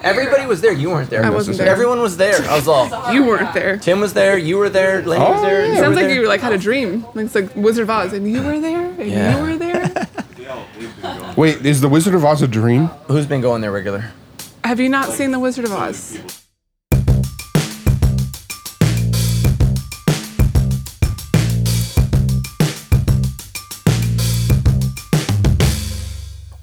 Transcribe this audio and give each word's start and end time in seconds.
Everybody 0.02 0.46
was 0.46 0.60
there. 0.60 0.72
You 0.72 0.90
weren't 0.90 1.10
there. 1.10 1.24
I 1.24 1.30
wasn't 1.30 1.58
there. 1.58 1.68
Everyone 1.68 2.00
was 2.00 2.16
there. 2.16 2.40
I 2.48 2.54
was 2.56 2.68
all. 2.68 2.88
You 3.14 3.24
weren't 3.24 3.52
there. 3.54 3.78
Tim 3.78 4.00
was 4.00 4.12
there. 4.14 4.36
You 4.38 4.58
were 4.58 4.68
there. 4.68 5.02
Lane 5.02 5.20
was 5.20 5.38
Oh, 5.40 5.42
there. 5.42 5.64
yeah. 5.66 5.72
you 5.72 5.78
Sounds 5.78 5.96
like 5.96 6.06
there. 6.06 6.14
you 6.22 6.28
like 6.28 6.40
had 6.40 6.52
a 6.52 6.58
dream. 6.58 7.04
Like 7.14 7.26
it's 7.26 7.34
like 7.34 7.54
Wizard 7.56 7.84
of 7.84 7.90
Oz, 7.90 8.12
and 8.12 8.30
you 8.30 8.42
were 8.42 8.60
there, 8.60 8.86
and 8.86 9.10
Yeah. 9.10 9.36
you 9.36 9.42
were 9.50 9.56
there. 9.56 10.06
Wait, 11.36 11.64
is 11.64 11.80
the 11.80 11.88
Wizard 11.88 12.14
of 12.14 12.24
Oz 12.24 12.42
a 12.42 12.48
dream? 12.48 12.86
Who's 13.08 13.26
been 13.26 13.40
going 13.40 13.60
there 13.60 13.72
regular? 13.72 14.12
Have 14.64 14.80
you 14.80 14.88
not 14.88 15.10
seen 15.10 15.30
the 15.30 15.38
Wizard 15.38 15.64
of 15.64 15.72
Oz? 15.72 16.18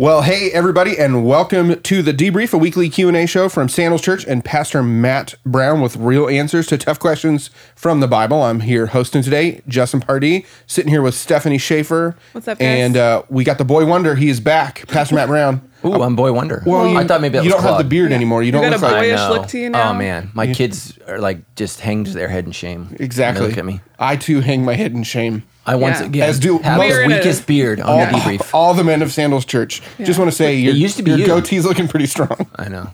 Well, 0.06 0.22
hey 0.22 0.52
everybody, 0.52 1.00
and 1.00 1.26
welcome 1.26 1.82
to 1.82 2.04
the 2.04 2.12
debrief, 2.14 2.54
a 2.54 2.60
weekly 2.60 2.90
Q 2.92 3.08
and 3.08 3.18
A 3.18 3.26
show 3.26 3.50
from 3.50 3.68
Sandals 3.68 4.04
Church 4.04 4.24
and 4.24 4.46
Pastor 4.46 4.84
Matt 4.84 5.34
Brown 5.48 5.82
with 5.82 5.96
real 5.96 6.30
answers 6.30 6.68
to 6.68 6.78
tough 6.78 7.00
questions 7.00 7.50
from 7.76 8.02
the 8.02 8.08
Bible. 8.08 8.44
I'm 8.44 8.60
here 8.60 8.86
hosting 8.86 9.24
today, 9.24 9.62
Justin 9.68 10.02
Pardee, 10.02 10.46
sitting 10.68 10.92
here 10.92 11.02
with 11.02 11.16
Stephanie 11.16 11.58
Schaefer. 11.58 12.16
What's 12.34 12.48
up, 12.48 12.60
guys? 12.60 12.68
And 12.68 12.96
uh, 12.96 13.24
we 13.30 13.44
got 13.44 13.58
the 13.58 13.66
boy 13.66 13.88
wonder. 13.88 14.14
He 14.14 14.30
is 14.30 14.40
back, 14.40 14.88
Pastor 14.88 15.16
Matt 15.16 15.28
Brown. 15.28 15.68
Ooh, 15.84 16.04
I'm 16.04 16.16
Boy 16.16 16.32
Wonder. 16.34 16.62
Well, 16.68 16.96
I 16.96 17.06
thought 17.08 17.22
maybe 17.22 17.40
you 17.40 17.50
don't 17.50 17.62
have 17.64 17.72
the 17.72 17.84
Claude. 17.84 17.90
beard 17.90 18.12
anymore. 18.12 18.44
You 18.44 18.48
You 18.48 18.52
don't 18.52 18.62
got 18.62 18.74
look 18.74 18.82
a 18.82 18.86
like 18.86 18.94
I 18.94 19.00
boyish 19.00 19.16
know. 19.18 19.30
look 19.32 19.48
to 19.48 19.58
you 19.60 19.70
now. 19.72 19.90
Oh 19.90 19.94
man, 19.96 20.30
my 20.36 20.54
kids 20.54 21.00
are 21.08 21.18
like 21.18 21.56
just 21.56 21.80
hanged 21.80 22.08
their 22.08 22.28
head 22.28 22.46
in 22.46 22.52
shame. 22.52 22.96
exactly. 23.00 23.48
Look 23.48 23.58
at 23.58 23.66
me. 23.66 23.82
I 23.98 24.18
too 24.18 24.42
hang 24.42 24.64
my 24.64 24.76
head 24.76 24.92
in 24.94 25.02
shame. 25.02 25.44
I 25.66 25.76
once 25.76 26.00
Yeah. 26.00 26.06
again 26.06 26.30
As 26.30 26.40
do 26.40 26.60
have 26.60 26.78
most- 26.78 26.90
the 26.90 26.96
We're 26.96 27.04
a- 27.04 27.08
weakest 27.08 27.48
beard 27.48 27.80
on 27.80 27.90
All, 27.90 28.00
the 28.00 28.06
debrief. 28.12 28.50
all 28.54 28.74
the 28.74 28.84
men 28.84 29.02
of 29.02 29.12
Sandals 29.12 29.46
Church. 29.46 29.82
Just 30.04 30.20
want 30.20 30.30
to 30.30 30.36
say 30.36 30.56
your, 30.56 30.74
used 30.74 30.98
to 30.98 31.04
be 31.04 31.12
your 31.12 31.20
you. 31.20 31.26
goatee's 31.28 31.66
looking 31.66 31.88
pretty 31.88 32.06
strong. 32.08 32.48
I 32.56 32.68
know. 32.70 32.90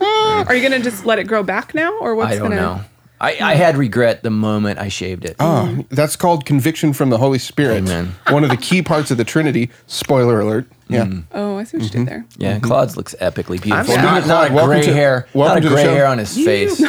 Are 0.00 0.54
you 0.54 0.62
gonna 0.62 0.82
just 0.82 1.04
let 1.04 1.18
it 1.18 1.24
grow 1.24 1.42
back 1.42 1.74
now, 1.74 1.96
or 1.98 2.14
what's 2.14 2.32
I 2.32 2.38
don't 2.38 2.50
gonna? 2.50 2.60
know. 2.60 2.80
I, 3.18 3.38
I 3.40 3.54
had 3.54 3.78
regret 3.78 4.22
the 4.22 4.28
moment 4.30 4.78
I 4.78 4.88
shaved 4.88 5.24
it. 5.24 5.36
Oh, 5.40 5.86
that's 5.88 6.16
called 6.16 6.44
conviction 6.44 6.92
from 6.92 7.08
the 7.08 7.16
Holy 7.16 7.38
Spirit. 7.38 7.78
Amen. 7.78 8.14
One 8.28 8.44
of 8.44 8.50
the 8.50 8.58
key 8.58 8.82
parts 8.82 9.10
of 9.10 9.16
the 9.16 9.24
Trinity. 9.24 9.70
Spoiler 9.86 10.38
alert. 10.38 10.66
Mm-hmm. 10.90 11.12
Yeah. 11.16 11.22
Oh, 11.32 11.56
I 11.56 11.64
see 11.64 11.78
what 11.78 11.84
you 11.84 11.90
did 11.90 11.98
mm-hmm. 12.00 12.04
there. 12.04 12.24
Yeah, 12.36 12.56
mm-hmm. 12.56 12.66
Claude's 12.66 12.94
looks 12.96 13.14
epically 13.20 13.60
beautiful. 13.60 13.84
Speaking 13.84 14.02
Not, 14.02 14.18
of 14.22 14.26
not 14.28 14.48
Claude, 14.48 14.50
a 14.50 14.54
welcome 14.54 14.70
gray 14.76 14.82
to- 14.82 14.92
hair. 14.92 15.26
welcome 15.32 15.54
Not 15.54 15.64
a 15.64 15.68
to 15.68 15.74
gray 15.74 15.82
hair 15.94 16.06
on 16.06 16.18
his 16.18 16.34
face. 16.36 16.82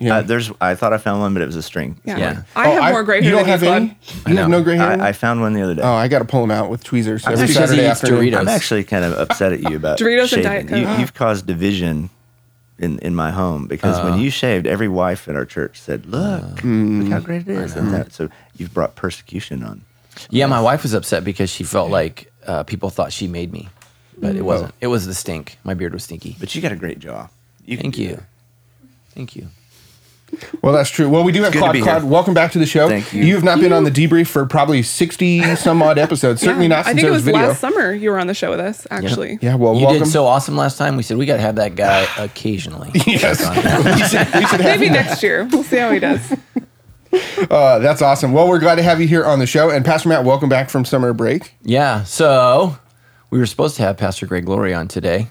Yeah. 0.00 0.18
Uh, 0.18 0.22
there's. 0.22 0.50
I 0.60 0.76
thought 0.76 0.92
I 0.92 0.98
found 0.98 1.20
one, 1.20 1.34
but 1.34 1.42
it 1.42 1.46
was 1.46 1.56
a 1.56 1.62
string. 1.62 1.98
Yeah. 2.04 2.18
Yeah. 2.18 2.42
I 2.54 2.68
have 2.68 2.82
Oh, 2.84 2.92
more 2.92 3.02
gray 3.02 3.20
hair. 3.20 3.30
You 3.32 3.36
don't 3.36 3.46
have 3.48 3.62
you, 3.64 3.68
any? 3.68 3.98
You 4.28 4.36
have 4.36 4.48
no 4.48 4.62
gray 4.62 4.76
hair? 4.76 5.00
I, 5.02 5.08
I 5.08 5.12
found 5.12 5.40
one 5.40 5.54
the 5.54 5.62
other 5.62 5.74
day. 5.74 5.82
oh, 5.82 5.92
I 5.92 6.06
got 6.06 6.20
to 6.20 6.24
pull 6.24 6.40
them 6.40 6.52
out 6.52 6.70
with 6.70 6.84
tweezers 6.84 7.26
every 7.26 7.34
because 7.46 7.48
he 7.48 7.54
Saturday 7.54 7.82
eats 7.90 8.02
afternoon. 8.04 8.32
Doritos. 8.32 8.38
I'm 8.38 8.48
actually 8.48 8.84
kind 8.84 9.04
of 9.04 9.18
upset 9.18 9.52
at 9.52 9.60
you 9.68 9.76
about 9.76 9.98
Doritos 10.00 10.32
and. 10.34 10.42
Diet 10.44 10.70
You, 10.70 10.86
Coke. 10.86 10.98
you've 11.00 11.14
caused 11.14 11.46
division 11.46 12.10
in, 12.78 13.00
in 13.00 13.12
my 13.16 13.32
home 13.32 13.66
because 13.66 14.00
when 14.04 14.20
you 14.20 14.30
shaved, 14.30 14.68
every 14.68 14.86
wife 14.86 15.26
in 15.26 15.34
our 15.34 15.44
church 15.44 15.80
said, 15.80 16.06
"Look, 16.06 16.62
look 16.62 17.08
how 17.10 17.18
great 17.18 17.42
it 17.42 17.48
is." 17.48 17.74
And 17.74 17.92
that, 17.92 18.12
so 18.12 18.28
you've 18.56 18.72
brought 18.72 18.94
persecution 18.94 19.64
on. 19.64 19.82
Yeah, 20.30 20.46
my 20.46 20.60
wife 20.60 20.84
was 20.84 20.94
upset 20.94 21.24
because 21.24 21.50
she 21.50 21.64
felt 21.64 21.90
like 21.90 22.30
uh, 22.46 22.62
people 22.62 22.90
thought 22.90 23.12
she 23.12 23.26
made 23.26 23.52
me, 23.52 23.68
but 24.16 24.36
it 24.36 24.42
wasn't. 24.42 24.74
It 24.80 24.86
was 24.86 25.06
the 25.06 25.14
stink. 25.14 25.58
My 25.64 25.74
beard 25.74 25.92
was 25.92 26.04
stinky. 26.04 26.36
But 26.38 26.54
you 26.54 26.62
got 26.62 26.70
a 26.70 26.76
great 26.76 27.00
jaw. 27.00 27.28
You 27.64 27.76
Thank 27.78 27.98
you. 27.98 28.14
that. 28.16 28.24
Thank 29.10 29.34
you. 29.34 29.48
Well, 30.62 30.72
that's 30.74 30.90
true. 30.90 31.08
Well, 31.08 31.24
we 31.24 31.32
do 31.32 31.42
have 31.42 31.52
good 31.52 31.60
to 31.60 31.64
Claude. 31.64 31.82
Claude, 31.82 32.02
here. 32.02 32.10
welcome 32.10 32.34
back 32.34 32.52
to 32.52 32.58
the 32.58 32.66
show. 32.66 32.88
Thank 32.88 33.12
you. 33.14 33.24
You 33.24 33.34
have 33.34 33.44
not 33.44 33.60
been 33.60 33.72
on 33.72 33.84
the 33.84 33.90
debrief 33.90 34.26
for 34.26 34.44
probably 34.46 34.82
60 34.82 35.56
some 35.56 35.82
odd 35.82 35.98
episodes. 35.98 36.40
Certainly 36.42 36.66
Yeah. 36.66 36.76
not 36.76 36.78
I 36.80 36.82
since 36.82 36.86
think 36.96 37.00
there 37.00 37.08
it 37.08 37.12
was 37.12 37.22
was 37.24 37.32
video. 37.34 37.48
last 37.48 37.60
summer 37.60 37.92
you 37.92 38.10
were 38.10 38.18
on 38.18 38.26
the 38.26 38.34
show 38.34 38.50
with 38.50 38.60
us. 38.60 38.86
Actually. 38.90 39.38
Yeah, 39.40 39.54
well, 39.54 39.74
You 39.74 39.86
welcome. 39.86 40.02
did 40.04 40.08
so 40.10 40.26
awesome 40.26 40.56
last 40.56 40.76
time. 40.76 40.96
We 40.96 41.02
said 41.02 41.16
we 41.16 41.26
got 41.26 41.36
to 41.36 41.42
have 41.42 41.56
that 41.56 41.76
guy 41.76 42.06
occasionally. 42.18 42.90
yes. 43.06 43.40
we 43.86 44.02
should, 44.08 44.34
we 44.34 44.46
should 44.46 44.60
have 44.60 44.78
Maybe 44.80 44.90
next 44.90 45.22
year. 45.22 45.48
We'll 45.50 45.64
see 45.64 45.78
how 45.78 45.90
he 45.92 45.98
does. 45.98 46.20
Uh, 47.50 47.78
that's 47.78 48.02
awesome. 48.02 48.32
Well, 48.32 48.48
we're 48.48 48.58
glad 48.58 48.74
to 48.74 48.82
have 48.82 49.00
you 49.00 49.08
here 49.08 49.24
on 49.24 49.38
the 49.38 49.46
show. 49.46 49.70
And 49.70 49.82
Pastor 49.82 50.10
Matt, 50.10 50.24
welcome 50.24 50.50
back 50.50 50.68
from 50.68 50.84
summer 50.84 51.14
break. 51.14 51.54
Yeah. 51.62 52.04
So 52.04 52.76
we 53.30 53.38
were 53.38 53.46
supposed 53.46 53.76
to 53.76 53.82
have 53.82 53.96
Pastor 53.96 54.26
Greg 54.26 54.46
Laurie 54.46 54.74
on 54.74 54.88
today, 54.88 55.28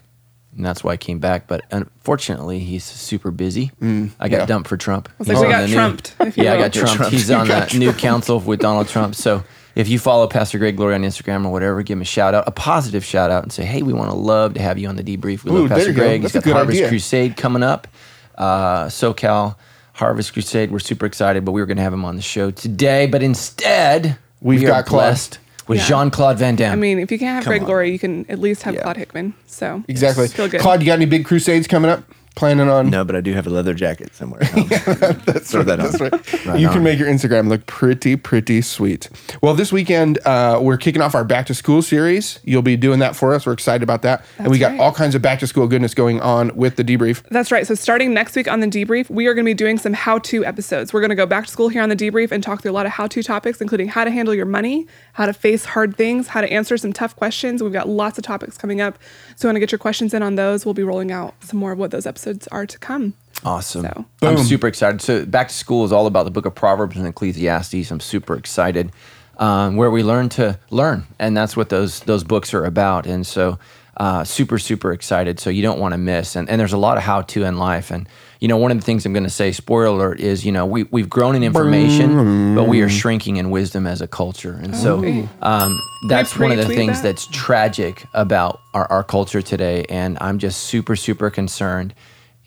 and 0.58 0.66
that's 0.66 0.84
why 0.84 0.92
I 0.94 0.98
came 0.98 1.20
back. 1.20 1.48
But 1.48 1.64
unfortunately, 1.72 2.60
he's 2.60 2.84
super 2.84 3.32
busy. 3.32 3.72
I 3.82 4.28
got 4.28 4.32
yeah. 4.32 4.46
dumped 4.46 4.68
for 4.68 4.76
Trump. 4.76 5.08
was 5.18 5.28
like, 5.30 5.38
we 5.38 5.48
got 5.48 5.62
the 5.62 5.68
new- 5.68 5.74
trumped, 5.74 6.16
yeah, 6.36 6.54
I 6.54 6.58
got 6.62 6.74
trumped. 6.74 6.96
Trumped. 6.96 7.14
He's 7.14 7.32
on 7.32 7.48
the 7.48 7.76
new 7.78 7.94
council 7.94 8.40
with 8.40 8.60
Donald 8.60 8.88
Trump. 8.90 9.16
So 9.16 9.44
if 9.76 9.88
you 9.88 10.00
follow 10.00 10.28
Pastor 10.28 10.58
Greg 10.58 10.80
Laurie 10.80 10.96
on 10.96 11.04
Instagram 11.04 11.46
or 11.46 11.52
whatever, 11.52 11.82
give 11.84 11.98
him 11.98 12.02
a 12.02 12.06
shout 12.06 12.34
out, 12.34 12.46
a 12.48 12.52
positive 12.52 13.06
shout 13.06 13.30
out, 13.30 13.44
and 13.44 13.54
say, 13.54 13.64
hey, 13.64 13.84
we 13.84 13.94
want 13.94 14.10
to 14.10 14.18
love 14.18 14.56
to 14.56 14.62
have 14.62 14.78
you 14.80 14.88
on 14.88 14.96
the 14.96 15.04
debrief. 15.04 15.44
We 15.44 15.52
Ooh, 15.52 15.60
love 15.60 15.70
Pastor 15.70 15.90
you 15.90 15.94
go. 15.94 16.02
Greg. 16.02 16.22
That's 16.24 16.34
He's 16.34 16.42
a 16.42 16.44
got 16.44 16.46
good 16.46 16.56
Harvest 16.56 16.78
idea. 16.78 16.90
Crusade 16.90 17.38
coming 17.38 17.64
up. 17.64 17.88
Uh, 18.36 18.86
SoCal 18.88 19.56
Harvest 19.94 20.34
Crusade. 20.34 20.72
We're 20.72 20.80
super 20.80 21.06
excited, 21.06 21.46
but 21.46 21.52
we 21.52 21.62
were 21.62 21.66
going 21.68 21.78
to 21.78 21.84
have 21.84 21.94
him 21.94 22.06
on 22.06 22.16
the 22.16 22.22
show 22.22 22.52
today. 22.52 23.06
But 23.08 23.22
instead, 23.24 24.18
We've 24.42 24.60
we 24.60 24.66
got 24.66 24.82
are 24.82 24.84
Claude. 24.84 25.38
With 25.68 25.80
Yeah. 25.80 25.88
Jean 25.88 26.10
Claude 26.12 26.38
Van 26.38 26.56
Damme. 26.56 26.72
I 26.72 26.76
mean, 26.76 27.00
if 27.00 27.12
you 27.12 27.20
can't 27.20 27.36
have 27.36 27.46
Greg 27.46 27.64
on. 27.64 27.68
Laurie, 27.68 27.92
you 27.92 28.00
can 28.00 28.26
at 28.30 28.40
least 28.40 28.64
have. 28.64 28.78
Claude 28.80 28.98
Hickman. 28.98 29.34
So 29.48 29.84
Exactly. 29.88 30.28
Good. 30.30 30.60
Claude, 30.62 30.82
you 30.82 30.86
got 30.86 30.94
any 30.94 31.06
big 31.06 31.26
crusades 31.26 31.68
coming 31.68 31.92
up? 31.92 32.04
Planning 32.38 32.70
on? 32.70 32.92
No, 32.92 33.04
but 33.04 33.16
I 33.16 33.22
do 33.22 33.34
have 33.34 33.48
a 33.48 33.50
leather 33.50 33.74
jacket 33.74 34.14
somewhere. 34.14 34.42
Throw 34.46 35.64
that 35.64 35.80
on. 35.80 35.92
That's 35.92 36.46
right. 36.46 36.60
you 36.60 36.70
can 36.70 36.84
make 36.84 37.00
your 37.00 37.08
Instagram 37.08 37.50
look 37.50 37.66
pretty, 37.66 38.16
pretty 38.16 38.62
sweet. 38.62 39.10
Well, 39.42 39.56
this 39.56 39.72
weekend 39.72 40.20
uh, 40.24 40.60
we're 40.62 40.78
kicking 40.78 41.02
off 41.02 41.16
our 41.16 41.24
back 41.24 41.48
to 41.48 41.56
school 41.56 41.82
series. 41.82 42.38
You'll 42.44 42.62
be 42.62 42.78
doing 42.78 43.00
that 43.00 43.16
for 43.16 43.34
us. 43.34 43.48
We're 43.48 43.54
excited 43.54 43.82
about 43.82 44.04
that, 44.04 44.24
and 44.38 44.50
we 44.50 44.60
got 44.60 44.74
right. 44.74 44.80
all 44.80 44.92
kinds 44.92 45.16
of 45.16 45.24
back 45.24 45.40
to 45.40 45.48
school 45.48 45.68
goodness 45.68 45.96
going 45.96 46.22
on 46.22 46.56
with 46.56 46.76
the 46.76 46.84
debrief. 46.84 47.24
That's 47.32 47.52
right. 47.52 47.66
So 47.66 47.74
starting 47.74 48.14
next 48.14 48.36
week 48.36 48.48
on 48.48 48.60
the 48.60 48.68
debrief, 48.68 49.10
we 49.10 49.26
are 49.26 49.34
going 49.34 49.44
to 49.44 49.50
be 49.50 49.56
doing 49.56 49.80
some 49.80 49.94
how-to 49.94 50.46
episodes. 50.46 50.94
We're 50.94 51.02
going 51.02 51.10
to 51.10 51.16
go 51.16 51.26
back 51.26 51.46
to 51.48 51.52
school 51.52 51.70
here 51.70 51.82
on 51.82 51.90
the 51.90 51.96
debrief 51.96 52.32
and 52.32 52.44
talk 52.44 52.62
through 52.62 52.70
a 52.70 52.74
lot 52.74 52.86
of 52.86 52.92
how-to 52.92 53.24
topics, 53.24 53.62
including 53.62 53.88
how 53.88 54.04
to 54.04 54.12
handle 54.12 54.36
your 54.36 54.46
money, 54.46 54.86
how 55.14 55.26
to 55.26 55.34
face 55.34 55.66
hard 55.66 55.98
things, 55.98 56.28
how 56.28 56.42
to 56.42 56.52
answer 56.54 56.78
some 56.78 56.94
tough 56.94 57.16
questions. 57.16 57.64
We've 57.64 57.74
got 57.74 57.90
lots 57.90 58.20
of 58.20 58.24
topics 58.24 58.60
coming 58.60 58.80
up. 58.80 59.00
So 59.38 59.48
want 59.48 59.56
to 59.56 59.60
get 59.60 59.72
your 59.72 59.80
questions 59.80 60.14
in 60.14 60.22
on 60.22 60.36
those. 60.36 60.66
We'll 60.66 60.76
be 60.76 60.84
rolling 60.84 61.12
out 61.12 61.34
some 61.44 61.60
more 61.60 61.72
of 61.72 61.80
what 61.80 61.90
those 61.90 62.06
episodes 62.06 62.27
are 62.52 62.66
to 62.66 62.78
come. 62.80 63.14
Awesome. 63.44 63.84
So- 63.84 64.06
I'm 64.24 64.38
super 64.40 64.68
excited. 64.68 65.02
So 65.02 65.26
back 65.26 65.50
to 65.50 65.54
school 65.54 65.86
is 65.86 65.92
all 65.92 66.08
about 66.08 66.24
the 66.24 66.32
book 66.32 66.46
of 66.46 66.56
Proverbs 66.56 66.98
and 66.98 67.06
Ecclesiastes. 67.08 67.92
I'm 67.92 68.00
super 68.00 68.36
excited. 68.36 68.92
Um, 69.40 69.76
where 69.76 69.92
we 69.92 70.02
learn 70.02 70.30
to 70.30 70.58
learn, 70.72 71.06
and 71.20 71.38
that's 71.38 71.56
what 71.56 71.70
those 71.70 72.00
those 72.02 72.24
books 72.24 72.56
are 72.56 72.66
about. 72.66 73.06
And 73.06 73.26
so, 73.26 73.60
uh, 73.96 74.24
super 74.24 74.58
super 74.58 74.92
excited. 74.92 75.40
So 75.40 75.52
you 75.52 75.62
don't 75.62 75.80
want 75.80 75.92
to 75.94 76.00
miss. 76.00 76.36
And 76.36 76.50
and 76.50 76.60
there's 76.60 76.74
a 76.74 76.78
lot 76.78 76.98
of 76.98 77.04
how 77.04 77.22
to 77.22 77.44
in 77.44 77.58
life. 77.60 77.92
And 77.92 78.10
you 78.40 78.48
know, 78.48 78.58
one 78.58 78.72
of 78.72 78.78
the 78.80 78.84
things 78.84 79.06
I'm 79.06 79.14
going 79.14 79.26
to 79.26 79.30
say, 79.30 79.52
spoiler 79.52 79.86
alert, 79.86 80.20
is 80.20 80.44
you 80.44 80.52
know 80.52 80.66
we 80.66 80.84
we've 80.86 81.08
grown 81.08 81.36
in 81.36 81.44
information, 81.44 82.56
but 82.56 82.68
we 82.68 82.82
are 82.82 82.90
shrinking 82.90 83.38
in 83.38 83.52
wisdom 83.52 83.86
as 83.86 84.02
a 84.02 84.08
culture. 84.08 84.60
And 84.60 84.76
so, 84.76 85.04
um, 85.44 85.80
that's 86.10 86.36
one 86.36 86.52
of 86.52 86.58
the 86.58 86.66
things 86.66 87.04
that? 87.04 87.10
that's 87.10 87.28
tragic 87.28 88.08
about 88.16 88.60
our, 88.74 88.92
our 88.92 89.04
culture 89.04 89.44
today. 89.44 89.86
And 89.88 90.18
I'm 90.20 90.40
just 90.40 90.64
super, 90.64 90.96
super 90.96 91.30
concerned. 91.30 91.94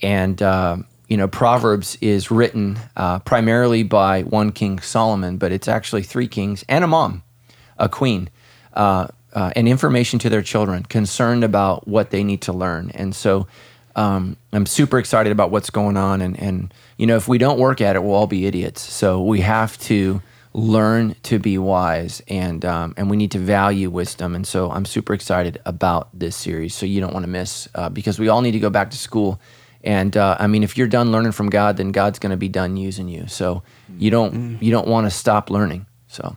And, 0.02 0.40
uh, 0.40 0.78
you 1.08 1.16
know, 1.16 1.28
Proverbs 1.28 1.96
is 2.00 2.30
written 2.30 2.78
uh, 2.96 3.18
primarily 3.20 3.82
by 3.82 4.22
one 4.22 4.52
King 4.52 4.78
Solomon, 4.80 5.36
but 5.36 5.52
it's 5.52 5.68
actually 5.68 6.02
three 6.02 6.28
kings 6.28 6.64
and 6.68 6.84
a 6.84 6.86
mom, 6.86 7.22
a 7.78 7.88
queen, 7.88 8.28
uh, 8.74 9.08
uh, 9.32 9.52
and 9.56 9.68
information 9.68 10.18
to 10.20 10.28
their 10.28 10.42
children, 10.42 10.84
concerned 10.84 11.44
about 11.44 11.86
what 11.86 12.10
they 12.10 12.24
need 12.24 12.42
to 12.42 12.52
learn. 12.52 12.90
And 12.94 13.14
so 13.14 13.46
um, 13.96 14.36
I'm 14.52 14.66
super 14.66 14.98
excited 14.98 15.32
about 15.32 15.50
what's 15.50 15.70
going 15.70 15.96
on. 15.96 16.20
And, 16.20 16.38
and, 16.40 16.72
you 16.96 17.06
know, 17.06 17.16
if 17.16 17.28
we 17.28 17.38
don't 17.38 17.58
work 17.58 17.80
at 17.80 17.96
it, 17.96 18.02
we'll 18.02 18.14
all 18.14 18.26
be 18.26 18.46
idiots. 18.46 18.80
So 18.80 19.22
we 19.22 19.40
have 19.40 19.78
to 19.80 20.22
learn 20.52 21.14
to 21.22 21.38
be 21.38 21.58
wise 21.58 22.22
and 22.26 22.64
um, 22.64 22.92
and 22.96 23.08
we 23.08 23.16
need 23.16 23.30
to 23.30 23.38
value 23.38 23.88
wisdom 23.88 24.34
and 24.34 24.44
so 24.44 24.68
i'm 24.72 24.84
super 24.84 25.14
excited 25.14 25.60
about 25.64 26.08
this 26.12 26.34
series 26.34 26.74
so 26.74 26.84
you 26.84 27.00
don't 27.00 27.12
want 27.12 27.22
to 27.22 27.30
miss 27.30 27.68
uh, 27.76 27.88
because 27.88 28.18
we 28.18 28.28
all 28.28 28.42
need 28.42 28.50
to 28.50 28.58
go 28.58 28.70
back 28.70 28.90
to 28.90 28.98
school 28.98 29.40
and 29.84 30.16
uh, 30.16 30.36
i 30.38 30.46
mean 30.46 30.62
if 30.62 30.76
you're 30.76 30.88
done 30.88 31.10
learning 31.12 31.32
from 31.32 31.48
god 31.50 31.76
then 31.76 31.92
god's 31.92 32.18
going 32.18 32.30
to 32.30 32.36
be 32.36 32.48
done 32.48 32.76
using 32.76 33.08
you 33.08 33.26
so 33.26 33.62
you 33.98 34.10
don't 34.10 34.60
you 34.62 34.70
don't 34.70 34.86
want 34.88 35.06
to 35.06 35.10
stop 35.10 35.50
learning 35.50 35.86
so 36.08 36.36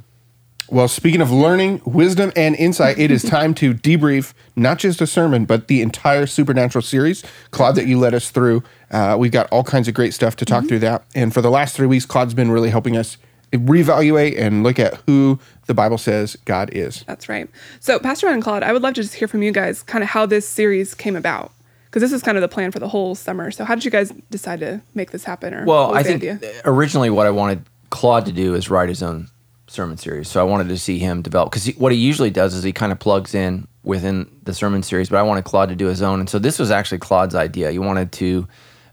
Well, 0.70 0.88
speaking 0.88 1.22
of 1.22 1.30
learning, 1.30 1.82
wisdom, 1.86 2.32
and 2.36 2.56
insight, 2.56 2.98
it 2.98 3.12
is 3.12 3.22
time 3.38 3.54
to 3.56 3.74
debrief 3.76 4.34
not 4.56 4.80
just 4.80 5.02
a 5.02 5.06
sermon, 5.08 5.46
but 5.46 5.68
the 5.68 5.82
entire 5.82 6.26
supernatural 6.26 6.82
series. 6.82 7.22
Claude, 7.52 7.76
that 7.76 7.86
you 7.86 8.00
led 8.00 8.14
us 8.14 8.32
through, 8.32 8.64
uh, 8.90 9.16
we've 9.20 9.32
got 9.32 9.46
all 9.52 9.64
kinds 9.64 9.88
of 9.88 9.94
great 9.94 10.14
stuff 10.14 10.36
to 10.38 10.46
talk 10.46 10.66
through 10.68 10.80
that. 10.80 11.04
And 11.14 11.34
for 11.34 11.42
the 11.42 11.52
last 11.52 11.76
three 11.76 11.86
weeks, 11.86 12.06
Claude's 12.06 12.34
been 12.34 12.50
really 12.50 12.70
helping 12.70 12.96
us 12.98 13.18
reevaluate 13.52 14.40
and 14.40 14.64
look 14.64 14.80
at 14.80 14.96
who 15.06 15.40
the 15.68 15.74
Bible 15.74 15.98
says 15.98 16.38
God 16.46 16.70
is. 16.74 17.04
That's 17.08 17.30
right. 17.30 17.48
So, 17.80 18.00
Pastor 18.00 18.26
Matt 18.28 18.36
and 18.36 18.44
Claude, 18.44 18.64
I 18.64 18.74
would 18.74 18.82
love 18.82 18.94
to 18.96 19.02
just 19.02 19.16
hear 19.16 19.28
from 19.28 19.44
you 19.44 19.52
guys 19.52 19.84
kind 19.84 20.04
of 20.04 20.10
how 20.10 20.26
this 20.26 20.48
series 20.48 20.94
came 20.96 21.16
about. 21.16 21.52
Because 21.94 22.10
this 22.10 22.12
is 22.12 22.24
kind 22.24 22.40
of 22.40 22.42
the 22.42 22.48
plan 22.48 22.72
for 22.72 22.80
the 22.80 22.88
whole 22.88 23.14
summer. 23.14 23.52
So, 23.52 23.66
how 23.66 23.76
did 23.76 23.86
you 23.86 23.92
guys 23.92 24.12
decide 24.32 24.62
to 24.62 24.82
make 24.96 25.12
this 25.12 25.24
happen? 25.24 25.54
Or 25.54 25.64
Well, 25.64 25.94
I 25.94 26.02
think 26.02 26.24
idea? 26.24 26.40
originally 26.66 27.12
what 27.12 27.28
I 27.28 27.30
wanted 27.30 27.68
Claude 27.92 28.26
to 28.26 28.32
do 28.32 28.56
is 28.56 28.68
write 28.68 28.90
his 28.90 29.04
own 29.04 29.28
sermon 29.68 29.98
series. 29.98 30.28
So 30.28 30.42
I 30.42 30.44
wanted 30.44 30.70
to 30.70 30.78
see 30.80 30.98
him 30.98 31.22
develop 31.22 31.52
because 31.52 31.68
what 31.76 31.92
he 31.92 31.98
usually 32.00 32.32
does 32.32 32.56
is 32.56 32.64
he 32.64 32.74
kind 32.74 32.92
of 32.92 32.98
plugs 32.98 33.36
in 33.36 33.68
within 33.84 34.28
the 34.42 34.56
sermon 34.56 34.82
series, 34.82 35.10
but 35.10 35.18
I 35.18 35.24
wanted 35.24 35.44
Claude 35.44 35.70
to 35.70 35.76
do 35.76 35.86
his 35.86 36.02
own. 36.02 36.20
And 36.20 36.28
so 36.28 36.40
this 36.40 36.58
was 36.58 36.72
actually 36.72 36.98
Claude's 36.98 37.36
idea. 37.36 37.72
He 37.72 37.78
wanted 37.78 38.12
to 38.14 38.48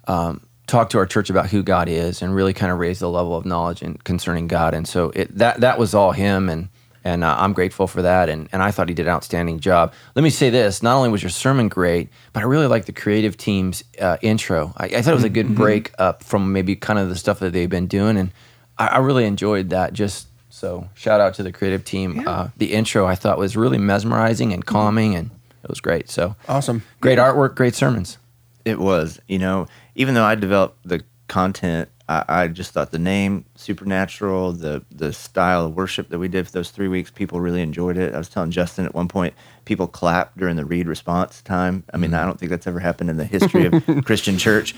um, 0.06 0.46
talk 0.66 0.90
to 0.90 0.98
our 0.98 1.06
church 1.06 1.30
about 1.30 1.48
who 1.48 1.62
God 1.62 1.88
is 1.88 2.20
and 2.20 2.34
really 2.34 2.52
kind 2.52 2.70
of 2.70 2.78
raise 2.78 2.98
the 2.98 3.08
level 3.08 3.34
of 3.36 3.46
knowledge 3.46 3.82
and 3.82 4.02
concerning 4.04 4.46
God. 4.46 4.74
And 4.74 4.86
so 4.86 5.10
it, 5.14 5.34
that 5.38 5.60
that 5.60 5.78
was 5.78 5.94
all 5.94 6.12
him, 6.12 6.48
and 6.48 6.68
and 7.04 7.24
uh, 7.24 7.36
I'm 7.38 7.52
grateful 7.52 7.86
for 7.86 8.02
that. 8.02 8.28
And 8.28 8.48
and 8.52 8.62
I 8.62 8.70
thought 8.70 8.88
he 8.88 8.94
did 8.94 9.06
an 9.06 9.12
outstanding 9.12 9.60
job. 9.60 9.92
Let 10.14 10.22
me 10.22 10.30
say 10.30 10.50
this: 10.50 10.82
not 10.82 10.96
only 10.96 11.08
was 11.08 11.22
your 11.22 11.30
sermon 11.30 11.68
great, 11.68 12.08
but 12.32 12.42
I 12.42 12.46
really 12.46 12.66
liked 12.66 12.86
the 12.86 12.92
creative 12.92 13.36
team's 13.36 13.84
uh, 14.00 14.16
intro. 14.22 14.72
I, 14.76 14.86
I, 14.86 15.02
thought 15.02 15.12
it 15.12 15.14
was 15.14 15.24
a 15.24 15.28
good 15.28 15.54
break 15.54 15.92
up 15.98 16.24
from 16.24 16.52
maybe 16.52 16.76
kind 16.76 16.98
of 16.98 17.08
the 17.08 17.16
stuff 17.16 17.38
that 17.40 17.52
they've 17.52 17.70
been 17.70 17.86
doing, 17.86 18.16
and 18.16 18.30
I, 18.78 18.86
I 18.88 18.98
really 18.98 19.24
enjoyed 19.24 19.70
that. 19.70 19.92
Just 19.92 20.28
so 20.50 20.88
shout 20.94 21.20
out 21.20 21.34
to 21.34 21.42
the 21.42 21.52
creative 21.52 21.84
team. 21.84 22.20
Yeah. 22.20 22.30
Uh, 22.30 22.48
the 22.56 22.72
intro 22.72 23.06
I 23.06 23.14
thought 23.14 23.38
was 23.38 23.56
really 23.56 23.78
mesmerizing 23.78 24.52
and 24.52 24.64
calming, 24.64 25.14
and 25.14 25.30
it 25.62 25.68
was 25.68 25.80
great. 25.80 26.10
So 26.10 26.36
Awesome. 26.48 26.82
great 27.00 27.18
artwork, 27.18 27.54
great 27.54 27.74
sermons. 27.74 28.18
It 28.64 28.78
was, 28.78 29.20
you 29.26 29.38
know, 29.38 29.66
even 29.94 30.14
though 30.14 30.24
I 30.24 30.34
developed 30.34 30.86
the 30.86 31.02
content, 31.28 31.88
I, 32.10 32.24
I 32.28 32.48
just 32.48 32.72
thought 32.72 32.90
the 32.90 32.98
name 32.98 33.44
supernatural, 33.54 34.52
the 34.52 34.82
the 34.90 35.12
style 35.12 35.66
of 35.66 35.76
worship 35.76 36.08
that 36.08 36.18
we 36.18 36.26
did 36.26 36.46
for 36.46 36.52
those 36.52 36.70
three 36.70 36.88
weeks, 36.88 37.08
people 37.08 37.40
really 37.40 37.62
enjoyed 37.62 37.96
it. 37.96 38.14
I 38.14 38.18
was 38.18 38.28
telling 38.28 38.50
Justin 38.50 38.84
at 38.84 38.96
one 38.96 39.06
point, 39.06 39.32
people 39.64 39.86
clapped 39.86 40.36
during 40.36 40.56
the 40.56 40.64
read 40.64 40.88
response 40.88 41.40
time. 41.40 41.84
I 41.94 41.98
mean, 41.98 42.12
I 42.12 42.26
don't 42.26 42.36
think 42.36 42.50
that's 42.50 42.66
ever 42.66 42.80
happened 42.80 43.10
in 43.10 43.16
the 43.16 43.24
history 43.24 43.66
of 43.66 43.84
Christian 44.04 44.38
church. 44.38 44.74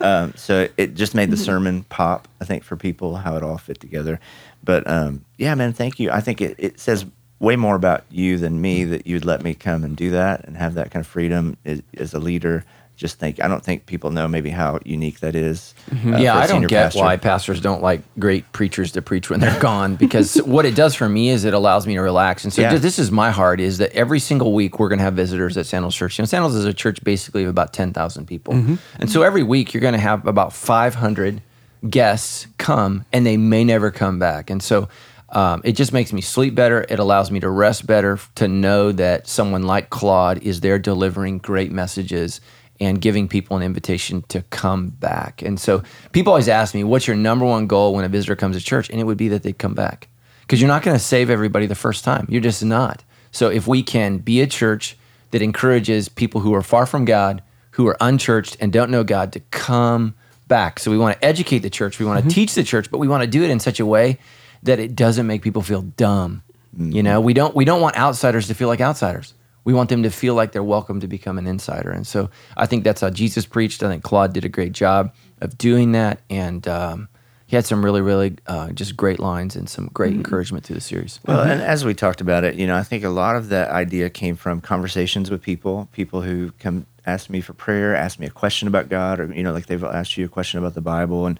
Um, 0.00 0.34
so 0.36 0.68
it 0.76 0.94
just 0.94 1.14
made 1.14 1.30
the 1.30 1.38
sermon 1.38 1.84
pop. 1.84 2.28
I 2.42 2.44
think 2.44 2.64
for 2.64 2.76
people 2.76 3.16
how 3.16 3.36
it 3.36 3.42
all 3.42 3.56
fit 3.56 3.80
together. 3.80 4.20
But 4.62 4.88
um, 4.88 5.24
yeah, 5.38 5.54
man, 5.54 5.72
thank 5.72 5.98
you. 5.98 6.10
I 6.10 6.20
think 6.20 6.42
it, 6.42 6.54
it 6.58 6.78
says 6.78 7.06
way 7.38 7.56
more 7.56 7.76
about 7.76 8.04
you 8.10 8.36
than 8.36 8.60
me 8.60 8.84
that 8.84 9.06
you'd 9.06 9.24
let 9.24 9.42
me 9.42 9.54
come 9.54 9.84
and 9.84 9.96
do 9.96 10.10
that 10.10 10.44
and 10.44 10.58
have 10.58 10.74
that 10.74 10.90
kind 10.90 11.02
of 11.02 11.06
freedom 11.06 11.56
as, 11.64 11.82
as 11.96 12.12
a 12.12 12.18
leader. 12.18 12.64
Just 12.96 13.18
think, 13.18 13.42
I 13.42 13.48
don't 13.48 13.62
think 13.64 13.86
people 13.86 14.10
know 14.10 14.28
maybe 14.28 14.50
how 14.50 14.78
unique 14.84 15.18
that 15.20 15.34
is. 15.34 15.74
uh, 15.90 15.94
Mm-hmm. 15.94 16.14
yeah, 16.18 16.32
for 16.34 16.38
a 16.38 16.42
I 16.42 16.46
don't 16.46 16.66
get 16.66 16.84
pastor. 16.84 17.00
why 17.00 17.16
pastors 17.16 17.60
don't 17.60 17.82
like 17.82 18.02
great 18.18 18.50
preachers 18.52 18.92
to 18.92 19.02
preach 19.02 19.30
when 19.30 19.40
they're 19.40 19.58
gone 19.72 19.96
because 19.96 20.36
what 20.36 20.64
it 20.64 20.74
does 20.76 20.94
for 20.94 21.08
me 21.08 21.28
is 21.30 21.44
it 21.44 21.54
allows 21.54 21.86
me 21.88 21.94
to 21.94 22.00
relax. 22.00 22.44
And 22.44 22.52
so 22.52 22.62
Yeah. 22.62 22.76
this 22.78 22.98
is 23.00 23.10
my 23.10 23.30
heart 23.32 23.58
is 23.60 23.78
that 23.78 23.90
every 23.92 24.20
single 24.20 24.52
week 24.52 24.78
we're 24.78 24.88
going 24.88 24.98
to 25.00 25.04
have 25.04 25.14
visitors 25.14 25.56
at 25.56 25.66
Sandals 25.66 25.94
Church. 25.96 26.18
You 26.18 26.22
know, 26.22 26.26
Sandals 26.26 26.54
is 26.54 26.64
a 26.64 26.72
church 26.74 27.02
basically 27.02 27.42
of 27.42 27.50
about 27.50 27.72
10,000 27.72 28.26
people. 28.26 28.54
And 28.54 29.10
so 29.10 29.22
every 29.22 29.42
week 29.42 29.74
you're 29.74 29.80
going 29.80 29.94
to 29.94 29.98
have 30.00 30.26
about 30.26 30.52
500 30.52 31.42
guests 31.88 32.46
come 32.58 33.04
and 33.12 33.26
they 33.26 33.36
may 33.36 33.64
never 33.64 33.90
come 33.90 34.18
back. 34.18 34.50
And 34.50 34.62
so 34.62 34.88
um, 35.30 35.62
it 35.64 35.72
just 35.72 35.92
makes 35.92 36.12
me 36.12 36.20
sleep 36.20 36.54
better. 36.54 36.86
It 36.88 36.98
allows 36.98 37.30
me 37.30 37.40
to 37.40 37.50
rest 37.50 37.86
better, 37.86 38.18
to 38.36 38.46
know 38.46 38.92
that 38.92 39.26
someone 39.26 39.64
like 39.64 39.90
Claude 39.90 40.38
is 40.42 40.60
there 40.60 40.78
delivering 40.78 41.38
great 41.38 41.72
messages 41.72 42.40
and 42.80 43.00
giving 43.00 43.28
people 43.28 43.56
an 43.56 43.62
invitation 43.62 44.22
to 44.28 44.42
come 44.42 44.88
back. 44.88 45.42
And 45.42 45.58
so 45.60 45.82
people 46.12 46.32
always 46.32 46.48
ask 46.48 46.74
me, 46.74 46.84
what's 46.84 47.06
your 47.06 47.16
number 47.16 47.44
one 47.44 47.66
goal 47.66 47.94
when 47.94 48.04
a 48.04 48.08
visitor 48.08 48.36
comes 48.36 48.56
to 48.56 48.64
church? 48.64 48.90
And 48.90 49.00
it 49.00 49.04
would 49.04 49.18
be 49.18 49.28
that 49.28 49.42
they 49.42 49.52
come 49.52 49.74
back. 49.74 50.08
Because 50.40 50.60
you're 50.60 50.68
not 50.68 50.82
going 50.82 50.96
to 50.96 51.02
save 51.02 51.30
everybody 51.30 51.66
the 51.66 51.74
first 51.74 52.04
time. 52.04 52.26
You're 52.28 52.42
just 52.42 52.64
not. 52.64 53.02
So 53.30 53.48
if 53.48 53.66
we 53.66 53.82
can 53.82 54.18
be 54.18 54.40
a 54.40 54.46
church 54.46 54.96
that 55.30 55.42
encourages 55.42 56.08
people 56.08 56.40
who 56.40 56.54
are 56.54 56.62
far 56.62 56.86
from 56.86 57.04
God, 57.04 57.42
who 57.72 57.86
are 57.88 57.96
unchurched 58.00 58.56
and 58.60 58.72
don't 58.72 58.90
know 58.90 59.02
God 59.02 59.32
to 59.32 59.40
come 59.40 60.14
back. 60.46 60.78
So 60.78 60.90
we 60.90 60.98
want 60.98 61.18
to 61.18 61.24
educate 61.24 61.60
the 61.60 61.70
church, 61.70 61.98
we 61.98 62.06
want 62.06 62.18
to 62.18 62.22
mm-hmm. 62.22 62.34
teach 62.34 62.54
the 62.54 62.62
church, 62.62 62.90
but 62.90 62.98
we 62.98 63.08
want 63.08 63.22
to 63.22 63.26
do 63.26 63.42
it 63.42 63.50
in 63.50 63.58
such 63.58 63.80
a 63.80 63.86
way 63.86 64.18
that 64.62 64.78
it 64.78 64.94
doesn't 64.94 65.26
make 65.26 65.42
people 65.42 65.62
feel 65.62 65.82
dumb. 65.82 66.42
Mm-hmm. 66.76 66.92
You 66.92 67.02
know, 67.02 67.20
we 67.20 67.34
don't 67.34 67.54
we 67.54 67.64
don't 67.64 67.80
want 67.80 67.96
outsiders 67.96 68.48
to 68.48 68.54
feel 68.54 68.68
like 68.68 68.80
outsiders. 68.80 69.34
We 69.64 69.72
want 69.72 69.88
them 69.88 70.02
to 70.02 70.10
feel 70.10 70.34
like 70.34 70.52
they're 70.52 70.62
welcome 70.62 71.00
to 71.00 71.08
become 71.08 71.38
an 71.38 71.46
insider. 71.46 71.90
And 71.90 72.06
so 72.06 72.30
I 72.56 72.66
think 72.66 72.84
that's 72.84 73.00
how 73.00 73.10
Jesus 73.10 73.46
preached. 73.46 73.82
I 73.82 73.88
think 73.88 74.02
Claude 74.02 74.32
did 74.32 74.44
a 74.44 74.48
great 74.48 74.72
job 74.72 75.14
of 75.40 75.56
doing 75.56 75.92
that. 75.92 76.20
And 76.28 76.66
um, 76.68 77.08
he 77.46 77.56
had 77.56 77.66
some 77.66 77.84
really, 77.84 78.00
really 78.00 78.36
uh, 78.46 78.70
just 78.72 78.96
great 78.96 79.20
lines 79.20 79.54
and 79.56 79.68
some 79.68 79.90
great 79.92 80.12
encouragement 80.12 80.64
through 80.64 80.74
the 80.74 80.80
series. 80.80 81.20
Well, 81.26 81.42
and 81.42 81.60
as 81.62 81.84
we 81.84 81.94
talked 81.94 82.20
about 82.20 82.44
it, 82.44 82.56
you 82.56 82.66
know, 82.66 82.76
I 82.76 82.82
think 82.82 83.04
a 83.04 83.10
lot 83.10 83.36
of 83.36 83.48
that 83.50 83.70
idea 83.70 84.10
came 84.10 84.36
from 84.36 84.60
conversations 84.60 85.30
with 85.30 85.42
people, 85.42 85.88
people 85.92 86.22
who 86.22 86.52
come 86.58 86.86
ask 87.06 87.28
me 87.28 87.40
for 87.40 87.52
prayer, 87.52 87.94
ask 87.94 88.18
me 88.18 88.26
a 88.26 88.30
question 88.30 88.66
about 88.66 88.88
God, 88.88 89.20
or 89.20 89.32
you 89.32 89.42
know, 89.42 89.52
like 89.52 89.66
they've 89.66 89.84
asked 89.84 90.16
you 90.16 90.24
a 90.24 90.28
question 90.28 90.58
about 90.58 90.74
the 90.74 90.80
Bible, 90.80 91.26
and 91.26 91.38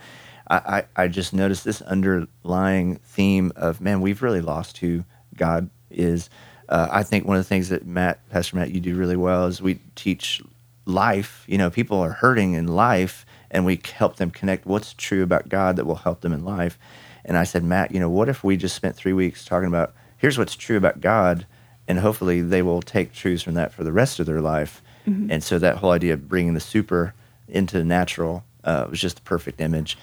I, 0.48 0.56
I, 0.56 1.04
I 1.04 1.08
just 1.08 1.32
noticed 1.32 1.64
this 1.64 1.80
underlying 1.82 2.96
theme 2.96 3.52
of 3.56 3.80
man, 3.80 4.00
we've 4.00 4.22
really 4.22 4.42
lost 4.42 4.78
who 4.78 5.04
God 5.36 5.70
is. 5.90 6.28
Uh, 6.68 6.88
I 6.90 7.02
think 7.02 7.26
one 7.26 7.36
of 7.36 7.42
the 7.42 7.48
things 7.48 7.68
that 7.68 7.86
Matt, 7.86 8.28
Pastor 8.30 8.56
Matt, 8.56 8.70
you 8.70 8.80
do 8.80 8.96
really 8.96 9.16
well 9.16 9.46
is 9.46 9.60
we 9.60 9.80
teach 9.94 10.42
life. 10.86 11.44
You 11.46 11.58
know, 11.58 11.70
people 11.70 11.98
are 11.98 12.10
hurting 12.10 12.54
in 12.54 12.68
life, 12.68 13.26
and 13.50 13.64
we 13.64 13.80
help 13.94 14.16
them 14.16 14.30
connect 14.30 14.66
what's 14.66 14.94
true 14.94 15.22
about 15.22 15.48
God 15.48 15.76
that 15.76 15.84
will 15.84 15.94
help 15.96 16.20
them 16.20 16.32
in 16.32 16.44
life. 16.44 16.78
And 17.24 17.36
I 17.36 17.44
said, 17.44 17.64
Matt, 17.64 17.92
you 17.92 18.00
know, 18.00 18.10
what 18.10 18.28
if 18.28 18.44
we 18.44 18.56
just 18.56 18.76
spent 18.76 18.96
three 18.96 19.12
weeks 19.12 19.44
talking 19.44 19.68
about 19.68 19.94
here's 20.16 20.38
what's 20.38 20.56
true 20.56 20.76
about 20.76 21.00
God, 21.00 21.46
and 21.86 21.98
hopefully 21.98 22.40
they 22.40 22.62
will 22.62 22.82
take 22.82 23.12
truths 23.12 23.42
from 23.42 23.54
that 23.54 23.72
for 23.72 23.84
the 23.84 23.92
rest 23.92 24.18
of 24.20 24.26
their 24.26 24.40
life. 24.40 24.82
And 25.30 25.44
so 25.44 25.58
that 25.58 25.76
whole 25.76 25.90
idea 25.90 26.14
of 26.14 26.28
bringing 26.28 26.54
the 26.54 26.60
super 26.60 27.12
into 27.46 27.76
the 27.76 27.84
natural 27.84 28.42
uh, 28.64 28.86
was 28.88 29.00
just 29.00 29.16
the 29.16 29.22
perfect 29.22 29.60
image. 29.60 29.98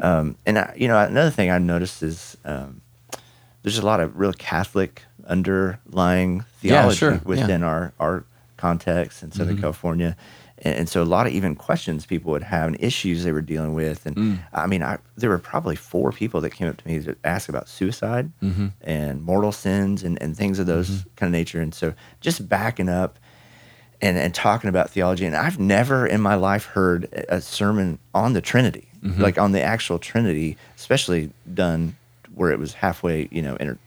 Um, 0.00 0.36
and 0.46 0.58
I, 0.58 0.74
you 0.76 0.86
know, 0.86 0.96
another 0.96 1.30
thing 1.30 1.50
I 1.50 1.58
noticed 1.58 2.02
is 2.04 2.36
um, 2.44 2.80
there's 3.62 3.78
a 3.78 3.84
lot 3.84 3.98
of 4.00 4.16
real 4.18 4.32
Catholic 4.32 5.02
underlying 5.26 6.44
Yeah, 6.60 6.82
theology 6.82 6.96
sure, 6.96 7.12
yeah. 7.12 7.20
within 7.24 7.62
our 7.62 7.92
our 7.98 8.24
context 8.56 9.22
in 9.22 9.32
Southern 9.32 9.54
mm-hmm. 9.54 9.62
California. 9.62 10.16
And, 10.58 10.74
and 10.76 10.88
so 10.88 11.02
a 11.02 11.04
lot 11.04 11.26
of 11.26 11.32
even 11.32 11.54
questions 11.56 12.06
people 12.06 12.30
would 12.32 12.44
have 12.44 12.68
and 12.68 12.76
issues 12.80 13.24
they 13.24 13.32
were 13.32 13.42
dealing 13.42 13.74
with. 13.74 14.06
And 14.06 14.16
mm. 14.16 14.38
I 14.52 14.66
mean, 14.66 14.82
I, 14.82 14.98
there 15.16 15.30
were 15.30 15.38
probably 15.38 15.76
four 15.76 16.12
people 16.12 16.40
that 16.40 16.50
came 16.50 16.68
up 16.68 16.76
to 16.78 16.88
me 16.88 17.00
to 17.00 17.16
ask 17.24 17.48
about 17.48 17.68
suicide 17.68 18.30
mm-hmm. 18.40 18.68
and 18.80 19.22
mortal 19.22 19.52
sins 19.52 20.02
and, 20.02 20.20
and 20.22 20.36
things 20.36 20.58
of 20.58 20.66
those 20.66 20.88
mm-hmm. 20.88 21.08
kind 21.16 21.34
of 21.34 21.38
nature. 21.38 21.60
And 21.60 21.74
so 21.74 21.94
just 22.20 22.48
backing 22.48 22.88
up 22.88 23.18
and, 24.00 24.16
and 24.16 24.34
talking 24.34 24.68
about 24.70 24.90
theology. 24.90 25.26
And 25.26 25.36
I've 25.36 25.58
never 25.58 26.06
in 26.06 26.20
my 26.20 26.34
life 26.36 26.66
heard 26.66 27.04
a 27.12 27.34
a 27.36 27.40
sermon 27.40 27.98
on 28.12 28.32
the 28.32 28.40
Trinity, 28.40 28.88
like 29.18 29.38
on 29.38 29.52
the 29.52 29.62
actual 29.62 29.98
Trinity, 29.98 30.56
especially 30.76 31.30
done 31.52 31.96
where 32.34 32.50
it 32.50 32.58
was 32.58 32.74
halfway, 32.74 33.28
you 33.30 33.42
know, 33.42 33.56
inter- 33.56 33.78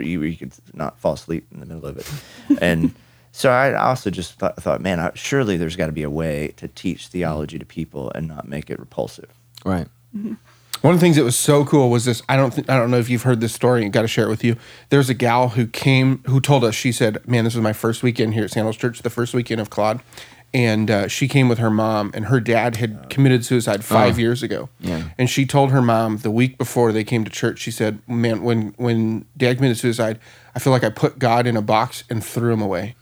where 0.00 0.08
you, 0.08 0.18
where 0.20 0.28
you 0.28 0.36
could 0.36 0.52
not 0.72 0.98
fall 0.98 1.12
asleep 1.12 1.46
in 1.52 1.60
the 1.60 1.66
middle 1.66 1.86
of 1.86 1.98
it. 1.98 2.58
and 2.62 2.94
so 3.32 3.50
I 3.50 3.74
also 3.74 4.10
just 4.10 4.34
thought, 4.34 4.56
thought 4.56 4.80
man, 4.80 4.98
I, 4.98 5.12
surely 5.14 5.56
there's 5.56 5.76
got 5.76 5.86
to 5.86 5.92
be 5.92 6.02
a 6.02 6.10
way 6.10 6.54
to 6.56 6.68
teach 6.68 7.08
theology 7.08 7.58
to 7.58 7.64
people 7.64 8.10
and 8.14 8.26
not 8.26 8.48
make 8.48 8.70
it 8.70 8.78
repulsive. 8.78 9.30
Right. 9.64 9.88
Mm-hmm. 10.16 10.34
One 10.80 10.94
of 10.94 11.00
the 11.00 11.04
things 11.04 11.16
that 11.16 11.24
was 11.24 11.36
so 11.36 11.66
cool 11.66 11.90
was 11.90 12.06
this. 12.06 12.22
I 12.26 12.36
don't 12.36 12.54
think 12.54 12.70
I 12.70 12.76
don't 12.78 12.90
know 12.90 12.96
if 12.96 13.10
you've 13.10 13.24
heard 13.24 13.40
this 13.40 13.52
story. 13.52 13.82
and 13.82 13.92
got 13.92 14.02
to 14.02 14.08
share 14.08 14.24
it 14.24 14.30
with 14.30 14.42
you. 14.42 14.56
There's 14.88 15.10
a 15.10 15.14
gal 15.14 15.50
who 15.50 15.66
came 15.66 16.22
who 16.24 16.40
told 16.40 16.64
us. 16.64 16.74
She 16.74 16.90
said, 16.90 17.26
"Man, 17.28 17.44
this 17.44 17.54
was 17.54 17.62
my 17.62 17.74
first 17.74 18.02
weekend 18.02 18.32
here 18.32 18.44
at 18.44 18.50
Sandals 18.50 18.78
Church, 18.78 19.02
the 19.02 19.10
first 19.10 19.34
weekend 19.34 19.60
of 19.60 19.68
Claude." 19.68 20.00
And 20.52 20.90
uh, 20.90 21.06
she 21.06 21.28
came 21.28 21.48
with 21.48 21.58
her 21.58 21.70
mom, 21.70 22.10
and 22.12 22.26
her 22.26 22.40
dad 22.40 22.76
had 22.76 23.08
committed 23.08 23.44
suicide 23.44 23.84
five 23.84 24.18
years 24.18 24.42
ago. 24.42 24.68
Yeah. 24.80 25.10
And 25.16 25.30
she 25.30 25.46
told 25.46 25.70
her 25.70 25.80
mom 25.80 26.18
the 26.18 26.30
week 26.30 26.58
before 26.58 26.90
they 26.90 27.04
came 27.04 27.24
to 27.24 27.30
church. 27.30 27.60
She 27.60 27.70
said, 27.70 28.00
"Man, 28.08 28.42
when 28.42 28.74
when 28.76 29.26
dad 29.36 29.56
committed 29.58 29.78
suicide, 29.78 30.18
I 30.54 30.58
feel 30.58 30.72
like 30.72 30.82
I 30.82 30.90
put 30.90 31.20
God 31.20 31.46
in 31.46 31.56
a 31.56 31.62
box 31.62 32.02
and 32.10 32.24
threw 32.24 32.52
him 32.52 32.62
away." 32.62 32.96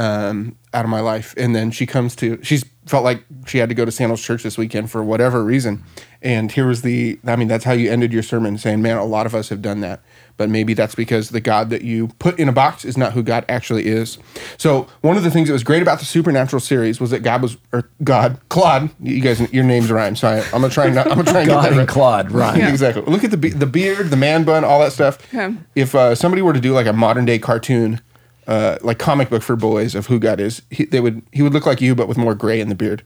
um, 0.00 0.56
out 0.72 0.84
of 0.84 0.90
my 0.90 1.00
life. 1.00 1.34
And 1.36 1.54
then 1.54 1.70
she 1.70 1.84
comes 1.84 2.16
to, 2.16 2.42
she's 2.42 2.64
felt 2.86 3.04
like 3.04 3.22
she 3.46 3.58
had 3.58 3.68
to 3.68 3.74
go 3.74 3.84
to 3.84 3.92
Sandals 3.92 4.22
Church 4.22 4.42
this 4.42 4.56
weekend 4.56 4.90
for 4.90 5.04
whatever 5.04 5.44
reason. 5.44 5.84
And 6.22 6.50
here 6.50 6.66
was 6.66 6.80
the, 6.80 7.20
I 7.26 7.36
mean, 7.36 7.48
that's 7.48 7.64
how 7.64 7.72
you 7.72 7.90
ended 7.90 8.10
your 8.12 8.22
sermon 8.22 8.56
saying, 8.56 8.80
man, 8.80 8.96
a 8.96 9.04
lot 9.04 9.26
of 9.26 9.34
us 9.34 9.50
have 9.50 9.60
done 9.60 9.80
that. 9.80 10.00
But 10.40 10.48
maybe 10.48 10.72
that's 10.72 10.94
because 10.94 11.28
the 11.28 11.40
God 11.42 11.68
that 11.68 11.82
you 11.82 12.08
put 12.18 12.38
in 12.38 12.48
a 12.48 12.52
box 12.52 12.86
is 12.86 12.96
not 12.96 13.12
who 13.12 13.22
God 13.22 13.44
actually 13.46 13.86
is. 13.88 14.16
So 14.56 14.86
one 15.02 15.18
of 15.18 15.22
the 15.22 15.30
things 15.30 15.48
that 15.48 15.52
was 15.52 15.62
great 15.62 15.82
about 15.82 15.98
the 15.98 16.06
Supernatural 16.06 16.60
series 16.60 16.98
was 16.98 17.10
that 17.10 17.18
God 17.22 17.42
was, 17.42 17.58
or 17.74 17.90
God, 18.02 18.38
Claude, 18.48 18.88
you 19.02 19.20
guys, 19.20 19.38
your 19.52 19.64
names 19.64 19.90
rhyme. 19.90 20.16
So 20.16 20.28
I, 20.28 20.38
I'm 20.38 20.62
gonna 20.62 20.70
try 20.70 20.86
and 20.86 20.94
not, 20.94 21.08
I'm 21.08 21.18
gonna 21.18 21.30
try 21.30 21.40
and 21.40 21.48
God 21.50 21.56
get 21.56 21.62
that 21.64 21.68
and 21.72 21.78
right. 21.80 21.88
Claude, 21.88 22.30
right. 22.32 22.56
Yeah. 22.60 22.70
Exactly. 22.70 23.02
Look 23.02 23.22
at 23.22 23.30
the 23.30 23.36
be- 23.36 23.50
the 23.50 23.66
beard, 23.66 24.08
the 24.08 24.16
man 24.16 24.44
bun, 24.44 24.64
all 24.64 24.80
that 24.80 24.94
stuff. 24.94 25.18
Yeah. 25.30 25.52
If 25.74 25.94
uh, 25.94 26.14
somebody 26.14 26.40
were 26.40 26.54
to 26.54 26.60
do 26.60 26.72
like 26.72 26.86
a 26.86 26.94
modern 26.94 27.26
day 27.26 27.38
cartoon, 27.38 28.00
uh, 28.46 28.78
like 28.80 28.98
comic 28.98 29.28
book 29.28 29.42
for 29.42 29.56
boys 29.56 29.94
of 29.94 30.06
who 30.06 30.18
God 30.18 30.40
is, 30.40 30.62
he, 30.70 30.86
they 30.86 31.00
would 31.00 31.20
he 31.32 31.42
would 31.42 31.52
look 31.52 31.66
like 31.66 31.82
you, 31.82 31.94
but 31.94 32.08
with 32.08 32.16
more 32.16 32.34
gray 32.34 32.62
in 32.62 32.70
the 32.70 32.74
beard, 32.74 33.02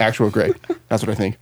actual 0.00 0.30
gray. 0.30 0.52
That's 0.88 1.00
what 1.00 1.10
I 1.10 1.14
think. 1.14 1.38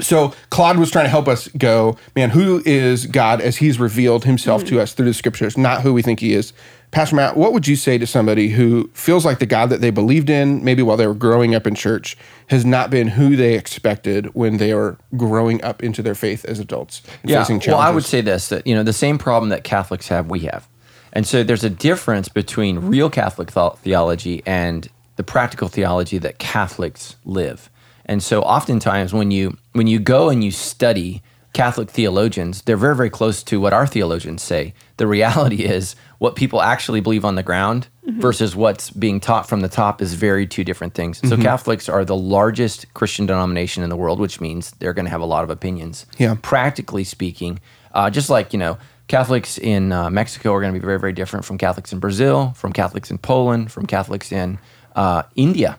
So 0.00 0.34
Claude 0.50 0.78
was 0.78 0.90
trying 0.90 1.04
to 1.04 1.10
help 1.10 1.28
us 1.28 1.48
go, 1.48 1.96
man, 2.16 2.30
who 2.30 2.62
is 2.64 3.06
God 3.06 3.40
as 3.40 3.58
He's 3.58 3.78
revealed 3.78 4.24
Himself 4.24 4.64
to 4.64 4.74
hmm. 4.76 4.80
us 4.80 4.94
through 4.94 5.06
the 5.06 5.14
Scriptures, 5.14 5.56
not 5.56 5.82
who 5.82 5.92
we 5.92 6.02
think 6.02 6.20
He 6.20 6.32
is. 6.32 6.52
Pastor 6.90 7.14
Matt, 7.14 7.36
what 7.36 7.52
would 7.52 7.68
you 7.68 7.76
say 7.76 7.98
to 7.98 8.06
somebody 8.06 8.48
who 8.48 8.90
feels 8.94 9.24
like 9.24 9.38
the 9.38 9.46
God 9.46 9.70
that 9.70 9.80
they 9.80 9.90
believed 9.90 10.28
in, 10.28 10.64
maybe 10.64 10.82
while 10.82 10.96
they 10.96 11.06
were 11.06 11.14
growing 11.14 11.54
up 11.54 11.64
in 11.66 11.76
church, 11.76 12.16
has 12.48 12.64
not 12.64 12.90
been 12.90 13.06
who 13.06 13.36
they 13.36 13.54
expected 13.54 14.26
when 14.34 14.56
they 14.56 14.72
are 14.72 14.98
growing 15.16 15.62
up 15.62 15.84
into 15.84 16.02
their 16.02 16.16
faith 16.16 16.44
as 16.46 16.58
adults? 16.58 17.02
Yeah. 17.22 17.46
Well, 17.68 17.78
I 17.78 17.90
would 17.90 18.04
say 18.04 18.22
this 18.22 18.48
that 18.48 18.66
you 18.66 18.74
know 18.74 18.82
the 18.82 18.92
same 18.92 19.18
problem 19.18 19.50
that 19.50 19.62
Catholics 19.62 20.08
have, 20.08 20.30
we 20.30 20.40
have, 20.40 20.66
And 21.12 21.26
so 21.26 21.44
there's 21.44 21.64
a 21.64 21.70
difference 21.70 22.28
between 22.28 22.78
real 22.80 23.08
Catholic 23.08 23.52
th- 23.52 23.74
theology 23.82 24.42
and 24.44 24.88
the 25.14 25.22
practical 25.22 25.68
theology 25.68 26.18
that 26.18 26.38
Catholics 26.38 27.14
live. 27.24 27.70
And 28.10 28.20
so 28.24 28.42
oftentimes 28.42 29.14
when 29.14 29.30
you 29.30 29.56
when 29.72 29.86
you 29.86 30.00
go 30.00 30.30
and 30.30 30.42
you 30.42 30.50
study 30.50 31.22
Catholic 31.52 31.88
theologians, 31.88 32.62
they're 32.62 32.76
very 32.76 32.96
very 32.96 33.08
close 33.08 33.44
to 33.44 33.60
what 33.60 33.72
our 33.72 33.86
theologians 33.86 34.42
say. 34.42 34.74
The 34.96 35.06
reality 35.06 35.64
is 35.76 35.94
what 36.18 36.34
people 36.34 36.60
actually 36.60 37.00
believe 37.00 37.24
on 37.24 37.36
the 37.36 37.44
ground 37.44 37.86
versus 38.04 38.56
what's 38.56 38.90
being 38.90 39.20
taught 39.20 39.48
from 39.48 39.60
the 39.60 39.68
top 39.68 40.02
is 40.02 40.14
very 40.14 40.44
two 40.44 40.64
different 40.64 40.94
things. 40.94 41.20
So 41.28 41.36
Catholics 41.36 41.88
are 41.88 42.04
the 42.04 42.16
largest 42.16 42.92
Christian 42.94 43.26
denomination 43.26 43.84
in 43.84 43.90
the 43.90 43.96
world, 43.96 44.18
which 44.18 44.40
means 44.40 44.72
they're 44.80 44.92
going 44.92 45.04
to 45.04 45.10
have 45.10 45.20
a 45.20 45.26
lot 45.26 45.44
of 45.44 45.50
opinions. 45.50 46.04
Yeah. 46.18 46.34
Practically 46.42 47.04
speaking, 47.04 47.60
uh, 47.94 48.10
just 48.10 48.28
like 48.28 48.52
you 48.52 48.58
know, 48.58 48.76
Catholics 49.06 49.56
in 49.56 49.92
uh, 49.92 50.10
Mexico 50.10 50.52
are 50.52 50.60
going 50.60 50.74
to 50.74 50.80
be 50.80 50.84
very 50.84 50.98
very 50.98 51.12
different 51.12 51.44
from 51.44 51.58
Catholics 51.58 51.92
in 51.92 52.00
Brazil, 52.00 52.54
from 52.56 52.72
Catholics 52.72 53.08
in 53.08 53.18
Poland, 53.18 53.70
from 53.70 53.86
Catholics 53.86 54.32
in 54.32 54.58
uh, 54.96 55.22
India. 55.36 55.78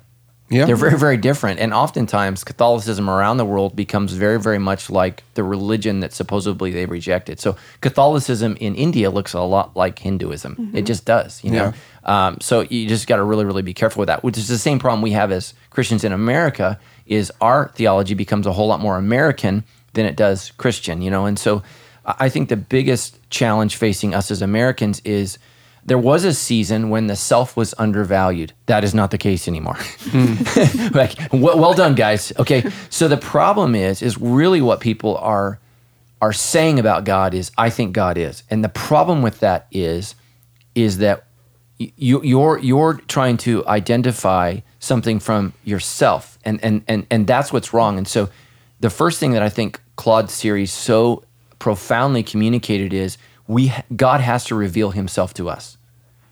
Yeah. 0.51 0.65
They're 0.65 0.75
very, 0.75 0.97
very 0.97 1.15
different. 1.15 1.61
And 1.61 1.73
oftentimes, 1.73 2.43
Catholicism 2.43 3.09
around 3.09 3.37
the 3.37 3.45
world 3.45 3.73
becomes 3.73 4.11
very, 4.11 4.37
very 4.39 4.59
much 4.59 4.89
like 4.89 5.23
the 5.35 5.43
religion 5.43 6.01
that 6.01 6.11
supposedly 6.11 6.71
they 6.71 6.85
rejected. 6.85 7.39
So, 7.39 7.55
Catholicism 7.79 8.57
in 8.59 8.75
India 8.75 9.09
looks 9.09 9.33
a 9.33 9.39
lot 9.39 9.77
like 9.77 9.99
Hinduism. 9.99 10.71
It 10.75 10.85
just 10.85 11.05
does, 11.05 11.41
you 11.43 11.51
know? 11.51 11.73
Um, 12.03 12.37
so, 12.41 12.61
you 12.61 12.87
just 12.87 13.07
got 13.07 13.15
to 13.15 13.23
really, 13.23 13.45
really 13.45 13.61
be 13.61 13.73
careful 13.73 14.01
with 14.01 14.07
that, 14.07 14.23
which 14.23 14.37
is 14.37 14.49
the 14.49 14.57
same 14.57 14.77
problem 14.77 15.01
we 15.01 15.11
have 15.11 15.31
as 15.31 15.53
Christians 15.69 16.03
in 16.03 16.11
America 16.11 16.77
is 17.07 17.31
our 17.39 17.69
theology 17.69 18.13
becomes 18.13 18.45
a 18.45 18.51
whole 18.51 18.67
lot 18.67 18.81
more 18.81 18.97
American 18.97 19.63
than 19.93 20.05
it 20.05 20.17
does 20.17 20.51
Christian, 20.51 21.01
you 21.01 21.09
know? 21.09 21.25
And 21.25 21.39
so, 21.39 21.63
I 22.05 22.27
think 22.27 22.49
the 22.49 22.57
biggest 22.57 23.17
challenge 23.29 23.77
facing 23.77 24.13
us 24.13 24.31
as 24.31 24.41
Americans 24.41 25.01
is 25.05 25.37
there 25.85 25.97
was 25.97 26.23
a 26.23 26.33
season 26.33 26.89
when 26.89 27.07
the 27.07 27.15
self 27.15 27.57
was 27.57 27.73
undervalued. 27.77 28.53
That 28.67 28.83
is 28.83 28.93
not 28.93 29.11
the 29.11 29.17
case 29.17 29.47
anymore. 29.47 29.77
like, 30.93 31.15
well, 31.31 31.57
well 31.57 31.73
done, 31.73 31.95
guys. 31.95 32.31
Okay, 32.37 32.69
so 32.89 33.07
the 33.07 33.17
problem 33.17 33.73
is, 33.73 34.01
is 34.01 34.17
really 34.17 34.61
what 34.61 34.79
people 34.79 35.17
are 35.17 35.59
are 36.21 36.33
saying 36.33 36.77
about 36.77 37.03
God 37.03 37.33
is, 37.33 37.51
I 37.57 37.71
think 37.71 37.93
God 37.93 38.15
is, 38.15 38.43
and 38.49 38.63
the 38.63 38.69
problem 38.69 39.23
with 39.23 39.39
that 39.39 39.65
is, 39.71 40.13
is 40.75 40.99
that 40.99 41.25
you, 41.79 42.21
you're 42.23 42.59
you're 42.59 43.01
trying 43.07 43.37
to 43.37 43.65
identify 43.67 44.59
something 44.79 45.19
from 45.19 45.53
yourself, 45.63 46.37
and 46.45 46.63
and 46.63 46.83
and 46.87 47.07
and 47.09 47.25
that's 47.25 47.51
what's 47.51 47.73
wrong. 47.73 47.97
And 47.97 48.07
so, 48.07 48.29
the 48.81 48.91
first 48.91 49.19
thing 49.19 49.31
that 49.31 49.41
I 49.41 49.49
think 49.49 49.81
Claude's 49.95 50.33
series 50.33 50.71
so 50.71 51.23
profoundly 51.57 52.23
communicated 52.23 52.93
is 52.93 53.17
we 53.51 53.73
God 53.93 54.21
has 54.21 54.45
to 54.45 54.55
reveal 54.55 54.91
Himself 54.91 55.33
to 55.35 55.49
us. 55.49 55.77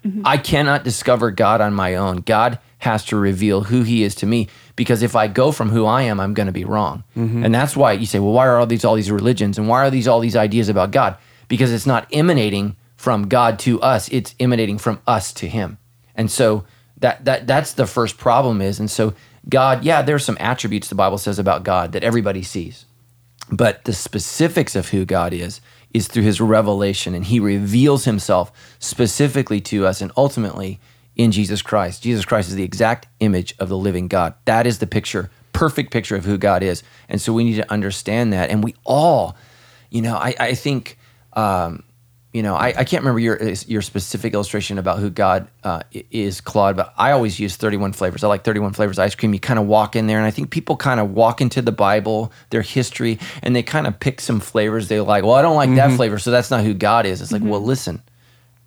Mm-hmm. 0.05 0.21
I 0.25 0.37
cannot 0.37 0.85
discover 0.85 1.29
God 1.29 1.59
on 1.59 1.73
my 1.73 1.95
own. 1.95 2.17
God 2.17 2.59
has 2.79 3.03
to 3.05 3.17
reveal 3.17 3.63
who 3.63 3.83
He 3.83 4.03
is 4.03 4.15
to 4.15 4.25
me 4.25 4.47
because 4.77 5.03
if 5.03 5.15
I 5.15 5.27
go 5.27 5.51
from 5.51 5.69
who 5.69 5.85
I 5.85 6.03
am, 6.03 6.19
I'm 6.19 6.33
going 6.33 6.47
to 6.47 6.53
be 6.53 6.63
wrong. 6.63 7.03
Mm-hmm. 7.17 7.43
And 7.43 7.53
that's 7.53 7.75
why 7.75 7.91
you 7.91 8.05
say, 8.05 8.19
well, 8.19 8.31
why 8.31 8.47
are 8.47 8.57
all 8.57 8.65
these 8.65 8.85
all 8.85 8.95
these 8.95 9.11
religions 9.11 9.57
and 9.57 9.67
why 9.67 9.79
are 9.79 9.91
these 9.91 10.07
all 10.07 10.21
these 10.21 10.37
ideas 10.37 10.69
about 10.69 10.91
God? 10.91 11.17
Because 11.49 11.73
it's 11.73 11.85
not 11.85 12.07
emanating 12.13 12.77
from 12.95 13.27
God 13.27 13.59
to 13.59 13.81
us; 13.81 14.07
it's 14.09 14.33
emanating 14.39 14.77
from 14.77 15.01
us 15.05 15.33
to 15.33 15.49
Him. 15.49 15.77
And 16.15 16.31
so 16.31 16.63
that 16.97 17.25
that 17.25 17.47
that's 17.47 17.73
the 17.73 17.87
first 17.87 18.17
problem 18.17 18.61
is. 18.61 18.79
And 18.79 18.89
so 18.89 19.13
God, 19.49 19.83
yeah, 19.83 20.01
there's 20.01 20.23
some 20.23 20.37
attributes 20.39 20.87
the 20.87 20.95
Bible 20.95 21.17
says 21.17 21.39
about 21.39 21.63
God 21.63 21.91
that 21.91 22.03
everybody 22.03 22.43
sees 22.43 22.85
but 23.51 23.83
the 23.85 23.93
specifics 23.93 24.75
of 24.75 24.89
who 24.89 25.05
God 25.05 25.33
is 25.33 25.61
is 25.93 26.07
through 26.07 26.23
his 26.23 26.39
revelation 26.39 27.15
and 27.15 27.25
he 27.25 27.39
reveals 27.39 28.05
himself 28.05 28.51
specifically 28.79 29.59
to 29.61 29.85
us 29.85 30.01
and 30.01 30.11
ultimately 30.15 30.79
in 31.15 31.31
Jesus 31.31 31.61
Christ. 31.61 32.03
Jesus 32.03 32.25
Christ 32.25 32.49
is 32.49 32.55
the 32.55 32.63
exact 32.63 33.07
image 33.19 33.53
of 33.59 33.69
the 33.69 33.77
living 33.77 34.07
God. 34.07 34.33
That 34.45 34.67
is 34.67 34.79
the 34.79 34.87
picture, 34.87 35.29
perfect 35.51 35.91
picture 35.91 36.15
of 36.15 36.25
who 36.25 36.37
God 36.37 36.63
is. 36.63 36.83
And 37.09 37.19
so 37.19 37.33
we 37.33 37.43
need 37.43 37.57
to 37.57 37.71
understand 37.71 38.31
that. 38.33 38.49
And 38.49 38.63
we 38.63 38.75
all, 38.85 39.35
you 39.89 40.01
know, 40.01 40.15
I, 40.15 40.35
I 40.39 40.53
think, 40.53 40.97
um, 41.33 41.83
you 42.31 42.43
know, 42.43 42.53
I, 42.53 42.67
I 42.67 42.83
can't 42.83 43.01
remember 43.01 43.19
your 43.19 43.41
your 43.65 43.81
specific 43.81 44.35
illustration 44.35 44.77
about 44.77 44.99
who 44.99 45.09
God 45.09 45.47
uh, 45.63 45.81
is, 46.11 46.41
Claude, 46.41 46.77
but 46.77 46.93
I 46.95 47.11
always 47.11 47.39
use 47.39 47.55
31 47.55 47.93
flavors. 47.93 48.23
I 48.23 48.27
like 48.27 48.43
31 48.43 48.73
flavors 48.73 48.99
ice 48.99 49.15
cream. 49.15 49.33
You 49.33 49.39
kind 49.39 49.57
of 49.57 49.65
walk 49.65 49.95
in 49.95 50.05
there, 50.05 50.17
and 50.17 50.27
I 50.27 50.31
think 50.31 50.51
people 50.51 50.77
kind 50.77 50.99
of 50.99 51.11
walk 51.11 51.41
into 51.41 51.59
the 51.59 51.71
Bible, 51.71 52.31
their 52.51 52.61
history, 52.61 53.17
and 53.41 53.55
they 53.55 53.63
kind 53.63 53.87
of 53.87 53.99
pick 53.99 54.21
some 54.21 54.39
flavors 54.39 54.89
they 54.89 54.99
like. 54.99 55.23
Well, 55.23 55.33
I 55.33 55.41
don't 55.41 55.55
like 55.55 55.73
that 55.75 55.95
flavor, 55.95 56.19
so 56.19 56.29
that's 56.29 56.51
not 56.51 56.63
who 56.63 56.75
God 56.75 57.07
is. 57.07 57.19
It's 57.19 57.31
like, 57.31 57.41
well, 57.43 57.61
listen, 57.61 58.03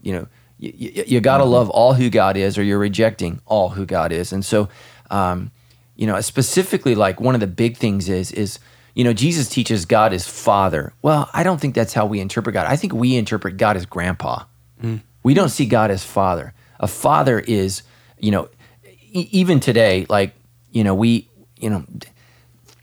you 0.03 0.13
know, 0.13 0.27
you, 0.59 0.73
you, 0.77 1.05
you 1.07 1.21
got 1.21 1.39
to 1.39 1.45
love 1.45 1.71
all 1.71 1.95
who 1.95 2.11
God 2.11 2.37
is, 2.37 2.59
or 2.59 2.65
you're 2.65 2.81
rejecting 2.81 3.41
all 3.47 3.69
who 3.69 3.87
God 3.87 4.11
is. 4.11 4.33
And 4.33 4.45
so, 4.45 4.69
um, 5.09 5.53
you 5.95 6.09
know, 6.09 6.21
specifically, 6.21 6.97
like 6.97 7.21
one 7.21 7.37
of 7.37 7.41
the 7.41 7.47
big 7.47 7.77
things 7.77 8.09
is 8.09 8.33
is 8.33 8.59
you 8.95 9.05
know 9.05 9.13
Jesus 9.13 9.49
teaches 9.49 9.85
God 9.85 10.13
is 10.13 10.27
Father. 10.27 10.93
Well, 11.03 11.29
I 11.33 11.43
don't 11.43 11.61
think 11.61 11.75
that's 11.75 11.93
how 11.93 12.07
we 12.07 12.21
interpret 12.21 12.55
God. 12.55 12.67
I 12.67 12.77
think 12.77 12.93
we 12.93 13.17
interpret 13.17 13.57
God 13.57 13.77
as 13.77 13.87
Grandpa. 13.87 14.45
Hmm. 14.81 14.97
We 15.23 15.35
don't 15.35 15.51
see 15.51 15.67
God 15.67 15.91
as 15.91 16.05
Father. 16.05 16.55
A 16.81 16.89
father 16.89 17.39
is, 17.39 17.83
you 18.19 18.31
know, 18.33 18.49
e- 18.85 19.29
even 19.31 19.61
today, 19.61 20.07
like 20.09 20.35
you 20.73 20.83
know, 20.83 20.95
we, 20.95 21.29
you 21.57 21.71
know, 21.71 21.85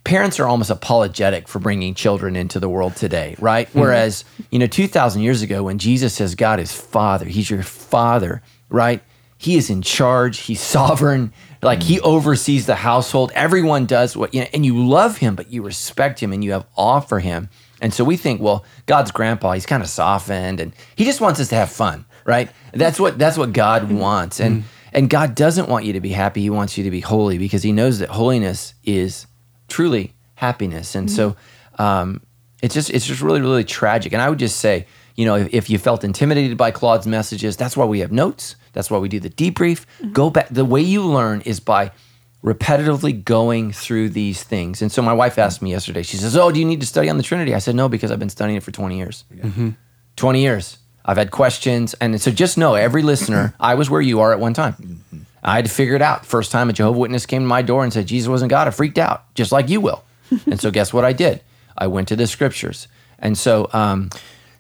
parents 0.04 0.40
are 0.40 0.48
almost 0.48 0.70
apologetic 0.70 1.48
for 1.48 1.60
bringing 1.60 1.94
children 1.94 2.36
into 2.36 2.60
the 2.60 2.70
world 2.70 2.96
today, 2.96 3.36
right? 3.40 3.68
Hmm. 3.70 3.80
Whereas, 3.80 4.24
you 4.52 4.60
know, 4.60 4.68
2,000 4.68 5.22
years 5.22 5.42
ago, 5.42 5.64
when 5.64 5.78
Jesus 5.80 6.14
says 6.14 6.36
God 6.36 6.60
is 6.60 6.72
Father, 6.72 7.26
He's 7.26 7.50
your 7.50 7.64
Father, 7.64 8.42
right? 8.70 9.02
He 9.40 9.56
is 9.56 9.70
in 9.70 9.82
charge, 9.82 10.40
He's 10.40 10.60
sovereign, 10.60 11.32
like 11.64 11.82
He 11.82 11.98
mm. 11.98 12.02
oversees 12.02 12.66
the 12.66 12.76
household. 12.76 13.32
Everyone 13.34 13.86
does 13.86 14.16
what, 14.16 14.34
you 14.34 14.42
know, 14.42 14.48
and 14.54 14.66
you 14.66 14.86
love 14.86 15.18
Him, 15.18 15.36
but 15.36 15.50
you 15.50 15.64
respect 15.64 16.20
Him 16.20 16.34
and 16.34 16.44
you 16.44 16.52
have 16.52 16.66
awe 16.76 17.00
for 17.00 17.20
Him. 17.20 17.50
And 17.82 17.94
so 17.94 18.04
we 18.04 18.18
think, 18.18 18.42
well, 18.42 18.66
God's 18.86 19.12
grandpa, 19.12 19.54
he's 19.54 19.66
kind 19.66 19.82
of 19.82 19.88
softened 19.88 20.60
and 20.60 20.74
he 20.98 21.06
just 21.06 21.22
wants 21.22 21.40
us 21.40 21.48
to 21.50 21.56
have 21.56 21.72
fun, 21.72 22.06
right? 22.26 22.50
That's 22.74 23.00
what 23.00 23.18
that's 23.18 23.38
what 23.38 23.54
God 23.54 23.84
mm. 23.84 23.98
wants. 23.98 24.42
And 24.42 24.64
mm. 24.64 24.66
and 24.92 25.10
God 25.10 25.36
doesn't 25.36 25.70
want 25.70 25.86
you 25.86 25.94
to 25.94 26.02
be 26.02 26.10
happy. 26.10 26.42
He 26.42 26.50
wants 26.50 26.78
you 26.78 26.84
to 26.84 26.92
be 26.92 27.00
holy 27.00 27.38
because 27.38 27.64
he 27.64 27.72
knows 27.72 28.00
that 28.00 28.10
holiness 28.10 28.74
is 28.84 29.26
truly 29.70 30.14
happiness. 30.36 30.96
And 30.96 31.10
so 31.10 31.38
um, 31.78 32.22
it's 32.62 32.74
just 32.74 32.90
it's 32.90 33.06
just 33.06 33.22
really 33.22 33.40
really 33.40 33.64
tragic. 33.64 34.12
And 34.12 34.22
I 34.22 34.30
would 34.30 34.40
just 34.40 34.60
say, 34.60 34.86
you 35.16 35.24
know, 35.24 35.36
if, 35.36 35.54
if 35.54 35.70
you 35.70 35.78
felt 35.78 36.04
intimidated 36.04 36.58
by 36.58 36.72
Claude's 36.72 37.08
messages, 37.08 37.56
that's 37.56 37.78
why 37.78 37.86
we 37.86 38.00
have 38.00 38.12
notes. 38.12 38.58
That's 38.74 38.90
why 38.92 38.98
we 38.98 39.10
do 39.10 39.20
the 39.20 39.30
debrief. 39.30 39.86
Go 40.14 40.30
back. 40.30 40.50
The 40.50 40.66
way 40.66 40.82
you 40.82 41.04
learn 41.04 41.42
is 41.42 41.60
by 41.60 41.92
repetitively 42.44 43.24
going 43.24 43.72
through 43.72 44.10
these 44.10 44.44
things. 44.44 44.82
And 44.82 44.92
so 44.92 45.02
my 45.02 45.14
wife 45.14 45.38
asked 45.38 45.62
me 45.62 45.72
yesterday. 45.72 46.04
She 46.04 46.18
says, 46.18 46.38
"Oh, 46.38 46.52
do 46.52 46.60
you 46.60 46.66
need 46.66 46.80
to 46.82 46.88
study 46.88 47.10
on 47.10 47.18
the 47.18 47.24
Trinity?" 47.24 47.54
I 47.54 47.60
said, 47.60 47.76
"No, 47.76 47.90
because 47.90 48.12
I've 48.12 48.20
been 48.20 48.30
studying 48.30 48.58
it 48.58 48.64
for 48.64 48.72
20 48.72 48.98
years." 48.98 49.26
20 50.16 50.42
years. 50.42 50.78
I've 51.06 51.18
had 51.18 51.32
questions. 51.32 51.96
And 51.96 52.22
so 52.22 52.30
just 52.32 52.58
know, 52.58 52.76
every 52.76 53.02
listener, 53.02 53.56
I 53.60 53.76
was 53.76 53.90
where 53.90 54.02
you 54.02 54.20
are 54.20 54.32
at 54.32 54.40
one 54.40 54.54
time. 54.54 55.04
I 55.42 55.56
had 55.56 55.66
to 55.66 55.72
figure 55.72 55.96
it 55.96 56.02
out. 56.02 56.26
First 56.26 56.52
time 56.52 56.70
a 56.70 56.74
Jehovah 56.74 57.00
Witness 57.00 57.26
came 57.26 57.42
to 57.42 57.48
my 57.48 57.62
door 57.62 57.84
and 57.84 57.92
said 57.92 58.08
Jesus 58.08 58.28
wasn't 58.28 58.50
God, 58.50 58.68
I 58.68 58.72
freaked 58.72 58.98
out, 58.98 59.34
just 59.34 59.52
like 59.52 59.70
you 59.70 59.82
will. 59.82 60.04
and 60.46 60.60
so 60.60 60.70
guess 60.72 60.94
what 60.94 61.06
I 61.06 61.14
did? 61.14 61.42
I 61.78 61.88
went 61.88 62.10
to 62.10 62.16
the 62.16 62.28
scriptures. 62.28 62.88
And 63.18 63.38
so, 63.38 63.70
um, 63.74 64.10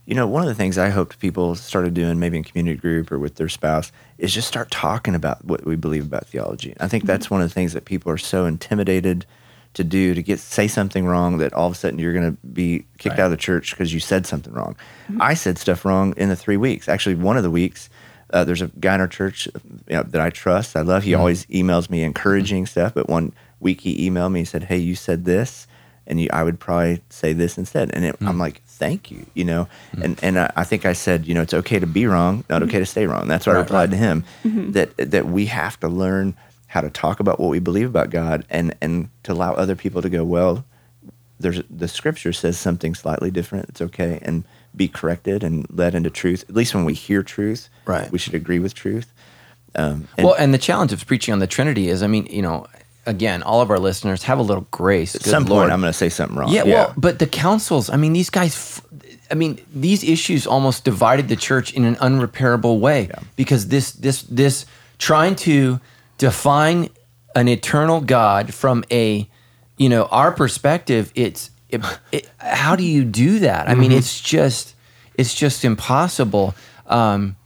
You 0.10 0.16
know, 0.16 0.26
one 0.26 0.42
of 0.42 0.50
the 0.50 0.56
things 0.56 0.80
I 0.80 0.90
hoped 0.90 1.20
people 1.20 1.54
started 1.54 1.94
doing, 1.94 2.18
maybe 2.18 2.36
in 2.36 2.44
community 2.44 2.80
group 2.80 3.12
or 3.12 3.20
with 3.20 3.36
their 3.36 3.48
spouse, 3.48 3.92
is 4.18 4.34
just 4.34 4.48
start 4.48 4.72
talking 4.72 5.14
about 5.14 5.46
what 5.46 5.66
we 5.66 5.76
believe 5.76 6.04
about 6.04 6.26
theology. 6.26 6.74
I 6.80 6.88
think 6.88 7.04
mm-hmm. 7.04 7.12
that's 7.12 7.30
one 7.30 7.44
of 7.44 7.50
the 7.50 7.54
things 7.54 7.74
that 7.74 7.86
people 7.86 8.12
are 8.12 8.18
so 8.18 8.48
intimidated 8.48 9.28
to 9.76 9.84
do 9.84 10.16
to 10.16 10.24
get 10.24 10.40
say 10.40 10.68
something 10.68 11.06
wrong 11.06 11.38
that 11.38 11.54
all 11.54 11.68
of 11.68 11.74
a 11.74 11.76
sudden 11.76 12.00
you're 12.00 12.14
going 12.14 12.32
to 12.32 12.38
be 12.48 12.86
kicked 12.98 13.20
out 13.20 13.26
of 13.26 13.32
the 13.32 13.38
church 13.38 13.70
because 13.70 13.94
you 13.94 14.00
said 14.00 14.26
something 14.26 14.52
wrong. 14.52 14.76
Mm-hmm. 15.10 15.22
I 15.22 15.36
said 15.36 15.60
stuff 15.60 15.86
wrong 15.86 16.16
in 16.18 16.30
the 16.30 16.36
three 16.36 16.58
weeks. 16.58 16.90
Actually, 16.90 17.14
one 17.14 17.38
of 17.38 17.44
the 17.44 17.52
weeks, 17.52 17.88
uh, 18.34 18.44
there's 18.44 18.64
a 18.64 18.70
guy 18.80 18.96
in 18.96 19.02
our 19.02 19.08
church 19.08 19.48
uh, 19.48 19.60
you 19.88 19.96
know, 19.98 20.02
that 20.02 20.22
I 20.22 20.32
trust. 20.32 20.76
I 20.76 20.82
love. 20.82 21.04
He 21.04 21.12
mm-hmm. 21.12 21.20
always 21.20 21.46
emails 21.46 21.88
me 21.88 22.02
encouraging 22.02 22.66
stuff. 22.66 22.96
But 22.96 23.10
one 23.10 23.32
week 23.60 23.82
he 23.82 24.10
emailed 24.10 24.32
me 24.32 24.40
and 24.40 24.50
said, 24.50 24.64
"Hey, 24.64 24.78
you 24.78 24.96
said 24.96 25.26
this." 25.26 25.68
and 26.10 26.20
you, 26.20 26.28
I 26.34 26.44
would 26.44 26.60
probably 26.60 27.02
say 27.10 27.34
this 27.34 27.58
instead. 27.58 27.92
And 27.94 28.04
it, 28.04 28.16
I'm 28.22 28.38
mm. 28.38 28.40
like, 28.40 28.64
thank 28.80 29.12
you, 29.12 29.26
you 29.36 29.44
know. 29.44 29.68
Hmm. 29.94 30.02
And 30.02 30.20
and 30.24 30.40
I, 30.40 30.52
I 30.56 30.64
think 30.64 30.86
I 30.86 30.94
said, 30.94 31.28
you 31.28 31.36
know, 31.36 31.42
it's 31.42 31.54
okay 31.54 31.78
to 31.78 31.86
be 31.86 32.08
wrong, 32.08 32.44
not 32.50 32.64
okay 32.64 32.80
to 32.80 32.80
hmm. 32.80 32.86
stay 32.86 33.06
wrong. 33.06 33.28
That's 33.28 33.46
what 33.46 33.56
I 33.56 33.60
replied 33.60 33.92
to 33.92 33.98
him. 33.98 34.24
Mm-hmm. 34.44 34.72
That 34.72 34.98
that 34.98 35.26
we 35.28 35.46
have 35.48 35.80
to 35.82 35.88
learn 35.88 36.36
how 36.68 36.82
to 36.82 36.90
talk 36.90 37.20
about 37.20 37.40
what 37.40 37.50
we 37.50 37.60
believe 37.60 37.88
about 37.88 38.10
God, 38.10 38.46
and 38.50 38.76
and 38.82 39.10
to 39.24 39.34
allow 39.34 39.54
other 39.54 39.76
people 39.76 40.02
to 40.02 40.10
go, 40.10 40.24
well, 40.24 40.66
there's 41.40 41.62
the 41.70 41.88
scripture 41.88 42.34
says 42.34 42.58
something 42.58 42.96
slightly 42.96 43.30
different. 43.30 43.70
It's 43.70 43.82
okay, 43.82 44.20
and 44.24 44.44
be 44.76 44.88
corrected 44.88 45.44
and 45.44 45.68
led 45.70 45.96
into 45.96 46.10
truth. 46.10 46.46
At 46.48 46.56
least 46.56 46.74
when 46.74 46.86
we 46.86 46.94
hear 46.94 47.24
truth, 47.24 47.70
Right. 47.86 48.12
we 48.12 48.20
should 48.20 48.36
agree 48.36 48.60
with 48.60 48.74
truth. 48.74 49.12
Um, 49.76 50.08
and 50.18 50.26
well, 50.26 50.36
and 50.38 50.54
the 50.54 50.58
challenge 50.60 50.94
of 50.94 51.06
preaching 51.06 51.32
on 51.32 51.40
the 51.40 51.48
Trinity 51.48 51.90
is, 51.90 52.02
I 52.02 52.08
mean, 52.08 52.26
you 52.28 52.42
know, 52.42 52.66
again, 53.10 53.42
all 53.42 53.60
of 53.60 53.72
our 53.72 53.80
listeners 53.80 54.24
have 54.24 54.38
a 54.38 54.44
little 54.44 54.68
grace. 54.70 55.16
at 55.16 55.24
some 55.24 55.46
point, 55.46 55.72
I'm 55.72 55.82
going 55.82 55.92
to 55.92 55.98
say 55.98 56.10
something 56.10 56.38
wrong. 56.38 56.52
Yeah, 56.52 56.64
well, 56.64 56.94
but 56.96 57.20
the 57.20 57.26
councils, 57.26 57.90
I 57.90 57.98
mean, 57.98 58.14
these 58.14 58.30
guys, 58.30 58.82
I 59.32 59.34
mean, 59.34 59.60
these 59.74 60.04
issues 60.04 60.46
almost 60.46 60.86
divided 60.86 61.28
the 61.28 61.36
church 61.36 61.74
in 61.74 61.86
an 61.86 61.96
unrepairable 61.96 62.80
way 62.80 63.10
because 63.36 63.68
this 63.68 63.92
this 63.94 64.22
this 64.24 64.66
trying 65.00 65.36
to 65.38 65.80
define 66.20 66.90
an 67.36 67.48
eternal 67.48 68.00
God 68.00 68.54
from 68.54 68.84
a 68.92 69.28
you 69.78 69.90
know 69.90 70.06
our 70.06 70.32
perspective. 70.32 71.12
It's 71.16 71.50
it, 71.70 71.82
it, 72.12 72.30
how 72.38 72.76
do 72.76 72.84
you 72.84 73.04
do 73.04 73.40
that? 73.40 73.68
I 73.68 73.74
mean, 73.74 73.92
it's 73.92 74.22
just 74.22 74.76
it's 75.16 75.34
just 75.34 75.66
impossible. 75.66 76.54
Um, 76.86 77.38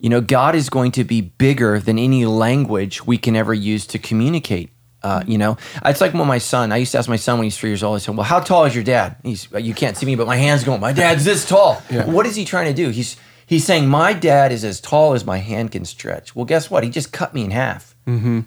you 0.00 0.08
know, 0.08 0.20
God 0.20 0.56
is 0.56 0.68
going 0.68 0.90
to 0.92 1.04
be 1.04 1.20
bigger 1.20 1.78
than 1.78 1.96
any 1.96 2.26
language 2.26 3.06
we 3.06 3.18
can 3.18 3.36
ever 3.36 3.54
use 3.54 3.86
to 3.86 4.00
communicate. 4.00 4.71
Uh, 5.02 5.22
you 5.26 5.36
know, 5.38 5.56
it's 5.84 6.00
like 6.00 6.14
when 6.14 6.26
my 6.26 6.38
son. 6.38 6.70
I 6.72 6.76
used 6.76 6.92
to 6.92 6.98
ask 6.98 7.08
my 7.08 7.16
son 7.16 7.38
when 7.38 7.44
he's 7.44 7.56
three 7.58 7.70
years 7.70 7.82
old. 7.82 7.96
I 7.96 7.98
said, 7.98 8.16
"Well, 8.16 8.24
how 8.24 8.40
tall 8.40 8.64
is 8.66 8.74
your 8.74 8.84
dad?" 8.84 9.16
He's, 9.22 9.48
you 9.52 9.74
can't 9.74 9.96
see 9.96 10.06
me, 10.06 10.14
but 10.14 10.26
my 10.26 10.36
hands 10.36 10.64
going. 10.64 10.80
My 10.80 10.92
dad's 10.92 11.24
this 11.24 11.44
tall. 11.46 11.82
What 12.06 12.26
is 12.26 12.36
he 12.36 12.44
trying 12.44 12.66
to 12.66 12.74
do? 12.74 12.90
He's 12.90 13.16
he's 13.46 13.64
saying 13.64 13.88
my 13.88 14.12
dad 14.12 14.52
is 14.52 14.64
as 14.64 14.80
tall 14.80 15.12
as 15.14 15.24
my 15.24 15.38
hand 15.38 15.72
can 15.72 15.84
stretch. 15.84 16.34
Well, 16.36 16.44
guess 16.44 16.70
what? 16.70 16.84
He 16.84 16.90
just 16.90 17.12
cut 17.12 17.34
me 17.34 17.44
in 17.44 17.50
half. 17.50 17.94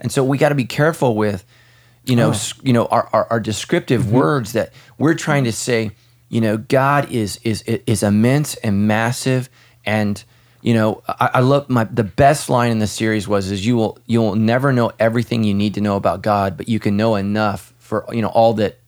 And 0.01 0.11
so 0.11 0.23
we 0.23 0.37
got 0.37 0.49
to 0.49 0.55
be 0.55 0.65
careful 0.65 1.15
with, 1.15 1.45
you 2.05 2.15
know, 2.15 2.31
s- 2.31 2.53
you 2.63 2.73
know, 2.73 2.85
our 2.87 3.09
our, 3.13 3.27
our 3.31 3.39
descriptive 3.39 4.11
words 4.11 4.51
that 4.53 4.71
we're 4.97 5.13
trying 5.15 5.43
to 5.45 5.51
say. 5.51 5.91
You 6.29 6.41
know, 6.41 6.57
God 6.57 7.11
is 7.11 7.39
is 7.43 7.61
is 7.63 8.01
immense 8.03 8.55
and 8.55 8.87
massive, 8.87 9.49
and 9.85 10.23
you 10.65 10.73
know, 10.73 11.03
I, 11.07 11.29
I 11.35 11.39
love 11.41 11.69
my 11.69 11.83
the 11.83 12.03
best 12.03 12.49
line 12.49 12.71
in 12.71 12.79
the 12.79 12.87
series 12.87 13.27
was 13.27 13.51
is 13.51 13.63
you 13.63 13.75
will 13.75 13.99
you 14.07 14.19
will 14.19 14.33
never 14.33 14.73
know 14.73 14.91
everything 14.97 15.43
you 15.43 15.53
need 15.53 15.75
to 15.75 15.81
know 15.81 15.95
about 15.95 16.23
God, 16.23 16.57
but 16.57 16.67
you 16.67 16.79
can 16.79 16.97
know 16.97 17.13
enough 17.13 17.71
for 17.77 18.03
you 18.11 18.23
know 18.23 18.29
all 18.29 18.55
that. 18.55 18.79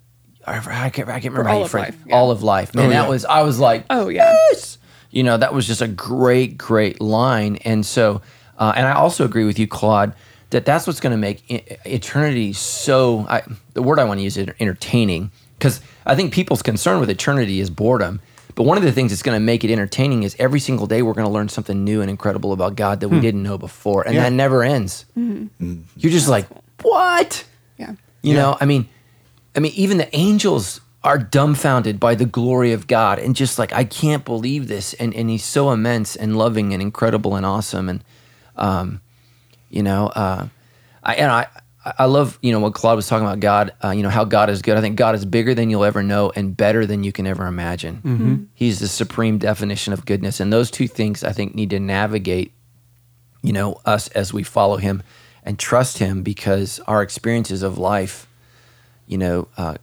I 0.43 0.89
can't, 0.89 1.07
I 1.07 1.19
can't 1.19 1.35
remember 1.35 1.49
all 1.49 1.59
you 1.59 1.65
of 1.65 1.71
phrase 1.71 1.83
life, 1.89 1.99
yeah. 2.07 2.15
all 2.15 2.31
of 2.31 2.41
life. 2.41 2.73
Man, 2.73 2.89
that 2.89 3.03
yeah. 3.03 3.07
was 3.07 3.25
I 3.25 3.43
was 3.43 3.59
like, 3.59 3.85
Oh, 3.91 4.09
yeah. 4.09 4.35
yes! 4.49 4.79
You 5.11 5.21
know, 5.21 5.37
that 5.37 5.53
was 5.53 5.67
just 5.67 5.83
a 5.83 5.87
great, 5.87 6.57
great 6.57 6.99
line. 6.99 7.57
And 7.57 7.85
so, 7.85 8.23
uh, 8.57 8.73
and 8.75 8.87
I 8.87 8.93
also 8.93 9.23
agree 9.23 9.45
with 9.45 9.59
you, 9.59 9.67
Claude, 9.67 10.15
that 10.49 10.65
that's 10.65 10.87
what's 10.87 10.99
going 10.99 11.11
to 11.11 11.17
make 11.17 11.43
eternity 11.85 12.53
so. 12.53 13.27
I, 13.29 13.43
the 13.73 13.83
word 13.83 13.99
I 13.99 14.05
want 14.05 14.19
to 14.19 14.23
use 14.23 14.35
is 14.35 14.47
entertaining 14.59 15.29
because 15.59 15.79
I 16.07 16.15
think 16.15 16.33
people's 16.33 16.63
concern 16.63 16.99
with 16.99 17.11
eternity 17.11 17.59
is 17.59 17.69
boredom. 17.69 18.19
But 18.57 18.63
one 18.63 18.75
of 18.77 18.83
the 18.83 18.91
things 18.91 19.11
that's 19.11 19.21
going 19.21 19.35
to 19.35 19.39
make 19.39 19.63
it 19.63 19.69
entertaining 19.71 20.23
is 20.23 20.35
every 20.39 20.59
single 20.59 20.87
day 20.87 21.03
we're 21.03 21.13
going 21.13 21.27
to 21.27 21.31
learn 21.31 21.47
something 21.47 21.83
new 21.83 22.01
and 22.01 22.09
incredible 22.09 22.53
about 22.53 22.75
God 22.75 23.01
that 23.01 23.09
we 23.09 23.19
didn't 23.19 23.43
know 23.43 23.55
before, 23.59 24.01
and 24.01 24.15
Yeah. 24.15 24.23
that 24.23 24.33
never 24.33 24.63
ends. 24.63 25.05
You're 25.15 26.11
just 26.11 26.27
like, 26.27 26.47
what? 26.81 27.45
Yeah. 27.77 27.93
You 28.23 28.33
know, 28.33 28.57
I 28.59 28.65
mean, 28.65 28.89
I 29.55 29.59
mean, 29.59 29.73
even 29.75 29.99
the 29.99 30.09
angels 30.15 30.81
are 31.03 31.19
dumbfounded 31.19 31.99
by 31.99 32.15
the 32.15 32.25
glory 32.25 32.73
of 32.73 32.87
God 32.87 33.19
and 33.19 33.35
just 33.35 33.59
like, 33.59 33.71
I 33.73 33.83
can't 33.83 34.25
believe 34.25 34.67
this. 34.67 34.95
And 34.95 35.13
and 35.13 35.29
he's 35.29 35.45
so 35.45 35.71
immense 35.71 36.15
and 36.15 36.35
loving 36.35 36.73
and 36.73 36.81
incredible 36.81 37.35
and 37.35 37.45
awesome. 37.45 37.87
And 37.89 38.03
um, 38.55 39.01
you 39.69 39.83
know, 39.83 40.07
uh 40.07 40.47
I 41.03 41.13
and 41.13 41.31
I 41.31 41.45
I 41.97 42.05
love, 42.05 42.37
you 42.41 42.51
know, 42.51 42.59
what 42.59 42.73
Claude 42.73 42.95
was 42.95 43.07
talking 43.07 43.25
about 43.25 43.39
God, 43.39 43.73
uh, 43.83 43.91
you 43.91 44.03
know, 44.03 44.09
how 44.09 44.25
God 44.25 44.49
is 44.49 44.61
good. 44.61 44.77
I 44.77 44.81
think 44.81 44.95
God 44.95 45.15
is 45.15 45.25
bigger 45.25 45.53
than 45.53 45.69
you'll 45.69 45.85
ever 45.85 46.03
know 46.03 46.31
and 46.35 46.55
better 46.55 46.85
than 46.85 47.03
you 47.03 47.11
can 47.11 47.27
ever 47.27 47.45
imagine. 47.45 48.49
He's 48.53 48.79
the 48.79 48.87
supreme 48.87 49.37
definition 49.37 49.93
of 49.93 50.05
goodness. 50.05 50.39
And 50.39 50.51
those 50.51 50.69
two 50.71 50.87
things 50.87 51.23
I 51.23 51.31
think 51.31 51.55
need 51.55 51.69
to 51.69 51.79
navigate 51.79 52.51
you 53.43 53.53
know, 53.53 53.79
us 53.85 54.07
as 54.09 54.33
we 54.33 54.43
follow 54.43 54.77
him 54.77 55.03
and 55.43 55.57
trust 55.57 55.99
him 55.99 56.23
because 56.23 56.79
our 56.87 57.01
experiences 57.01 57.63
of 57.63 57.77
life, 57.77 58.27
you 59.07 59.17
know, 59.17 59.47
uh, 59.57 59.75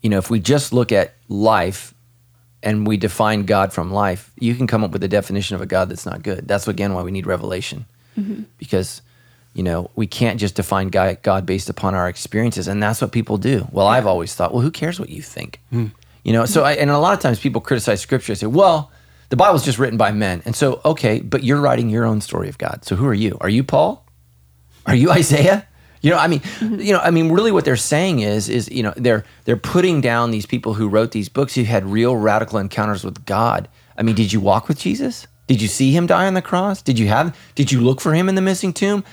you 0.00 0.08
know, 0.08 0.18
if 0.18 0.30
we 0.30 0.40
just 0.40 0.72
look 0.72 0.92
at 0.92 1.14
life 1.28 1.92
and 2.62 2.86
we 2.86 2.96
define 2.96 3.44
God 3.44 3.72
from 3.72 3.92
life, 3.92 4.30
you 4.38 4.54
can 4.54 4.66
come 4.66 4.82
up 4.84 4.92
with 4.92 5.02
a 5.04 5.08
definition 5.08 5.54
of 5.54 5.60
a 5.60 5.66
God 5.66 5.90
that's 5.90 6.06
not 6.06 6.22
good. 6.22 6.48
That's 6.48 6.66
again 6.68 6.94
why 6.94 7.02
we 7.02 7.10
need 7.10 7.26
revelation, 7.26 7.84
because 8.58 9.02
you 9.54 9.62
know 9.62 9.90
we 9.96 10.06
can't 10.06 10.38
just 10.38 10.56
define 10.56 10.88
God, 10.88 11.46
based 11.46 11.70
upon 11.70 11.94
our 11.94 12.08
experiences, 12.08 12.68
and 12.68 12.82
that's 12.82 13.00
what 13.00 13.12
people 13.12 13.38
do. 13.38 13.66
Well, 13.72 13.86
I've 13.86 14.06
always 14.06 14.34
thought, 14.34 14.52
well, 14.52 14.62
who 14.62 14.70
cares 14.70 15.00
what 15.00 15.08
you 15.08 15.22
think? 15.22 15.60
Hmm. 15.70 15.86
You 16.22 16.32
know, 16.32 16.44
so 16.44 16.64
I, 16.64 16.72
and 16.72 16.90
a 16.90 16.98
lot 16.98 17.14
of 17.14 17.20
times 17.20 17.38
people 17.40 17.60
criticize 17.60 18.00
Scripture 18.00 18.32
and 18.32 18.38
say, 18.38 18.46
well. 18.46 18.90
The 19.30 19.36
Bible's 19.36 19.64
just 19.64 19.78
written 19.78 19.96
by 19.96 20.12
men. 20.12 20.42
And 20.44 20.54
so, 20.54 20.80
okay, 20.84 21.18
but 21.18 21.42
you're 21.42 21.60
writing 21.60 21.88
your 21.88 22.04
own 22.04 22.20
story 22.20 22.48
of 22.48 22.58
God. 22.58 22.84
So 22.84 22.94
who 22.94 23.06
are 23.06 23.14
you? 23.14 23.36
Are 23.40 23.48
you 23.48 23.64
Paul? 23.64 24.06
Are 24.86 24.94
you 24.94 25.10
Isaiah? 25.10 25.66
You 26.02 26.10
know, 26.10 26.18
I 26.18 26.28
mean, 26.28 26.40
mm-hmm. 26.40 26.78
you 26.78 26.92
know, 26.92 27.00
I 27.00 27.10
mean, 27.10 27.32
really, 27.32 27.50
what 27.50 27.64
they're 27.64 27.74
saying 27.74 28.20
is, 28.20 28.50
is 28.50 28.70
you 28.70 28.82
know, 28.82 28.92
they're 28.96 29.24
they're 29.44 29.56
putting 29.56 30.02
down 30.02 30.30
these 30.30 30.44
people 30.44 30.74
who 30.74 30.88
wrote 30.88 31.12
these 31.12 31.30
books 31.30 31.54
who 31.54 31.64
had 31.64 31.86
real 31.86 32.14
radical 32.14 32.58
encounters 32.58 33.02
with 33.02 33.24
God. 33.24 33.66
I 33.96 34.02
mean, 34.02 34.14
did 34.14 34.30
you 34.30 34.40
walk 34.40 34.68
with 34.68 34.78
Jesus? 34.78 35.26
Did 35.46 35.62
you 35.62 35.68
see 35.68 35.90
him 35.90 36.06
die 36.06 36.26
on 36.26 36.34
the 36.34 36.42
cross? 36.42 36.82
Did 36.82 36.98
you 36.98 37.08
have? 37.08 37.36
Did 37.54 37.72
you 37.72 37.80
look 37.80 38.02
for 38.02 38.12
him 38.14 38.28
in 38.28 38.34
the 38.34 38.42
missing 38.42 38.74
tomb? 38.74 39.04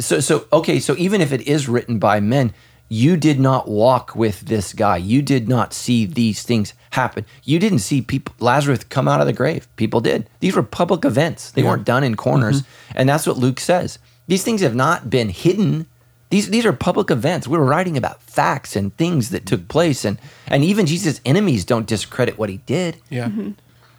So, 0.00 0.20
so 0.20 0.46
okay, 0.52 0.80
so 0.80 0.94
even 0.96 1.20
if 1.20 1.32
it 1.32 1.42
is 1.42 1.68
written 1.68 1.98
by 1.98 2.20
men, 2.20 2.52
you 2.88 3.16
did 3.16 3.38
not 3.38 3.68
walk 3.68 4.16
with 4.16 4.40
this 4.40 4.72
guy. 4.72 4.96
You 4.96 5.20
did 5.20 5.48
not 5.48 5.74
see 5.74 6.06
these 6.06 6.42
things 6.42 6.72
happen. 6.90 7.26
You 7.44 7.58
didn't 7.58 7.80
see 7.80 8.00
people 8.00 8.34
Lazarus 8.38 8.84
come 8.84 9.08
out 9.08 9.20
of 9.20 9.26
the 9.26 9.32
grave. 9.32 9.68
People 9.76 10.00
did. 10.00 10.28
These 10.40 10.56
were 10.56 10.62
public 10.62 11.04
events. 11.04 11.50
They 11.50 11.62
weren't 11.62 11.84
done 11.84 12.02
in 12.02 12.16
corners. 12.16 12.62
Mm-hmm. 12.62 12.92
And 12.98 13.08
that's 13.08 13.26
what 13.26 13.36
Luke 13.36 13.60
says. 13.60 13.98
These 14.26 14.42
things 14.42 14.62
have 14.62 14.74
not 14.74 15.10
been 15.10 15.28
hidden. 15.28 15.86
These 16.30 16.50
these 16.50 16.66
are 16.66 16.72
public 16.72 17.10
events. 17.10 17.46
We 17.46 17.58
were 17.58 17.64
writing 17.64 17.96
about 17.96 18.22
facts 18.22 18.76
and 18.76 18.96
things 18.96 19.30
that 19.30 19.46
took 19.46 19.68
place 19.68 20.04
and 20.04 20.18
and 20.46 20.64
even 20.64 20.86
Jesus' 20.86 21.20
enemies 21.24 21.64
don't 21.64 21.86
discredit 21.86 22.38
what 22.38 22.48
he 22.48 22.58
did. 22.58 22.98
Yeah. 23.10 23.28
Mm-hmm. 23.28 23.50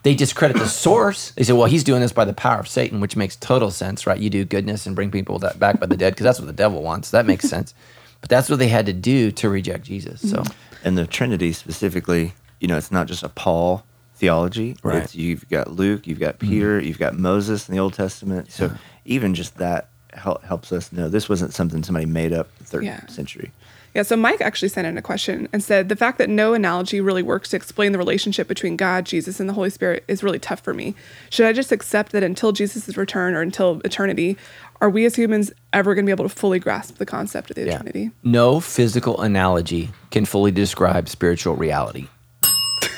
They 0.04 0.16
discredit 0.16 0.58
the 0.58 0.68
source. 0.68 1.32
They 1.32 1.44
say, 1.44 1.54
well, 1.54 1.66
he's 1.68 1.84
doing 1.84 2.00
this 2.02 2.14
by 2.14 2.24
the 2.26 2.34
power 2.34 2.60
of 2.60 2.68
Satan, 2.68 3.02
which 3.02 3.16
makes 3.18 3.36
total 3.36 3.70
sense, 3.72 4.08
right? 4.08 4.20
You 4.20 4.30
do 4.30 4.46
goodness 4.46 4.86
and 4.86 4.96
bring 4.96 5.12
people 5.12 5.40
that 5.40 5.60
back 5.60 5.80
by 5.80 5.88
the 5.88 5.98
dead 5.98 6.14
because 6.14 6.24
that's 6.24 6.40
what 6.40 6.46
the 6.48 6.54
devil 6.54 6.82
wants. 6.82 7.12
That 7.12 7.26
makes 7.26 7.50
sense. 7.50 7.74
But 8.22 8.30
that's 8.30 8.50
what 8.50 8.60
they 8.60 8.68
had 8.70 8.86
to 8.86 8.94
do 8.94 9.32
to 9.32 9.50
reject 9.50 9.86
Jesus. 9.86 10.30
So, 10.30 10.44
and 10.84 10.98
the 10.98 11.06
Trinity 11.08 11.52
specifically, 11.54 12.34
you 12.60 12.68
know, 12.68 12.78
it's 12.78 12.92
not 12.92 13.08
just 13.08 13.24
a 13.24 13.30
Paul 13.30 13.84
theology. 14.16 14.76
Right. 14.84 14.96
Mm-hmm. 14.96 15.04
It's, 15.06 15.16
you've 15.16 15.50
got 15.50 15.72
Luke, 15.72 16.08
you've 16.08 16.20
got 16.20 16.40
Peter, 16.40 16.80
you've 16.80 17.00
got 17.00 17.18
Moses 17.18 17.68
in 17.70 17.76
the 17.76 17.80
Old 17.82 17.94
Testament. 17.94 18.52
So 18.52 18.72
even 19.06 19.34
just 19.36 19.58
that 19.58 19.90
hel- 20.14 20.42
helps 20.46 20.72
us 20.72 20.92
know 20.92 21.08
this 21.10 21.30
wasn't 21.30 21.54
something 21.54 21.84
somebody 21.84 22.06
made 22.06 22.34
up 22.34 22.48
in 22.48 22.56
the 22.60 22.64
third 22.66 22.84
Yeah. 22.86 23.06
century. 23.08 23.52
Yeah, 23.96 24.04
so 24.04 24.16
Mike 24.16 24.42
actually 24.42 24.70
sent 24.70 24.86
in 24.88 24.98
a 24.98 25.02
question 25.02 25.50
and 25.52 25.64
said 25.64 25.90
the 25.90 25.96
fact 25.96 26.18
that 26.20 26.30
no 26.30 26.54
analogy 26.54 27.02
really 27.02 27.24
works 27.24 27.50
to 27.50 27.56
explain 27.56 27.92
the 27.92 27.98
relationship 27.98 28.48
between 28.48 28.78
God, 28.78 29.06
Jesus, 29.06 29.40
and 29.40 29.50
the 29.50 29.54
Holy 29.54 29.70
Spirit 29.70 30.04
is 30.08 30.24
really 30.24 30.40
tough 30.40 30.60
for 30.62 30.74
me. 30.74 30.96
Should 31.30 31.46
I 31.48 31.54
just 31.54 31.72
accept 31.72 32.12
that 32.12 32.24
until 32.24 32.52
Jesus' 32.52 32.96
return 32.98 33.34
or 33.34 33.42
until 33.42 33.82
eternity, 33.84 34.38
are 34.82 34.90
we 34.90 35.06
as 35.06 35.16
humans 35.16 35.52
ever 35.74 35.96
going 35.96 36.06
to 36.06 36.10
be 36.10 36.14
able 36.14 36.30
to 36.30 36.34
fully 36.36 36.60
grasp 36.60 36.98
the 36.98 37.06
concept 37.06 37.50
of 37.50 37.56
the 37.56 37.66
yeah. 37.66 37.78
Trinity? 37.78 38.12
No 38.24 38.60
physical 38.60 39.20
analogy 39.22 39.90
can 40.12 40.26
fully 40.26 40.52
describe 40.52 41.10
spiritual 41.10 41.56
reality. 41.56 42.08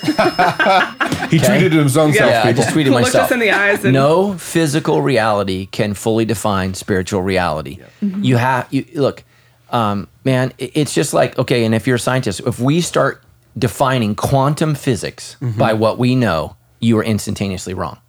He 1.31 1.37
tweeted 1.37 1.71
his 1.71 1.95
own 1.95 2.11
self. 2.11 2.29
Yeah, 2.29 2.41
I 2.41 2.47
people. 2.47 2.63
just 2.63 2.75
tweeted 2.75 2.89
Looked 2.89 3.03
myself. 3.03 3.25
us 3.25 3.31
in 3.31 3.39
the 3.39 3.51
eyes 3.51 3.85
and- 3.85 3.93
no 3.93 4.33
physical 4.33 5.01
reality 5.01 5.67
can 5.67 5.93
fully 5.93 6.25
define 6.25 6.73
spiritual 6.73 7.21
reality. 7.21 7.79
Mm-hmm. 8.03 8.21
You 8.21 8.35
have 8.35 8.67
you 8.69 8.85
look, 8.95 9.23
um, 9.71 10.07
man. 10.23 10.53
It's 10.57 10.93
just 10.93 11.13
like 11.13 11.37
okay, 11.39 11.65
and 11.65 11.73
if 11.73 11.87
you're 11.87 11.95
a 11.95 11.99
scientist, 11.99 12.41
if 12.45 12.59
we 12.59 12.81
start 12.81 13.23
defining 13.57 14.15
quantum 14.15 14.75
physics 14.75 15.35
by 15.57 15.73
what 15.73 15.97
we 15.97 16.15
know, 16.15 16.55
you 16.79 16.97
are 16.99 17.03
instantaneously 17.03 17.73
wrong. 17.73 17.99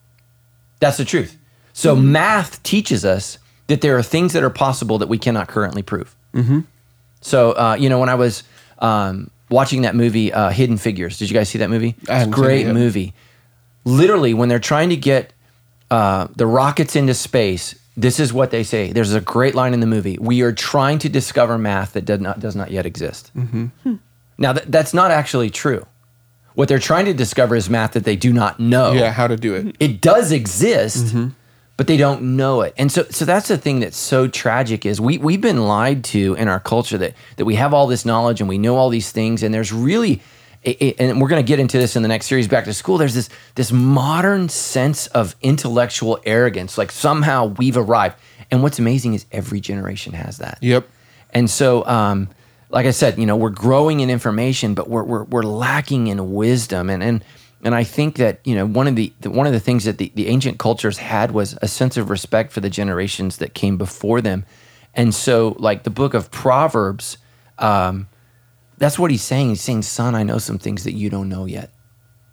That's 0.80 0.96
the 0.96 1.04
truth. 1.04 1.36
So 1.72 1.94
math 1.96 2.62
teaches 2.62 3.04
us 3.04 3.38
that 3.68 3.80
there 3.80 3.96
are 3.96 4.02
things 4.02 4.32
that 4.34 4.42
are 4.42 4.50
possible 4.50 4.98
that 4.98 5.08
we 5.08 5.18
cannot 5.18 5.48
currently 5.48 5.82
prove. 5.82 6.14
So 7.20 7.52
uh, 7.52 7.76
you 7.78 7.88
know, 7.88 7.98
when 7.98 8.08
I 8.08 8.14
was 8.16 8.42
um, 8.78 9.30
watching 9.48 9.82
that 9.82 9.94
movie, 9.94 10.32
uh, 10.32 10.50
Hidden 10.50 10.78
Figures, 10.78 11.18
did 11.18 11.30
you 11.30 11.34
guys 11.34 11.48
see 11.48 11.58
that 11.58 11.70
movie? 11.70 11.94
It's 12.00 12.08
a 12.08 12.14
haven't 12.14 12.32
it 12.34 12.36
great 12.36 12.66
movie. 12.66 13.14
Literally, 13.84 14.34
when 14.34 14.48
they're 14.48 14.58
trying 14.60 14.90
to 14.90 14.96
get 14.96 15.32
uh, 15.90 16.28
the 16.36 16.46
rockets 16.46 16.96
into 16.96 17.14
space, 17.14 17.74
this 17.96 18.18
is 18.18 18.32
what 18.32 18.50
they 18.50 18.62
say. 18.62 18.92
There's 18.92 19.12
a 19.14 19.20
great 19.20 19.54
line 19.54 19.74
in 19.74 19.80
the 19.80 19.86
movie. 19.86 20.16
We 20.20 20.40
are 20.42 20.52
trying 20.52 20.98
to 21.00 21.08
discover 21.08 21.58
math 21.58 21.92
that 21.92 22.04
does 22.04 22.20
not 22.20 22.40
does 22.40 22.56
not 22.56 22.70
yet 22.70 22.86
exist. 22.86 23.30
Mm-hmm. 23.36 23.96
Now, 24.38 24.54
th- 24.54 24.66
that's 24.68 24.94
not 24.94 25.10
actually 25.10 25.50
true. 25.50 25.86
What 26.54 26.68
they're 26.68 26.78
trying 26.78 27.04
to 27.06 27.14
discover 27.14 27.54
is 27.56 27.68
math 27.70 27.92
that 27.92 28.04
they 28.04 28.16
do 28.16 28.32
not 28.32 28.58
know 28.60 28.92
Yeah, 28.92 29.10
how 29.12 29.26
to 29.26 29.36
do 29.36 29.54
it. 29.54 29.76
it 29.80 30.00
does 30.00 30.32
exist 30.32 31.06
Mm-hmm. 31.06 31.28
but 31.78 31.86
they 31.86 31.96
don't 31.96 32.36
know 32.36 32.60
it 32.60 32.74
and 32.76 32.92
so 32.92 33.04
so 33.10 33.24
that's 33.24 33.48
the 33.48 33.56
thing 33.56 33.80
that's 33.80 33.96
so 33.96 34.28
tragic 34.28 34.84
is 34.86 35.00
we 35.00 35.16
we've 35.18 35.40
been 35.40 35.66
lied 35.66 36.04
to 36.04 36.34
in 36.34 36.46
our 36.48 36.60
culture 36.60 36.98
that 36.98 37.14
that 37.36 37.44
we 37.46 37.54
have 37.56 37.72
all 37.74 37.86
this 37.86 38.04
knowledge 38.04 38.40
and 38.40 38.48
we 38.48 38.58
know 38.58 38.76
all 38.76 38.90
these 38.90 39.10
things 39.10 39.42
and 39.42 39.54
there's 39.54 39.72
really 39.72 40.20
it, 40.62 40.82
it- 40.82 40.96
and 41.00 41.20
we're 41.20 41.28
going 41.28 41.42
to 41.44 41.46
get 41.46 41.58
into 41.60 41.78
this 41.78 41.96
in 41.96 42.02
the 42.02 42.08
next 42.08 42.26
series 42.26 42.48
back 42.48 42.64
to 42.64 42.72
school 42.74 42.98
there's 42.98 43.14
this 43.14 43.28
this 43.54 43.72
modern 43.72 44.48
sense 44.48 45.06
of 45.08 45.34
intellectual 45.42 46.18
arrogance 46.24 46.78
like 46.78 46.90
somehow 46.92 47.46
we've 47.46 47.76
arrived 47.76 48.16
and 48.50 48.62
what's 48.62 48.78
amazing 48.78 49.14
is 49.14 49.26
every 49.32 49.60
generation 49.60 50.12
has 50.12 50.38
that 50.38 50.58
Yep. 50.60 50.88
and 51.32 51.48
so, 51.50 51.84
um, 51.86 52.28
like 52.70 52.86
I 52.86 52.90
said, 52.92 53.18
you 53.18 53.26
know, 53.26 53.36
we're 53.36 53.50
growing 53.50 54.00
in 54.00 54.08
information, 54.08 54.72
but 54.72 54.88
we're, 54.88 55.02
we're, 55.04 55.24
we're 55.24 55.42
lacking 55.42 56.06
in 56.06 56.32
wisdom. 56.32 56.88
And, 56.88 57.02
and, 57.02 57.22
And 57.64 57.74
I 57.74 57.84
think 57.84 58.16
that 58.16 58.40
you 58.44 58.54
know 58.54 58.66
one 58.66 58.88
of 58.88 58.96
the, 58.96 59.12
the 59.20 59.30
one 59.30 59.46
of 59.46 59.52
the 59.52 59.60
things 59.60 59.84
that 59.84 59.98
the, 59.98 60.10
the 60.14 60.28
ancient 60.28 60.58
cultures 60.58 60.96
had 60.98 61.30
was 61.32 61.56
a 61.62 61.68
sense 61.68 61.96
of 61.98 62.08
respect 62.10 62.50
for 62.50 62.60
the 62.60 62.70
generations 62.70 63.36
that 63.36 63.52
came 63.54 63.76
before 63.76 64.20
them, 64.22 64.44
and 64.94 65.14
so 65.14 65.54
like 65.58 65.82
the 65.84 65.90
book 65.90 66.14
of 66.14 66.30
Proverbs, 66.30 67.18
um, 67.58 68.08
that's 68.82 68.98
what 68.98 69.10
he's 69.10 69.22
saying. 69.22 69.50
He's 69.50 69.60
saying, 69.60 69.82
"Son, 69.82 70.14
I 70.14 70.24
know 70.24 70.38
some 70.38 70.58
things 70.58 70.84
that 70.84 70.92
you 70.92 71.08
don't 71.08 71.28
know 71.28 71.44
yet," 71.44 71.70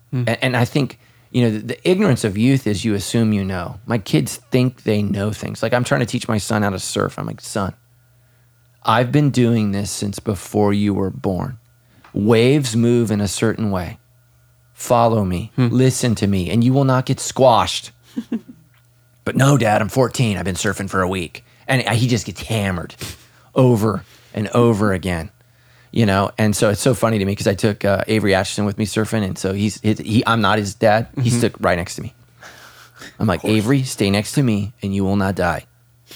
hmm. 0.10 0.24
and, 0.28 0.38
and 0.42 0.58
I 0.58 0.66
think 0.66 1.00
you 1.30 1.44
know 1.44 1.52
the, 1.52 1.60
the 1.60 1.90
ignorance 1.90 2.24
of 2.24 2.38
youth 2.38 2.66
is 2.66 2.84
you 2.84 2.96
assume 2.96 3.34
you 3.34 3.44
know. 3.44 3.80
My 3.86 4.00
kids 4.00 4.38
think 4.50 4.84
they 4.84 5.04
know 5.04 5.32
things. 5.32 5.62
Like 5.62 5.74
I'm 5.74 5.84
trying 5.84 6.00
to 6.00 6.08
teach 6.08 6.28
my 6.28 6.40
son 6.40 6.64
how 6.64 6.72
to 6.72 6.80
surf. 6.80 7.20
I'm 7.20 7.28
like, 7.28 7.42
son, 7.42 7.76
I've 8.84 9.12
been 9.12 9.30
doing 9.30 9.72
this 9.72 9.92
since 9.92 10.20
before 10.20 10.74
you 10.74 10.94
were 10.94 11.12
born. 11.12 11.60
Waves 12.14 12.76
move 12.76 13.12
in 13.12 13.22
a 13.22 13.28
certain 13.28 13.70
way. 13.70 14.00
Follow 14.74 15.24
me, 15.26 15.52
hmm. 15.56 15.68
listen 15.68 16.16
to 16.16 16.26
me, 16.26 16.50
and 16.50 16.64
you 16.64 16.74
will 16.74 16.86
not 16.86 17.06
get 17.06 17.20
squashed. 17.20 17.92
but 19.24 19.36
no, 19.36 19.58
Dad, 19.58 19.82
I'm 19.82 19.90
14. 19.90 20.38
I've 20.38 20.46
been 20.46 20.56
surfing 20.56 20.90
for 20.90 21.02
a 21.02 21.10
week. 21.10 21.44
And 21.68 21.86
uh, 21.86 21.92
he 21.92 22.08
just 22.08 22.26
gets 22.26 22.42
hammered 22.42 22.96
over 23.54 24.04
and 24.34 24.48
over 24.50 24.94
again. 24.94 25.30
You 25.92 26.06
know, 26.06 26.32
and 26.38 26.56
so 26.56 26.70
it's 26.70 26.82
so 26.82 26.94
funny 26.94 27.18
to 27.18 27.26
me 27.26 27.32
because 27.32 27.48
I 27.48 27.56
took 27.56 27.84
uh, 27.84 28.04
Avery 28.08 28.36
Atchison 28.36 28.66
with 28.66 28.78
me 28.78 28.86
surfing, 28.86 29.24
and 29.26 29.38
so 29.38 29.54
he's 29.54 29.82
he, 29.82 29.94
he 29.94 30.24
I'm 30.28 30.42
not 30.42 30.60
his 30.60 30.76
dad. 30.76 31.08
He 31.22 31.30
stuck 31.32 31.54
right 31.60 31.76
next 31.78 31.96
to 31.96 32.02
me. 32.04 32.14
I'm 33.20 33.28
like 33.28 33.44
Avery, 33.44 33.84
stay 33.84 34.12
next 34.12 34.34
to 34.34 34.44
me, 34.44 34.74
and 34.84 34.94
you 34.94 35.04
will 35.04 35.16
not 35.16 35.36
die. 35.36 35.66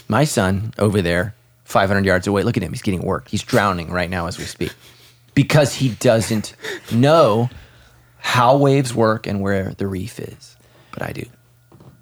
My 0.08 0.26
son 0.26 0.74
over 0.78 1.02
there, 1.02 1.34
500 1.64 2.06
yards 2.06 2.28
away, 2.28 2.44
look 2.44 2.58
at 2.58 2.64
him. 2.64 2.72
He's 2.72 2.82
getting 2.82 3.02
work. 3.02 3.30
He's 3.30 3.42
drowning 3.44 3.90
right 3.90 4.10
now 4.10 4.28
as 4.28 4.38
we 4.38 4.44
speak 4.46 4.74
because 5.34 5.74
he 5.76 5.90
doesn't 5.90 6.56
know 6.92 7.50
how 8.20 8.58
waves 8.58 8.94
work 8.94 9.26
and 9.28 9.42
where 9.42 9.74
the 9.78 9.88
reef 9.88 10.20
is. 10.20 10.56
But 10.92 11.02
I 11.04 11.12
do. 11.14 11.26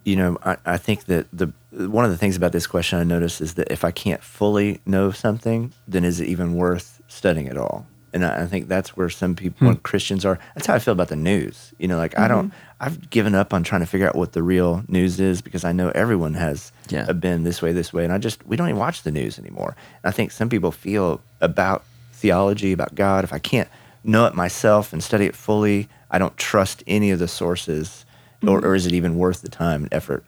you 0.04 0.16
know, 0.16 0.38
I, 0.44 0.58
I 0.66 0.78
think 0.78 1.06
that 1.06 1.28
the 1.32 1.54
one 1.88 2.06
of 2.06 2.12
the 2.12 2.18
things 2.18 2.36
about 2.36 2.52
this 2.52 2.68
question 2.68 3.00
I 3.00 3.04
noticed 3.04 3.42
is 3.42 3.56
that 3.56 3.72
if 3.72 3.84
I 3.84 3.92
can't 3.92 4.24
fully 4.24 4.82
know 4.86 5.12
something, 5.12 5.74
then 5.88 6.04
is 6.04 6.20
it 6.20 6.28
even 6.28 6.56
worth 6.56 7.02
studying 7.08 7.48
at 7.48 7.58
all? 7.58 7.86
And 8.14 8.26
I, 8.26 8.44
I 8.44 8.46
think 8.46 8.68
that's 8.68 8.98
where 8.98 9.10
some 9.10 9.36
people, 9.36 9.60
hmm. 9.60 9.66
when 9.68 9.76
Christians 9.78 10.26
are, 10.26 10.38
that's 10.56 10.68
how 10.68 10.74
I 10.76 10.80
feel 10.80 10.92
about 10.92 11.08
the 11.08 11.16
news. 11.16 11.74
You 11.80 11.88
know, 11.88 11.98
like 11.98 12.18
I 12.18 12.28
don't, 12.28 12.48
mm-hmm. 12.48 12.58
I've 12.80 13.10
given 13.10 13.36
up 13.36 13.54
on 13.54 13.64
trying 13.64 13.82
to 13.82 13.88
figure 13.88 14.08
out 14.08 14.16
what 14.16 14.34
the 14.34 14.44
real 14.44 14.84
news 14.88 15.20
is 15.20 15.42
because 15.42 15.64
I 15.64 15.72
know 15.72 15.92
everyone 15.96 16.34
has 16.34 16.72
Yeah. 16.90 17.12
been 17.14 17.44
this 17.44 17.62
way, 17.62 17.72
this 17.72 17.94
way, 17.94 18.04
and 18.04 18.12
I 18.12 18.18
just 18.18 18.46
we 18.46 18.56
don't 18.58 18.68
even 18.68 18.80
watch 18.80 19.04
the 19.04 19.12
news 19.12 19.40
anymore. 19.40 19.76
And 20.04 20.10
I 20.10 20.12
think 20.12 20.32
some 20.32 20.50
people 20.50 20.72
feel 20.72 21.22
about 21.40 21.84
theology, 22.14 22.72
about 22.72 22.96
God, 22.96 23.24
if 23.24 23.34
I 23.34 23.40
can't 23.40 23.70
know 24.04 24.26
it 24.26 24.36
myself 24.36 24.94
and 24.94 25.04
study 25.04 25.26
it 25.26 25.36
fully, 25.36 25.88
I 26.10 26.18
don't 26.18 26.36
trust 26.38 26.84
any 26.88 27.12
of 27.12 27.20
the 27.20 27.28
sources, 27.28 28.06
or, 28.44 28.58
mm-hmm. 28.58 28.66
or 28.66 28.76
is 28.76 28.86
it 28.86 28.94
even 28.94 29.18
worth 29.18 29.42
the 29.42 29.50
time 29.50 29.84
and 29.84 29.94
effort? 29.94 30.26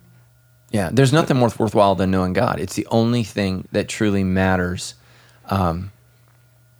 Yeah, 0.73 0.89
there's 0.91 1.13
nothing 1.13 1.37
more 1.37 1.51
worthwhile 1.55 1.93
than 1.93 2.09
knowing 2.09 2.33
God. 2.33 2.59
It's 2.59 2.73
the 2.73 2.87
only 2.89 3.23
thing 3.23 3.67
that 3.71 3.87
truly 3.87 4.23
matters, 4.23 4.95
um, 5.45 5.91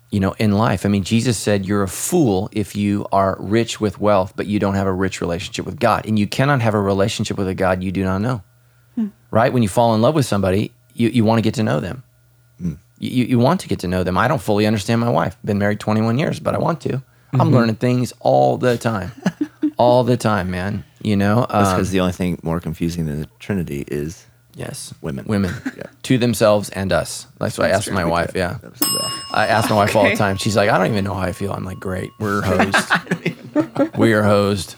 you 0.10 0.20
know, 0.20 0.34
in 0.40 0.54
life. 0.54 0.84
I 0.84 0.90
mean, 0.90 1.04
Jesus 1.04 1.38
said, 1.38 1.64
"You're 1.64 1.84
a 1.84 1.88
fool 1.88 2.50
if 2.52 2.76
you 2.76 3.06
are 3.12 3.38
rich 3.40 3.80
with 3.80 4.00
wealth, 4.00 4.34
but 4.36 4.48
you 4.48 4.58
don't 4.58 4.74
have 4.74 4.88
a 4.88 4.92
rich 4.92 5.22
relationship 5.22 5.68
with 5.68 5.80
God, 5.80 6.08
and 6.08 6.18
you 6.18 6.26
cannot 6.26 6.60
have 6.62 6.74
a 6.74 6.82
relationship 6.82 7.38
with 7.38 7.48
a 7.48 7.54
God 7.54 7.84
you 7.84 7.92
do 7.92 8.04
not 8.04 8.20
know." 8.22 8.42
Hmm. 8.96 9.08
Right? 9.30 9.54
When 9.54 9.62
you 9.62 9.70
fall 9.70 9.94
in 9.94 10.02
love 10.02 10.16
with 10.16 10.26
somebody, 10.26 10.72
you, 10.96 11.10
you 11.10 11.24
want 11.24 11.38
to 11.38 11.44
get 11.44 11.54
to 11.56 11.64
know 11.64 11.80
them. 11.80 12.02
Hmm. 12.58 12.74
You, 12.98 13.26
you 13.26 13.38
want 13.38 13.60
to 13.62 13.68
get 13.68 13.78
to 13.80 13.88
know 13.88 14.04
them. 14.04 14.18
I 14.18 14.28
don't 14.28 14.42
fully 14.42 14.66
understand 14.66 15.02
my 15.02 15.10
wife. 15.10 15.38
Been 15.46 15.60
married 15.60 15.80
21 15.80 16.18
years, 16.18 16.40
but 16.40 16.56
I 16.56 16.58
want 16.58 16.82
to. 16.82 16.94
I'm 17.32 17.40
mm-hmm. 17.40 17.54
learning 17.54 17.76
things 17.76 18.12
all 18.20 18.58
the 18.58 18.76
time, 18.78 19.12
all 19.78 20.04
the 20.04 20.18
time, 20.18 20.50
man. 20.50 20.84
You 21.04 21.16
know, 21.18 21.46
That's 21.50 21.70
Um, 21.70 21.76
because 21.76 21.92
the 21.92 22.00
only 22.00 22.14
thing 22.14 22.40
more 22.44 22.60
confusing 22.60 23.06
than 23.06 23.22
the 23.22 23.28
Trinity 23.40 23.84
is 23.88 24.26
Yes. 24.56 24.94
Women. 25.02 25.26
Women. 25.28 25.52
Yeah. 25.76 25.84
To 26.04 26.18
themselves 26.20 26.70
and 26.70 26.94
us. 26.94 27.26
That's 27.40 27.58
what 27.58 27.68
I 27.68 27.72
asked 27.72 27.90
my 27.92 28.06
wife. 28.06 28.34
Yeah. 28.36 28.58
that 28.62 28.70
was 28.72 28.80
the. 28.80 29.12
I 29.34 29.48
ask 29.48 29.68
my 29.70 29.76
wife 29.76 29.96
all 29.96 30.04
the 30.04 30.10
Okay. 30.10 30.16
time. 30.18 30.38
She's 30.38 30.56
like, 30.56 30.70
I 30.70 30.78
don't 30.78 30.92
even 30.92 31.04
know 31.04 31.16
how 31.16 31.22
I 31.22 31.32
feel. 31.32 31.52
I'm 31.52 31.66
like, 31.66 31.80
great. 31.80 32.12
We're 32.20 32.42
hosed. 32.52 33.98
we 33.98 34.14
are 34.14 34.22
hosed. 34.22 34.76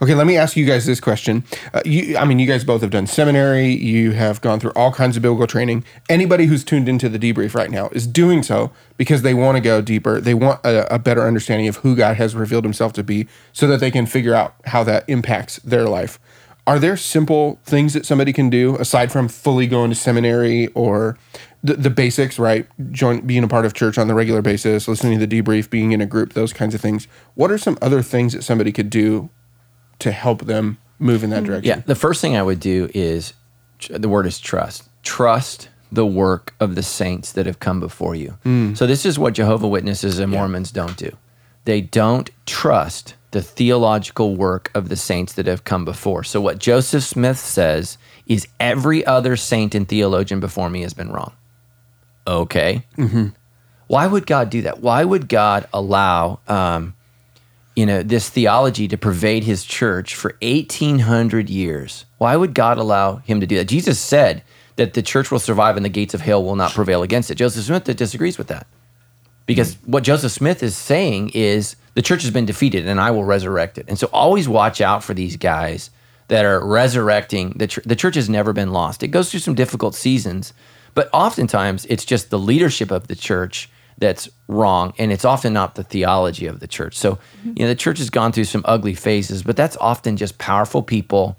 Okay, 0.00 0.14
let 0.14 0.26
me 0.26 0.36
ask 0.36 0.56
you 0.56 0.64
guys 0.64 0.86
this 0.86 1.00
question. 1.00 1.44
Uh, 1.72 1.82
you, 1.84 2.16
I 2.16 2.24
mean, 2.24 2.38
you 2.38 2.46
guys 2.46 2.64
both 2.64 2.80
have 2.80 2.90
done 2.90 3.06
seminary. 3.06 3.68
You 3.68 4.12
have 4.12 4.40
gone 4.40 4.58
through 4.58 4.72
all 4.72 4.92
kinds 4.92 5.16
of 5.16 5.22
biblical 5.22 5.46
training. 5.46 5.84
Anybody 6.08 6.46
who's 6.46 6.64
tuned 6.64 6.88
into 6.88 7.08
the 7.08 7.18
debrief 7.18 7.54
right 7.54 7.70
now 7.70 7.88
is 7.92 8.06
doing 8.06 8.42
so 8.42 8.72
because 8.96 9.22
they 9.22 9.34
want 9.34 9.56
to 9.56 9.60
go 9.60 9.80
deeper. 9.80 10.20
They 10.20 10.34
want 10.34 10.60
a, 10.64 10.94
a 10.94 10.98
better 10.98 11.26
understanding 11.26 11.68
of 11.68 11.76
who 11.76 11.94
God 11.94 12.16
has 12.16 12.34
revealed 12.34 12.64
Himself 12.64 12.92
to 12.94 13.02
be, 13.04 13.28
so 13.52 13.66
that 13.66 13.80
they 13.80 13.90
can 13.90 14.06
figure 14.06 14.34
out 14.34 14.54
how 14.66 14.84
that 14.84 15.04
impacts 15.08 15.56
their 15.58 15.84
life. 15.84 16.18
Are 16.66 16.78
there 16.78 16.96
simple 16.96 17.60
things 17.64 17.92
that 17.92 18.06
somebody 18.06 18.32
can 18.32 18.48
do 18.48 18.76
aside 18.76 19.12
from 19.12 19.28
fully 19.28 19.66
going 19.66 19.90
to 19.90 19.96
seminary 19.96 20.68
or 20.68 21.18
the, 21.62 21.74
the 21.74 21.90
basics, 21.90 22.38
right? 22.38 22.66
Join, 22.90 23.20
being 23.20 23.44
a 23.44 23.48
part 23.48 23.66
of 23.66 23.74
church 23.74 23.98
on 23.98 24.08
the 24.08 24.14
regular 24.14 24.40
basis, 24.40 24.88
listening 24.88 25.18
to 25.18 25.26
the 25.26 25.42
debrief, 25.42 25.68
being 25.68 25.92
in 25.92 26.00
a 26.00 26.06
group, 26.06 26.32
those 26.32 26.54
kinds 26.54 26.74
of 26.74 26.80
things. 26.80 27.06
What 27.34 27.50
are 27.50 27.58
some 27.58 27.76
other 27.82 28.00
things 28.00 28.32
that 28.32 28.44
somebody 28.44 28.72
could 28.72 28.88
do 28.88 29.28
to 30.04 30.12
help 30.12 30.42
them 30.46 30.78
move 30.98 31.24
in 31.24 31.30
that 31.30 31.42
mm-hmm. 31.42 31.46
direction. 31.46 31.78
Yeah. 31.78 31.82
The 31.84 31.94
first 31.94 32.20
thing 32.20 32.36
I 32.36 32.42
would 32.42 32.60
do 32.60 32.88
is 32.94 33.34
the 33.90 34.08
word 34.08 34.26
is 34.26 34.38
trust. 34.38 34.88
Trust 35.02 35.68
the 35.90 36.06
work 36.06 36.54
of 36.60 36.74
the 36.74 36.82
saints 36.82 37.32
that 37.32 37.46
have 37.46 37.60
come 37.60 37.80
before 37.80 38.14
you. 38.14 38.36
Mm. 38.44 38.76
So, 38.76 38.86
this 38.86 39.06
is 39.06 39.18
what 39.18 39.34
Jehovah 39.34 39.68
Witnesses 39.68 40.18
and 40.18 40.32
Mormons 40.32 40.70
don't 40.70 40.96
do. 40.96 41.10
They 41.64 41.80
don't 41.80 42.30
trust 42.46 43.14
the 43.30 43.42
theological 43.42 44.36
work 44.36 44.70
of 44.74 44.88
the 44.88 44.96
saints 44.96 45.32
that 45.34 45.46
have 45.46 45.64
come 45.64 45.84
before. 45.84 46.24
So, 46.24 46.40
what 46.40 46.58
Joseph 46.58 47.04
Smith 47.04 47.38
says 47.38 47.98
is 48.26 48.48
every 48.58 49.04
other 49.04 49.36
saint 49.36 49.74
and 49.74 49.88
theologian 49.88 50.40
before 50.40 50.70
me 50.70 50.82
has 50.82 50.94
been 50.94 51.10
wrong. 51.10 51.32
Okay. 52.26 52.84
Mm-hmm. 52.96 53.28
Why 53.86 54.06
would 54.06 54.26
God 54.26 54.50
do 54.50 54.62
that? 54.62 54.80
Why 54.80 55.04
would 55.04 55.28
God 55.28 55.68
allow, 55.72 56.40
um, 56.48 56.94
you 57.76 57.86
know, 57.86 58.02
this 58.02 58.28
theology 58.28 58.86
to 58.88 58.96
pervade 58.96 59.44
His 59.44 59.64
church 59.64 60.14
for 60.14 60.36
eighteen 60.40 61.00
hundred 61.00 61.50
years? 61.50 62.04
Why 62.18 62.36
would 62.36 62.54
God 62.54 62.78
allow 62.78 63.16
Him 63.16 63.40
to 63.40 63.46
do 63.46 63.56
that? 63.56 63.64
Jesus 63.64 63.98
said 63.98 64.42
that 64.76 64.94
the 64.94 65.02
church 65.02 65.30
will 65.30 65.38
survive 65.38 65.76
and 65.76 65.84
the 65.84 65.90
gates 65.90 66.14
of 66.14 66.20
hell 66.20 66.42
will 66.42 66.56
not 66.56 66.72
prevail 66.72 67.02
against 67.02 67.30
it. 67.30 67.36
Joseph 67.36 67.64
Smith 67.64 67.84
disagrees 67.84 68.38
with 68.38 68.48
that 68.48 68.66
because 69.46 69.74
hmm. 69.74 69.90
what 69.90 70.04
Joseph 70.04 70.32
Smith 70.32 70.62
is 70.62 70.76
saying 70.76 71.30
is 71.34 71.76
the 71.94 72.02
church 72.02 72.22
has 72.22 72.30
been 72.30 72.46
defeated 72.46 72.86
and 72.86 73.00
I 73.00 73.10
will 73.10 73.24
resurrect 73.24 73.78
it. 73.78 73.86
And 73.88 73.98
so 73.98 74.08
always 74.12 74.48
watch 74.48 74.80
out 74.80 75.04
for 75.04 75.14
these 75.14 75.36
guys 75.36 75.90
that 76.28 76.44
are 76.44 76.64
resurrecting 76.66 77.50
the 77.56 77.66
church. 77.66 77.84
The 77.84 77.96
church 77.96 78.14
has 78.14 78.28
never 78.28 78.52
been 78.52 78.72
lost. 78.72 79.02
It 79.02 79.08
goes 79.08 79.30
through 79.30 79.40
some 79.40 79.54
difficult 79.54 79.94
seasons, 79.94 80.54
but 80.94 81.08
oftentimes 81.12 81.84
it's 81.86 82.04
just 82.04 82.30
the 82.30 82.38
leadership 82.38 82.90
of 82.90 83.08
the 83.08 83.14
church 83.14 83.68
that's 83.98 84.28
wrong 84.48 84.92
and 84.98 85.12
it's 85.12 85.24
often 85.24 85.52
not 85.52 85.74
the 85.74 85.84
theology 85.84 86.46
of 86.46 86.60
the 86.60 86.66
church. 86.66 86.96
So, 86.96 87.18
you 87.44 87.64
know, 87.64 87.68
the 87.68 87.74
church 87.74 87.98
has 87.98 88.10
gone 88.10 88.32
through 88.32 88.44
some 88.44 88.62
ugly 88.64 88.94
phases, 88.94 89.42
but 89.42 89.56
that's 89.56 89.76
often 89.78 90.16
just 90.16 90.38
powerful 90.38 90.82
people 90.82 91.36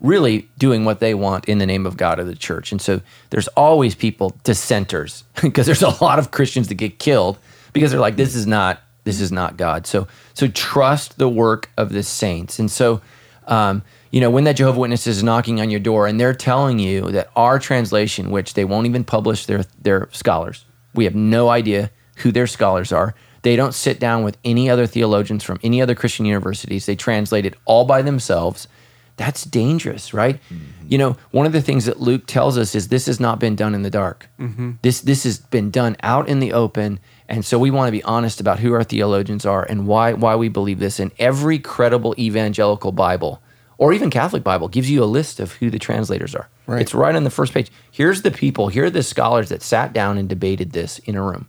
really 0.00 0.48
doing 0.58 0.84
what 0.84 1.00
they 1.00 1.14
want 1.14 1.46
in 1.46 1.58
the 1.58 1.66
name 1.66 1.86
of 1.86 1.96
God 1.96 2.18
or 2.20 2.24
the 2.24 2.34
church. 2.34 2.72
And 2.72 2.80
so 2.80 3.00
there's 3.30 3.48
always 3.48 3.94
people 3.94 4.36
dissenters 4.44 5.24
because 5.42 5.66
there's 5.66 5.82
a 5.82 6.02
lot 6.04 6.18
of 6.18 6.30
Christians 6.30 6.68
that 6.68 6.74
get 6.74 6.98
killed 6.98 7.38
because 7.72 7.90
they're 7.90 8.00
like 8.00 8.16
this 8.16 8.34
is 8.34 8.46
not 8.46 8.80
this 9.04 9.20
is 9.20 9.32
not 9.32 9.56
God. 9.56 9.86
So 9.86 10.06
so 10.34 10.48
trust 10.48 11.18
the 11.18 11.28
work 11.28 11.70
of 11.76 11.92
the 11.92 12.02
saints. 12.02 12.58
And 12.58 12.70
so 12.70 13.00
um, 13.46 13.82
you 14.10 14.20
know 14.20 14.30
when 14.30 14.44
that 14.44 14.56
Jehovah 14.56 14.78
Witness 14.78 15.06
is 15.06 15.22
knocking 15.22 15.60
on 15.60 15.70
your 15.70 15.80
door 15.80 16.06
and 16.06 16.20
they're 16.20 16.34
telling 16.34 16.78
you 16.78 17.10
that 17.12 17.30
our 17.34 17.58
translation, 17.58 18.30
which 18.30 18.54
they 18.54 18.64
won't 18.64 18.86
even 18.86 19.04
publish 19.04 19.46
their 19.46 19.64
their 19.80 20.08
scholars, 20.12 20.64
we 20.94 21.04
have 21.04 21.14
no 21.14 21.48
idea 21.48 21.90
who 22.18 22.32
their 22.32 22.46
scholars 22.46 22.92
are. 22.92 23.14
They 23.42 23.56
don't 23.56 23.74
sit 23.74 24.00
down 24.00 24.24
with 24.24 24.38
any 24.44 24.70
other 24.70 24.86
theologians 24.86 25.44
from 25.44 25.60
any 25.62 25.82
other 25.82 25.94
Christian 25.94 26.24
universities. 26.24 26.86
They 26.86 26.96
translate 26.96 27.44
it 27.44 27.56
all 27.66 27.84
by 27.84 28.02
themselves 28.02 28.68
that's 29.16 29.44
dangerous, 29.44 30.12
right? 30.12 30.40
Mm-hmm. 30.50 30.86
You 30.88 30.98
know, 30.98 31.16
one 31.30 31.46
of 31.46 31.52
the 31.52 31.62
things 31.62 31.84
that 31.84 32.00
Luke 32.00 32.26
tells 32.26 32.58
us 32.58 32.74
is 32.74 32.88
this 32.88 33.06
has 33.06 33.20
not 33.20 33.38
been 33.38 33.54
done 33.54 33.74
in 33.74 33.82
the 33.82 33.90
dark. 33.90 34.28
Mm-hmm. 34.40 34.72
This 34.82 35.00
this 35.00 35.24
has 35.24 35.38
been 35.38 35.70
done 35.70 35.96
out 36.02 36.28
in 36.28 36.40
the 36.40 36.52
open, 36.52 36.98
and 37.28 37.44
so 37.44 37.58
we 37.58 37.70
want 37.70 37.88
to 37.88 37.92
be 37.92 38.02
honest 38.02 38.40
about 38.40 38.58
who 38.58 38.72
our 38.72 38.84
theologians 38.84 39.46
are 39.46 39.64
and 39.64 39.86
why 39.86 40.12
why 40.14 40.34
we 40.34 40.48
believe 40.48 40.80
this. 40.80 40.98
And 40.98 41.12
every 41.18 41.58
credible 41.58 42.14
evangelical 42.18 42.92
Bible 42.92 43.40
or 43.84 43.92
even 43.92 44.08
Catholic 44.08 44.42
Bible 44.42 44.68
gives 44.68 44.90
you 44.90 45.04
a 45.04 45.04
list 45.04 45.40
of 45.40 45.52
who 45.52 45.68
the 45.68 45.78
translators 45.78 46.34
are. 46.34 46.48
Right. 46.66 46.80
It's 46.80 46.94
right 46.94 47.14
on 47.14 47.24
the 47.24 47.28
first 47.28 47.52
page. 47.52 47.70
Here's 47.90 48.22
the 48.22 48.30
people. 48.30 48.68
Here 48.68 48.86
are 48.86 48.90
the 48.90 49.02
scholars 49.02 49.50
that 49.50 49.60
sat 49.60 49.92
down 49.92 50.16
and 50.16 50.26
debated 50.26 50.72
this 50.72 51.00
in 51.00 51.16
a 51.16 51.22
room. 51.22 51.48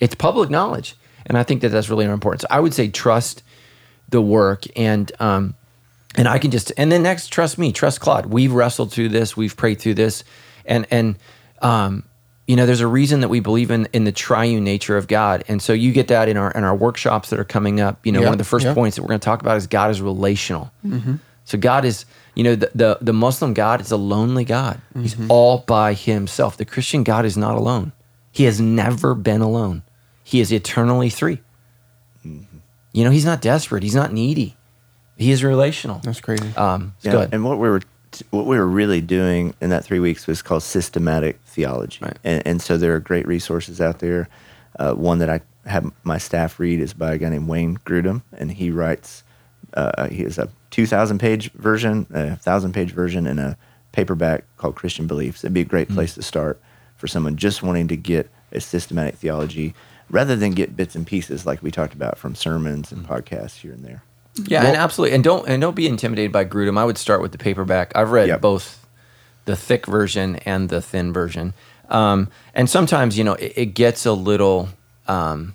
It's 0.00 0.16
public 0.16 0.50
knowledge, 0.50 0.96
and 1.24 1.38
I 1.38 1.44
think 1.44 1.60
that 1.60 1.68
that's 1.68 1.88
really 1.88 2.04
important. 2.04 2.40
So 2.40 2.48
I 2.50 2.58
would 2.58 2.74
say 2.74 2.88
trust 2.88 3.44
the 4.08 4.20
work 4.20 4.64
and. 4.76 5.12
Um, 5.20 5.54
and 6.18 6.26
I 6.26 6.38
can 6.38 6.50
just 6.50 6.72
and 6.76 6.90
then 6.90 7.02
next 7.02 7.28
trust 7.28 7.58
me, 7.58 7.72
trust 7.72 8.00
Claude. 8.00 8.26
We've 8.26 8.52
wrestled 8.52 8.90
through 8.90 9.10
this, 9.10 9.36
we've 9.36 9.54
prayed 9.54 9.78
through 9.78 9.94
this, 9.94 10.24
and 10.64 10.86
and 10.90 11.16
um, 11.60 12.04
you 12.46 12.54
know, 12.56 12.64
there's 12.64 12.80
a 12.80 12.86
reason 12.86 13.20
that 13.20 13.28
we 13.28 13.40
believe 13.40 13.70
in 13.70 13.86
in 13.92 14.04
the 14.04 14.12
triune 14.12 14.64
nature 14.64 14.96
of 14.96 15.08
God, 15.08 15.44
and 15.48 15.60
so 15.60 15.72
you 15.72 15.92
get 15.92 16.08
that 16.08 16.28
in 16.28 16.36
our 16.36 16.50
in 16.52 16.64
our 16.64 16.74
workshops 16.74 17.30
that 17.30 17.38
are 17.38 17.44
coming 17.44 17.80
up. 17.80 18.06
You 18.06 18.12
know, 18.12 18.20
Yeah, 18.20 18.26
one 18.26 18.34
of 18.34 18.38
the 18.38 18.44
first 18.44 18.64
yeah. 18.64 18.74
points 18.74 18.96
that 18.96 19.02
we're 19.02 19.08
going 19.08 19.20
to 19.20 19.24
talk 19.24 19.42
about 19.42 19.56
is 19.56 19.66
God 19.66 19.90
is 19.90 20.00
relational. 20.00 20.72
So 21.46 21.56
God 21.56 21.84
is, 21.86 22.04
you 22.34 22.44
know, 22.44 22.54
the, 22.56 22.70
the 22.74 22.98
the 23.00 23.12
Muslim 23.14 23.54
God 23.54 23.80
is 23.80 23.90
a 23.90 23.96
lonely 23.96 24.44
God. 24.44 24.80
He's 24.94 25.16
all 25.30 25.58
by 25.66 25.94
himself. 25.94 26.56
The 26.58 26.64
Christian 26.66 27.02
God 27.04 27.24
is 27.24 27.36
not 27.36 27.54
alone. 27.56 27.92
He 28.30 28.44
has 28.44 28.60
never 28.60 29.14
been 29.14 29.40
alone. 29.40 29.82
He 30.22 30.40
is 30.40 30.52
eternally 30.52 31.08
3 31.08 31.40
You 32.92 33.04
know, 33.04 33.10
he's 33.10 33.24
not 33.24 33.40
desperate. 33.40 33.82
He's 33.82 33.94
not 33.94 34.12
needy. 34.12 34.56
He 35.16 35.30
is 35.30 35.42
relational. 35.44 36.00
That's 36.02 36.20
crazy. 36.20 36.54
Um, 36.56 36.94
Yeah, 37.02 37.12
go 37.12 37.18
ahead. 37.18 37.30
And 37.32 37.44
what 37.44 37.58
we 37.58 37.68
were 37.70 37.80
what 38.30 38.46
we 38.46 38.56
were 38.58 38.66
really 38.66 39.00
doing 39.00 39.54
in 39.60 39.70
that 39.70 39.84
three 39.84 39.98
weeks 40.00 40.26
was 40.26 40.40
called 40.42 40.62
systematic 40.62 41.38
theology, 41.44 41.98
Right. 42.02 42.16
and, 42.24 42.42
and 42.46 42.62
so 42.62 42.78
there 42.78 42.94
are 42.94 43.00
great 43.00 43.26
resources 43.26 43.80
out 43.80 43.98
there. 43.98 44.28
Uh, 44.78 44.94
one 44.94 45.18
that 45.18 45.28
I 45.28 45.40
have 45.68 45.90
my 46.02 46.16
staff 46.18 46.58
read 46.58 46.80
is 46.80 46.94
by 46.94 47.14
a 47.14 47.18
guy 47.18 47.28
named 47.28 47.46
Wayne 47.48 47.76
Grudem, 47.78 48.22
and 48.36 48.50
he 48.52 48.70
writes. 48.70 49.22
Uh, 49.74 50.08
he 50.08 50.22
is 50.22 50.38
a 50.38 50.48
two 50.70 50.86
thousand 50.86 51.18
page 51.18 51.50
version, 51.52 52.06
a 52.12 52.36
thousand 52.36 52.72
page 52.72 52.92
version, 52.92 53.26
and 53.26 53.38
a 53.40 53.56
paperback 53.92 54.44
called 54.56 54.74
Christian 54.76 55.06
Beliefs. 55.06 55.42
It'd 55.44 55.54
be 55.54 55.62
a 55.62 55.64
great 55.64 55.88
place 55.88 56.14
to 56.14 56.22
start 56.22 56.60
for 56.96 57.06
someone 57.06 57.36
just 57.36 57.62
wanting 57.62 57.88
to 57.88 57.96
get 57.96 58.30
a 58.52 58.60
systematic 58.60 59.16
theology, 59.16 59.74
rather 60.10 60.36
than 60.36 60.52
get 60.52 60.76
bits 60.76 60.94
and 60.94 61.06
pieces 61.06 61.44
like 61.46 61.62
we 61.62 61.70
talked 61.70 61.94
about 61.94 62.16
from 62.18 62.34
sermons 62.34 62.92
and 62.92 63.06
podcasts 63.06 63.56
here 63.60 63.72
and 63.72 63.84
there. 63.84 64.02
Yeah, 64.46 64.64
and 64.66 64.76
absolutely, 64.76 65.14
and 65.14 65.24
don't 65.24 65.48
and 65.48 65.60
don't 65.60 65.74
be 65.74 65.86
intimidated 65.88 66.30
by 66.30 66.44
Grudem. 66.44 66.78
I 66.78 66.84
would 66.84 66.98
start 66.98 67.22
with 67.22 67.32
the 67.32 67.38
paperback. 67.38 67.92
I've 67.96 68.10
read 68.12 68.28
Yep. 68.28 68.40
both 68.42 68.86
the 69.46 69.56
thick 69.56 69.86
version 69.86 70.36
and 70.44 70.68
the 70.68 70.82
thin 70.82 71.12
version, 71.12 71.54
um, 71.88 72.28
and 72.54 72.68
sometimes 72.68 73.16
you 73.16 73.24
know 73.24 73.34
it, 73.34 73.52
it 73.56 73.66
gets 73.74 74.04
a 74.04 74.12
little 74.12 74.68
um, 75.08 75.54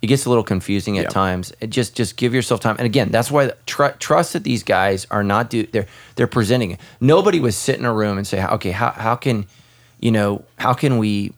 it 0.00 0.06
gets 0.06 0.26
a 0.26 0.28
little 0.28 0.44
confusing 0.44 0.98
at 0.98 1.04
Yep. 1.04 1.12
times. 1.12 1.52
It 1.60 1.70
just 1.70 1.96
just 1.96 2.16
give 2.16 2.34
yourself 2.34 2.60
time. 2.60 2.76
And 2.78 2.86
again, 2.86 3.10
that's 3.10 3.30
why 3.30 3.52
tr- 3.66 3.96
trust 3.98 4.32
that 4.34 4.44
these 4.44 4.62
guys 4.62 5.06
are 5.10 5.24
not 5.24 5.50
do 5.50 5.66
they're 5.66 5.86
they're 6.16 6.26
presenting 6.26 6.70
it. 6.72 6.80
Nobody 7.00 7.40
was 7.40 7.56
sit 7.56 7.78
in 7.78 7.84
a 7.84 7.92
room 7.92 8.16
and 8.18 8.26
say, 8.26 8.44
okay, 8.44 8.70
how 8.70 8.90
how 8.90 9.16
can 9.16 9.46
you 10.00 10.10
know 10.12 10.44
how 10.58 10.72
can 10.72 10.98
we 10.98 11.32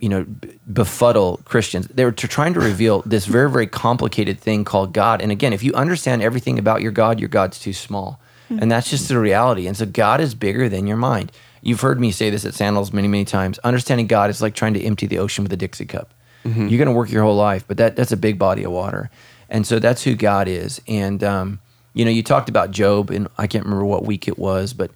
you 0.00 0.10
know, 0.10 0.24
b- 0.24 0.50
befuddle 0.70 1.40
Christians. 1.46 1.86
They 1.86 2.04
were 2.04 2.12
t- 2.12 2.28
trying 2.28 2.52
to 2.54 2.60
reveal 2.60 3.00
this 3.06 3.24
very, 3.24 3.50
very 3.50 3.66
complicated 3.66 4.38
thing 4.38 4.62
called 4.64 4.92
God. 4.92 5.22
And 5.22 5.32
again, 5.32 5.54
if 5.54 5.62
you 5.62 5.72
understand 5.72 6.20
everything 6.20 6.58
about 6.58 6.82
your 6.82 6.92
God, 6.92 7.18
your 7.20 7.30
God's 7.30 7.58
too 7.58 7.72
small. 7.72 8.20
Mm-hmm. 8.50 8.58
And 8.60 8.70
that's 8.70 8.90
just 8.90 9.08
the 9.08 9.18
reality. 9.18 9.66
And 9.66 9.74
so 9.74 9.86
God 9.86 10.20
is 10.20 10.34
bigger 10.34 10.68
than 10.68 10.86
your 10.86 10.98
mind. 10.98 11.32
You've 11.62 11.80
heard 11.80 11.98
me 11.98 12.10
say 12.10 12.28
this 12.28 12.44
at 12.44 12.52
Sandals 12.52 12.92
many, 12.92 13.08
many 13.08 13.24
times. 13.24 13.58
Understanding 13.60 14.06
God 14.06 14.28
is 14.28 14.42
like 14.42 14.54
trying 14.54 14.74
to 14.74 14.82
empty 14.82 15.06
the 15.06 15.18
ocean 15.18 15.42
with 15.42 15.52
a 15.54 15.56
Dixie 15.56 15.86
cup. 15.86 16.12
You're 16.44 16.78
going 16.78 16.86
to 16.86 16.92
work 16.92 17.10
your 17.10 17.22
whole 17.22 17.36
life, 17.36 17.64
but 17.66 17.76
that, 17.78 17.96
that's 17.96 18.12
a 18.12 18.16
big 18.16 18.38
body 18.38 18.64
of 18.64 18.72
water. 18.72 19.10
And 19.48 19.66
so 19.66 19.78
that's 19.78 20.02
who 20.02 20.14
God 20.14 20.48
is. 20.48 20.80
And, 20.86 21.22
um, 21.24 21.60
you 21.94 22.04
know, 22.04 22.10
you 22.10 22.22
talked 22.22 22.48
about 22.48 22.70
Job, 22.70 23.10
and 23.10 23.28
I 23.38 23.46
can't 23.46 23.64
remember 23.64 23.84
what 23.84 24.04
week 24.04 24.28
it 24.28 24.38
was, 24.38 24.72
but, 24.72 24.90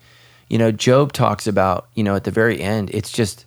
you 0.48 0.58
know, 0.58 0.72
Job 0.72 1.12
talks 1.12 1.46
about, 1.46 1.88
you 1.94 2.04
know, 2.04 2.16
at 2.16 2.24
the 2.24 2.30
very 2.30 2.60
end, 2.60 2.90
it's 2.92 3.10
just, 3.10 3.44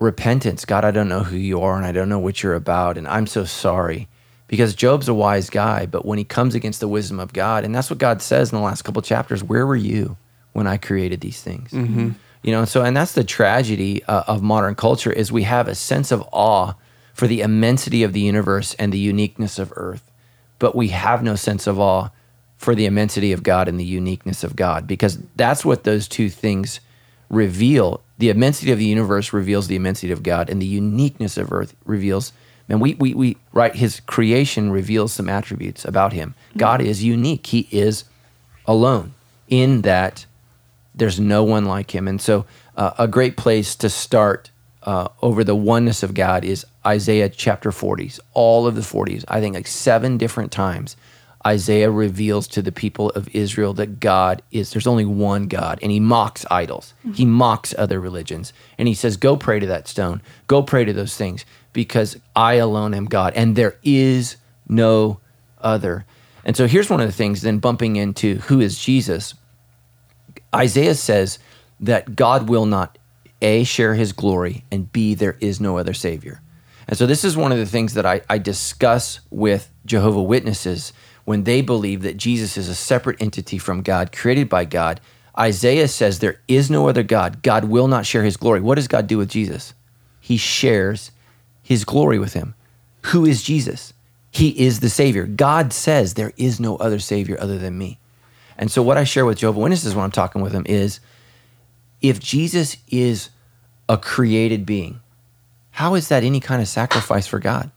repentance. 0.00 0.64
God, 0.64 0.84
I 0.84 0.90
don't 0.90 1.08
know 1.08 1.24
who 1.24 1.36
you 1.36 1.60
are 1.60 1.76
and 1.76 1.84
I 1.84 1.92
don't 1.92 2.08
know 2.08 2.18
what 2.18 2.42
you're 2.42 2.54
about. 2.54 2.96
And 2.96 3.08
I'm 3.08 3.26
so 3.26 3.44
sorry. 3.44 4.08
Because 4.46 4.74
Job's 4.74 5.08
a 5.08 5.14
wise 5.14 5.50
guy, 5.50 5.84
but 5.84 6.06
when 6.06 6.16
he 6.16 6.24
comes 6.24 6.54
against 6.54 6.80
the 6.80 6.88
wisdom 6.88 7.20
of 7.20 7.34
God, 7.34 7.64
and 7.64 7.74
that's 7.74 7.90
what 7.90 7.98
God 7.98 8.22
says 8.22 8.50
in 8.50 8.56
the 8.56 8.64
last 8.64 8.80
couple 8.80 9.02
chapters, 9.02 9.44
where 9.44 9.66
were 9.66 9.76
you 9.76 10.16
when 10.54 10.66
I 10.66 10.78
created 10.78 11.20
these 11.20 11.42
things? 11.42 11.70
You 12.42 12.52
know, 12.52 12.64
so 12.64 12.82
and 12.82 12.96
that's 12.96 13.12
the 13.12 13.24
tragedy 13.24 14.02
uh, 14.04 14.22
of 14.26 14.42
modern 14.42 14.74
culture 14.74 15.12
is 15.12 15.30
we 15.30 15.42
have 15.42 15.68
a 15.68 15.74
sense 15.74 16.10
of 16.12 16.26
awe 16.32 16.72
for 17.18 17.26
the 17.26 17.42
immensity 17.42 18.04
of 18.04 18.12
the 18.12 18.20
universe 18.20 18.74
and 18.74 18.92
the 18.92 18.98
uniqueness 18.98 19.58
of 19.58 19.72
earth, 19.74 20.08
but 20.58 20.76
we 20.76 20.88
have 20.88 21.22
no 21.22 21.34
sense 21.34 21.66
of 21.66 21.78
awe 21.78 22.08
for 22.56 22.74
the 22.74 22.86
immensity 22.86 23.32
of 23.32 23.42
God 23.42 23.68
and 23.68 23.78
the 23.78 23.84
uniqueness 23.84 24.44
of 24.44 24.56
God 24.56 24.86
because 24.86 25.18
that's 25.36 25.64
what 25.64 25.82
those 25.84 26.06
two 26.06 26.30
things 26.30 26.80
reveal 27.28 28.02
the 28.18 28.30
immensity 28.30 28.72
of 28.72 28.78
the 28.78 28.84
universe 28.84 29.32
reveals 29.32 29.68
the 29.68 29.76
immensity 29.76 30.12
of 30.12 30.24
God, 30.24 30.50
and 30.50 30.60
the 30.60 30.66
uniqueness 30.66 31.36
of 31.36 31.52
earth 31.52 31.74
reveals. 31.84 32.32
And 32.68 32.80
we, 32.80 32.94
we, 32.94 33.14
we 33.14 33.36
right, 33.52 33.74
his 33.74 34.00
creation 34.00 34.70
reveals 34.70 35.12
some 35.12 35.28
attributes 35.28 35.84
about 35.84 36.12
him. 36.12 36.34
God 36.56 36.82
is 36.82 37.04
unique. 37.04 37.46
He 37.46 37.68
is 37.70 38.04
alone 38.66 39.14
in 39.48 39.82
that 39.82 40.26
there's 40.94 41.20
no 41.20 41.44
one 41.44 41.64
like 41.64 41.94
him. 41.94 42.08
And 42.08 42.20
so, 42.20 42.44
uh, 42.76 42.92
a 42.98 43.08
great 43.08 43.36
place 43.36 43.76
to 43.76 43.88
start 43.88 44.50
uh, 44.82 45.08
over 45.22 45.44
the 45.44 45.56
oneness 45.56 46.02
of 46.02 46.14
God 46.14 46.44
is 46.44 46.64
Isaiah 46.86 47.28
chapter 47.28 47.70
40s, 47.70 48.20
all 48.32 48.66
of 48.66 48.74
the 48.74 48.80
40s. 48.80 49.24
I 49.28 49.40
think 49.40 49.54
like 49.54 49.66
seven 49.66 50.18
different 50.18 50.52
times. 50.52 50.96
Isaiah 51.46 51.90
reveals 51.90 52.48
to 52.48 52.62
the 52.62 52.72
people 52.72 53.10
of 53.10 53.28
Israel 53.34 53.72
that 53.74 54.00
God 54.00 54.42
is, 54.50 54.72
there's 54.72 54.88
only 54.88 55.04
one 55.04 55.46
God, 55.46 55.78
and 55.80 55.90
he 55.90 56.00
mocks 56.00 56.44
idols. 56.50 56.94
He 57.14 57.24
mocks 57.24 57.74
other 57.78 58.00
religions. 58.00 58.52
And 58.76 58.88
he 58.88 58.94
says, 58.94 59.16
Go 59.16 59.36
pray 59.36 59.60
to 59.60 59.66
that 59.66 59.86
stone, 59.86 60.20
go 60.48 60.62
pray 60.62 60.84
to 60.84 60.92
those 60.92 61.16
things, 61.16 61.44
because 61.72 62.18
I 62.34 62.54
alone 62.54 62.92
am 62.92 63.06
God, 63.06 63.34
and 63.34 63.54
there 63.54 63.76
is 63.84 64.36
no 64.68 65.20
other. 65.60 66.04
And 66.44 66.56
so 66.56 66.66
here's 66.66 66.90
one 66.90 67.00
of 67.00 67.06
the 67.06 67.12
things, 67.12 67.42
then 67.42 67.58
bumping 67.58 67.96
into 67.96 68.36
who 68.36 68.60
is 68.60 68.78
Jesus. 68.78 69.34
Isaiah 70.54 70.94
says 70.94 71.38
that 71.80 72.16
God 72.16 72.48
will 72.48 72.66
not 72.66 72.98
A, 73.40 73.64
share 73.64 73.94
his 73.94 74.12
glory, 74.12 74.64
and 74.70 74.92
B, 74.92 75.14
there 75.14 75.36
is 75.40 75.60
no 75.60 75.78
other 75.78 75.94
Savior. 75.94 76.40
And 76.88 76.96
so 76.96 77.06
this 77.06 77.24
is 77.24 77.36
one 77.36 77.52
of 77.52 77.58
the 77.58 77.66
things 77.66 77.94
that 77.94 78.06
I, 78.06 78.22
I 78.28 78.38
discuss 78.38 79.20
with 79.30 79.70
Jehovah 79.84 80.22
Witnesses 80.22 80.92
when 81.24 81.44
they 81.44 81.60
believe 81.60 82.02
that 82.02 82.16
Jesus 82.16 82.56
is 82.56 82.68
a 82.68 82.74
separate 82.74 83.20
entity 83.20 83.58
from 83.58 83.82
God, 83.82 84.12
created 84.12 84.48
by 84.48 84.64
God. 84.64 85.00
Isaiah 85.38 85.86
says 85.86 86.18
there 86.18 86.40
is 86.48 86.70
no 86.70 86.88
other 86.88 87.02
God. 87.02 87.42
God 87.42 87.66
will 87.66 87.86
not 87.86 88.06
share 88.06 88.24
his 88.24 88.38
glory. 88.38 88.60
What 88.60 88.76
does 88.76 88.88
God 88.88 89.06
do 89.06 89.18
with 89.18 89.28
Jesus? 89.28 89.74
He 90.20 90.38
shares 90.38 91.10
his 91.62 91.84
glory 91.84 92.18
with 92.18 92.32
him. 92.32 92.54
Who 93.02 93.26
is 93.26 93.42
Jesus? 93.42 93.92
He 94.30 94.58
is 94.58 94.80
the 94.80 94.88
Savior. 94.88 95.26
God 95.26 95.72
says 95.72 96.14
there 96.14 96.32
is 96.36 96.58
no 96.58 96.76
other 96.76 96.98
Savior 96.98 97.36
other 97.38 97.58
than 97.58 97.76
me. 97.76 97.98
And 98.56 98.70
so, 98.70 98.82
what 98.82 98.96
I 98.96 99.04
share 99.04 99.24
with 99.24 99.38
Jehovah 99.38 99.60
Witnesses 99.60 99.94
when 99.94 100.04
I'm 100.04 100.10
talking 100.10 100.42
with 100.42 100.52
them 100.52 100.64
is 100.66 101.00
if 102.00 102.20
Jesus 102.20 102.76
is 102.88 103.30
a 103.88 103.96
created 103.96 104.66
being, 104.66 105.00
how 105.70 105.94
is 105.94 106.08
that 106.08 106.24
any 106.24 106.40
kind 106.40 106.60
of 106.60 106.68
sacrifice 106.68 107.26
for 107.26 107.38
God? 107.38 107.70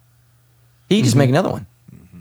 He 0.90 0.98
can 0.98 1.04
just 1.04 1.14
mm-hmm. 1.14 1.20
make 1.20 1.30
another 1.30 1.50
one. 1.50 1.66
Mm-hmm. 1.94 2.20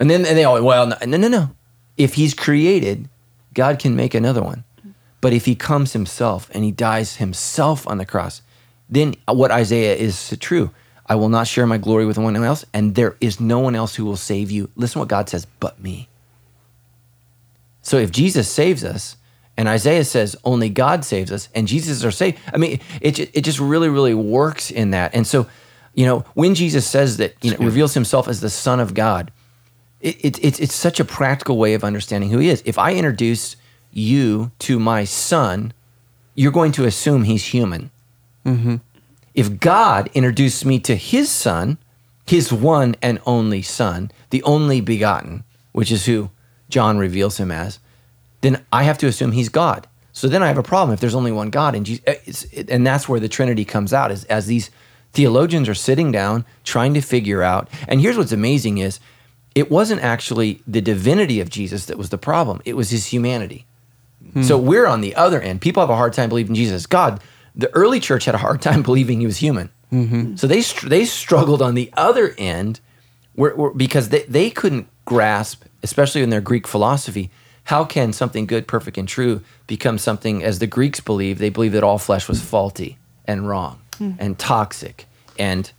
And 0.00 0.10
then 0.10 0.26
and 0.26 0.36
they 0.36 0.44
all, 0.44 0.62
well, 0.62 0.86
no, 0.86 0.96
no, 1.06 1.16
no, 1.16 1.28
no. 1.28 1.50
If 1.96 2.14
he's 2.14 2.34
created, 2.34 3.08
God 3.54 3.78
can 3.78 3.96
make 3.96 4.14
another 4.14 4.42
one. 4.42 4.64
But 5.20 5.32
if 5.32 5.46
he 5.46 5.54
comes 5.54 5.92
himself 5.92 6.48
and 6.54 6.64
he 6.64 6.70
dies 6.70 7.16
himself 7.16 7.86
on 7.88 7.98
the 7.98 8.06
cross, 8.06 8.42
then 8.88 9.14
what 9.26 9.50
Isaiah 9.50 9.96
is 9.96 10.36
true. 10.40 10.70
I 11.06 11.14
will 11.14 11.28
not 11.28 11.46
share 11.46 11.66
my 11.66 11.78
glory 11.78 12.04
with 12.06 12.18
anyone 12.18 12.36
else, 12.36 12.64
and 12.74 12.94
there 12.94 13.16
is 13.20 13.40
no 13.40 13.58
one 13.58 13.74
else 13.74 13.94
who 13.94 14.04
will 14.04 14.16
save 14.16 14.50
you. 14.50 14.70
Listen 14.76 14.98
what 14.98 15.08
God 15.08 15.28
says, 15.28 15.46
but 15.58 15.80
me. 15.80 16.08
So 17.82 17.96
if 17.96 18.10
Jesus 18.10 18.50
saves 18.50 18.84
us, 18.84 19.16
and 19.58 19.68
Isaiah 19.68 20.04
says 20.04 20.36
only 20.44 20.70
God 20.70 21.04
saves 21.04 21.32
us, 21.32 21.48
and 21.54 21.66
Jesus 21.66 21.98
is 21.98 22.04
our 22.04 22.12
savior, 22.12 22.40
I 22.54 22.56
mean, 22.58 22.78
it, 23.00 23.18
it 23.18 23.42
just 23.42 23.58
really, 23.58 23.88
really 23.88 24.14
works 24.14 24.70
in 24.70 24.92
that. 24.92 25.14
And 25.14 25.26
so, 25.26 25.48
you 25.94 26.06
know, 26.06 26.24
when 26.34 26.54
Jesus 26.54 26.86
says 26.86 27.16
that, 27.16 27.34
you 27.42 27.50
know, 27.50 27.58
reveals 27.58 27.92
himself 27.92 28.28
as 28.28 28.40
the 28.40 28.50
Son 28.50 28.78
of 28.78 28.94
God, 28.94 29.32
it, 30.00 30.24
it, 30.24 30.44
it's 30.44 30.60
it's 30.60 30.74
such 30.74 31.00
a 31.00 31.04
practical 31.04 31.58
way 31.58 31.74
of 31.74 31.82
understanding 31.82 32.30
who 32.30 32.38
he 32.38 32.50
is. 32.50 32.62
If 32.64 32.78
I 32.78 32.94
introduce 32.94 33.56
you 33.92 34.52
to 34.60 34.78
my 34.78 35.02
son, 35.02 35.72
you're 36.36 36.52
going 36.52 36.70
to 36.72 36.84
assume 36.84 37.24
he's 37.24 37.46
human. 37.46 37.90
Mm-hmm. 38.46 38.76
If 39.34 39.58
God 39.58 40.08
introduced 40.14 40.64
me 40.64 40.78
to 40.80 40.94
his 40.94 41.28
son, 41.30 41.78
his 42.26 42.52
one 42.52 42.94
and 43.02 43.20
only 43.26 43.62
son, 43.62 44.12
the 44.30 44.42
only 44.44 44.80
begotten, 44.80 45.42
which 45.72 45.90
is 45.90 46.06
who 46.06 46.30
John 46.68 46.96
reveals 46.96 47.38
him 47.38 47.50
as, 47.50 47.80
then 48.40 48.64
I 48.72 48.84
have 48.84 48.98
to 48.98 49.06
assume 49.06 49.32
he's 49.32 49.48
God. 49.48 49.86
So 50.12 50.28
then 50.28 50.42
I 50.42 50.48
have 50.48 50.58
a 50.58 50.62
problem 50.62 50.92
if 50.92 51.00
there's 51.00 51.14
only 51.14 51.32
one 51.32 51.50
God, 51.50 51.74
and 51.74 51.86
Jesus, 51.86 52.04
eh, 52.52 52.64
and 52.68 52.86
that's 52.86 53.08
where 53.08 53.20
the 53.20 53.28
Trinity 53.28 53.64
comes 53.64 53.92
out. 53.92 54.10
Is 54.10 54.24
as 54.24 54.46
these 54.46 54.70
theologians 55.12 55.68
are 55.68 55.74
sitting 55.74 56.10
down 56.10 56.44
trying 56.64 56.94
to 56.94 57.00
figure 57.00 57.42
out. 57.42 57.68
And 57.86 58.00
here's 58.00 58.16
what's 58.16 58.32
amazing: 58.32 58.78
is 58.78 58.98
it 59.54 59.70
wasn't 59.70 60.02
actually 60.02 60.60
the 60.66 60.80
divinity 60.80 61.40
of 61.40 61.50
Jesus 61.50 61.86
that 61.86 61.98
was 61.98 62.10
the 62.10 62.18
problem; 62.18 62.60
it 62.64 62.74
was 62.74 62.90
his 62.90 63.06
humanity. 63.06 63.64
Hmm. 64.32 64.42
So 64.42 64.58
we're 64.58 64.86
on 64.86 65.02
the 65.02 65.14
other 65.14 65.40
end. 65.40 65.60
People 65.60 65.82
have 65.82 65.90
a 65.90 65.96
hard 65.96 66.14
time 66.14 66.28
believing 66.28 66.54
Jesus 66.54 66.86
God. 66.86 67.20
The 67.54 67.72
early 67.74 68.00
church 68.00 68.24
had 68.24 68.34
a 68.34 68.38
hard 68.38 68.60
time 68.60 68.82
believing 68.88 69.20
he 69.20 69.26
was 69.26 69.38
human. 69.38 69.70
Mm-hmm. 69.92 70.36
So 70.36 70.46
they 70.46 70.62
they 70.86 71.04
struggled 71.04 71.62
on 71.62 71.74
the 71.74 71.90
other 71.96 72.34
end, 72.38 72.80
where, 73.34 73.54
where, 73.54 73.70
because 73.70 74.10
they, 74.10 74.22
they 74.24 74.50
couldn't 74.50 74.88
grasp, 75.04 75.64
especially 75.82 76.22
in 76.22 76.30
their 76.30 76.40
Greek 76.40 76.66
philosophy, 76.66 77.30
how 77.68 77.84
can 77.84 78.14
something 78.14 78.46
good, 78.46 78.66
perfect, 78.66 78.96
and 78.96 79.06
true 79.06 79.42
become 79.66 79.98
something 79.98 80.42
as 80.42 80.58
the 80.58 80.66
Greeks 80.66 81.00
believe? 81.00 81.38
They 81.38 81.50
believe 81.50 81.72
that 81.72 81.84
all 81.84 81.98
flesh 81.98 82.26
was 82.26 82.40
faulty 82.42 82.96
and 83.26 83.46
wrong. 83.46 83.80
and 84.00 84.38
toxic 84.38 85.06
and 85.38 85.70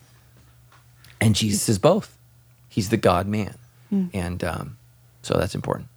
and 1.22 1.36
Jesus 1.36 1.68
is 1.68 1.80
both. 1.80 2.16
He's 2.70 2.90
the 2.90 2.98
God 2.98 3.28
man, 3.28 3.56
and 4.14 4.44
um, 4.44 4.78
so 5.24 5.34
that's 5.38 5.56
important. 5.56 5.88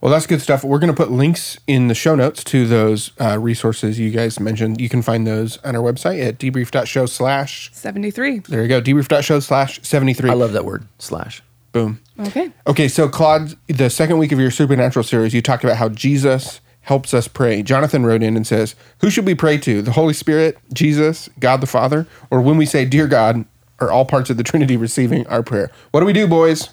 Well, 0.00 0.10
that's 0.10 0.26
good 0.26 0.40
stuff. 0.40 0.64
We're 0.64 0.78
going 0.78 0.92
to 0.92 0.96
put 0.96 1.10
links 1.10 1.58
in 1.66 1.88
the 1.88 1.94
show 1.94 2.14
notes 2.14 2.42
to 2.44 2.66
those 2.66 3.12
uh, 3.20 3.38
resources 3.38 3.98
you 3.98 4.10
guys 4.10 4.40
mentioned. 4.40 4.80
You 4.80 4.88
can 4.88 5.02
find 5.02 5.26
those 5.26 5.58
on 5.58 5.76
our 5.76 5.82
website 5.82 6.24
at 6.26 6.38
debrief.show 6.38 7.06
slash. 7.06 7.70
73. 7.72 8.40
There 8.40 8.62
you 8.62 8.68
go. 8.68 8.80
Debrief.show 8.80 9.40
slash 9.40 9.80
73. 9.82 10.30
I 10.30 10.34
love 10.34 10.52
that 10.54 10.64
word 10.64 10.86
slash. 10.98 11.42
Boom. 11.72 12.00
Okay. 12.20 12.52
Okay, 12.66 12.88
so 12.88 13.08
Claude, 13.08 13.54
the 13.66 13.88
second 13.88 14.18
week 14.18 14.30
of 14.30 14.38
your 14.38 14.50
supernatural 14.50 15.02
series, 15.02 15.32
you 15.32 15.40
talked 15.42 15.64
about 15.64 15.78
how 15.78 15.88
Jesus 15.88 16.60
helps 16.82 17.14
us 17.14 17.28
pray. 17.28 17.62
Jonathan 17.62 18.04
wrote 18.04 18.22
in 18.22 18.36
and 18.36 18.46
says, 18.46 18.74
Who 19.00 19.10
should 19.10 19.24
we 19.24 19.34
pray 19.34 19.56
to? 19.58 19.82
The 19.82 19.92
Holy 19.92 20.12
Spirit, 20.12 20.58
Jesus, 20.72 21.28
God 21.38 21.60
the 21.60 21.66
Father? 21.66 22.06
Or 22.30 22.40
when 22.42 22.56
we 22.56 22.66
say, 22.66 22.84
Dear 22.84 23.06
God, 23.06 23.44
are 23.80 23.90
all 23.90 24.04
parts 24.04 24.30
of 24.30 24.36
the 24.36 24.42
Trinity 24.42 24.76
receiving 24.76 25.26
our 25.28 25.42
prayer? 25.42 25.70
What 25.90 26.00
do 26.00 26.06
we 26.06 26.12
do, 26.12 26.26
boys? 26.26 26.68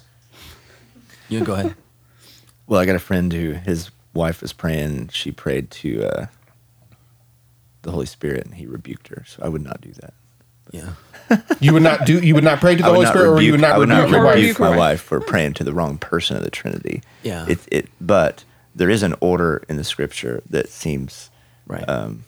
You 1.28 1.44
go 1.44 1.54
ahead. 1.54 1.74
Well, 2.66 2.78
I 2.78 2.86
got 2.86 2.94
a 2.94 3.00
friend 3.00 3.32
who 3.32 3.54
his 3.54 3.90
wife 4.14 4.42
was 4.42 4.52
praying. 4.52 5.08
She 5.08 5.32
prayed 5.32 5.72
to 5.72 6.04
uh, 6.04 6.26
the 7.82 7.90
Holy 7.90 8.06
Spirit, 8.06 8.44
and 8.44 8.54
he 8.54 8.64
rebuked 8.64 9.08
her. 9.08 9.24
So 9.26 9.42
I 9.42 9.48
would 9.48 9.64
not 9.64 9.80
do 9.80 9.90
that. 9.94 10.14
Yeah. 10.70 10.90
You 11.60 11.72
would 11.74 11.82
not 11.84 12.06
do 12.06 12.18
you 12.18 12.34
would 12.34 12.42
not 12.44 12.58
pray 12.60 12.74
to 12.74 12.82
the 12.82 12.88
Holy 12.92 13.06
Spirit 13.06 13.28
or 13.28 13.40
you 13.40 13.52
would 13.52 13.60
not 13.60 13.72
I 13.76 13.78
would 13.78 13.88
rebuke 13.88 14.10
not 14.10 14.16
your 14.16 14.24
wife? 14.24 14.34
rebuke 14.34 14.58
Rebuke 14.58 14.70
my 14.72 14.76
wife. 14.76 15.00
for 15.00 15.20
praying 15.20 15.54
to 15.54 15.64
the 15.64 15.72
wrong 15.72 15.96
person 15.98 16.36
of 16.36 16.42
the 16.42 16.50
Trinity. 16.50 17.02
Yeah. 17.22 17.46
It, 17.48 17.58
it, 17.70 17.88
but 18.00 18.42
there 18.74 18.90
is 18.90 19.02
an 19.04 19.14
order 19.20 19.62
in 19.68 19.76
the 19.76 19.84
Scripture 19.84 20.42
that 20.50 20.68
seems 20.68 21.30
Right. 21.68 21.88
um, 21.88 22.24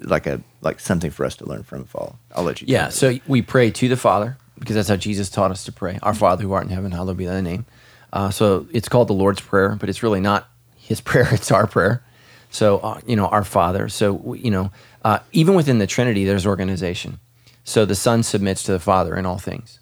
like 0.00 0.26
a 0.26 0.40
like 0.62 0.80
something 0.80 1.12
for 1.12 1.24
us 1.24 1.36
to 1.36 1.46
learn 1.48 1.62
from. 1.62 1.84
Fall. 1.84 2.18
I'll 2.34 2.42
let 2.42 2.60
you. 2.60 2.66
Yeah, 2.68 2.88
so 2.88 3.16
we 3.28 3.40
pray 3.40 3.70
to 3.70 3.88
the 3.88 3.96
Father 3.96 4.36
because 4.58 4.74
that's 4.74 4.88
how 4.88 4.96
Jesus 4.96 5.30
taught 5.30 5.52
us 5.52 5.64
to 5.66 5.72
pray. 5.72 5.98
Our 6.02 6.14
Father 6.14 6.42
who 6.42 6.52
art 6.52 6.64
in 6.64 6.70
heaven, 6.70 6.90
hallowed 6.90 7.16
be 7.16 7.26
thy 7.26 7.40
name. 7.40 7.66
Uh, 8.12 8.30
so 8.30 8.66
it's 8.72 8.88
called 8.88 9.08
the 9.08 9.12
Lord's 9.14 9.40
Prayer, 9.40 9.76
but 9.78 9.88
it's 9.88 10.02
really 10.02 10.20
not 10.20 10.48
his 10.76 11.00
prayer, 11.08 11.28
it's 11.32 11.52
our 11.52 11.68
prayer. 11.68 12.02
So, 12.50 12.78
uh, 12.78 13.00
you 13.06 13.14
know, 13.16 13.26
our 13.26 13.44
Father. 13.44 13.88
So, 13.88 14.34
you 14.34 14.50
know, 14.50 14.70
uh, 15.04 15.18
even 15.32 15.54
within 15.54 15.78
the 15.78 15.86
Trinity, 15.86 16.24
there's 16.24 16.46
organization. 16.46 17.18
So 17.64 17.84
the 17.84 17.94
Son 17.94 18.22
submits 18.22 18.62
to 18.64 18.72
the 18.72 18.80
Father 18.80 19.16
in 19.16 19.26
all 19.26 19.38
things. 19.38 19.80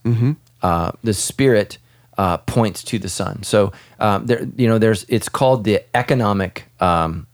Uh, 0.63 0.93
the 1.03 1.13
Spirit 1.13 1.79
uh, 2.17 2.37
points 2.39 2.83
to 2.85 2.99
the 2.99 3.09
Son. 3.09 3.43
So, 3.43 3.73
um, 3.99 4.27
there, 4.27 4.47
you 4.57 4.69
know, 4.69 4.79
there's 4.79 5.05
it's 5.09 5.29
called 5.29 5.65
the 5.65 5.83
economic 5.95 6.69
um, 6.81 7.27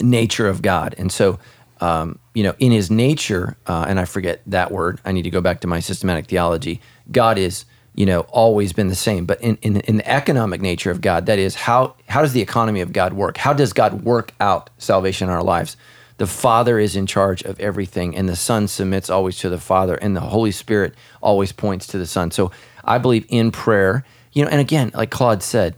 nature 0.00 0.48
of 0.48 0.60
God. 0.60 0.94
And 0.98 1.10
so, 1.10 1.38
um, 1.80 2.18
you 2.34 2.42
know, 2.42 2.54
in 2.58 2.72
his 2.72 2.90
nature, 2.90 3.56
uh, 3.66 3.86
and 3.88 3.98
I 3.98 4.04
forget 4.04 4.42
that 4.46 4.70
word, 4.70 5.00
I 5.04 5.12
need 5.12 5.22
to 5.22 5.30
go 5.30 5.40
back 5.40 5.60
to 5.60 5.66
my 5.66 5.80
systematic 5.80 6.26
theology. 6.26 6.80
God 7.10 7.38
is, 7.38 7.64
you 7.94 8.06
know, 8.06 8.20
always 8.22 8.72
been 8.72 8.88
the 8.88 8.94
same. 8.94 9.24
But 9.24 9.40
in, 9.40 9.56
in, 9.62 9.80
in 9.80 9.96
the 9.96 10.08
economic 10.08 10.60
nature 10.60 10.90
of 10.90 11.00
God, 11.00 11.26
that 11.26 11.38
is, 11.38 11.54
how, 11.54 11.94
how 12.08 12.22
does 12.22 12.32
the 12.32 12.42
economy 12.42 12.80
of 12.80 12.92
God 12.92 13.12
work? 13.12 13.38
How 13.38 13.52
does 13.52 13.72
God 13.72 14.04
work 14.04 14.32
out 14.40 14.68
salvation 14.78 15.28
in 15.28 15.34
our 15.34 15.42
lives? 15.42 15.76
The 16.18 16.26
Father 16.26 16.78
is 16.78 16.96
in 16.96 17.06
charge 17.06 17.42
of 17.42 17.60
everything, 17.60 18.16
and 18.16 18.28
the 18.28 18.36
Son 18.36 18.68
submits 18.68 19.10
always 19.10 19.38
to 19.38 19.50
the 19.50 19.58
Father, 19.58 19.96
and 19.96 20.16
the 20.16 20.20
Holy 20.20 20.50
Spirit 20.50 20.94
always 21.20 21.52
points 21.52 21.86
to 21.88 21.98
the 21.98 22.06
Son. 22.06 22.30
So 22.30 22.50
I 22.84 22.98
believe 22.98 23.26
in 23.28 23.50
prayer, 23.50 24.04
you 24.32 24.44
know, 24.44 24.50
and 24.50 24.60
again, 24.60 24.92
like 24.94 25.10
Claude 25.10 25.42
said, 25.42 25.74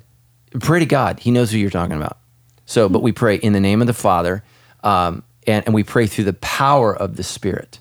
pray 0.60 0.78
to 0.78 0.86
God. 0.86 1.20
He 1.20 1.30
knows 1.30 1.50
who 1.50 1.58
you're 1.58 1.70
talking 1.70 1.96
about. 1.96 2.18
So, 2.66 2.88
but 2.88 3.02
we 3.02 3.12
pray 3.12 3.36
in 3.36 3.52
the 3.52 3.60
name 3.60 3.80
of 3.80 3.86
the 3.86 3.94
Father, 3.94 4.44
um, 4.84 5.22
and, 5.46 5.64
and 5.66 5.74
we 5.74 5.82
pray 5.82 6.06
through 6.06 6.24
the 6.24 6.34
power 6.34 6.94
of 6.94 7.16
the 7.16 7.24
Spirit. 7.24 7.80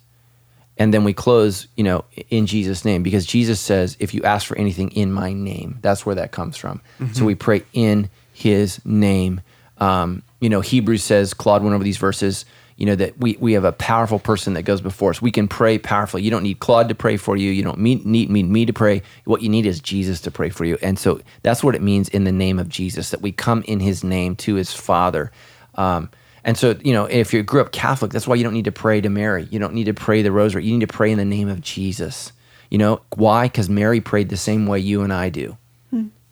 And 0.80 0.94
then 0.94 1.04
we 1.04 1.14
close, 1.14 1.68
you 1.76 1.84
know, 1.84 2.06
in 2.30 2.46
Jesus' 2.46 2.86
name, 2.86 3.04
because 3.04 3.26
Jesus 3.26 3.60
says, 3.60 3.98
if 4.00 4.14
you 4.14 4.24
ask 4.24 4.48
for 4.48 4.58
anything 4.58 4.90
in 4.92 5.12
my 5.12 5.34
name, 5.34 5.80
that's 5.82 6.06
where 6.06 6.16
that 6.16 6.32
comes 6.32 6.56
from. 6.56 6.82
So 7.14 7.26
we 7.26 7.36
pray 7.36 7.64
in 7.74 8.10
his 8.32 8.84
name. 8.86 9.42
Um, 9.80 10.24
you 10.40 10.50
know, 10.50 10.62
Hebrews 10.62 11.04
says, 11.04 11.34
Claude 11.34 11.64
went 11.64 11.74
over 11.74 11.84
these 11.84 11.98
verses, 11.98 12.46
you 12.76 12.86
know, 12.86 12.96
that 12.96 13.18
we, 13.18 13.38
we 13.40 13.54
have 13.54 13.64
a 13.64 13.72
powerful 13.72 14.20
person 14.20 14.54
that 14.54 14.64
goes 14.64 14.82
before 14.82 15.10
us. 15.10 15.22
We 15.22 15.32
can 15.32 15.48
pray 15.48 15.80
powerfully. 15.80 16.24
You 16.24 16.30
don't 16.30 16.44
need 16.44 16.60
Claude 16.60 16.90
to 16.90 16.96
pray 16.96 17.18
for 17.18 17.36
you. 17.36 17.50
You 17.52 17.64
don't 17.64 17.80
need, 17.80 18.06
need, 18.06 18.30
need 18.30 18.50
me 18.50 18.66
to 18.66 18.74
pray. 18.74 19.02
What 19.26 19.42
you 19.42 19.50
need 19.50 19.66
is 19.66 19.80
Jesus 19.80 20.22
to 20.22 20.32
pray 20.32 20.50
for 20.50 20.64
you. 20.64 20.78
And 20.82 21.00
so 21.00 21.20
that's 21.42 21.64
what 21.64 21.76
it 21.76 21.82
means 21.82 22.08
in 22.10 22.24
the 22.24 22.32
name 22.32 22.60
of 22.60 22.70
Jesus, 22.70 23.10
that 23.10 23.22
we 23.22 23.32
come 23.32 23.64
in 23.64 23.80
his 23.80 24.04
name 24.04 24.36
to 24.38 24.56
his 24.56 24.74
Father. 24.74 25.32
Um, 25.76 26.10
and 26.44 26.58
so, 26.58 26.76
you 26.84 26.94
know, 26.94 27.06
if 27.06 27.34
you 27.34 27.42
grew 27.44 27.62
up 27.62 27.72
Catholic, 27.72 28.12
that's 28.12 28.28
why 28.28 28.36
you 28.36 28.44
don't 28.44 28.54
need 28.54 28.66
to 28.66 28.72
pray 28.72 29.02
to 29.02 29.10
Mary. 29.10 29.48
You 29.50 29.60
don't 29.60 29.74
need 29.74 29.86
to 29.86 29.94
pray 29.94 30.22
the 30.22 30.32
rosary. 30.32 30.66
You 30.66 30.74
need 30.78 30.88
to 30.88 30.94
pray 30.94 31.12
in 31.12 31.18
the 31.18 31.26
name 31.26 31.50
of 31.50 31.62
Jesus. 31.62 32.32
You 32.70 32.78
know, 32.78 33.02
why? 33.16 33.48
Because 33.48 33.70
Mary 33.70 34.02
prayed 34.02 34.30
the 34.30 34.38
same 34.38 34.68
way 34.68 34.80
you 34.80 35.02
and 35.02 35.12
I 35.12 35.30
do. 35.30 35.58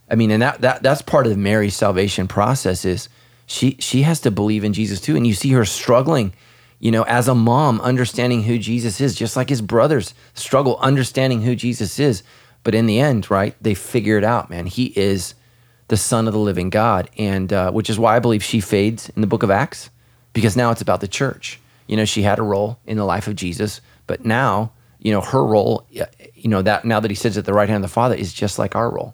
I 0.10 0.16
mean, 0.16 0.32
and 0.32 0.42
that, 0.42 0.62
that 0.62 0.84
that's 0.84 1.02
part 1.02 1.26
of 1.28 1.38
Mary's 1.38 1.76
salvation 1.76 2.28
process 2.28 2.86
is 2.86 3.10
she 3.46 3.78
she 3.80 4.02
has 4.04 4.20
to 4.22 4.32
believe 4.32 4.64
in 4.64 4.74
Jesus 4.74 5.00
too. 5.00 5.16
And 5.16 5.26
you 5.26 5.34
see 5.34 5.52
her 5.52 5.66
struggling, 5.66 6.34
you 6.80 6.92
know, 6.92 7.04
as 7.04 7.28
a 7.28 7.36
mom, 7.36 7.80
understanding 7.82 8.44
who 8.44 8.58
Jesus 8.58 9.00
is, 9.00 9.16
just 9.16 9.36
like 9.36 9.50
his 9.50 9.62
brothers 9.62 10.14
struggle 10.34 10.78
understanding 10.80 11.42
who 11.42 11.56
Jesus 11.56 12.00
is. 12.00 12.24
But 12.64 12.76
in 12.76 12.88
the 12.88 13.00
end, 13.00 13.30
right, 13.30 13.56
they 13.62 13.76
figure 13.76 14.18
it 14.18 14.24
out, 14.24 14.50
man. 14.50 14.66
He 14.66 14.86
is 14.96 15.36
the 15.88 15.98
Son 15.98 16.28
of 16.28 16.34
the 16.34 16.40
living 16.40 16.70
God. 16.70 17.10
And 17.18 17.54
uh, 17.54 17.72
which 17.72 17.90
is 17.90 18.00
why 18.00 18.16
I 18.16 18.20
believe 18.20 18.44
she 18.44 18.60
fades 18.60 19.10
in 19.10 19.22
the 19.22 19.28
book 19.28 19.44
of 19.44 19.52
Acts, 19.52 19.90
because 20.34 20.58
now 20.58 20.72
it's 20.72 20.82
about 20.82 21.02
the 21.02 21.08
church. 21.08 21.60
You 21.88 21.96
know, 21.96 22.06
she 22.06 22.24
had 22.24 22.40
a 22.40 22.44
role 22.44 22.80
in 22.88 22.98
the 22.98 23.06
life 23.06 23.28
of 23.28 23.36
Jesus, 23.36 23.82
but 24.08 24.26
now, 24.26 24.72
you 25.00 25.12
know, 25.12 25.22
her 25.22 25.46
role, 25.46 25.86
uh, 26.00 26.06
you 26.34 26.50
know, 26.50 26.64
that 26.64 26.84
now 26.86 27.00
that 27.00 27.12
he 27.12 27.16
sits 27.16 27.38
at 27.38 27.46
the 27.46 27.54
right 27.54 27.70
hand 27.70 27.84
of 27.84 27.90
the 27.90 27.94
Father 27.94 28.16
is 28.16 28.34
just 28.34 28.58
like 28.58 28.76
our 28.76 28.90
role. 28.90 29.14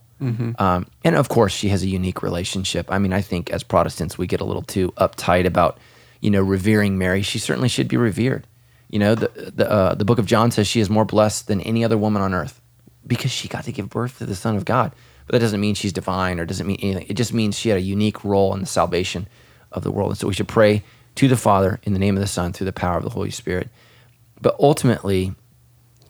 Um, 0.59 0.87
and 1.03 1.15
of 1.15 1.29
course, 1.29 1.51
she 1.53 1.69
has 1.69 1.83
a 1.83 1.87
unique 1.87 2.21
relationship. 2.21 2.91
I 2.91 2.99
mean, 2.99 3.13
I 3.13 3.21
think 3.21 3.49
as 3.49 3.63
Protestants, 3.63 4.17
we 4.17 4.27
get 4.27 4.41
a 4.41 4.45
little 4.45 4.61
too 4.61 4.91
uptight 4.97 5.45
about, 5.45 5.79
you 6.19 6.29
know, 6.29 6.41
revering 6.41 6.97
Mary. 6.97 7.21
She 7.21 7.39
certainly 7.39 7.69
should 7.69 7.87
be 7.87 7.97
revered. 7.97 8.45
You 8.89 8.99
know, 8.99 9.15
the 9.15 9.51
the 9.55 9.69
uh, 9.69 9.95
the 9.95 10.05
Book 10.05 10.19
of 10.19 10.25
John 10.25 10.51
says 10.51 10.67
she 10.67 10.79
is 10.79 10.89
more 10.89 11.05
blessed 11.05 11.47
than 11.47 11.61
any 11.61 11.83
other 11.83 11.97
woman 11.97 12.21
on 12.21 12.33
earth 12.33 12.61
because 13.07 13.31
she 13.31 13.47
got 13.47 13.63
to 13.63 13.71
give 13.71 13.89
birth 13.89 14.19
to 14.19 14.25
the 14.25 14.35
Son 14.35 14.55
of 14.55 14.65
God. 14.65 14.91
But 15.25 15.33
that 15.33 15.39
doesn't 15.39 15.61
mean 15.61 15.75
she's 15.75 15.93
divine 15.93 16.39
or 16.39 16.45
doesn't 16.45 16.67
mean 16.67 16.79
anything. 16.81 17.07
It 17.07 17.13
just 17.13 17.33
means 17.33 17.57
she 17.57 17.69
had 17.69 17.77
a 17.77 17.81
unique 17.81 18.23
role 18.23 18.53
in 18.53 18.59
the 18.59 18.65
salvation 18.65 19.27
of 19.71 19.83
the 19.83 19.91
world. 19.91 20.11
And 20.11 20.17
so 20.17 20.27
we 20.27 20.33
should 20.33 20.47
pray 20.47 20.83
to 21.15 21.27
the 21.27 21.37
Father 21.37 21.79
in 21.83 21.93
the 21.93 21.99
name 21.99 22.15
of 22.15 22.21
the 22.21 22.27
Son 22.27 22.53
through 22.53 22.65
the 22.65 22.73
power 22.73 22.97
of 22.97 23.03
the 23.03 23.09
Holy 23.09 23.31
Spirit. 23.31 23.69
But 24.41 24.55
ultimately, 24.59 25.33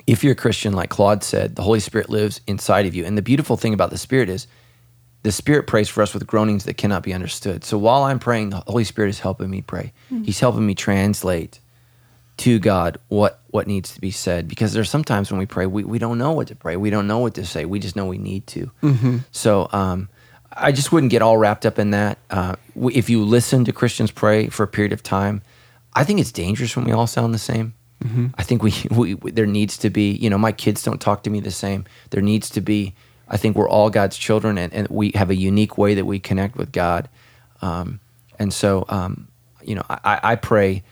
if 0.07 0.23
you're 0.23 0.33
a 0.33 0.35
Christian, 0.35 0.73
like 0.73 0.89
Claude 0.89 1.23
said, 1.23 1.55
the 1.55 1.61
Holy 1.61 1.79
Spirit 1.79 2.09
lives 2.09 2.41
inside 2.47 2.85
of 2.85 2.95
you. 2.95 3.05
And 3.05 3.17
the 3.17 3.21
beautiful 3.21 3.57
thing 3.57 3.73
about 3.73 3.89
the 3.89 3.97
Spirit 3.97 4.29
is 4.29 4.47
the 5.23 5.31
Spirit 5.31 5.67
prays 5.67 5.87
for 5.89 6.01
us 6.01 6.13
with 6.13 6.25
groanings 6.25 6.63
that 6.65 6.75
cannot 6.77 7.03
be 7.03 7.13
understood. 7.13 7.63
So 7.63 7.77
while 7.77 8.03
I'm 8.03 8.19
praying, 8.19 8.49
the 8.49 8.63
Holy 8.67 8.83
Spirit 8.83 9.09
is 9.09 9.19
helping 9.19 9.49
me 9.49 9.61
pray. 9.61 9.93
He's 10.23 10.39
helping 10.39 10.65
me 10.65 10.73
translate 10.75 11.59
to 12.37 12.57
God 12.57 12.97
what 13.09 13.39
what 13.51 13.67
needs 13.67 13.93
to 13.93 14.01
be 14.01 14.09
said. 14.09 14.47
Because 14.47 14.73
there's 14.73 14.89
sometimes 14.89 15.29
when 15.29 15.37
we 15.39 15.45
pray, 15.45 15.67
we, 15.67 15.83
we 15.83 15.99
don't 15.99 16.17
know 16.17 16.31
what 16.31 16.47
to 16.47 16.55
pray. 16.55 16.75
We 16.75 16.89
don't 16.89 17.05
know 17.05 17.19
what 17.19 17.35
to 17.35 17.45
say. 17.45 17.65
We 17.65 17.79
just 17.79 17.95
know 17.95 18.05
we 18.05 18.17
need 18.17 18.47
to. 18.47 18.71
So 19.31 19.67
um, 19.71 20.09
I 20.51 20.71
just 20.71 20.91
wouldn't 20.91 21.11
get 21.11 21.21
all 21.21 21.37
wrapped 21.37 21.65
up 21.67 21.77
in 21.77 21.91
that. 21.91 22.17
Uh, 22.31 22.55
if 22.91 23.09
you 23.09 23.23
listen 23.23 23.63
to 23.65 23.71
Christians 23.71 24.09
pray 24.09 24.47
for 24.47 24.63
a 24.63 24.67
period 24.67 24.91
of 24.93 25.03
time, 25.03 25.43
I 25.93 26.03
think 26.03 26.19
it's 26.19 26.31
dangerous 26.31 26.75
when 26.75 26.85
we 26.85 26.91
all 26.93 27.05
sound 27.07 27.33
the 27.33 27.39
same. 27.39 27.75
I 28.37 28.43
think 28.43 28.63
we, 28.63 28.73
we, 28.91 29.15
we 29.15 29.31
there 29.31 29.45
needs 29.45 29.77
to 29.79 29.89
be, 29.89 30.11
you 30.11 30.29
know, 30.29 30.37
my 30.37 30.51
kids 30.51 30.83
don't 30.83 30.99
talk 30.99 31.23
to 31.23 31.29
me 31.29 31.39
the 31.39 31.51
same. 31.51 31.85
There 32.09 32.21
needs 32.21 32.49
to 32.51 32.61
be, 32.61 32.93
I 33.27 33.37
think 33.37 33.55
we're 33.55 33.69
all 33.69 33.89
God's 33.89 34.17
children 34.17 34.57
and, 34.57 34.73
and 34.73 34.87
we 34.89 35.11
have 35.15 35.29
a 35.29 35.35
unique 35.35 35.77
way 35.77 35.93
that 35.93 36.05
we 36.05 36.19
connect 36.19 36.57
with 36.57 36.71
God. 36.71 37.09
Um, 37.61 37.99
and 38.39 38.53
so, 38.53 38.85
um, 38.89 39.27
you 39.63 39.75
know, 39.75 39.83
I, 39.89 40.19
I 40.23 40.35
pray 40.35 40.83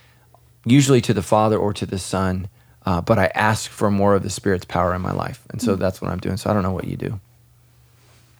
usually 0.65 1.01
to 1.01 1.13
the 1.13 1.23
Father 1.23 1.57
or 1.57 1.73
to 1.73 1.85
the 1.85 1.97
Son, 1.97 2.47
uh, 2.85 3.01
but 3.01 3.17
I 3.17 3.31
ask 3.33 3.69
for 3.69 3.89
more 3.89 4.15
of 4.15 4.23
the 4.23 4.29
Spirit's 4.29 4.65
power 4.65 4.93
in 4.93 5.01
my 5.01 5.11
life. 5.11 5.43
And 5.49 5.61
so 5.61 5.75
that's 5.75 6.01
what 6.01 6.11
I'm 6.11 6.19
doing. 6.19 6.37
So 6.37 6.49
I 6.49 6.53
don't 6.53 6.63
know 6.63 6.71
what 6.71 6.85
you 6.85 6.95
do. 6.95 7.19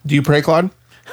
Do 0.06 0.14
you 0.14 0.22
pray, 0.22 0.42
Claude? 0.42 0.70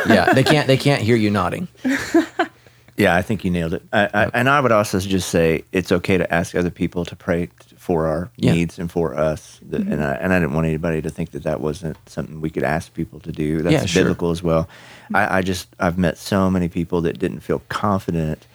Yeah, 0.07 0.33
they 0.33 0.43
can't 0.43 0.67
they 0.67 0.77
can't 0.77 1.01
hear 1.01 1.15
you 1.15 1.31
nodding. 1.31 1.67
Yeah, 2.97 3.15
I 3.15 3.21
think 3.21 3.45
you 3.45 3.51
nailed 3.51 3.75
it. 3.75 3.83
I, 3.93 4.09
I, 4.11 4.31
and 4.33 4.49
I 4.49 4.59
would 4.59 4.71
also 4.71 4.99
just 4.99 5.29
say 5.29 5.63
it's 5.71 5.91
okay 5.91 6.17
to 6.17 6.33
ask 6.33 6.55
other 6.55 6.71
people 6.71 7.05
to 7.05 7.15
pray 7.15 7.49
for 7.77 8.07
our 8.07 8.31
Yeah. 8.37 8.53
needs 8.53 8.79
and 8.79 8.91
for 8.91 9.15
us. 9.15 9.59
Th- 9.59 9.83
mm-hmm. 9.83 9.91
And 9.93 10.03
I 10.03 10.13
and 10.15 10.33
I 10.33 10.39
didn't 10.39 10.53
want 10.55 10.65
anybody 10.65 11.01
to 11.03 11.09
think 11.11 11.31
that 11.31 11.43
that 11.43 11.61
wasn't 11.61 11.97
something 12.09 12.41
we 12.41 12.49
could 12.49 12.63
ask 12.63 12.93
people 12.95 13.19
to 13.19 13.31
do. 13.31 13.61
That's 13.61 13.73
Yeah, 13.73 13.85
sure. 13.85 14.03
biblical 14.03 14.31
as 14.31 14.41
well. 14.41 14.67
I, 15.13 15.37
I 15.37 15.41
just 15.43 15.67
I've 15.79 15.97
met 15.99 16.17
so 16.17 16.49
many 16.49 16.69
people 16.69 17.01
that 17.01 17.19
didn't 17.19 17.41
feel 17.41 17.61
confident 17.69 18.47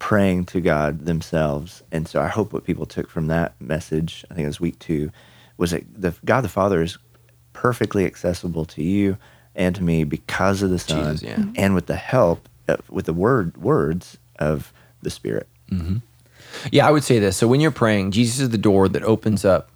praying 0.00 0.44
to 0.46 0.60
God 0.60 1.06
themselves, 1.06 1.82
and 1.92 2.08
so 2.08 2.20
I 2.20 2.26
hope 2.26 2.52
what 2.52 2.64
people 2.64 2.86
took 2.86 3.08
from 3.08 3.28
that 3.28 3.54
message, 3.60 4.24
I 4.30 4.34
think 4.34 4.44
it 4.44 4.48
was 4.48 4.60
week 4.60 4.78
two, 4.80 5.10
was 5.56 5.70
that 5.70 5.84
the 5.94 6.12
God 6.24 6.40
the 6.40 6.48
Father 6.48 6.82
is 6.82 6.98
perfectly 7.52 8.04
accessible 8.04 8.64
to 8.64 8.82
you 8.82 9.16
and 9.54 9.72
to 9.76 9.82
me 9.84 10.02
because 10.02 10.62
of 10.62 10.70
the 10.70 10.80
Son, 10.80 11.14
Jesus, 11.14 11.22
yeah. 11.22 11.44
and 11.56 11.74
with 11.76 11.86
the 11.86 11.94
help, 11.96 12.40
of, 12.40 12.50
with 12.88 13.06
the 13.06 13.12
word 13.12 13.56
words 13.56 14.18
of 14.38 14.72
the 15.02 15.10
Spirit. 15.10 15.48
Mm-hmm. 15.70 15.96
Yeah, 16.70 16.86
I 16.86 16.90
would 16.90 17.04
say 17.04 17.18
this. 17.18 17.36
So 17.36 17.48
when 17.48 17.60
you're 17.60 17.70
praying, 17.70 18.12
Jesus 18.12 18.40
is 18.40 18.50
the 18.50 18.58
door 18.58 18.88
that 18.88 19.02
opens 19.02 19.44
up, 19.44 19.70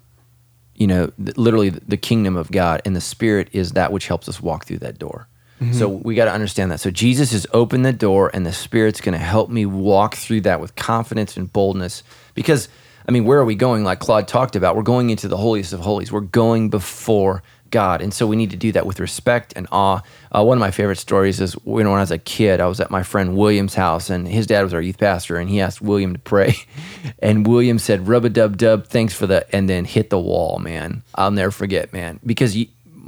you 0.74 0.86
know, 0.86 1.08
th- 1.22 1.36
literally 1.36 1.70
the 1.70 1.96
kingdom 1.96 2.36
of 2.36 2.50
God, 2.50 2.82
and 2.84 2.94
the 2.94 3.00
Spirit 3.00 3.48
is 3.52 3.72
that 3.72 3.92
which 3.92 4.06
helps 4.06 4.28
us 4.28 4.40
walk 4.40 4.64
through 4.64 4.78
that 4.78 4.98
door. 4.98 5.28
Mm-hmm. 5.60 5.72
So 5.72 5.88
we 5.88 6.14
got 6.14 6.26
to 6.26 6.32
understand 6.32 6.70
that. 6.70 6.78
So 6.78 6.90
Jesus 6.90 7.32
has 7.32 7.46
opened 7.52 7.84
the 7.84 7.92
door, 7.92 8.30
and 8.32 8.46
the 8.46 8.52
Spirit's 8.52 9.00
going 9.00 9.18
to 9.18 9.24
help 9.24 9.50
me 9.50 9.66
walk 9.66 10.14
through 10.14 10.42
that 10.42 10.60
with 10.60 10.76
confidence 10.76 11.36
and 11.36 11.52
boldness. 11.52 12.04
Because, 12.34 12.68
I 13.08 13.10
mean, 13.10 13.24
where 13.24 13.40
are 13.40 13.44
we 13.44 13.56
going? 13.56 13.82
Like 13.82 13.98
Claude 13.98 14.28
talked 14.28 14.54
about, 14.54 14.76
we're 14.76 14.82
going 14.82 15.10
into 15.10 15.26
the 15.26 15.36
holiest 15.36 15.72
of 15.72 15.80
holies. 15.80 16.12
We're 16.12 16.20
going 16.20 16.70
before 16.70 17.42
God, 17.70 18.00
and 18.00 18.12
so 18.12 18.26
we 18.26 18.36
need 18.36 18.50
to 18.50 18.56
do 18.56 18.72
that 18.72 18.86
with 18.86 19.00
respect 19.00 19.52
and 19.56 19.66
awe. 19.70 20.02
Uh, 20.30 20.44
one 20.44 20.58
of 20.58 20.60
my 20.60 20.70
favorite 20.70 20.98
stories 20.98 21.40
is 21.40 21.52
when, 21.64 21.88
when 21.88 21.98
I 21.98 22.00
was 22.00 22.10
a 22.10 22.18
kid, 22.18 22.60
I 22.60 22.66
was 22.66 22.80
at 22.80 22.90
my 22.90 23.02
friend 23.02 23.36
William's 23.36 23.74
house, 23.74 24.10
and 24.10 24.26
his 24.26 24.46
dad 24.46 24.62
was 24.62 24.74
our 24.74 24.80
youth 24.80 24.98
pastor, 24.98 25.36
and 25.36 25.48
he 25.48 25.60
asked 25.60 25.80
William 25.80 26.12
to 26.14 26.18
pray, 26.18 26.56
and 27.20 27.46
William 27.46 27.78
said, 27.78 28.08
"Rub 28.08 28.24
a 28.24 28.30
dub 28.30 28.56
dub, 28.56 28.86
thanks 28.86 29.14
for 29.14 29.26
the," 29.26 29.46
and 29.54 29.68
then 29.68 29.84
hit 29.84 30.10
the 30.10 30.18
wall. 30.18 30.58
Man, 30.58 31.02
I'll 31.14 31.30
never 31.30 31.50
forget, 31.50 31.92
man, 31.92 32.20
because 32.24 32.56
you, 32.56 32.66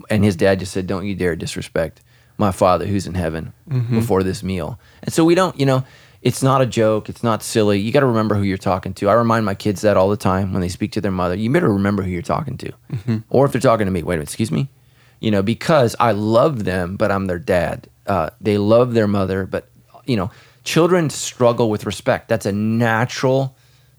and 0.08 0.24
his 0.24 0.36
dad 0.36 0.58
just 0.58 0.72
said, 0.72 0.86
"Don't 0.86 1.06
you 1.06 1.14
dare 1.14 1.36
disrespect 1.36 2.02
my 2.36 2.52
Father 2.52 2.86
who's 2.86 3.06
in 3.06 3.14
heaven 3.14 3.52
before 3.90 4.22
this 4.22 4.42
meal." 4.42 4.78
And 5.02 5.12
so 5.12 5.24
we 5.24 5.34
don't, 5.34 5.58
you 5.58 5.66
know. 5.66 5.84
It's 6.22 6.42
not 6.42 6.60
a 6.60 6.66
joke. 6.66 7.08
It's 7.08 7.22
not 7.22 7.42
silly. 7.42 7.78
You 7.80 7.92
got 7.92 8.00
to 8.00 8.06
remember 8.06 8.34
who 8.34 8.42
you're 8.42 8.58
talking 8.58 8.92
to. 8.94 9.08
I 9.08 9.14
remind 9.14 9.46
my 9.46 9.54
kids 9.54 9.80
that 9.80 9.96
all 9.96 10.10
the 10.10 10.16
time 10.16 10.52
when 10.52 10.60
they 10.60 10.68
speak 10.68 10.92
to 10.92 11.00
their 11.00 11.10
mother. 11.10 11.34
You 11.34 11.50
better 11.50 11.72
remember 11.72 12.02
who 12.02 12.10
you're 12.10 12.20
talking 12.22 12.58
to. 12.58 12.72
Or 13.30 13.46
if 13.46 13.52
they're 13.52 13.60
talking 13.60 13.86
to 13.86 13.90
me, 13.90 14.02
wait 14.02 14.14
a 14.14 14.18
minute, 14.18 14.28
excuse 14.28 14.50
me? 14.52 14.68
you 15.20 15.30
know, 15.30 15.42
because 15.42 15.94
I 16.00 16.12
love 16.12 16.64
them, 16.64 16.96
but 16.96 17.12
I'm 17.12 17.26
their 17.26 17.38
dad. 17.38 17.88
Uh, 18.06 18.30
they 18.40 18.58
love 18.58 18.94
their 18.94 19.06
mother, 19.06 19.46
but 19.46 19.68
you 20.06 20.16
know, 20.16 20.30
children 20.64 21.10
struggle 21.10 21.70
with 21.70 21.86
respect. 21.86 22.28
That's 22.28 22.46
a 22.46 22.52
natural, 22.52 23.54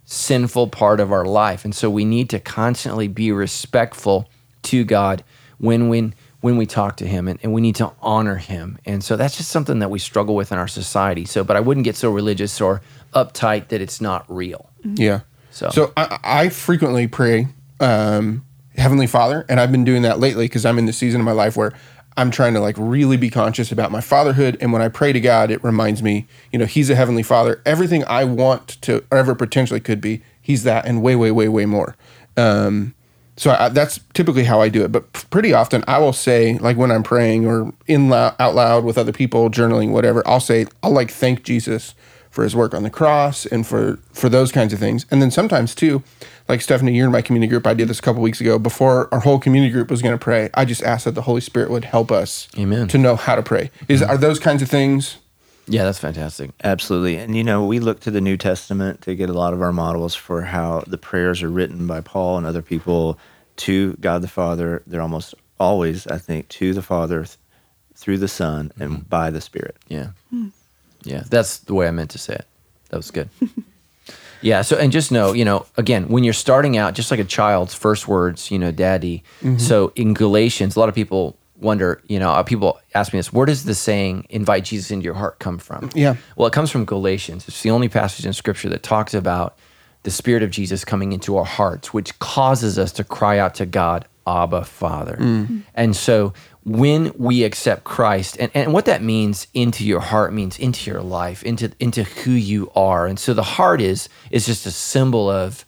sinful 0.05 0.67
part 0.67 0.99
of 0.99 1.11
our 1.11 1.26
life, 1.26 1.63
and 1.63 1.74
so 1.74 1.89
we 1.89 2.03
need 2.05 2.30
to 2.32 2.39
constantly 2.39 3.07
be 3.07 3.32
respectful 3.32 4.30
to 4.63 4.84
God 4.84 5.24
when 5.59 5.88
when 5.89 6.13
when 6.41 6.57
we 6.57 6.65
talk 6.65 6.97
to 6.97 7.07
Him, 7.07 7.27
and, 7.27 7.39
and 7.43 7.53
we 7.53 7.61
need 7.61 7.75
to 7.75 7.91
honor 8.01 8.35
Him. 8.35 8.77
And 8.85 9.03
so 9.03 9.15
that's 9.15 9.37
just 9.37 9.49
something 9.49 9.79
that 9.79 9.89
we 9.89 9.99
struggle 9.99 10.35
with 10.35 10.51
in 10.51 10.57
our 10.57 10.67
society. 10.67 11.25
So, 11.25 11.43
but 11.43 11.55
I 11.55 11.59
wouldn't 11.59 11.83
get 11.85 11.95
so 11.95 12.11
religious 12.11 12.59
or 12.59 12.81
uptight 13.13 13.69
that 13.69 13.79
it's 13.81 14.01
not 14.01 14.25
real. 14.27 14.69
Yeah. 14.83 15.21
So- 15.51 15.69
so 15.69 15.93
I, 15.97 16.19
I 16.23 16.49
frequently 16.49 17.07
pray, 17.07 17.47
um, 17.79 18.43
Heavenly 18.77 19.07
Father, 19.07 19.45
and 19.49 19.59
I've 19.59 19.71
been 19.71 19.83
doing 19.83 20.01
that 20.03 20.19
lately 20.19 20.45
because 20.45 20.65
I'm 20.65 20.77
in 20.79 20.85
the 20.85 20.93
season 20.93 21.21
of 21.21 21.25
my 21.25 21.31
life 21.33 21.55
where 21.57 21.73
I'm 22.17 22.31
trying 22.31 22.53
to 22.55 22.59
like 22.59 22.75
really 22.77 23.17
be 23.17 23.29
conscious 23.29 23.71
about 23.71 23.91
my 23.91 24.01
fatherhood. 24.01 24.57
And 24.61 24.73
when 24.73 24.81
I 24.81 24.87
pray 24.89 25.13
to 25.13 25.19
God, 25.19 25.51
it 25.51 25.63
reminds 25.63 26.01
me, 26.01 26.25
you 26.51 26.59
know, 26.59 26.65
He's 26.65 26.89
a 26.89 26.95
Heavenly 26.95 27.23
Father. 27.23 27.61
Everything 27.65 28.03
I 28.05 28.23
want 28.23 28.81
to, 28.81 29.03
or 29.11 29.17
ever 29.17 29.35
potentially 29.35 29.79
could 29.79 30.01
be, 30.01 30.21
He's 30.41 30.63
that 30.63 30.85
and 30.85 31.01
way, 31.03 31.15
way, 31.15 31.31
way, 31.31 31.47
way 31.49 31.65
more. 31.65 31.95
Um, 32.37 32.93
so 33.41 33.57
I, 33.57 33.69
that's 33.69 33.99
typically 34.13 34.43
how 34.43 34.61
I 34.61 34.69
do 34.69 34.83
it. 34.83 34.91
But 34.91 35.11
pretty 35.31 35.51
often 35.51 35.83
I 35.87 35.97
will 35.97 36.13
say, 36.13 36.59
like 36.59 36.77
when 36.77 36.91
I'm 36.91 37.01
praying 37.01 37.47
or 37.47 37.73
in 37.87 38.11
lou- 38.11 38.29
out 38.37 38.53
loud 38.53 38.83
with 38.83 38.99
other 38.99 39.11
people, 39.11 39.49
journaling, 39.49 39.89
whatever, 39.89 40.21
I'll 40.27 40.39
say, 40.39 40.67
I'll 40.83 40.91
like 40.91 41.09
thank 41.09 41.41
Jesus 41.41 41.95
for 42.29 42.43
his 42.43 42.55
work 42.55 42.75
on 42.75 42.83
the 42.83 42.91
cross 42.91 43.47
and 43.47 43.65
for 43.65 43.97
for 44.13 44.29
those 44.29 44.51
kinds 44.51 44.73
of 44.73 44.79
things. 44.79 45.07
And 45.09 45.23
then 45.23 45.31
sometimes 45.31 45.73
too, 45.73 46.03
like 46.47 46.61
Stephanie, 46.61 46.95
you're 46.95 47.07
in 47.07 47.11
my 47.11 47.23
community 47.23 47.49
group. 47.49 47.65
I 47.65 47.73
did 47.73 47.87
this 47.87 47.97
a 47.97 48.03
couple 48.03 48.21
weeks 48.21 48.41
ago. 48.41 48.59
Before 48.59 49.11
our 49.11 49.21
whole 49.21 49.39
community 49.39 49.73
group 49.73 49.89
was 49.89 50.03
going 50.03 50.13
to 50.13 50.23
pray, 50.23 50.51
I 50.53 50.63
just 50.63 50.83
asked 50.83 51.05
that 51.05 51.15
the 51.15 51.23
Holy 51.23 51.41
Spirit 51.41 51.71
would 51.71 51.85
help 51.85 52.11
us 52.11 52.47
Amen. 52.59 52.89
to 52.89 52.99
know 52.99 53.15
how 53.15 53.33
to 53.33 53.41
pray. 53.41 53.71
Is 53.87 54.01
mm-hmm. 54.01 54.11
are 54.11 54.17
those 54.17 54.37
kinds 54.37 54.61
of 54.61 54.69
things? 54.69 55.17
Yeah, 55.67 55.85
that's 55.85 55.99
fantastic. 55.99 56.51
Absolutely. 56.63 57.17
And 57.17 57.35
you 57.35 57.43
know, 57.43 57.65
we 57.65 57.79
look 57.79 58.01
to 58.01 58.11
the 58.11 58.21
New 58.21 58.37
Testament 58.37 59.01
to 59.01 59.15
get 59.15 59.31
a 59.31 59.33
lot 59.33 59.53
of 59.53 59.63
our 59.63 59.71
models 59.71 60.13
for 60.13 60.43
how 60.43 60.83
the 60.85 60.99
prayers 60.99 61.41
are 61.41 61.49
written 61.49 61.87
by 61.87 62.01
Paul 62.01 62.37
and 62.37 62.45
other 62.45 62.61
people 62.61 63.17
to 63.57 63.93
God 63.93 64.21
the 64.21 64.27
Father. 64.27 64.83
They're 64.87 65.01
almost 65.01 65.35
always, 65.59 66.07
I 66.07 66.17
think, 66.17 66.47
to 66.49 66.73
the 66.73 66.81
Father 66.81 67.23
th- 67.23 67.37
through 67.95 68.17
the 68.17 68.27
Son 68.27 68.71
and 68.79 68.91
mm-hmm. 68.91 69.01
by 69.03 69.29
the 69.29 69.41
Spirit. 69.41 69.75
Yeah. 69.87 70.09
Hmm. 70.29 70.47
Yeah. 71.03 71.23
That's 71.29 71.59
the 71.59 71.73
way 71.73 71.87
I 71.87 71.91
meant 71.91 72.11
to 72.11 72.17
say 72.17 72.35
it. 72.35 72.45
That 72.89 72.97
was 72.97 73.11
good. 73.11 73.29
yeah. 74.41 74.61
So, 74.61 74.77
and 74.77 74.91
just 74.91 75.11
know, 75.11 75.33
you 75.33 75.45
know, 75.45 75.65
again, 75.77 76.09
when 76.09 76.23
you're 76.23 76.33
starting 76.33 76.77
out, 76.77 76.93
just 76.93 77.11
like 77.11 77.19
a 77.19 77.25
child's 77.25 77.73
first 77.73 78.07
words, 78.07 78.51
you 78.51 78.59
know, 78.59 78.71
daddy. 78.71 79.23
Mm-hmm. 79.41 79.57
So 79.57 79.93
in 79.95 80.13
Galatians, 80.13 80.75
a 80.75 80.79
lot 80.79 80.89
of 80.89 80.95
people 80.95 81.37
wonder, 81.57 82.01
you 82.07 82.19
know, 82.19 82.31
uh, 82.31 82.43
people 82.43 82.79
ask 82.93 83.13
me 83.13 83.19
this, 83.19 83.31
where 83.31 83.45
does 83.45 83.63
the 83.63 83.75
saying 83.75 84.25
invite 84.29 84.65
Jesus 84.65 84.91
into 84.91 85.05
your 85.05 85.13
heart 85.13 85.39
come 85.39 85.57
from? 85.57 85.89
Yeah. 85.93 86.15
Well, 86.35 86.47
it 86.47 86.53
comes 86.53 86.71
from 86.71 86.85
Galatians. 86.85 87.47
It's 87.47 87.61
the 87.61 87.69
only 87.69 87.87
passage 87.87 88.25
in 88.25 88.33
scripture 88.33 88.69
that 88.69 88.83
talks 88.83 89.13
about 89.13 89.57
the 90.03 90.11
Spirit 90.11 90.43
of 90.43 90.49
Jesus 90.49 90.83
coming 90.83 91.11
into 91.11 91.37
our 91.37 91.45
hearts, 91.45 91.93
which 91.93 92.17
causes 92.19 92.79
us 92.79 92.91
to 92.93 93.03
cry 93.03 93.37
out 93.37 93.55
to 93.55 93.65
God, 93.65 94.07
Abba, 94.25 94.63
Father. 94.63 95.17
Mm. 95.17 95.43
Mm-hmm. 95.43 95.59
And 95.75 95.95
so 95.95 96.33
when 96.63 97.11
we 97.17 97.43
accept 97.43 97.83
Christ, 97.83 98.37
and, 98.39 98.51
and 98.53 98.73
what 98.73 98.85
that 98.85 99.01
means 99.01 99.47
into 99.53 99.85
your 99.85 99.99
heart 99.99 100.33
means 100.33 100.59
into 100.59 100.89
your 100.89 101.01
life, 101.01 101.43
into 101.43 101.71
into 101.79 102.03
who 102.03 102.31
you 102.31 102.71
are. 102.75 103.07
And 103.07 103.19
so 103.19 103.33
the 103.33 103.43
heart 103.43 103.81
is 103.81 104.09
is 104.29 104.45
just 104.45 104.65
a 104.65 104.71
symbol 104.71 105.29
of 105.29 105.65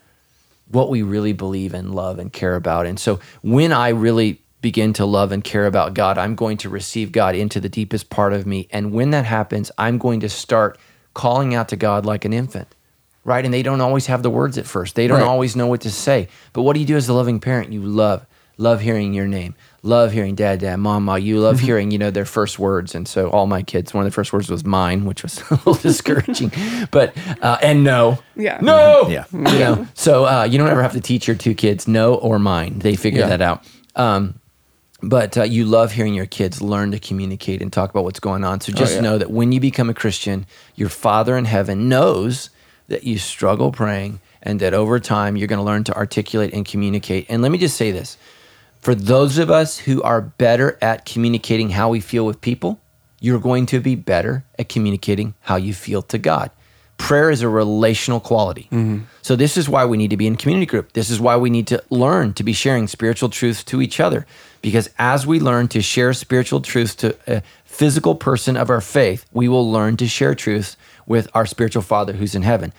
what 0.70 0.90
we 0.90 1.02
really 1.02 1.34
believe 1.34 1.74
and 1.74 1.94
love 1.94 2.20
and 2.20 2.32
care 2.32 2.56
about. 2.56 2.86
And 2.86 3.00
so 3.00 3.20
when 3.42 3.72
I 3.72 3.90
really 3.90 4.40
begin 4.62 4.94
to 4.94 5.06
love 5.06 5.32
and 5.32 5.44
care 5.44 5.66
about 5.66 5.94
God, 5.94 6.18
I'm 6.18 6.36
going 6.36 6.58
to 6.58 6.70
receive 6.70 7.12
God 7.12 7.36
into 7.36 7.60
the 7.60 7.70
deepest 7.70 8.10
part 8.10 8.34
of 8.34 8.48
me. 8.48 8.68
And 8.72 8.94
when 8.94 9.12
that 9.12 9.26
happens, 9.26 9.72
I'm 9.78 9.98
going 9.98 10.22
to 10.22 10.30
start 10.30 10.80
calling 11.14 11.54
out 11.54 11.70
to 11.70 11.76
God 11.76 12.06
like 12.06 12.24
an 12.26 12.34
infant. 12.34 12.74
Right? 13.26 13.46
And 13.46 13.54
they 13.54 13.64
don't 13.64 13.80
always 13.82 14.08
have 14.08 14.22
the 14.22 14.30
words 14.30 14.58
at 14.58 14.66
first. 14.66 14.96
They 14.96 15.08
don't 15.08 15.20
Right. 15.20 15.28
always 15.28 15.56
know 15.56 15.68
what 15.68 15.82
to 15.82 15.92
say. 15.92 16.28
But 16.52 16.64
what 16.64 16.74
do 16.74 16.80
you 16.82 16.86
do 16.86 16.98
as 16.98 17.08
a 17.08 17.14
loving 17.14 17.40
parent? 17.40 17.72
You 17.72 17.82
love, 17.82 18.26
love 18.58 18.82
hearing 18.82 19.14
your 19.14 19.28
name, 19.28 19.56
love 19.82 20.12
hearing 20.12 20.36
dad, 20.36 20.60
dad, 20.60 20.76
mama. 20.78 21.18
You 21.20 21.40
love 21.40 21.62
hearing, 21.62 21.90
you 21.92 21.98
know, 21.98 22.12
their 22.12 22.26
first 22.26 22.60
words. 22.60 22.94
And 22.94 23.08
so 23.08 23.30
all 23.30 23.48
my 23.48 23.62
kids, 23.64 23.94
one 23.94 24.06
of 24.06 24.12
the 24.12 24.14
first 24.14 24.34
words 24.34 24.50
was 24.50 24.66
mine, 24.66 25.06
which 25.06 25.24
was 25.24 25.40
a 25.50 25.54
little 25.54 25.74
discouraging. 25.76 26.52
But 26.92 27.16
uh, 27.42 27.58
and 27.64 27.86
no, 27.86 28.20
Yeah. 28.36 28.60
no, 28.62 29.08
Yeah. 29.10 29.24
you 29.32 29.40
know. 29.42 29.88
So 29.94 30.26
uh, 30.26 30.44
you 30.44 30.58
don't 30.58 30.70
ever 30.70 30.82
have 30.84 30.94
to 30.94 31.02
teach 31.02 31.26
your 31.26 31.38
two 31.38 31.54
kids 31.56 31.88
no 31.88 32.16
or 32.16 32.40
mine. 32.40 32.80
They 32.80 32.98
figure 32.98 33.22
Yeah. 33.22 33.28
that 33.38 33.42
out. 33.42 33.64
Um, 33.96 34.36
but 35.02 35.38
uh, 35.38 35.44
you 35.44 35.66
love 35.66 35.92
hearing 35.94 36.14
your 36.14 36.26
kids 36.26 36.62
learn 36.62 36.92
to 36.92 37.00
communicate 37.00 37.62
and 37.62 37.72
talk 37.72 37.90
about 37.90 38.04
what's 38.04 38.20
going 38.22 38.44
on. 38.44 38.62
So 38.62 38.72
just 38.74 38.96
yeah. 38.96 39.02
know 39.02 39.18
that 39.18 39.32
when 39.32 39.52
you 39.52 39.60
become 39.60 39.90
a 39.90 39.94
Christian, 39.94 40.46
your 40.76 40.90
Father 40.90 41.38
in 41.38 41.46
heaven 41.46 41.90
knows 41.90 42.50
that 42.88 43.04
you 43.04 43.18
struggle 43.18 43.72
praying 43.72 44.20
and 44.42 44.60
that 44.60 44.74
over 44.74 45.00
time 45.00 45.36
you're 45.36 45.48
going 45.48 45.60
to 45.60 45.64
learn 45.64 45.84
to 45.86 45.96
articulate 45.96 46.54
and 46.54 46.66
communicate. 46.66 47.26
And 47.30 47.42
let 47.42 47.52
me 47.52 47.58
just 47.58 47.78
say 47.78 47.92
this 47.92 48.18
for 48.82 48.94
those 48.94 49.38
of 49.38 49.50
us 49.50 49.78
who 49.78 50.02
are 50.04 50.20
better 50.20 50.78
at 50.82 51.06
communicating 51.06 51.70
how 51.70 51.90
we 51.90 52.02
feel 52.02 52.26
with 52.26 52.42
people, 52.42 52.82
you're 53.22 53.40
going 53.40 53.66
to 53.68 53.80
be 53.80 53.96
better 53.96 54.44
at 54.60 54.68
communicating 54.68 55.34
how 55.40 55.56
you 55.56 55.74
feel 55.74 56.02
to 56.02 56.18
God. 56.18 56.52
Prayer 56.98 57.30
is 57.30 57.42
a 57.42 57.48
relational 57.48 58.20
quality. 58.20 58.64
Mm-hmm. 58.64 59.06
So, 59.22 59.36
this 59.36 59.56
is 59.56 59.68
why 59.68 59.86
we 59.86 59.98
need 59.98 60.10
to 60.10 60.18
be 60.18 60.28
in 60.28 60.36
community 60.36 60.66
group. 60.66 60.94
This 60.94 61.10
is 61.10 61.20
why 61.20 61.38
we 61.38 61.50
need 61.50 61.66
to 61.68 61.82
learn 61.90 62.34
to 62.34 62.44
be 62.44 62.54
sharing 62.54 62.88
spiritual 62.88 63.30
truths 63.30 63.64
to 63.66 63.82
each 63.82 64.00
other. 64.00 64.26
Because 64.62 64.90
as 65.00 65.26
we 65.26 65.40
learn 65.40 65.70
to 65.70 65.82
share 65.82 66.14
spiritual 66.14 66.62
truths 66.62 66.94
to 66.96 67.18
a 67.26 67.42
physical 67.64 68.16
person 68.16 68.56
of 68.58 68.70
our 68.70 68.82
faith, 68.82 69.26
we 69.32 69.48
will 69.48 69.70
learn 69.70 69.98
to 69.98 70.08
share 70.08 70.36
truths 70.36 70.78
with 71.06 71.28
our 71.34 71.46
spiritual 71.46 71.82
Father 71.82 72.14
who's 72.14 72.36
in 72.36 72.42
heaven. 72.42 72.74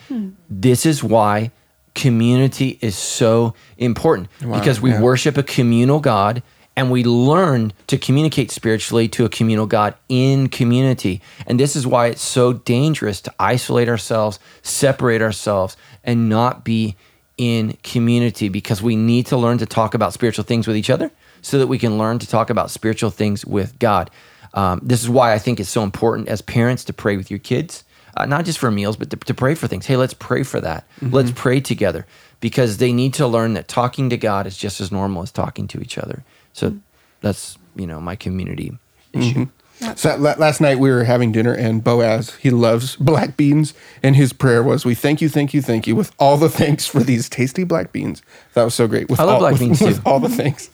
This 0.48 0.86
is 0.86 1.02
why 1.02 1.50
community 1.94 2.78
is 2.80 2.96
so 2.96 3.54
important 3.78 4.28
because 4.40 4.80
we 4.80 4.90
yeah. 4.90 5.00
worship 5.00 5.36
a 5.36 5.42
communal 5.42 6.00
God 6.00 6.42
and 6.76 6.90
we 6.90 7.04
learn 7.04 7.72
to 7.86 7.96
communicate 7.96 8.50
spiritually 8.50 9.06
to 9.08 9.24
a 9.24 9.28
communal 9.28 9.66
God 9.66 9.94
in 10.08 10.48
community. 10.48 11.20
And 11.46 11.58
this 11.60 11.76
is 11.76 11.86
why 11.86 12.08
it's 12.08 12.22
so 12.22 12.52
dangerous 12.52 13.20
to 13.22 13.34
isolate 13.38 13.88
ourselves, 13.88 14.40
separate 14.62 15.22
ourselves, 15.22 15.76
and 16.02 16.28
not 16.28 16.64
be 16.64 16.96
in 17.36 17.76
community 17.82 18.48
because 18.48 18.82
we 18.82 18.96
need 18.96 19.26
to 19.26 19.36
learn 19.36 19.58
to 19.58 19.66
talk 19.66 19.94
about 19.94 20.12
spiritual 20.12 20.44
things 20.44 20.66
with 20.66 20.76
each 20.76 20.90
other 20.90 21.10
so 21.42 21.58
that 21.58 21.66
we 21.66 21.78
can 21.78 21.98
learn 21.98 22.18
to 22.18 22.26
talk 22.26 22.50
about 22.50 22.70
spiritual 22.70 23.10
things 23.10 23.44
with 23.44 23.78
God. 23.78 24.10
Um, 24.54 24.80
this 24.82 25.02
is 25.02 25.08
why 25.08 25.32
I 25.32 25.38
think 25.38 25.60
it's 25.60 25.68
so 25.68 25.82
important 25.82 26.28
as 26.28 26.42
parents 26.42 26.84
to 26.84 26.92
pray 26.92 27.16
with 27.16 27.30
your 27.30 27.40
kids, 27.40 27.84
uh, 28.16 28.26
not 28.26 28.44
just 28.44 28.58
for 28.58 28.70
meals, 28.70 28.96
but 28.96 29.10
to, 29.10 29.16
to 29.16 29.34
pray 29.34 29.54
for 29.54 29.66
things. 29.66 29.86
Hey, 29.86 29.96
let's 29.96 30.14
pray 30.14 30.42
for 30.42 30.60
that. 30.60 30.84
Mm-hmm. 31.00 31.14
Let's 31.14 31.32
pray 31.32 31.60
together 31.60 32.06
because 32.40 32.78
they 32.78 32.92
need 32.92 33.14
to 33.14 33.26
learn 33.26 33.54
that 33.54 33.68
talking 33.68 34.10
to 34.10 34.16
God 34.16 34.46
is 34.46 34.56
just 34.56 34.80
as 34.80 34.92
normal 34.92 35.22
as 35.22 35.32
talking 35.32 35.66
to 35.68 35.80
each 35.80 35.98
other. 35.98 36.24
So 36.52 36.70
mm-hmm. 36.70 36.78
that's 37.20 37.58
you 37.76 37.86
know 37.86 38.00
my 38.00 38.16
community 38.16 38.76
issue. 39.12 39.46
Mm-hmm. 39.46 39.50
So 39.96 40.16
last 40.16 40.60
night 40.60 40.78
we 40.78 40.90
were 40.90 41.04
having 41.04 41.32
dinner, 41.32 41.52
and 41.52 41.82
Boaz 41.82 42.36
he 42.36 42.50
loves 42.50 42.96
black 42.96 43.36
beans, 43.36 43.74
and 44.02 44.14
his 44.14 44.32
prayer 44.32 44.62
was, 44.62 44.84
"We 44.84 44.94
thank 44.94 45.20
you, 45.20 45.28
thank 45.28 45.52
you, 45.52 45.60
thank 45.60 45.86
you, 45.86 45.96
with 45.96 46.12
all 46.18 46.36
the 46.36 46.48
thanks 46.48 46.86
for 46.86 47.00
these 47.00 47.28
tasty 47.28 47.64
black 47.64 47.92
beans." 47.92 48.22
That 48.54 48.64
was 48.64 48.74
so 48.74 48.86
great. 48.86 49.10
With 49.10 49.20
I 49.20 49.24
love 49.24 49.34
all, 49.34 49.40
black 49.40 49.52
with, 49.52 49.60
beans, 49.60 49.80
with 49.82 50.02
too. 50.02 50.08
all 50.08 50.20
the 50.20 50.28
thanks. 50.28 50.70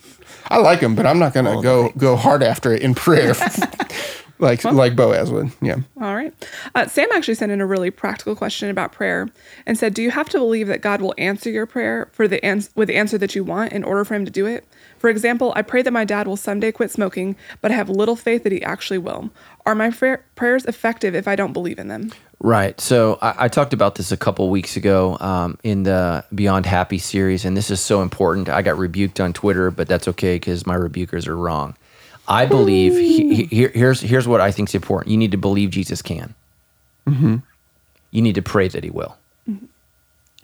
I 0.48 0.58
like 0.58 0.80
them, 0.80 0.94
but 0.94 1.06
I'm 1.06 1.18
not 1.18 1.32
gonna 1.32 1.62
go 1.62 1.90
go 1.96 2.16
hard 2.16 2.42
after 2.42 2.72
it 2.72 2.82
in 2.82 2.94
prayer. 2.94 3.34
like 4.40 4.64
like 4.64 4.96
Boaz 4.96 5.30
would. 5.30 5.52
Yeah. 5.60 5.76
All 6.00 6.14
right. 6.14 6.32
Uh, 6.74 6.86
Sam 6.86 7.08
actually 7.12 7.34
sent 7.34 7.52
in 7.52 7.60
a 7.60 7.66
really 7.66 7.90
practical 7.90 8.34
question 8.34 8.70
about 8.70 8.92
prayer 8.92 9.28
and 9.66 9.78
said, 9.78 9.94
"Do 9.94 10.02
you 10.02 10.10
have 10.10 10.28
to 10.30 10.38
believe 10.38 10.66
that 10.68 10.80
God 10.80 11.00
will 11.00 11.14
answer 11.18 11.50
your 11.50 11.66
prayer 11.66 12.08
for 12.12 12.26
the 12.26 12.44
ans- 12.44 12.70
with 12.74 12.88
the 12.88 12.96
answer 12.96 13.18
that 13.18 13.34
you 13.34 13.44
want 13.44 13.72
in 13.72 13.84
order 13.84 14.04
for 14.04 14.14
Him 14.14 14.24
to 14.24 14.30
do 14.30 14.46
it? 14.46 14.64
For 14.98 15.08
example, 15.08 15.52
I 15.56 15.62
pray 15.62 15.82
that 15.82 15.92
my 15.92 16.04
dad 16.04 16.26
will 16.26 16.36
someday 16.36 16.72
quit 16.72 16.90
smoking, 16.90 17.36
but 17.60 17.70
I 17.70 17.74
have 17.74 17.88
little 17.88 18.16
faith 18.16 18.42
that 18.42 18.52
he 18.52 18.62
actually 18.62 18.98
will. 18.98 19.30
Are 19.64 19.74
my 19.74 19.90
fra- 19.90 20.20
prayers 20.34 20.66
effective 20.66 21.14
if 21.14 21.26
I 21.28 21.36
don't 21.36 21.52
believe 21.52 21.78
in 21.78 21.88
them?" 21.88 22.10
Right. 22.42 22.80
So 22.80 23.18
I, 23.20 23.34
I 23.44 23.48
talked 23.48 23.74
about 23.74 23.96
this 23.96 24.12
a 24.12 24.16
couple 24.16 24.48
weeks 24.48 24.76
ago 24.76 25.18
um, 25.20 25.58
in 25.62 25.82
the 25.82 26.24
Beyond 26.34 26.64
Happy 26.64 26.98
series, 26.98 27.44
and 27.44 27.56
this 27.56 27.70
is 27.70 27.80
so 27.80 28.00
important. 28.00 28.48
I 28.48 28.62
got 28.62 28.78
rebuked 28.78 29.20
on 29.20 29.34
Twitter, 29.34 29.70
but 29.70 29.88
that's 29.88 30.08
okay 30.08 30.36
because 30.36 30.66
my 30.66 30.76
rebukers 30.76 31.26
are 31.28 31.36
wrong. 31.36 31.76
I 32.30 32.46
believe 32.46 32.92
he, 32.92 33.34
he- 33.34 33.44
here, 33.44 33.72
here's 33.74 34.00
here's 34.00 34.28
what 34.28 34.40
I 34.40 34.52
think 34.52 34.68
is 34.68 34.74
important. 34.74 35.10
You 35.10 35.18
need 35.18 35.32
to 35.32 35.36
believe 35.36 35.70
Jesus 35.70 36.00
can. 36.00 36.34
Mm-hmm. 37.06 37.36
You 38.12 38.22
need 38.22 38.36
to 38.36 38.42
pray 38.42 38.68
that 38.68 38.84
He 38.84 38.90
will, 38.90 39.16
mm-hmm. 39.48 39.66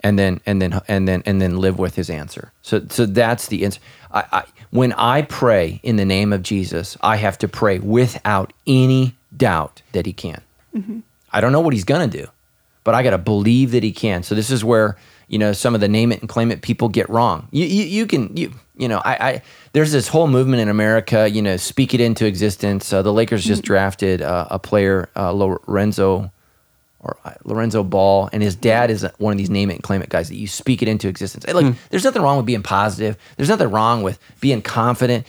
and 0.01 0.19
then 0.19 0.41
and 0.45 0.61
then 0.61 0.81
and 0.87 1.07
then 1.07 1.23
and 1.25 1.41
then 1.41 1.57
live 1.57 1.79
with 1.79 1.95
His 1.95 2.09
answer. 2.09 2.51
So 2.61 2.85
so 2.89 3.05
that's 3.05 3.47
the 3.47 3.63
answer. 3.63 3.79
I, 4.11 4.23
I, 4.31 4.43
when 4.71 4.91
I 4.93 5.21
pray 5.21 5.79
in 5.81 5.95
the 5.95 6.05
name 6.05 6.33
of 6.33 6.43
Jesus, 6.43 6.97
I 7.01 7.15
have 7.17 7.37
to 7.39 7.47
pray 7.47 7.79
without 7.79 8.51
any 8.65 9.15
doubt 9.35 9.81
that 9.93 10.05
He 10.05 10.13
can. 10.13 10.41
Mm-hmm. 10.75 10.99
I 11.31 11.41
don't 11.41 11.51
know 11.53 11.61
what 11.61 11.73
He's 11.73 11.85
gonna 11.85 12.07
do, 12.07 12.27
but 12.83 12.95
I 12.95 13.03
got 13.03 13.11
to 13.11 13.17
believe 13.17 13.71
that 13.71 13.83
He 13.83 13.93
can. 13.93 14.23
So 14.23 14.35
this 14.35 14.49
is 14.49 14.63
where 14.63 14.97
you 15.29 15.39
know 15.39 15.53
some 15.53 15.73
of 15.73 15.81
the 15.81 15.87
name 15.87 16.11
it 16.11 16.19
and 16.19 16.27
claim 16.27 16.51
it 16.51 16.61
people 16.61 16.89
get 16.89 17.09
wrong. 17.09 17.47
You 17.51 17.65
you, 17.65 17.83
you 17.83 18.05
can 18.07 18.35
you 18.35 18.51
you 18.77 18.87
know 18.87 19.01
I, 19.03 19.29
I 19.29 19.41
there's 19.73 19.91
this 19.91 20.07
whole 20.07 20.27
movement 20.27 20.61
in 20.61 20.69
America. 20.69 21.29
You 21.29 21.41
know, 21.41 21.57
speak 21.57 21.93
it 21.93 21.99
into 21.99 22.25
existence. 22.25 22.91
Uh, 22.91 23.01
the 23.01 23.13
Lakers 23.13 23.43
just 23.43 23.63
drafted 23.63 24.21
uh, 24.21 24.47
a 24.49 24.59
player, 24.59 25.09
uh, 25.15 25.31
Lorenzo 25.31 26.31
or 26.99 27.17
uh, 27.25 27.33
Lonzo 27.43 27.83
Ball, 27.83 28.29
and 28.33 28.41
his 28.41 28.55
dad 28.55 28.89
is 28.89 29.05
one 29.17 29.31
of 29.31 29.37
these 29.37 29.49
name 29.49 29.69
it 29.69 29.75
and 29.75 29.83
claim 29.83 30.01
it 30.01 30.09
guys 30.09 30.29
that 30.29 30.35
you 30.35 30.47
speak 30.47 30.81
it 30.81 30.87
into 30.87 31.07
existence. 31.07 31.45
Hey, 31.45 31.53
Look, 31.53 31.75
there's 31.89 32.03
nothing 32.03 32.21
wrong 32.21 32.37
with 32.37 32.45
being 32.45 32.63
positive. 32.63 33.17
There's 33.35 33.49
nothing 33.49 33.69
wrong 33.69 34.03
with 34.03 34.19
being 34.39 34.61
confident, 34.61 35.27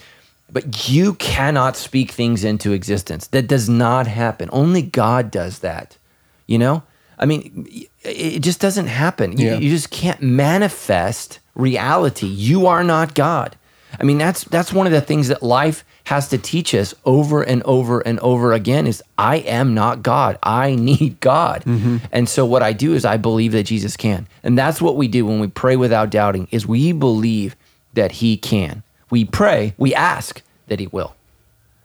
but 0.50 0.88
you 0.88 1.14
cannot 1.14 1.76
speak 1.76 2.10
things 2.10 2.44
into 2.44 2.72
existence. 2.72 3.26
That 3.28 3.48
does 3.48 3.68
not 3.68 4.06
happen. 4.06 4.48
Only 4.52 4.82
God 4.82 5.30
does 5.30 5.58
that. 5.60 5.98
You 6.46 6.58
know, 6.58 6.82
I 7.18 7.26
mean, 7.26 7.68
it 8.04 8.40
just 8.40 8.60
doesn't 8.60 8.86
happen. 8.86 9.36
You, 9.36 9.46
Yeah. 9.46 9.58
you 9.58 9.70
just 9.70 9.90
can't 9.90 10.22
manifest 10.22 11.40
reality. 11.54 12.26
You 12.26 12.66
are 12.66 12.84
not 12.84 13.14
God. 13.14 13.56
I 13.98 14.04
mean, 14.04 14.18
that's 14.18 14.44
that's 14.44 14.72
one 14.72 14.86
of 14.86 14.92
the 14.92 15.00
things 15.00 15.28
that 15.28 15.42
life 15.42 15.82
has 16.04 16.28
to 16.28 16.38
teach 16.38 16.74
us 16.74 16.94
over 17.04 17.42
and 17.42 17.62
over 17.64 18.00
and 18.00 18.18
over 18.20 18.52
again 18.52 18.86
is 18.86 19.02
I 19.16 19.36
am 19.38 19.74
not 19.74 20.02
God. 20.02 20.38
I 20.42 20.74
need 20.74 21.20
God. 21.20 21.64
Mm-hmm. 21.64 21.96
And 22.12 22.28
so 22.28 22.44
what 22.46 22.62
I 22.62 22.72
do 22.72 22.94
is 22.94 23.04
I 23.04 23.16
believe 23.16 23.52
that 23.52 23.64
Jesus 23.64 23.96
can. 23.96 24.26
And 24.42 24.56
that's 24.58 24.80
what 24.80 24.96
we 24.96 25.08
do 25.08 25.26
when 25.26 25.40
we 25.40 25.48
pray 25.48 25.76
without 25.76 26.10
doubting 26.10 26.48
is 26.50 26.66
we 26.66 26.92
believe 26.92 27.56
that 27.94 28.12
he 28.12 28.36
can. 28.36 28.82
We 29.10 29.24
pray, 29.24 29.74
we 29.78 29.94
ask 29.94 30.42
that 30.68 30.80
he 30.80 30.86
will. 30.88 31.14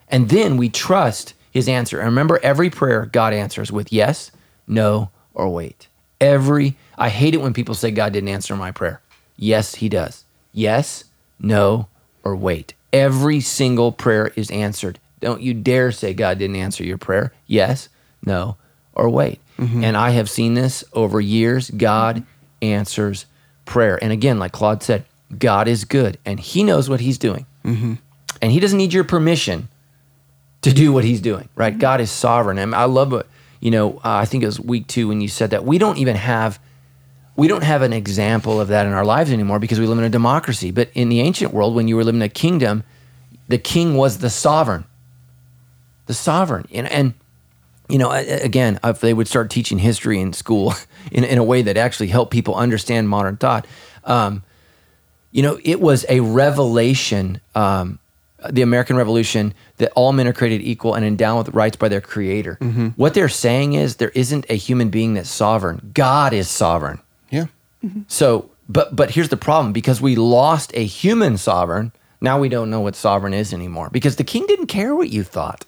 And 0.10 0.30
then 0.30 0.58
we 0.58 0.70
trust 0.70 1.34
his 1.52 1.68
answer. 1.70 2.00
And 2.00 2.06
remember, 2.08 2.40
every 2.44 2.70
prayer 2.70 3.06
God 3.06 3.34
answers 3.34 3.72
with 3.72 3.92
yes, 3.94 4.30
no, 4.68 5.10
or 5.34 5.50
wait. 5.50 5.88
Every, 6.22 6.76
I 6.98 7.10
hate 7.10 7.34
it 7.34 7.42
when 7.42 7.54
people 7.54 7.76
say 7.76 7.92
God 7.92 8.14
didn't 8.14 8.30
answer 8.30 8.56
my 8.56 8.72
prayer. 8.72 9.02
Yes, 9.36 9.76
he 9.76 9.90
does. 9.90 10.24
Yes, 10.54 11.06
no, 11.40 11.88
or 12.24 12.36
wait. 12.36 12.74
Every 12.92 13.40
single 13.40 13.92
prayer 13.92 14.32
is 14.36 14.52
answered. 14.52 15.00
Don't 15.20 15.42
you 15.42 15.54
dare 15.54 15.92
say 15.92 16.14
God 16.14 16.38
didn't 16.38 16.58
answer 16.58 16.84
your 16.84 16.98
prayer. 16.98 17.34
Yes, 17.48 17.90
no, 18.26 18.58
or 18.94 19.10
wait. 19.10 19.40
Mm-hmm. 19.58 19.84
And 19.84 19.98
I 19.98 20.12
have 20.12 20.30
seen 20.30 20.54
this 20.54 20.84
over 20.94 21.20
years. 21.20 21.70
God 21.72 22.24
answers 22.62 23.26
prayer. 23.66 24.02
And 24.02 24.12
again, 24.12 24.40
like 24.40 24.52
Claude 24.52 24.84
said, 24.84 25.06
God 25.38 25.68
is 25.68 25.86
good 25.86 26.18
and 26.26 26.40
he 26.40 26.64
knows 26.64 26.90
what 26.90 27.00
he's 27.00 27.18
doing. 27.18 27.46
Mm-hmm. 27.66 27.96
And 28.42 28.52
he 28.52 28.60
doesn't 28.60 28.78
need 28.78 28.94
your 28.94 29.04
permission 29.04 29.70
to 30.62 30.74
do 30.74 30.92
what 30.92 31.04
he's 31.04 31.22
doing, 31.22 31.50
right? 31.56 31.74
Mm-hmm. 31.74 31.82
God 31.82 32.02
is 32.02 32.12
sovereign. 32.12 32.58
And 32.58 32.76
I 32.76 32.86
love 32.86 33.12
what, 33.12 33.28
you 33.64 33.72
know, 33.72 33.93
uh, 34.03 34.18
I 34.18 34.26
think 34.26 34.43
it 34.43 34.45
was 34.45 34.59
week 34.59 34.88
two 34.88 35.07
when 35.07 35.22
you 35.22 35.30
said 35.30 35.51
that. 35.51 35.64
We 35.64 35.78
don't 35.78 35.97
even 35.97 36.18
have, 36.18 36.59
we 37.38 37.47
don't 37.47 37.64
have 37.64 37.82
an 37.82 37.93
example 37.93 38.59
of 38.59 38.68
that 38.68 38.86
in 38.86 38.91
our 38.91 39.05
lives 39.05 39.32
anymore 39.32 39.57
because 39.57 39.80
we 39.80 39.88
live 39.88 39.97
in 39.99 40.03
a 40.03 40.09
democracy. 40.09 40.70
But 40.70 40.89
in 40.93 41.07
the 41.07 41.22
ancient 41.22 41.53
world, 41.53 41.74
when 41.74 41.88
you 41.88 41.95
were 41.95 42.03
living 42.03 42.20
in 42.20 42.26
a 42.26 42.30
kingdom, 42.30 42.84
the 43.47 43.57
king 43.57 43.95
was 43.95 44.18
the 44.18 44.30
sovereign, 44.30 44.84
the 46.07 46.14
sovereign. 46.14 46.68
And, 46.74 46.91
and 46.91 47.14
you 47.88 47.97
know, 47.97 48.11
again, 48.11 48.82
if 48.84 48.99
they 48.99 49.14
would 49.14 49.30
start 49.30 49.49
teaching 49.49 49.80
history 49.80 50.20
in 50.20 50.34
school 50.34 50.74
in, 51.14 51.24
in 51.24 51.38
a 51.38 51.43
way 51.43 51.61
that 51.61 51.78
actually 51.78 52.07
helped 52.07 52.34
people 52.34 52.55
understand 52.55 53.07
modern 53.07 53.38
thought, 53.38 53.66
um, 54.03 54.43
you 55.32 55.41
know, 55.41 55.57
it 55.64 55.80
was 55.80 56.05
a 56.09 56.20
revelation, 56.20 57.39
um, 57.55 57.99
the 58.52 58.62
American 58.62 58.96
Revolution, 58.96 59.54
that 59.78 59.91
all 59.96 60.12
men 60.14 60.28
are 60.28 60.34
created 60.34 60.62
equal 60.62 60.94
and 60.94 61.06
endowed 61.06 61.46
with 61.48 61.56
rights 61.56 61.76
by 61.78 61.88
their 61.89 62.02
creator. 62.02 62.56
What 62.96 63.14
they're 63.14 63.30
saying 63.30 63.74
is 63.74 63.96
there 63.98 64.10
isn't 64.16 64.46
a 64.50 64.56
human 64.56 64.89
being 64.89 65.14
that's 65.14 65.30
sovereign. 65.30 65.91
God 65.94 66.34
is 66.34 66.50
sovereign. 66.50 67.00
Yeah. 67.30 67.46
So, 68.08 68.50
but 68.70 68.96
but 68.96 69.12
here's 69.12 69.30
the 69.30 69.38
problem: 69.38 69.74
because 69.74 70.00
we 70.02 70.16
lost 70.16 70.72
a 70.74 70.86
human 70.86 71.38
sovereign, 71.38 71.91
now 72.22 72.39
we 72.39 72.50
don't 72.50 72.70
know 72.70 72.80
what 72.82 72.96
sovereign 72.96 73.34
is 73.34 73.54
anymore. 73.54 73.89
Because 73.91 74.16
the 74.16 74.24
king 74.24 74.46
didn't 74.48 74.68
care 74.68 74.96
what 74.96 75.10
you 75.10 75.24
thought; 75.24 75.66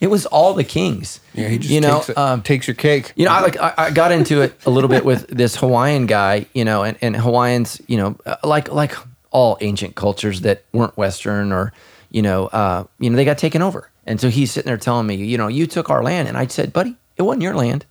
it 0.00 0.08
was 0.08 0.26
all 0.26 0.54
the 0.54 0.64
kings. 0.64 1.20
Yeah. 1.34 1.48
He 1.48 1.58
just 1.58 1.70
you 1.72 1.80
know, 1.80 1.98
takes, 1.98 2.08
it- 2.10 2.18
um, 2.18 2.42
takes 2.42 2.66
your 2.66 2.74
cake. 2.74 3.12
you 3.16 3.24
know, 3.26 3.30
I 3.32 3.40
like 3.42 3.56
I, 3.58 3.74
I 3.78 3.90
got 3.90 4.10
into 4.12 4.42
it 4.42 4.54
a 4.66 4.70
little 4.70 4.88
bit 4.90 5.04
with 5.04 5.28
this 5.28 5.56
Hawaiian 5.56 6.06
guy, 6.06 6.46
you 6.52 6.64
know, 6.64 6.82
and, 6.82 6.96
and 7.00 7.14
Hawaiians, 7.16 7.80
you 7.86 7.96
know, 7.96 8.16
uh, 8.26 8.36
like 8.42 8.72
like 8.72 8.94
all 9.30 9.56
ancient 9.60 9.94
cultures 9.94 10.40
that 10.40 10.64
weren't 10.72 10.96
Western 10.96 11.52
or, 11.52 11.72
you 12.16 12.22
know, 12.22 12.46
uh, 12.46 12.84
you 12.98 13.10
know, 13.10 13.16
they 13.16 13.26
got 13.26 13.36
taken 13.36 13.60
over. 13.60 13.90
And 14.06 14.18
so 14.18 14.30
he's 14.30 14.50
sitting 14.50 14.70
there 14.70 14.78
telling 14.78 15.06
me, 15.06 15.16
you 15.16 15.36
know, 15.36 15.48
you 15.48 15.66
took 15.66 15.90
our 15.90 16.02
land, 16.02 16.28
and 16.28 16.38
I 16.38 16.46
said, 16.46 16.72
buddy, 16.72 16.96
it 17.18 17.22
wasn't 17.22 17.42
your 17.42 17.54
land, 17.54 17.84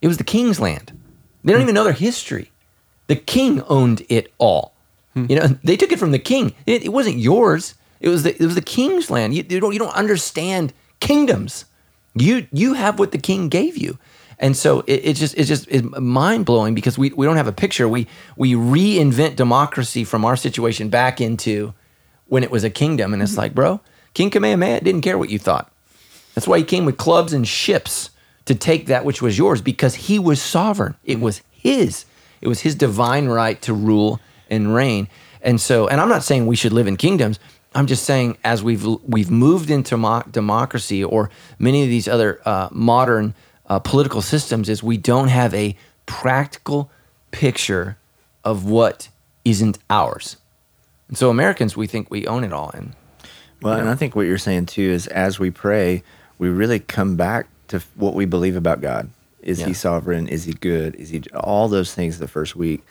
it 0.00 0.08
was 0.08 0.16
the 0.16 0.24
king's 0.24 0.58
land. 0.58 0.98
They 1.44 1.52
don't 1.52 1.62
even 1.62 1.76
know 1.76 1.84
their 1.84 1.92
history. 1.92 2.50
The 3.06 3.14
king 3.14 3.62
owned 3.62 4.04
it 4.08 4.32
all. 4.38 4.74
You 5.14 5.36
know, 5.36 5.46
they 5.64 5.76
took 5.76 5.92
it 5.92 6.00
from 6.00 6.10
the 6.10 6.18
king. 6.18 6.56
It, 6.66 6.82
it 6.84 6.88
wasn't 6.88 7.18
yours. 7.18 7.74
It 8.00 8.08
was 8.08 8.24
the 8.24 8.34
it 8.34 8.44
was 8.44 8.56
the 8.56 8.62
king's 8.62 9.10
land. 9.10 9.32
You, 9.32 9.44
you 9.48 9.60
don't 9.60 9.72
you 9.72 9.78
don't 9.78 9.94
understand 9.94 10.72
kingdoms. 10.98 11.64
You 12.16 12.48
you 12.52 12.74
have 12.74 12.98
what 12.98 13.12
the 13.12 13.18
king 13.18 13.48
gave 13.48 13.76
you. 13.76 13.96
And 14.40 14.56
so 14.56 14.80
it, 14.88 15.02
it's 15.04 15.20
just 15.20 15.36
it's 15.38 15.48
just 15.48 15.68
it's 15.68 15.86
mind 16.00 16.46
blowing 16.46 16.74
because 16.74 16.98
we, 16.98 17.10
we 17.10 17.26
don't 17.26 17.36
have 17.36 17.46
a 17.46 17.52
picture. 17.52 17.88
We 17.88 18.08
we 18.36 18.54
reinvent 18.54 19.36
democracy 19.36 20.02
from 20.02 20.24
our 20.24 20.34
situation 20.36 20.88
back 20.88 21.20
into 21.20 21.74
when 22.32 22.42
it 22.42 22.50
was 22.50 22.64
a 22.64 22.70
kingdom, 22.70 23.12
and 23.12 23.22
it's 23.22 23.36
like, 23.36 23.54
bro, 23.54 23.78
King 24.14 24.30
Kamehameha 24.30 24.80
didn't 24.80 25.02
care 25.02 25.18
what 25.18 25.28
you 25.28 25.38
thought. 25.38 25.70
That's 26.34 26.48
why 26.48 26.56
he 26.56 26.64
came 26.64 26.86
with 26.86 26.96
clubs 26.96 27.34
and 27.34 27.46
ships 27.46 28.08
to 28.46 28.54
take 28.54 28.86
that 28.86 29.04
which 29.04 29.20
was 29.20 29.36
yours 29.36 29.60
because 29.60 29.94
he 29.94 30.18
was 30.18 30.40
sovereign. 30.40 30.94
It 31.04 31.20
was 31.20 31.42
his. 31.50 32.06
It 32.40 32.48
was 32.48 32.60
his 32.60 32.74
divine 32.74 33.26
right 33.26 33.60
to 33.60 33.74
rule 33.74 34.18
and 34.48 34.74
reign. 34.74 35.08
And 35.42 35.60
so, 35.60 35.88
and 35.88 36.00
I'm 36.00 36.08
not 36.08 36.24
saying 36.24 36.46
we 36.46 36.56
should 36.56 36.72
live 36.72 36.86
in 36.86 36.96
kingdoms. 36.96 37.38
I'm 37.74 37.86
just 37.86 38.04
saying 38.04 38.38
as 38.42 38.62
we've 38.62 38.82
we've 39.06 39.30
moved 39.30 39.68
into 39.68 39.98
mo- 39.98 40.24
democracy 40.30 41.04
or 41.04 41.28
many 41.58 41.82
of 41.82 41.90
these 41.90 42.08
other 42.08 42.40
uh, 42.46 42.70
modern 42.72 43.34
uh, 43.66 43.78
political 43.78 44.22
systems, 44.22 44.70
is 44.70 44.82
we 44.82 44.96
don't 44.96 45.28
have 45.28 45.52
a 45.52 45.76
practical 46.06 46.90
picture 47.30 47.98
of 48.42 48.64
what 48.64 49.10
isn't 49.44 49.78
ours. 49.90 50.38
And 51.12 51.18
so 51.18 51.28
Americans, 51.28 51.76
we 51.76 51.86
think 51.86 52.10
we 52.10 52.26
own 52.26 52.42
it 52.42 52.54
all. 52.54 52.70
And 52.70 52.94
Well, 53.60 53.78
and 53.78 53.86
I 53.86 53.94
think 53.96 54.16
what 54.16 54.22
you're 54.22 54.38
saying 54.38 54.64
too 54.64 54.80
is 54.80 55.06
as 55.08 55.38
we 55.38 55.50
pray, 55.50 56.02
we 56.38 56.48
really 56.48 56.80
come 56.80 57.16
back 57.16 57.48
to 57.68 57.82
what 57.96 58.14
we 58.14 58.24
believe 58.24 58.56
about 58.56 58.80
God. 58.80 59.10
Is 59.42 59.60
Yeah. 59.60 59.66
He 59.66 59.74
sovereign? 59.74 60.26
Is 60.26 60.44
He 60.44 60.54
good? 60.54 60.94
Is 60.94 61.10
He 61.10 61.22
all 61.34 61.68
those 61.68 61.92
things 61.92 62.18
the 62.18 62.28
first 62.28 62.56
week? 62.56 62.82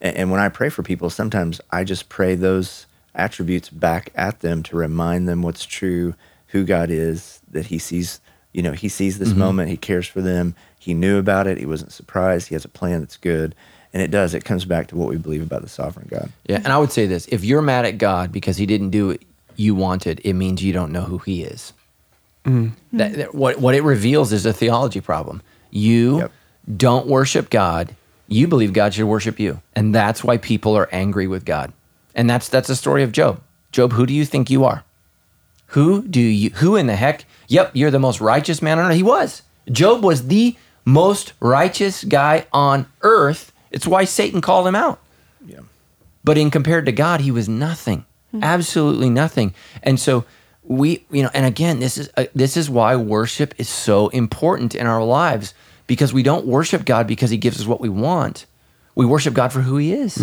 And, 0.00 0.16
and 0.16 0.30
when 0.30 0.40
I 0.40 0.48
pray 0.48 0.70
for 0.70 0.82
people, 0.82 1.10
sometimes 1.10 1.60
I 1.70 1.84
just 1.84 2.08
pray 2.08 2.34
those 2.34 2.86
attributes 3.14 3.68
back 3.68 4.10
at 4.14 4.40
them 4.40 4.62
to 4.62 4.76
remind 4.76 5.28
them 5.28 5.42
what's 5.42 5.66
true, 5.66 6.14
who 6.46 6.64
God 6.64 6.90
is, 6.90 7.40
that 7.50 7.66
He 7.66 7.78
sees. 7.78 8.22
You 8.54 8.62
know, 8.62 8.72
He 8.72 8.88
sees 8.88 9.18
this 9.18 9.28
mm-hmm. 9.28 9.38
moment. 9.40 9.68
He 9.68 9.76
cares 9.76 10.08
for 10.08 10.22
them. 10.22 10.54
He 10.78 10.94
knew 10.94 11.18
about 11.18 11.46
it. 11.46 11.58
He 11.58 11.66
wasn't 11.66 11.92
surprised. 11.92 12.48
He 12.48 12.54
has 12.54 12.64
a 12.64 12.70
plan 12.70 13.00
that's 13.00 13.18
good, 13.18 13.54
and 13.92 14.02
it 14.02 14.10
does. 14.10 14.34
It 14.34 14.44
comes 14.44 14.64
back 14.64 14.88
to 14.88 14.96
what 14.96 15.08
we 15.08 15.16
believe 15.16 15.42
about 15.42 15.62
the 15.62 15.68
sovereign 15.68 16.08
God. 16.10 16.30
Yeah, 16.48 16.56
and 16.56 16.68
I 16.68 16.78
would 16.78 16.92
say 16.92 17.06
this: 17.06 17.26
if 17.28 17.44
you're 17.44 17.62
mad 17.62 17.84
at 17.84 17.98
God 17.98 18.32
because 18.32 18.56
He 18.56 18.66
didn't 18.66 18.90
do 18.90 19.08
what 19.08 19.20
you 19.56 19.74
wanted, 19.74 20.20
it 20.24 20.34
means 20.34 20.62
you 20.62 20.72
don't 20.72 20.92
know 20.92 21.02
who 21.02 21.18
He 21.18 21.42
is. 21.42 21.72
Mm. 22.44 22.72
That, 22.92 23.12
that- 23.14 23.34
what 23.34 23.60
what 23.60 23.74
it 23.74 23.82
reveals 23.82 24.32
is 24.32 24.46
a 24.46 24.52
theology 24.52 25.00
problem. 25.00 25.42
You 25.70 26.18
Yep. 26.18 26.32
don't 26.76 27.06
worship 27.06 27.50
God. 27.50 27.94
You 28.28 28.48
believe 28.48 28.72
God 28.72 28.94
should 28.94 29.04
worship 29.06 29.38
you, 29.38 29.60
and 29.74 29.94
that's 29.94 30.24
why 30.24 30.36
people 30.36 30.76
are 30.76 30.88
angry 30.92 31.26
with 31.26 31.44
God. 31.44 31.72
And 32.14 32.28
that's 32.28 32.48
that's 32.48 32.68
the 32.68 32.76
story 32.76 33.02
of 33.02 33.12
Job. 33.12 33.40
Job, 33.72 33.92
who 33.92 34.06
do 34.06 34.14
you 34.14 34.24
think 34.24 34.48
you 34.50 34.64
are? 34.64 34.84
Who 35.68 36.02
do 36.02 36.20
you? 36.20 36.50
Who 36.50 36.76
in 36.76 36.86
the 36.86 36.96
heck 36.96 37.24
Yep, 37.48 37.72
you're 37.74 37.90
the 37.92 37.98
most 38.00 38.20
righteous 38.20 38.60
man 38.60 38.78
on 38.80 38.90
earth. 38.90 38.96
He 38.96 39.02
was. 39.04 39.42
Job 39.70 40.02
was 40.02 40.26
the 40.26 40.56
most 40.84 41.32
righteous 41.40 42.02
guy 42.04 42.46
on 42.52 42.86
earth. 43.02 43.52
It's 43.70 43.86
why 43.86 44.04
Satan 44.04 44.40
called 44.40 44.66
him 44.66 44.74
out. 44.74 45.00
Yeah. 45.44 45.60
But 46.24 46.38
in 46.38 46.50
compared 46.50 46.86
to 46.86 46.92
God, 46.92 47.20
he 47.20 47.30
was 47.30 47.48
nothing, 47.48 48.04
absolutely 48.42 49.10
nothing. 49.10 49.54
And 49.82 50.00
so 50.00 50.24
we, 50.64 51.04
you 51.10 51.22
know, 51.22 51.30
and 51.32 51.46
again, 51.46 51.78
this 51.78 51.96
is 51.98 52.10
uh, 52.16 52.24
this 52.34 52.56
is 52.56 52.68
why 52.68 52.96
worship 52.96 53.54
is 53.58 53.68
so 53.68 54.08
important 54.08 54.74
in 54.74 54.86
our 54.86 55.04
lives 55.04 55.54
because 55.86 56.12
we 56.12 56.22
don't 56.22 56.46
worship 56.46 56.84
God 56.84 57.06
because 57.06 57.30
He 57.30 57.36
gives 57.36 57.60
us 57.60 57.66
what 57.66 57.80
we 57.80 57.88
want. 57.88 58.46
We 58.94 59.06
worship 59.06 59.34
God 59.34 59.52
for 59.52 59.60
who 59.60 59.76
He 59.76 59.92
is. 59.92 60.16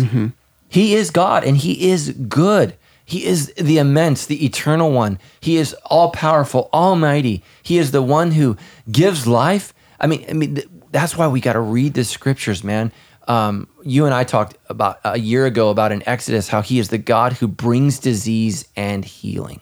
He 0.68 0.94
is 0.94 1.10
God, 1.10 1.44
and 1.44 1.56
He 1.56 1.90
is 1.90 2.10
good. 2.10 2.74
He 3.06 3.24
is 3.24 3.52
the 3.54 3.78
immense, 3.78 4.26
the 4.26 4.44
eternal 4.44 4.90
one. 4.90 5.18
He 5.40 5.56
is 5.56 5.74
all 5.84 6.10
powerful, 6.10 6.70
almighty. 6.72 7.42
He 7.62 7.78
is 7.78 7.90
the 7.90 8.02
one 8.02 8.32
who 8.32 8.56
gives 8.90 9.26
life. 9.26 9.74
I 10.00 10.06
mean, 10.06 10.24
I 10.28 10.32
mean, 10.32 10.54
th- 10.56 10.68
that's 10.90 11.16
why 11.16 11.28
we 11.28 11.40
got 11.40 11.52
to 11.52 11.60
read 11.60 11.94
the 11.94 12.04
scriptures, 12.04 12.64
man. 12.64 12.92
Um, 13.26 13.68
you 13.82 14.04
and 14.04 14.14
I 14.14 14.24
talked 14.24 14.56
about 14.68 15.00
a 15.04 15.18
year 15.18 15.46
ago 15.46 15.70
about 15.70 15.92
in 15.92 16.06
Exodus 16.06 16.48
how 16.48 16.62
He 16.62 16.78
is 16.78 16.88
the 16.88 16.98
God 16.98 17.34
who 17.34 17.48
brings 17.48 17.98
disease 17.98 18.68
and 18.76 19.04
healing. 19.04 19.60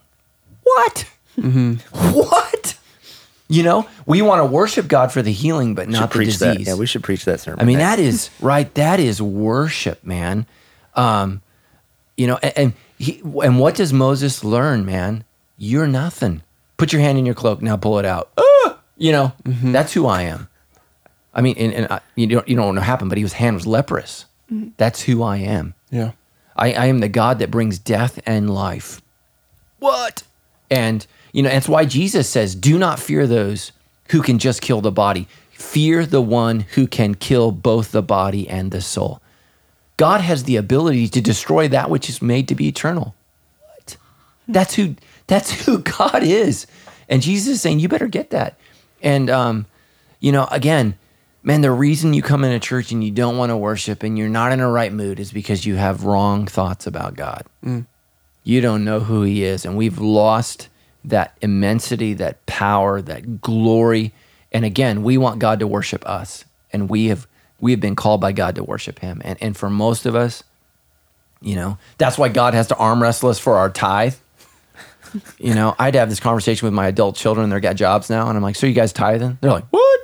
What? 0.63 1.09
What? 1.91 2.79
You 3.49 3.63
know, 3.63 3.87
we 4.07 4.23
want 4.23 4.41
to 4.41 4.47
worship 4.47 4.89
God 4.89 5.13
for 5.13 5.21
the 5.21 5.33
healing, 5.33 5.75
but 5.75 5.89
not 5.89 6.11
the 6.11 6.25
disease. 6.25 6.39
that. 6.39 6.61
Yeah, 6.61 6.75
we 6.75 6.87
should 6.87 7.03
preach 7.03 7.27
that 7.27 7.41
sermon. 7.41 7.61
I 7.61 7.65
mean, 7.65 7.79
next. 7.79 7.97
that 7.97 8.03
is 8.03 8.31
right. 8.41 8.73
That 8.75 8.99
is 8.99 9.21
worship, 9.21 10.03
man. 10.05 10.47
Um, 10.95 11.43
you 12.17 12.27
know, 12.27 12.39
and 12.43 12.53
and, 12.57 12.73
he, 12.99 13.21
and 13.45 13.59
what 13.59 13.75
does 13.75 13.93
Moses 13.93 14.43
learn, 14.43 14.87
man? 14.87 15.25
You're 15.59 15.87
nothing. 15.87 16.43
Put 16.79 16.93
your 16.93 17.03
hand 17.03 17.19
in 17.19 17.27
your 17.27 17.35
cloak. 17.35 17.61
Now 17.61 17.77
pull 17.77 17.99
it 17.99 18.05
out. 18.07 18.31
Ah! 18.39 18.79
You 18.97 19.13
know, 19.13 19.33
that's 19.45 19.93
who 19.93 20.07
I 20.07 20.23
am. 20.23 20.49
I 21.35 21.41
mean, 21.41 21.57
and, 21.59 21.73
and 21.73 21.87
I, 21.91 22.01
you 22.15 22.27
don't 22.27 22.49
you 22.49 22.57
don't 22.57 22.75
know 22.75 22.81
what 22.81 22.87
happened, 22.87 23.09
but 23.09 23.19
his 23.19 23.35
hand 23.35 23.57
was 23.57 23.67
leprous. 23.67 24.27
That's 24.77 25.03
who 25.03 25.23
I 25.23 25.39
am. 25.39 25.75
Yeah. 25.91 26.13
I, 26.57 26.73
I 26.75 26.87
am 26.87 27.01
the 27.01 27.09
God 27.09 27.39
that 27.39 27.51
brings 27.51 27.79
death 27.79 28.21
and 28.27 28.55
life. 28.55 29.01
What? 29.79 30.23
And, 30.71 31.07
you 31.33 31.43
know, 31.43 31.49
that's 31.49 31.69
why 31.69 31.85
Jesus 31.85 32.29
says, 32.29 32.55
do 32.55 32.79
not 32.79 33.01
fear 33.01 33.27
those 33.27 33.73
who 34.11 34.23
can 34.23 34.39
just 34.39 34.61
kill 34.61 34.81
the 34.81 34.93
body. 34.93 35.27
Fear 35.53 36.07
the 36.07 36.21
one 36.21 36.61
who 36.61 36.87
can 36.87 37.15
kill 37.15 37.51
both 37.53 37.93
the 37.93 38.03
body 38.03 38.49
and 38.49 38.71
the 38.71 38.81
soul. 38.81 39.21
God 39.97 40.21
has 40.21 40.45
the 40.45 40.57
ability 40.57 41.09
to 41.09 41.21
destroy 41.21 41.69
that 41.69 41.91
which 41.91 42.09
is 42.09 42.21
made 42.21 42.49
to 42.49 42.55
be 42.55 42.69
eternal. 42.69 43.15
What? 43.61 43.97
That's 44.49 44.75
who 44.75 44.97
that's 45.27 45.51
who 45.67 45.79
God 45.79 46.23
is. 46.23 46.67
And 47.09 47.23
Jesus 47.23 47.55
is 47.55 47.63
saying, 47.63 47.81
you 47.81 47.89
better 47.89 48.09
get 48.09 48.31
that. 48.31 48.57
And 49.03 49.31
um, 49.31 49.67
you 50.21 50.33
know, 50.33 50.47
again, 50.51 50.99
man, 51.43 51.61
the 51.61 51.71
reason 51.71 52.15
you 52.15 52.23
come 52.23 52.45
into 52.45 52.59
church 52.59 52.93
and 52.93 53.03
you 53.03 53.11
don't 53.11 53.37
want 53.37 53.51
to 53.51 53.57
worship 53.57 54.03
and 54.03 54.17
you're 54.17 54.29
not 54.29 54.53
in 54.53 54.61
a 54.61 54.69
right 54.69 54.93
mood 54.93 55.19
is 55.19 55.33
because 55.33 55.67
you 55.67 55.77
have 55.77 56.05
wrong 56.05 56.47
thoughts 56.47 56.87
about 56.87 57.15
God. 57.15 57.45
Mm. 57.65 57.87
You 58.45 58.61
don't 58.61 58.85
know 58.85 59.01
who 59.01 59.23
He 59.23 59.45
is. 59.45 59.65
And 59.65 59.77
we've 59.77 59.99
lost 59.99 60.69
that 61.05 61.37
immensity, 61.41 62.15
that 62.15 62.45
power, 62.47 63.01
that 63.03 63.41
glory. 63.41 64.13
And 64.53 64.65
again, 64.65 65.03
we 65.03 65.19
want 65.19 65.39
God 65.39 65.61
to 65.61 65.67
worship 65.67 66.07
us. 66.09 66.45
And 66.73 66.89
we 66.89 67.07
have 67.07 67.27
we 67.61 67.71
have 67.71 67.81
been 67.81 67.95
called 67.95 68.21
by 68.21 68.33
God 68.33 68.57
to 68.57 68.65
worship 68.65 68.99
Him. 69.01 69.21
And 69.25 69.39
and 69.41 69.57
for 69.57 69.71
most 69.71 70.07
of 70.07 70.15
us, 70.15 70.43
you 71.41 71.55
know, 71.55 71.79
that's 71.99 72.19
why 72.19 72.29
God 72.29 72.55
has 72.55 72.69
to 72.69 72.77
arm 72.77 73.03
wrestle 73.03 73.29
us 73.29 73.39
for 73.39 73.57
our 73.57 73.71
tithe. 73.71 74.15
You 75.39 75.53
know, 75.53 75.77
I'd 75.79 75.95
have 75.95 76.09
this 76.09 76.21
conversation 76.21 76.65
with 76.65 76.73
my 76.73 76.87
adult 76.87 77.17
children. 77.17 77.51
They're 77.51 77.61
got 77.61 77.77
jobs 77.77 78.09
now, 78.09 78.29
and 78.29 78.35
I'm 78.35 78.43
like, 78.43 78.57
"So 78.57 78.67
you 78.67 78.73
guys 78.73 78.95
tithing?" 78.95 79.37
They're 79.43 79.51
like, 79.51 79.67
"What?" 79.69 80.01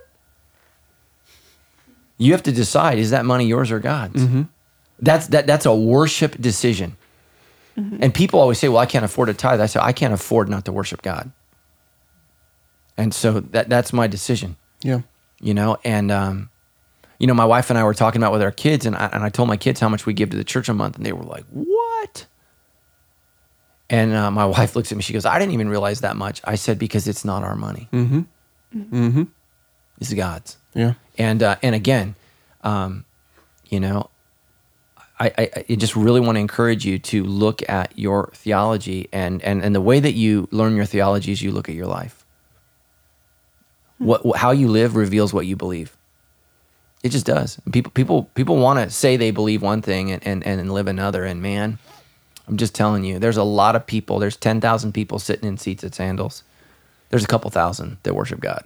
You 2.19 2.33
have 2.33 2.43
to 2.45 2.53
decide: 2.53 2.99
is 2.99 3.11
that 3.11 3.25
money 3.25 3.47
yours 3.47 3.71
or 3.71 3.79
God's? 3.79 4.23
That's 5.01 5.29
that. 5.29 5.47
That's 5.47 5.67
a 5.67 5.75
worship 5.75 6.37
decision. 6.41 6.97
And 7.77 8.13
people 8.13 8.41
always 8.41 8.59
say, 8.59 8.69
"Well, 8.69 8.79
I 8.79 8.87
can't 8.87 9.05
afford 9.05 9.29
a 9.29 9.35
tithe." 9.35 9.61
I 9.61 9.67
say, 9.67 9.79
"I 9.81 9.93
can't 9.93 10.13
afford 10.13 10.49
not 10.49 10.65
to 10.65 10.73
worship 10.73 11.01
God." 11.03 11.31
And 12.97 13.15
so 13.15 13.39
that 13.41 13.69
that's 13.69 13.93
my 13.93 14.09
decision 14.09 14.57
Yeah. 14.83 15.03
you 15.41 15.55
know 15.55 15.79
and 15.85 16.11
um, 16.11 16.51
you 17.21 17.29
know 17.29 17.35
my 17.35 17.45
wife 17.45 17.71
and 17.71 17.79
i 17.79 17.85
were 17.85 17.95
talking 17.95 18.21
about 18.21 18.33
with 18.33 18.43
our 18.43 18.51
kids 18.51 18.87
and 18.87 18.97
I, 18.97 19.07
and 19.13 19.23
I 19.23 19.29
told 19.29 19.49
my 19.49 19.57
kids 19.57 19.79
how 19.79 19.89
much 19.89 20.05
we 20.05 20.13
give 20.15 20.31
to 20.31 20.37
the 20.37 20.43
church 20.43 20.69
a 20.69 20.75
month 20.75 20.97
and 20.97 21.07
they 21.07 21.13
were 21.13 21.23
like 21.23 21.45
what 21.53 22.27
and 23.89 24.13
uh, 24.15 24.33
my 24.33 24.45
wife 24.57 24.75
looks 24.75 24.91
at 24.91 24.97
me 24.99 25.03
she 25.03 25.13
goes 25.13 25.25
i 25.25 25.39
didn't 25.39 25.53
even 25.55 25.69
realize 25.69 26.01
that 26.01 26.17
much 26.17 26.41
i 26.45 26.57
said 26.57 26.77
because 26.77 27.07
it's 27.07 27.25
not 27.25 27.45
our 27.45 27.55
money 27.55 27.89
mm-hmm 27.93 28.23
mm-hmm 28.77 29.23
it's 30.01 30.13
god's 30.13 30.57
Yeah. 30.75 30.95
and 31.17 31.43
uh, 31.43 31.57
and 31.63 31.75
again 31.75 32.15
um, 32.63 33.05
you 33.69 33.81
know 33.81 34.11
I, 35.21 35.33
I, 35.37 35.65
I 35.69 35.75
just 35.75 35.97
really 35.97 36.21
want 36.21 36.37
to 36.37 36.41
encourage 36.41 36.85
you 36.85 36.99
to 37.01 37.25
look 37.25 37.69
at 37.69 37.99
your 37.99 38.31
theology 38.35 39.09
and, 39.13 39.43
and, 39.43 39.63
and 39.63 39.75
the 39.75 39.81
way 39.81 39.99
that 39.99 40.13
you 40.13 40.49
learn 40.53 40.77
your 40.77 40.85
theology 40.85 41.33
is 41.33 41.43
you 41.43 41.51
look 41.51 41.69
at 41.69 41.75
your 41.75 41.87
life. 41.87 42.25
What, 43.99 44.37
how 44.37 44.53
you 44.53 44.69
live 44.69 44.95
reveals 44.95 45.35
what 45.35 45.47
you 45.47 45.57
believe. 45.57 45.97
It 47.03 47.11
just 47.11 47.27
does. 47.27 47.61
People 47.73 47.93
people 47.93 48.25
people 48.35 48.57
want 48.57 48.79
to 48.81 48.91
say 48.91 49.17
they 49.17 49.31
believe 49.31 49.63
one 49.63 49.83
thing 49.83 50.11
and, 50.11 50.25
and, 50.27 50.45
and 50.45 50.73
live 50.73 50.89
another. 50.89 51.25
And 51.25 51.41
man, 51.41 51.79
I'm 52.47 52.57
just 52.57 52.75
telling 52.75 53.05
you, 53.05 53.19
there's 53.19 53.37
a 53.37 53.45
lot 53.45 53.77
of 53.77 53.87
people. 53.87 54.19
There's 54.19 54.37
ten 54.37 54.61
thousand 54.61 54.93
people 54.93 55.19
sitting 55.21 55.49
in 55.49 55.59
seats 55.59 55.85
at 55.85 55.95
sandals. 55.95 56.43
There's 57.11 57.25
a 57.25 57.29
couple 57.29 57.51
thousand 57.51 57.99
that 58.03 58.15
worship 58.15 58.41
God. 58.41 58.65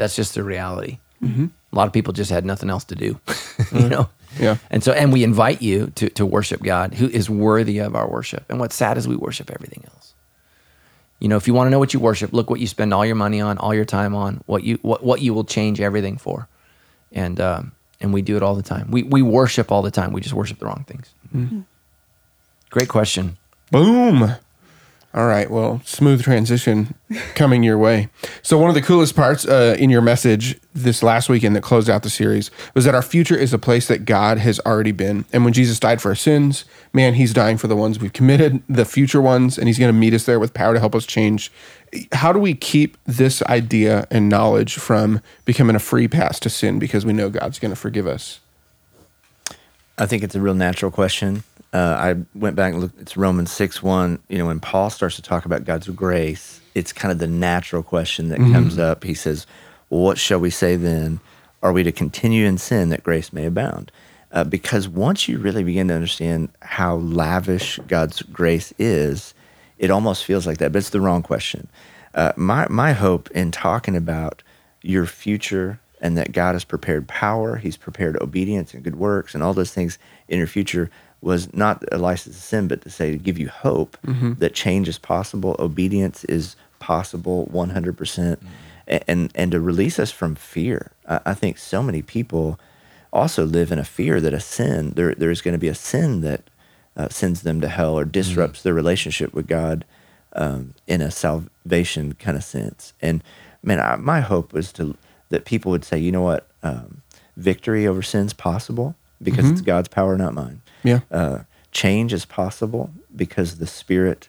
That's 0.00 0.16
just 0.16 0.34
the 0.34 0.42
reality. 0.42 0.98
A 1.72 1.76
lot 1.76 1.86
of 1.86 1.92
people 1.92 2.12
just 2.14 2.30
had 2.30 2.44
nothing 2.46 2.70
else 2.70 2.84
to 2.84 2.94
do, 2.94 3.20
you 3.72 3.88
know. 3.88 4.08
Yeah. 4.38 4.56
And 4.70 4.82
so, 4.82 4.92
and 4.92 5.12
we 5.12 5.22
invite 5.22 5.60
you 5.60 5.88
to 5.96 6.08
to 6.10 6.24
worship 6.24 6.62
God, 6.62 6.94
who 6.94 7.08
is 7.08 7.28
worthy 7.28 7.78
of 7.78 7.94
our 7.94 8.08
worship. 8.08 8.44
And 8.48 8.58
what's 8.58 8.74
sad 8.74 8.96
is 8.96 9.06
we 9.06 9.16
worship 9.16 9.50
everything 9.50 9.84
else. 9.92 10.14
You 11.18 11.28
know, 11.28 11.36
if 11.36 11.46
you 11.46 11.52
want 11.52 11.66
to 11.66 11.70
know 11.70 11.78
what 11.78 11.92
you 11.92 12.00
worship, 12.00 12.32
look 12.32 12.48
what 12.48 12.60
you 12.60 12.66
spend 12.66 12.94
all 12.94 13.04
your 13.04 13.14
money 13.16 13.40
on, 13.42 13.58
all 13.58 13.74
your 13.74 13.84
time 13.84 14.14
on, 14.14 14.42
what 14.46 14.64
you 14.64 14.78
what, 14.80 15.04
what 15.04 15.20
you 15.20 15.34
will 15.34 15.44
change 15.44 15.80
everything 15.80 16.16
for, 16.16 16.48
and 17.12 17.38
um, 17.40 17.72
and 18.00 18.14
we 18.14 18.22
do 18.22 18.36
it 18.38 18.42
all 18.42 18.54
the 18.54 18.62
time. 18.62 18.90
We 18.90 19.02
we 19.02 19.20
worship 19.20 19.70
all 19.70 19.82
the 19.82 19.90
time. 19.90 20.12
We 20.14 20.22
just 20.22 20.34
worship 20.34 20.58
the 20.60 20.66
wrong 20.66 20.84
things. 20.88 21.12
Great 22.70 22.88
question. 22.88 23.36
Boom. 23.70 24.34
All 25.12 25.26
right. 25.26 25.50
Well, 25.50 25.82
smooth 25.84 26.22
transition 26.22 26.94
coming 27.34 27.64
your 27.64 27.76
way. 27.76 28.08
So, 28.42 28.56
one 28.58 28.68
of 28.68 28.76
the 28.76 28.82
coolest 28.82 29.16
parts 29.16 29.44
uh, 29.44 29.74
in 29.76 29.90
your 29.90 30.02
message 30.02 30.60
this 30.72 31.02
last 31.02 31.28
weekend 31.28 31.56
that 31.56 31.62
closed 31.62 31.90
out 31.90 32.04
the 32.04 32.10
series 32.10 32.52
was 32.74 32.84
that 32.84 32.94
our 32.94 33.02
future 33.02 33.34
is 33.34 33.52
a 33.52 33.58
place 33.58 33.88
that 33.88 34.04
God 34.04 34.38
has 34.38 34.60
already 34.60 34.92
been. 34.92 35.24
And 35.32 35.44
when 35.44 35.52
Jesus 35.52 35.80
died 35.80 36.00
for 36.00 36.10
our 36.10 36.14
sins, 36.14 36.64
man, 36.92 37.14
he's 37.14 37.32
dying 37.32 37.58
for 37.58 37.66
the 37.66 37.74
ones 37.74 37.98
we've 37.98 38.12
committed, 38.12 38.62
the 38.68 38.84
future 38.84 39.20
ones, 39.20 39.58
and 39.58 39.66
he's 39.66 39.80
going 39.80 39.92
to 39.92 39.98
meet 39.98 40.14
us 40.14 40.26
there 40.26 40.38
with 40.38 40.54
power 40.54 40.74
to 40.74 40.80
help 40.80 40.94
us 40.94 41.06
change. 41.06 41.50
How 42.12 42.32
do 42.32 42.38
we 42.38 42.54
keep 42.54 42.96
this 43.04 43.42
idea 43.42 44.06
and 44.12 44.28
knowledge 44.28 44.76
from 44.76 45.20
becoming 45.44 45.74
a 45.74 45.80
free 45.80 46.06
pass 46.06 46.38
to 46.40 46.50
sin 46.50 46.78
because 46.78 47.04
we 47.04 47.12
know 47.12 47.30
God's 47.30 47.58
going 47.58 47.72
to 47.72 47.76
forgive 47.76 48.06
us? 48.06 48.38
I 49.98 50.06
think 50.06 50.22
it's 50.22 50.36
a 50.36 50.40
real 50.40 50.54
natural 50.54 50.92
question. 50.92 51.42
Uh, 51.72 51.96
I 51.98 52.16
went 52.34 52.56
back 52.56 52.72
and 52.72 52.82
looked. 52.82 53.00
It's 53.00 53.16
Romans 53.16 53.52
six 53.52 53.82
one. 53.82 54.20
You 54.28 54.38
know, 54.38 54.46
when 54.46 54.60
Paul 54.60 54.90
starts 54.90 55.16
to 55.16 55.22
talk 55.22 55.44
about 55.44 55.64
God's 55.64 55.88
grace, 55.88 56.60
it's 56.74 56.92
kind 56.92 57.12
of 57.12 57.18
the 57.18 57.28
natural 57.28 57.82
question 57.82 58.28
that 58.30 58.38
comes 58.38 58.78
up. 58.78 59.04
He 59.04 59.14
says, 59.14 59.46
well, 59.88 60.00
"What 60.00 60.18
shall 60.18 60.40
we 60.40 60.50
say 60.50 60.76
then? 60.76 61.20
Are 61.62 61.72
we 61.72 61.82
to 61.84 61.92
continue 61.92 62.46
in 62.46 62.58
sin 62.58 62.88
that 62.88 63.04
grace 63.04 63.32
may 63.32 63.46
abound?" 63.46 63.92
Uh, 64.32 64.44
because 64.44 64.88
once 64.88 65.28
you 65.28 65.38
really 65.38 65.62
begin 65.64 65.88
to 65.88 65.94
understand 65.94 66.48
how 66.60 66.96
lavish 66.96 67.78
God's 67.86 68.22
grace 68.22 68.72
is, 68.78 69.34
it 69.78 69.90
almost 69.90 70.24
feels 70.24 70.46
like 70.46 70.58
that. 70.58 70.72
But 70.72 70.78
it's 70.78 70.90
the 70.90 71.00
wrong 71.00 71.22
question. 71.22 71.68
Uh, 72.14 72.32
my 72.36 72.66
my 72.68 72.92
hope 72.92 73.30
in 73.30 73.52
talking 73.52 73.94
about 73.94 74.42
your 74.82 75.06
future 75.06 75.80
and 76.00 76.16
that 76.16 76.32
God 76.32 76.54
has 76.54 76.64
prepared 76.64 77.06
power, 77.06 77.56
He's 77.56 77.76
prepared 77.76 78.20
obedience 78.20 78.74
and 78.74 78.82
good 78.82 78.96
works 78.96 79.34
and 79.34 79.42
all 79.42 79.54
those 79.54 79.72
things 79.72 79.98
in 80.28 80.38
your 80.38 80.48
future 80.48 80.90
was 81.22 81.52
not 81.52 81.84
a 81.92 81.98
license 81.98 82.36
to 82.36 82.42
sin, 82.42 82.68
but 82.68 82.80
to 82.82 82.90
say 82.90 83.10
to 83.10 83.18
give 83.18 83.38
you 83.38 83.48
hope 83.48 83.96
that 84.38 84.54
change 84.54 84.88
is 84.88 84.98
possible, 84.98 85.54
obedience 85.58 86.24
is 86.24 86.56
possible, 86.78 87.44
one 87.46 87.70
hundred 87.70 87.96
percent, 87.96 88.42
and 88.86 89.30
and 89.34 89.52
to 89.52 89.60
release 89.60 89.98
us 89.98 90.10
from 90.10 90.34
fear. 90.34 90.90
I, 91.06 91.20
I 91.26 91.34
think 91.34 91.58
so 91.58 91.82
many 91.82 92.02
people 92.02 92.58
also 93.12 93.44
live 93.44 93.72
in 93.72 93.78
a 93.78 93.84
fear 93.84 94.20
that 94.20 94.32
a 94.34 94.40
sin 94.40 94.92
there 94.96 95.14
there 95.14 95.30
is 95.30 95.42
going 95.42 95.54
to 95.54 95.58
be 95.58 95.68
a 95.68 95.74
sin 95.74 96.20
that 96.22 96.42
uh, 96.96 97.08
sends 97.08 97.42
them 97.42 97.60
to 97.60 97.68
hell 97.68 97.98
or 97.98 98.04
disrupts 98.04 98.62
their 98.62 98.74
relationship 98.74 99.34
with 99.34 99.46
God 99.46 99.84
um, 100.32 100.74
in 100.86 101.00
a 101.00 101.10
salvation 101.10 102.14
kind 102.14 102.36
of 102.36 102.44
sense. 102.44 102.94
And 103.00 103.22
man, 103.62 103.80
I, 103.80 103.96
my 103.96 104.20
hope 104.20 104.52
was 104.52 104.72
to 104.72 104.96
that 105.28 105.44
people 105.44 105.70
would 105.70 105.84
say, 105.84 105.98
you 105.98 106.10
know 106.10 106.22
what, 106.22 106.48
um, 106.62 107.02
victory 107.36 107.86
over 107.86 108.02
sin's 108.02 108.32
possible 108.32 108.94
because 109.22 109.48
it's 109.50 109.60
God's 109.60 109.88
power, 109.88 110.16
not 110.16 110.34
mine. 110.34 110.62
Yeah. 110.82 111.00
Uh, 111.10 111.40
change 111.72 112.12
is 112.12 112.24
possible 112.24 112.90
because 113.14 113.58
the 113.58 113.66
Spirit 113.66 114.28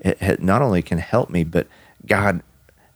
it, 0.00 0.42
not 0.42 0.62
only 0.62 0.82
can 0.82 0.98
help 0.98 1.30
me, 1.30 1.44
but 1.44 1.66
God 2.06 2.42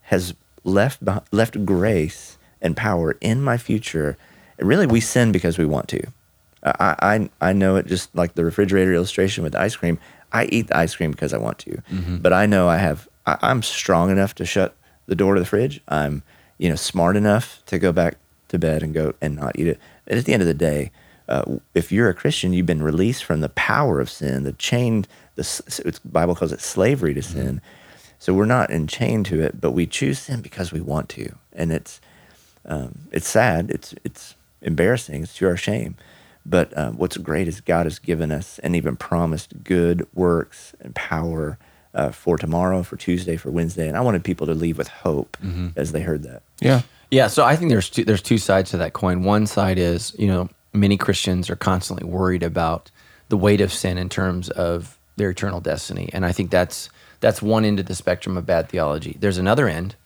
has 0.02 0.34
left 0.64 1.00
left 1.30 1.64
grace 1.64 2.36
and 2.60 2.76
power 2.76 3.16
in 3.20 3.42
my 3.42 3.56
future. 3.56 4.16
And 4.58 4.68
really, 4.68 4.86
we 4.86 5.00
sin 5.00 5.32
because 5.32 5.58
we 5.58 5.66
want 5.66 5.88
to. 5.88 6.02
I, 6.62 6.96
I 7.40 7.50
I 7.50 7.52
know 7.52 7.76
it 7.76 7.86
just 7.86 8.14
like 8.14 8.34
the 8.34 8.44
refrigerator 8.44 8.92
illustration 8.92 9.44
with 9.44 9.54
ice 9.54 9.76
cream. 9.76 9.98
I 10.32 10.46
eat 10.46 10.68
the 10.68 10.76
ice 10.76 10.96
cream 10.96 11.12
because 11.12 11.32
I 11.32 11.38
want 11.38 11.58
to, 11.60 11.80
but 12.20 12.32
I 12.32 12.46
know 12.46 12.68
I 12.68 12.78
have. 12.78 13.08
I, 13.26 13.38
I'm 13.42 13.62
strong 13.62 14.10
enough 14.10 14.34
to 14.36 14.44
shut 14.44 14.74
the 15.06 15.14
door 15.14 15.34
to 15.34 15.40
the 15.40 15.46
fridge. 15.46 15.80
I'm 15.88 16.22
you 16.58 16.68
know 16.68 16.74
smart 16.76 17.16
enough 17.16 17.62
to 17.66 17.78
go 17.78 17.92
back 17.92 18.16
to 18.48 18.58
bed 18.58 18.82
and 18.82 18.92
go 18.92 19.14
and 19.20 19.36
not 19.36 19.58
eat 19.58 19.68
it. 19.68 19.78
And 20.06 20.18
at 20.18 20.24
the 20.24 20.32
end 20.32 20.42
of 20.42 20.48
the 20.48 20.54
day, 20.54 20.90
uh, 21.28 21.42
if 21.74 21.90
you're 21.90 22.08
a 22.08 22.14
Christian, 22.14 22.52
you've 22.52 22.66
been 22.66 22.82
released 22.82 23.24
from 23.24 23.40
the 23.40 23.48
power 23.50 24.00
of 24.00 24.08
sin, 24.10 24.44
the 24.44 24.52
chain. 24.52 25.04
The 25.34 25.40
s- 25.42 25.80
Bible 26.04 26.34
calls 26.34 26.52
it 26.52 26.60
slavery 26.60 27.12
to 27.14 27.22
sin. 27.22 27.60
So 28.18 28.32
we're 28.32 28.46
not 28.46 28.70
enchained 28.70 29.26
to 29.26 29.40
it, 29.42 29.60
but 29.60 29.72
we 29.72 29.86
choose 29.86 30.18
sin 30.18 30.40
because 30.40 30.72
we 30.72 30.80
want 30.80 31.08
to, 31.10 31.34
and 31.52 31.70
it's 31.72 32.00
um, 32.64 33.00
it's 33.12 33.28
sad. 33.28 33.70
It's 33.70 33.94
it's 34.04 34.34
embarrassing. 34.62 35.22
It's 35.24 35.34
to 35.36 35.46
our 35.46 35.56
shame. 35.56 35.96
But 36.44 36.76
um, 36.78 36.96
what's 36.96 37.16
great 37.16 37.48
is 37.48 37.60
God 37.60 37.86
has 37.86 37.98
given 37.98 38.30
us 38.32 38.58
and 38.60 38.76
even 38.76 38.96
promised 38.96 39.64
good 39.64 40.06
works 40.14 40.74
and 40.80 40.94
power 40.94 41.58
uh, 41.92 42.10
for 42.10 42.38
tomorrow, 42.38 42.82
for 42.84 42.96
Tuesday, 42.96 43.36
for 43.36 43.50
Wednesday. 43.50 43.88
And 43.88 43.96
I 43.96 44.00
wanted 44.00 44.22
people 44.22 44.46
to 44.46 44.54
leave 44.54 44.78
with 44.78 44.86
hope 44.88 45.36
as 45.76 45.90
they 45.92 46.00
heard 46.02 46.22
that. 46.22 46.42
Yeah. 46.60 46.82
Yeah, 47.10 47.26
so 47.28 47.44
I 47.44 47.54
think 47.56 47.70
there's 47.70 47.88
two, 47.90 48.04
there's 48.04 48.22
two 48.22 48.38
sides 48.38 48.70
to 48.72 48.76
that 48.78 48.92
coin. 48.92 49.22
One 49.24 49.46
side 49.46 49.78
is 49.78 50.14
you 50.18 50.26
know 50.28 50.48
many 50.76 50.96
Christians 50.96 51.50
are 51.50 51.56
constantly 51.56 52.06
worried 52.06 52.42
about 52.42 52.90
the 53.28 53.36
weight 53.36 53.60
of 53.60 53.72
sin 53.72 53.98
in 53.98 54.08
terms 54.08 54.50
of 54.50 54.98
their 55.16 55.30
eternal 55.30 55.60
destiny, 55.60 56.10
and 56.12 56.24
I 56.24 56.32
think 56.32 56.50
that's 56.50 56.90
that's 57.20 57.40
one 57.40 57.64
end 57.64 57.80
of 57.80 57.86
the 57.86 57.94
spectrum 57.94 58.36
of 58.36 58.46
bad 58.46 58.68
theology. 58.68 59.16
There's 59.18 59.38
another 59.38 59.66
end 59.66 59.96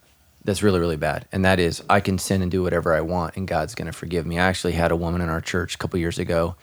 that's 0.44 0.62
really 0.62 0.80
really 0.80 0.96
bad, 0.96 1.26
and 1.32 1.44
that 1.44 1.58
is 1.58 1.82
I 1.90 2.00
can 2.00 2.18
sin 2.18 2.42
and 2.42 2.50
do 2.50 2.62
whatever 2.62 2.94
I 2.94 3.00
want, 3.00 3.36
and 3.36 3.46
God's 3.46 3.74
going 3.74 3.86
to 3.86 3.92
forgive 3.92 4.26
me. 4.26 4.38
I 4.38 4.46
actually 4.46 4.72
had 4.72 4.92
a 4.92 4.96
woman 4.96 5.20
in 5.20 5.28
our 5.28 5.40
church 5.40 5.74
a 5.74 5.78
couple 5.78 5.98
years 5.98 6.18
ago 6.18 6.56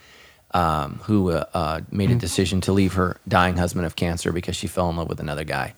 um, 0.51 1.01
who 1.03 1.31
uh, 1.31 1.45
uh, 1.53 1.81
made 1.91 2.09
a 2.09 2.15
decision 2.15 2.61
to 2.61 2.71
leave 2.71 2.93
her 2.93 3.17
dying 3.27 3.57
husband 3.57 3.85
of 3.85 3.95
cancer 3.95 4.31
because 4.31 4.55
she 4.55 4.67
fell 4.67 4.89
in 4.89 4.95
love 4.95 5.09
with 5.09 5.19
another 5.19 5.43
guy. 5.43 5.73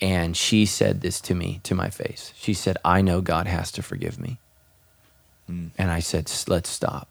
And 0.00 0.36
she 0.36 0.66
said 0.66 1.00
this 1.00 1.20
to 1.22 1.34
me 1.34 1.60
to 1.64 1.74
my 1.74 1.90
face. 1.90 2.32
She 2.36 2.54
said, 2.54 2.76
I 2.84 3.00
know 3.00 3.20
God 3.20 3.46
has 3.48 3.72
to 3.72 3.82
forgive 3.82 4.20
me. 4.20 4.38
And 5.78 5.90
I 5.90 6.00
said, 6.00 6.28
"S- 6.28 6.46
let's 6.46 6.68
stop. 6.68 7.08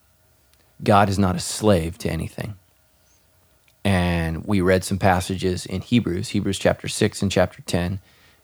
God 0.84 1.10
is 1.10 1.20
not 1.20 1.36
a 1.36 1.40
slave 1.40 1.98
to 2.00 2.10
anything. 2.10 2.56
And 3.84 4.46
we 4.46 4.62
read 4.62 4.84
some 4.84 4.98
passages 4.98 5.66
in 5.66 5.82
Hebrews, 5.82 6.30
Hebrews 6.30 6.60
chapter 6.60 6.88
6 6.88 7.22
and 7.22 7.32
chapter 7.32 7.62
10, 7.62 8.00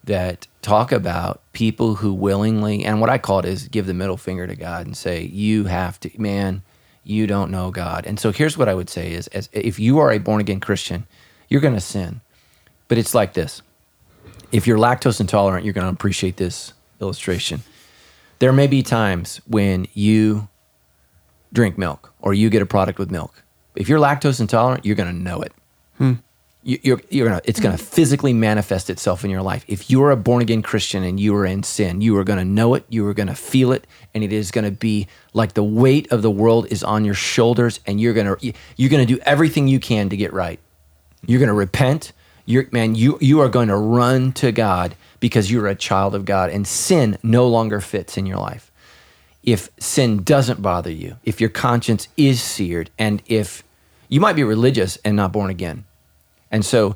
that 0.06 0.48
talk 0.62 0.92
about 0.92 1.42
people 1.54 1.96
who 1.96 2.14
willingly, 2.14 2.86
and 2.86 3.02
what 3.02 3.10
I 3.10 3.18
call 3.18 3.40
it 3.40 3.46
is 3.46 3.68
give 3.68 3.86
the 3.86 3.94
middle 3.94 4.18
finger 4.18 4.48
to 4.48 4.56
God 4.56 4.86
and 4.86 4.96
say, 4.96 5.24
You 5.24 5.66
have 5.66 6.00
to, 6.02 6.12
man, 6.18 6.62
you 7.04 7.28
don't 7.28 7.52
know 7.52 7.72
God. 7.72 8.06
And 8.06 8.20
so 8.20 8.32
here's 8.32 8.58
what 8.58 8.70
I 8.70 8.74
would 8.74 8.90
say 8.90 9.12
is 9.12 9.28
as 9.28 9.50
if 9.52 9.80
you 9.80 10.00
are 10.00 10.12
a 10.12 10.18
born 10.18 10.40
again 10.40 10.60
Christian, 10.60 11.06
you're 11.50 11.62
going 11.62 11.74
to 11.74 11.82
sin. 11.82 12.22
But 12.88 12.98
it's 12.98 13.14
like 13.14 13.34
this 13.34 13.62
if 14.52 14.68
you're 14.68 14.78
lactose 14.78 15.20
intolerant, 15.20 15.66
you're 15.66 15.74
going 15.74 15.88
to 15.88 15.94
appreciate 15.94 16.38
this 16.38 16.74
illustration. 17.02 17.64
There 18.40 18.54
may 18.54 18.68
be 18.68 18.84
times 18.84 19.42
when 19.48 19.88
you 19.94 20.48
drink 21.54 21.78
milk 21.78 22.12
or 22.20 22.34
you 22.34 22.50
get 22.50 22.62
a 22.62 22.66
product 22.66 23.00
with 23.00 23.12
milk. 23.12 23.44
If 23.76 23.88
you're 23.88 24.00
lactose 24.00 24.42
intolerant, 24.42 24.86
you're 24.86 24.96
going 24.96 25.16
to 25.16 25.20
know 25.20 25.42
it. 25.42 25.54
Hmm. 25.98 26.14
You, 26.66 26.80
you're, 26.82 27.02
you're 27.10 27.28
gonna, 27.28 27.42
it's 27.44 27.60
going 27.60 27.76
to 27.76 27.84
hmm. 27.84 27.90
physically 27.90 28.34
manifest 28.34 28.90
itself 28.90 29.24
in 29.24 29.30
your 29.30 29.42
life. 29.42 29.66
If 29.68 29.90
you're 29.90 30.12
a 30.12 30.18
born 30.18 30.42
again 30.42 30.62
Christian 30.62 31.04
and 31.04 31.20
you 31.20 31.36
are 31.36 31.46
in 31.46 31.64
sin, 31.64 32.02
you 32.02 32.18
are 32.18 32.24
going 32.24 32.40
to 32.40 32.46
know 32.46 32.74
it, 32.74 32.86
you 32.90 33.08
are 33.08 33.14
going 33.14 33.28
to 33.28 33.36
feel 33.36 33.72
it, 33.72 33.86
and 34.14 34.24
it 34.24 34.32
is 34.34 34.52
going 34.52 34.66
to 34.66 34.72
be 34.72 35.08
like 35.34 35.54
the 35.54 35.64
weight 35.64 36.12
of 36.12 36.22
the 36.22 36.32
world 36.32 36.68
is 36.70 36.84
on 36.84 37.06
your 37.06 37.16
shoulders, 37.16 37.80
and 37.86 38.00
you're 38.00 38.14
going 38.14 38.36
to 38.36 38.54
you're 38.78 38.90
going 38.90 39.06
to 39.06 39.14
do 39.14 39.22
everything 39.26 39.68
you 39.68 39.80
can 39.80 40.10
to 40.10 40.18
get 40.18 40.32
right. 40.34 40.60
You're 41.26 41.40
going 41.40 41.48
to 41.48 41.54
repent. 41.54 42.14
You're 42.46 42.68
man, 42.72 42.96
you 42.96 43.18
you 43.20 43.42
are 43.42 43.50
going 43.50 43.68
to 43.68 43.78
run 43.78 44.32
to 44.34 44.52
God 44.52 44.96
because 45.20 45.52
you're 45.52 45.68
a 45.68 45.76
child 45.76 46.16
of 46.16 46.26
God, 46.26 46.50
and 46.50 46.66
sin 46.68 47.18
no 47.24 47.48
longer 47.48 47.82
fits 47.82 48.18
in 48.18 48.26
your 48.26 48.38
life. 48.38 48.72
If 49.44 49.70
sin 49.78 50.24
doesn't 50.24 50.62
bother 50.62 50.92
you, 50.92 51.18
if 51.24 51.42
your 51.42 51.50
conscience 51.50 52.08
is 52.16 52.42
seared, 52.42 52.90
and 52.98 53.22
if 53.26 53.64
you 54.08 54.20
might 54.20 54.36
be 54.36 54.44
religious 54.44 54.98
and 55.04 55.16
not 55.16 55.32
born 55.32 55.50
again, 55.50 55.86
and 56.50 56.64
so 56.66 56.96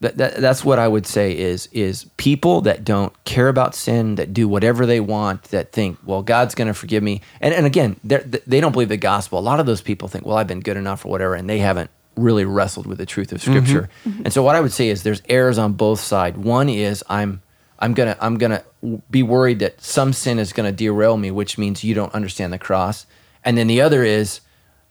that, 0.00 0.16
that, 0.18 0.36
that's 0.36 0.64
what 0.64 0.78
I 0.78 0.86
would 0.86 1.06
say 1.06 1.36
is 1.36 1.68
is 1.72 2.04
people 2.16 2.60
that 2.62 2.84
don't 2.84 3.12
care 3.24 3.48
about 3.48 3.74
sin, 3.74 4.16
that 4.16 4.34
do 4.34 4.46
whatever 4.46 4.86
they 4.86 5.00
want, 5.00 5.44
that 5.44 5.72
think, 5.72 5.98
well, 6.04 6.22
God's 6.22 6.54
going 6.54 6.68
to 6.68 6.74
forgive 6.74 7.02
me. 7.02 7.22
And, 7.40 7.54
and 7.54 7.64
again, 7.64 7.98
they 8.02 8.60
don't 8.60 8.72
believe 8.72 8.90
the 8.90 8.96
gospel. 8.96 9.38
A 9.38 9.40
lot 9.40 9.60
of 9.60 9.66
those 9.66 9.80
people 9.80 10.08
think, 10.08 10.26
well, 10.26 10.36
I've 10.36 10.46
been 10.46 10.60
good 10.60 10.76
enough 10.76 11.06
or 11.06 11.08
whatever, 11.08 11.34
and 11.34 11.48
they 11.48 11.58
haven't 11.58 11.90
really 12.16 12.44
wrestled 12.44 12.86
with 12.86 12.98
the 12.98 13.06
truth 13.06 13.32
of 13.32 13.40
Scripture. 13.40 13.88
Mm-hmm. 14.06 14.24
And 14.24 14.32
so 14.32 14.42
what 14.42 14.56
I 14.56 14.60
would 14.60 14.72
say 14.72 14.88
is 14.88 15.02
there's 15.04 15.22
errors 15.28 15.58
on 15.58 15.72
both 15.72 16.00
sides. 16.00 16.36
One 16.36 16.68
is 16.68 17.02
I'm 17.08 17.40
I'm 17.78 17.94
gonna 17.94 18.16
I'm 18.20 18.38
gonna 18.38 18.62
be 19.10 19.22
worried 19.22 19.58
that 19.60 19.80
some 19.80 20.12
sin 20.12 20.38
is 20.38 20.52
gonna 20.52 20.72
derail 20.72 21.16
me, 21.16 21.30
which 21.30 21.58
means 21.58 21.84
you 21.84 21.94
don't 21.94 22.14
understand 22.14 22.52
the 22.52 22.58
cross. 22.58 23.06
And 23.44 23.58
then 23.58 23.66
the 23.66 23.80
other 23.80 24.02
is 24.02 24.40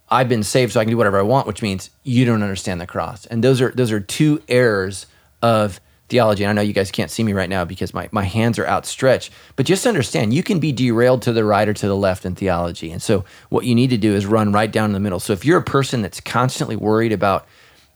I've 0.10 0.30
been 0.30 0.44
saved 0.44 0.74
so 0.74 0.80
I 0.80 0.84
can 0.84 0.92
do 0.92 0.98
whatever 0.98 1.20
I 1.20 1.24
want, 1.24 1.48
which 1.48 1.62
means 1.62 1.90
you 2.04 2.26
don't 2.26 2.44
understand 2.44 2.80
the 2.80 2.88
cross. 2.88 3.26
And 3.26 3.44
those 3.44 3.62
are 3.62 3.72
those 3.72 3.92
are 3.92 4.00
two 4.00 4.42
errors 4.48 5.08
of 5.42 5.80
theology. 6.10 6.44
And 6.44 6.52
I 6.52 6.54
know 6.54 6.62
you 6.62 6.74
guys 6.74 6.92
can't 6.92 7.10
see 7.10 7.24
me 7.24 7.34
right 7.34 7.50
now 7.50 7.66
because 7.66 7.94
my, 7.94 8.08
my 8.12 8.24
hands 8.24 8.60
are 8.60 8.68
outstretched. 8.68 9.32
But 9.56 9.66
just 9.66 9.88
understand 9.88 10.34
you 10.34 10.44
can 10.44 10.60
be 10.60 10.72
derailed 10.72 11.24
to 11.24 11.34
the 11.34 11.44
right 11.44 11.68
or 11.68 11.74
to 11.74 11.88
the 11.88 11.96
left 11.96 12.26
in 12.26 12.36
theology. 12.36 12.92
And 12.92 13.02
so 13.02 13.26
what 13.50 13.66
you 13.66 13.74
need 13.74 13.90
to 13.90 13.98
do 13.98 14.14
is 14.14 14.26
run 14.26 14.52
right 14.52 14.72
down 14.72 14.90
in 14.90 14.94
the 14.94 15.00
middle. 15.00 15.20
So 15.20 15.34
if 15.34 15.44
you're 15.44 15.60
a 15.60 15.64
person 15.64 16.02
that's 16.02 16.20
constantly 16.20 16.76
worried 16.76 17.12
about, 17.12 17.48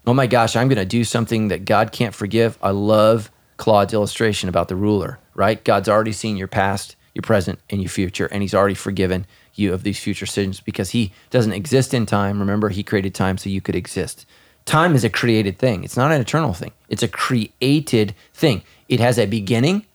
oh 0.08 0.14
my 0.14 0.26
gosh, 0.26 0.56
I'm 0.56 0.70
gonna 0.70 0.86
do 0.86 1.04
something 1.04 1.50
that 1.50 1.66
God 1.66 1.92
can't 1.92 2.16
forgive, 2.16 2.58
I 2.62 2.72
love 2.72 3.30
Claude's 3.58 3.94
illustration 3.94 4.50
about 4.50 4.68
the 4.68 4.76
ruler, 4.76 5.20
right? 5.38 5.64
God's 5.64 5.88
already 5.88 6.12
seen 6.12 6.36
your 6.36 6.50
past, 6.50 6.98
your 7.14 7.22
present, 7.22 7.60
and 7.70 7.82
your 7.82 7.90
future, 7.90 8.26
and 8.26 8.42
he's 8.42 8.54
already 8.54 8.76
forgiven 8.76 9.26
you 9.56 9.74
of 9.74 9.84
these 9.84 10.00
future 10.00 10.26
sins 10.26 10.60
because 10.60 10.90
he 10.90 11.14
doesn't 11.30 11.54
exist 11.54 11.94
in 11.94 12.06
time. 12.06 12.40
Remember, 12.40 12.68
he 12.70 12.84
created 12.84 13.16
time 13.16 13.38
so 13.38 13.50
you 13.50 13.62
could 13.62 13.76
exist. 13.76 14.26
Time 14.66 14.96
is 14.96 15.06
a 15.06 15.10
created 15.10 15.58
thing. 15.58 15.86
It's 15.86 15.96
not 15.96 16.12
an 16.12 16.20
eternal 16.20 16.54
thing. 16.54 16.72
It's 16.90 17.04
a 17.04 17.08
created 17.08 18.14
thing. 18.34 18.64
It 18.90 19.00
has 19.00 19.18
a 19.18 19.26
beginning 19.26 19.86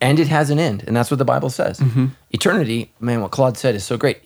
and 0.00 0.18
it 0.18 0.28
has 0.28 0.50
an 0.50 0.58
end. 0.58 0.82
And 0.86 0.96
that's 0.96 1.10
what 1.10 1.18
the 1.18 1.24
Bible 1.24 1.50
says. 1.50 1.78
Mm-hmm. 1.78 2.06
Eternity, 2.32 2.92
man, 2.98 3.22
what 3.22 3.30
Claude 3.30 3.56
said 3.56 3.74
is 3.74 3.84
so 3.84 3.96
great, 3.96 4.20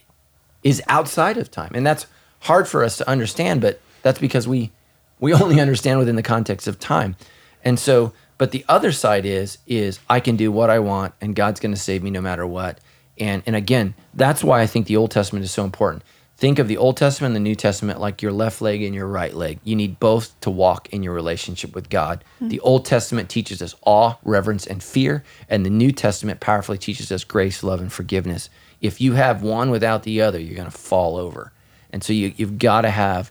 is 0.62 0.82
outside 0.88 1.36
of 1.36 1.50
time. 1.50 1.72
And 1.74 1.86
that's 1.86 2.06
hard 2.40 2.66
for 2.66 2.82
us 2.82 2.96
to 2.96 3.08
understand, 3.08 3.60
but 3.60 3.80
that's 4.02 4.18
because 4.18 4.48
we 4.48 4.72
we 5.20 5.34
only 5.34 5.60
understand 5.66 5.98
within 5.98 6.16
the 6.16 6.22
context 6.22 6.66
of 6.66 6.78
time. 6.78 7.16
And 7.62 7.78
so, 7.78 8.12
but 8.40 8.52
the 8.52 8.64
other 8.70 8.90
side 8.90 9.26
is 9.26 9.58
is 9.66 10.00
I 10.08 10.18
can 10.18 10.36
do 10.36 10.50
what 10.50 10.70
I 10.70 10.78
want 10.78 11.12
and 11.20 11.36
God's 11.36 11.60
going 11.60 11.74
to 11.74 11.80
save 11.80 12.02
me 12.02 12.10
no 12.10 12.22
matter 12.22 12.46
what. 12.46 12.80
And 13.18 13.42
and 13.44 13.54
again, 13.54 13.94
that's 14.14 14.42
why 14.42 14.62
I 14.62 14.66
think 14.66 14.86
the 14.86 14.96
Old 14.96 15.10
Testament 15.10 15.44
is 15.44 15.50
so 15.50 15.62
important. 15.62 16.02
Think 16.38 16.58
of 16.58 16.66
the 16.66 16.78
Old 16.78 16.96
Testament 16.96 17.36
and 17.36 17.44
the 17.44 17.50
New 17.50 17.54
Testament 17.54 18.00
like 18.00 18.22
your 18.22 18.32
left 18.32 18.62
leg 18.62 18.82
and 18.82 18.94
your 18.94 19.08
right 19.08 19.34
leg. 19.34 19.58
You 19.62 19.76
need 19.76 20.00
both 20.00 20.40
to 20.40 20.48
walk 20.48 20.88
in 20.88 21.02
your 21.02 21.12
relationship 21.12 21.74
with 21.74 21.90
God. 21.90 22.24
Hmm. 22.38 22.48
The 22.48 22.60
Old 22.60 22.86
Testament 22.86 23.28
teaches 23.28 23.60
us 23.60 23.74
awe, 23.82 24.14
reverence, 24.24 24.66
and 24.66 24.82
fear, 24.82 25.22
and 25.50 25.66
the 25.66 25.70
New 25.70 25.92
Testament 25.92 26.40
powerfully 26.40 26.78
teaches 26.78 27.12
us 27.12 27.24
grace, 27.24 27.62
love, 27.62 27.82
and 27.82 27.92
forgiveness. 27.92 28.48
If 28.80 29.02
you 29.02 29.12
have 29.12 29.42
one 29.42 29.68
without 29.68 30.04
the 30.04 30.22
other, 30.22 30.40
you're 30.40 30.56
going 30.56 30.64
to 30.64 30.78
fall 30.78 31.18
over. 31.18 31.52
And 31.92 32.02
so 32.02 32.14
you, 32.14 32.32
you've 32.38 32.58
got 32.58 32.82
to 32.82 32.90
have 32.90 33.30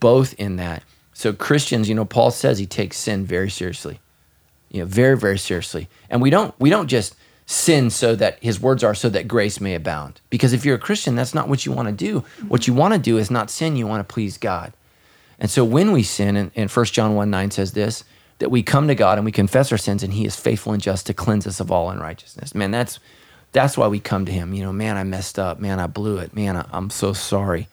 both 0.00 0.34
in 0.34 0.56
that. 0.56 0.82
So 1.14 1.32
Christians, 1.32 1.88
you 1.88 1.94
know, 1.94 2.04
Paul 2.04 2.30
says 2.30 2.58
he 2.58 2.66
takes 2.66 2.98
sin 2.98 3.24
very 3.24 3.48
seriously 3.48 4.00
you 4.70 4.80
know 4.80 4.86
very 4.86 5.16
very 5.16 5.38
seriously. 5.38 5.88
And 6.08 6.22
we 6.22 6.30
don't 6.30 6.54
we 6.58 6.70
don't 6.70 6.88
just 6.88 7.14
sin 7.46 7.90
so 7.90 8.14
that 8.14 8.40
his 8.40 8.60
words 8.60 8.84
are 8.84 8.94
so 8.94 9.08
that 9.08 9.26
grace 9.26 9.60
may 9.60 9.74
abound. 9.74 10.20
Because 10.30 10.52
if 10.52 10.64
you're 10.64 10.76
a 10.76 10.78
christian 10.78 11.16
that's 11.16 11.34
not 11.34 11.48
what 11.48 11.66
you 11.66 11.72
want 11.72 11.88
to 11.88 11.94
do. 11.94 12.24
What 12.48 12.66
you 12.66 12.74
want 12.74 12.94
to 12.94 13.00
do 13.00 13.18
is 13.18 13.30
not 13.30 13.50
sin 13.50 13.76
you 13.76 13.86
want 13.86 14.06
to 14.06 14.12
please 14.12 14.38
god. 14.38 14.72
And 15.38 15.50
so 15.50 15.64
when 15.64 15.92
we 15.92 16.02
sin 16.02 16.36
and, 16.36 16.50
and 16.54 16.70
1 16.70 16.86
john 16.86 17.14
1 17.14 17.30
9 17.30 17.50
says 17.50 17.72
this 17.72 18.04
that 18.38 18.50
we 18.50 18.62
come 18.62 18.88
to 18.88 18.94
god 18.94 19.18
and 19.18 19.24
we 19.24 19.32
confess 19.32 19.72
our 19.72 19.78
sins 19.78 20.02
and 20.02 20.14
he 20.14 20.24
is 20.24 20.36
faithful 20.36 20.72
and 20.72 20.82
just 20.82 21.06
to 21.06 21.14
cleanse 21.14 21.46
us 21.46 21.60
of 21.60 21.70
all 21.70 21.90
unrighteousness. 21.90 22.54
Man 22.54 22.70
that's 22.70 22.98
that's 23.52 23.76
why 23.76 23.88
we 23.88 23.98
come 23.98 24.24
to 24.26 24.32
him. 24.32 24.54
You 24.54 24.62
know 24.62 24.72
man 24.72 24.96
i 24.96 25.04
messed 25.04 25.38
up. 25.38 25.58
Man 25.58 25.80
i 25.80 25.86
blew 25.86 26.18
it. 26.18 26.34
Man 26.34 26.56
I, 26.56 26.66
i'm 26.72 26.90
so 26.90 27.12
sorry. 27.12 27.68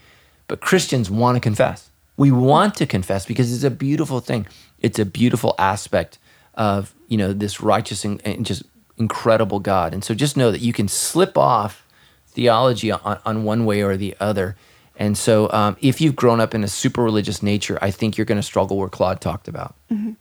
But 0.48 0.62
Christians 0.62 1.12
want 1.12 1.36
to 1.36 1.40
confess. 1.40 1.90
We 2.16 2.32
want 2.32 2.76
to 2.76 2.88
confess 2.88 3.26
because 3.26 3.54
it's 3.54 3.64
a 3.64 3.70
beautiful 3.70 4.22
thing. 4.22 4.48
It's 4.80 4.98
a 4.98 5.06
beautiful 5.06 5.54
aspect 5.60 6.18
of 6.58 6.94
you 7.08 7.18
know 7.18 7.32
this 7.32 7.62
righteous 7.62 8.04
and, 8.04 8.22
and 8.26 8.46
just 8.46 8.64
incredible 8.98 9.60
God. 9.60 9.94
And 9.94 10.04
so 10.04 10.14
just 10.14 10.36
know 10.36 10.52
that 10.52 10.62
you 10.62 10.74
can 10.74 10.88
slip 10.88 11.38
off 11.38 11.86
theology 12.28 12.92
on, 12.92 13.20
on 13.26 13.44
one 13.44 13.66
way 13.66 13.82
or 13.82 13.96
the 13.96 14.16
other. 14.20 14.56
And 14.96 15.18
so 15.18 15.52
um, 15.52 15.78
if 15.80 16.02
you've 16.02 16.16
grown 16.16 16.40
up 16.40 16.56
in 16.56 16.64
a 16.64 16.68
super 16.68 17.04
religious 17.04 17.44
nature, 17.44 17.78
I 17.82 17.92
think 17.92 18.18
you're 18.18 18.26
going 18.26 18.40
to 18.40 18.44
struggle 18.44 18.78
where 18.78 18.90
Claude 18.90 19.22
talked 19.22 19.48
about. 19.48 19.76
If 19.90 20.16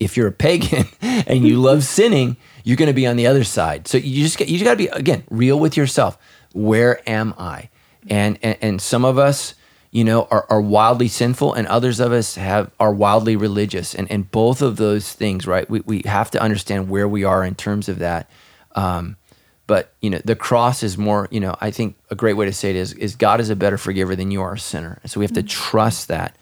if 0.00 0.16
you're 0.16 0.28
a 0.28 0.32
pagan 0.32 0.86
and 1.00 1.46
you 1.46 1.60
love 1.60 1.84
sinning, 1.84 2.36
you're 2.64 2.76
going 2.76 2.88
to 2.88 2.94
be 2.94 3.06
on 3.06 3.16
the 3.16 3.26
other 3.26 3.44
side. 3.44 3.86
So 3.86 3.98
you 3.98 4.22
just 4.22 4.40
you 4.40 4.58
just 4.58 4.64
got 4.64 4.72
to 4.72 4.76
be 4.76 4.88
again 4.88 5.24
real 5.30 5.60
with 5.60 5.76
yourself. 5.76 6.18
Where 6.52 7.08
am 7.08 7.34
I? 7.38 7.68
And 8.08 8.38
and, 8.42 8.56
and 8.60 8.82
some 8.82 9.04
of 9.04 9.18
us, 9.18 9.54
you 9.94 10.02
know, 10.02 10.26
are, 10.28 10.44
are 10.50 10.60
wildly 10.60 11.06
sinful, 11.06 11.54
and 11.54 11.68
others 11.68 12.00
of 12.00 12.10
us 12.10 12.34
have 12.34 12.68
are 12.80 12.92
wildly 12.92 13.36
religious. 13.36 13.94
And 13.94 14.10
and 14.10 14.28
both 14.28 14.60
of 14.60 14.76
those 14.76 15.12
things, 15.12 15.46
right? 15.46 15.70
We 15.70 15.80
we 15.86 16.02
have 16.04 16.32
to 16.32 16.42
understand 16.42 16.90
where 16.90 17.06
we 17.06 17.22
are 17.22 17.44
in 17.44 17.54
terms 17.54 17.88
of 17.88 18.00
that. 18.00 18.28
Um, 18.74 19.16
but 19.68 19.92
you 20.00 20.10
know, 20.10 20.20
the 20.24 20.34
cross 20.34 20.82
is 20.82 20.98
more. 20.98 21.28
You 21.30 21.38
know, 21.38 21.54
I 21.60 21.70
think 21.70 21.96
a 22.10 22.16
great 22.16 22.32
way 22.32 22.44
to 22.44 22.52
say 22.52 22.70
it 22.70 22.76
is 22.76 22.92
is 22.94 23.14
God 23.14 23.40
is 23.40 23.50
a 23.50 23.56
better 23.56 23.78
forgiver 23.78 24.16
than 24.16 24.32
you 24.32 24.42
are 24.42 24.54
a 24.54 24.58
sinner. 24.58 24.98
And 25.04 25.12
so 25.12 25.20
we 25.20 25.24
have 25.24 25.32
to 25.34 25.44
trust 25.44 26.08
that. 26.08 26.36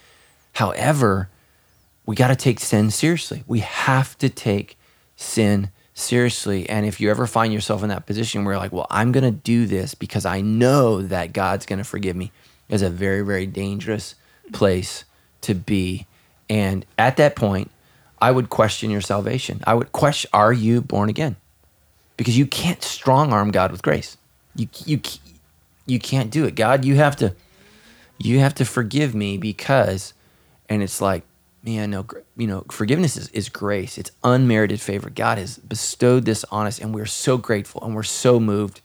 However, 0.54 1.28
we 2.06 2.16
got 2.16 2.28
to 2.28 2.36
take 2.36 2.58
sin 2.58 2.90
seriously. 2.90 3.44
We 3.46 3.60
have 3.60 4.16
to 4.18 4.30
take 4.30 4.78
sin 5.14 5.70
seriously. 5.92 6.66
And 6.70 6.86
if 6.86 7.00
you 7.00 7.10
ever 7.10 7.26
find 7.26 7.52
yourself 7.52 7.82
in 7.82 7.90
that 7.90 8.06
position 8.06 8.44
where 8.44 8.54
you're 8.54 8.62
like, 8.62 8.72
well, 8.72 8.86
I'm 8.90 9.12
going 9.12 9.24
to 9.24 9.30
do 9.30 9.66
this 9.66 9.94
because 9.94 10.24
I 10.24 10.40
know 10.40 11.02
that 11.02 11.34
God's 11.34 11.66
going 11.66 11.78
to 11.80 11.84
forgive 11.84 12.16
me, 12.16 12.32
is 12.72 12.82
a 12.82 12.90
very, 12.90 13.22
very 13.22 13.46
dangerous 13.46 14.16
place 14.52 15.04
to 15.42 15.54
be. 15.54 16.06
And 16.50 16.84
at 16.98 17.16
that 17.18 17.36
point, 17.36 17.70
I 18.20 18.30
would 18.30 18.48
question 18.50 18.90
your 18.90 19.00
salvation. 19.00 19.60
I 19.66 19.74
would 19.74 19.92
question, 19.92 20.30
are 20.32 20.52
you 20.52 20.80
born 20.80 21.08
again? 21.08 21.36
Because 22.16 22.36
you 22.36 22.46
can't 22.46 22.82
strong 22.82 23.32
arm 23.32 23.50
God 23.50 23.70
with 23.70 23.82
grace. 23.82 24.16
You, 24.56 24.68
you, 24.84 25.00
you 25.86 25.98
can't 25.98 26.30
do 26.30 26.44
it. 26.44 26.54
God, 26.54 26.84
you 26.84 26.96
have 26.96 27.16
to, 27.16 27.34
you 28.18 28.38
have 28.38 28.54
to 28.54 28.64
forgive 28.64 29.14
me 29.14 29.36
because, 29.36 30.14
and 30.68 30.82
it's 30.82 31.00
like, 31.00 31.24
man, 31.62 31.90
no, 31.90 32.06
you 32.36 32.46
know, 32.46 32.64
forgiveness 32.70 33.16
is, 33.16 33.28
is 33.28 33.48
grace. 33.48 33.98
It's 33.98 34.10
unmerited 34.24 34.80
favor. 34.80 35.10
God 35.10 35.38
has 35.38 35.58
bestowed 35.58 36.24
this 36.24 36.44
on 36.44 36.66
us, 36.66 36.78
and 36.78 36.94
we're 36.94 37.06
so 37.06 37.36
grateful 37.36 37.82
and 37.84 37.94
we're 37.94 38.02
so 38.02 38.40
moved 38.40 38.80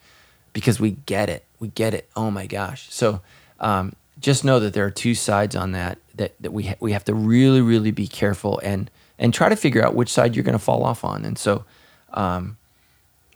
because 0.53 0.79
we 0.79 0.91
get 0.91 1.29
it. 1.29 1.45
We 1.59 1.69
get 1.69 1.93
it. 1.93 2.09
Oh 2.15 2.31
my 2.31 2.47
gosh. 2.47 2.87
So 2.91 3.21
um, 3.59 3.93
just 4.19 4.43
know 4.43 4.59
that 4.59 4.73
there 4.73 4.85
are 4.85 4.91
two 4.91 5.15
sides 5.15 5.55
on 5.55 5.71
that 5.73 5.99
that, 6.15 6.33
that 6.41 6.51
we 6.51 6.63
ha- 6.63 6.75
we 6.79 6.91
have 6.91 7.05
to 7.05 7.13
really 7.13 7.61
really 7.61 7.91
be 7.91 8.07
careful 8.07 8.59
and 8.63 8.89
and 9.19 9.33
try 9.33 9.49
to 9.49 9.55
figure 9.55 9.83
out 9.83 9.95
which 9.95 10.09
side 10.09 10.35
you're 10.35 10.43
going 10.43 10.57
to 10.57 10.63
fall 10.63 10.83
off 10.83 11.03
on. 11.03 11.25
And 11.25 11.37
so, 11.37 11.65
um, 12.13 12.57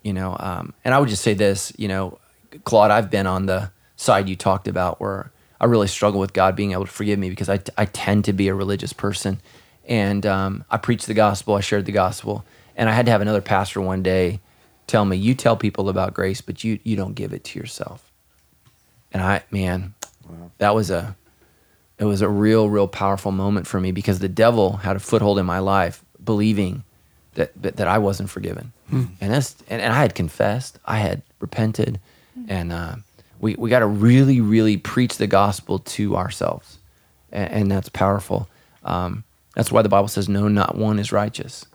you 0.04 0.14
know, 0.14 0.36
um, 0.40 0.74
and 0.84 0.94
I 0.94 1.00
would 1.00 1.10
just 1.10 1.24
say 1.24 1.34
this, 1.34 1.74
you 1.78 1.88
know, 1.88 2.20
Claude, 2.64 2.92
I've 2.92 3.10
been 3.10 3.28
on 3.28 3.46
the 3.46 3.72
side 3.96 4.30
you 4.30 4.36
talked 4.36 4.68
about 4.68 5.00
where 5.00 5.32
I 5.60 5.66
really 5.66 5.88
struggle 5.88 6.20
with 6.20 6.34
God 6.34 6.56
being 6.56 6.72
able 6.72 6.86
to 6.86 6.92
forgive 6.92 7.20
me 7.20 7.30
because 7.30 7.50
I, 7.50 7.60
I 7.78 7.86
tend 7.86 8.26
to 8.26 8.34
be 8.34 8.48
a 8.48 8.54
religious 8.54 8.94
person. 8.94 9.42
And 9.86 10.26
um, 10.26 10.66
I 10.70 10.78
preached 10.78 11.08
the 11.08 11.14
gospel, 11.14 11.56
I 11.56 11.62
shared 11.62 11.86
the 11.86 11.92
gospel. 11.92 12.46
And 12.76 12.90
I 12.90 12.94
had 12.94 13.06
to 13.06 13.12
have 13.12 13.22
another 13.22 13.42
pastor 13.42 13.82
one 13.82 14.02
day 14.04 14.40
tell 14.88 15.06
me, 15.06 15.18
You 15.18 15.36
tell 15.36 15.56
people 15.56 15.90
about 15.90 16.14
grace, 16.14 16.42
but 16.42 16.64
you, 16.64 16.80
you 16.84 16.96
don't 16.96 17.14
give 17.14 17.34
it 17.34 17.44
to 17.46 17.60
yourself. 17.60 18.12
And 19.12 19.22
I, 19.22 19.44
man, 19.52 19.94
that 20.58 20.76
was 20.76 20.92
a, 20.92 21.16
it 21.98 22.06
was 22.06 22.22
a 22.22 22.30
real, 22.30 22.70
real 22.70 22.88
powerful 22.88 23.32
moment 23.32 23.68
for 23.68 23.80
me 23.80 23.92
because 23.92 24.20
the 24.20 24.30
devil 24.30 24.78
had 24.78 24.96
a 24.96 25.00
foothold 25.00 25.40
in 25.40 25.46
my 25.46 25.60
life, 25.60 26.04
believing 26.24 26.84
that 27.36 27.52
that, 27.62 27.78
that 27.78 27.88
I 27.88 27.98
wasn't 27.98 28.30
forgiven, 28.30 28.74
and 29.22 29.32
that's 29.32 29.56
and, 29.70 29.82
and 29.82 29.94
I 29.94 30.02
had 30.02 30.16
confessed, 30.16 30.80
I 30.86 30.98
had 30.98 31.22
repented, 31.40 32.00
and 32.48 32.72
uh, 32.72 32.96
we 33.40 33.56
we 33.56 33.70
got 33.70 33.80
to 33.80 33.88
really, 33.88 34.42
really 34.42 34.78
preach 34.78 35.18
the 35.18 35.28
gospel 35.28 35.80
to 35.80 36.16
ourselves, 36.18 36.78
and, 37.32 37.52
and 37.52 37.72
that's 37.72 37.90
powerful. 37.90 38.50
Um, 38.84 39.24
that's 39.56 39.72
why 39.72 39.82
the 39.82 39.90
Bible 39.90 40.08
says, 40.08 40.28
"No, 40.28 40.48
not 40.48 40.76
one 40.76 41.00
is 41.00 41.12
righteous." 41.12 41.66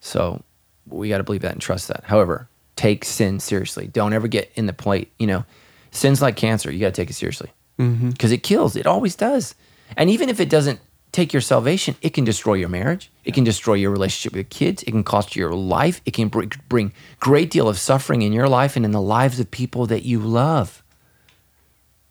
So 0.00 0.42
we 0.86 1.08
got 1.08 1.18
to 1.18 1.24
believe 1.24 1.42
that 1.42 1.52
and 1.52 1.60
trust 1.60 1.88
that. 1.88 2.04
However, 2.04 2.48
take 2.76 3.04
sin 3.04 3.40
seriously. 3.40 3.86
Don't 3.86 4.12
ever 4.12 4.28
get 4.28 4.52
in 4.54 4.66
the 4.66 4.72
plate. 4.72 5.12
You 5.18 5.26
know, 5.26 5.44
sin's 5.90 6.20
like 6.20 6.36
cancer. 6.36 6.70
You 6.70 6.80
got 6.80 6.94
to 6.94 7.02
take 7.02 7.10
it 7.10 7.14
seriously 7.14 7.50
because 7.76 8.32
it 8.32 8.42
kills. 8.42 8.76
It 8.76 8.86
always 8.86 9.16
does. 9.16 9.54
And 9.96 10.10
even 10.10 10.28
if 10.28 10.40
it 10.40 10.48
doesn't 10.48 10.80
take 11.12 11.32
your 11.32 11.42
salvation, 11.42 11.94
it 12.02 12.10
can 12.10 12.24
destroy 12.24 12.54
your 12.54 12.68
marriage. 12.68 13.10
It 13.24 13.34
can 13.34 13.44
destroy 13.44 13.74
your 13.74 13.90
relationship 13.90 14.32
with 14.32 14.38
your 14.38 14.44
kids. 14.44 14.82
It 14.82 14.90
can 14.90 15.04
cost 15.04 15.36
you 15.36 15.40
your 15.40 15.54
life. 15.54 16.00
It 16.04 16.12
can 16.12 16.28
bring, 16.28 16.52
bring 16.68 16.92
great 17.20 17.50
deal 17.50 17.68
of 17.68 17.78
suffering 17.78 18.22
in 18.22 18.32
your 18.32 18.48
life 18.48 18.76
and 18.76 18.84
in 18.84 18.90
the 18.90 19.00
lives 19.00 19.38
of 19.38 19.50
people 19.50 19.86
that 19.86 20.04
you 20.04 20.18
love. 20.18 20.82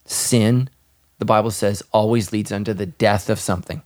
Sin, 0.05 0.69
the 1.19 1.25
Bible 1.25 1.51
says, 1.51 1.83
always 1.91 2.31
leads 2.31 2.51
unto 2.51 2.73
the 2.73 2.85
death 2.85 3.29
of 3.29 3.39
something. 3.39 3.81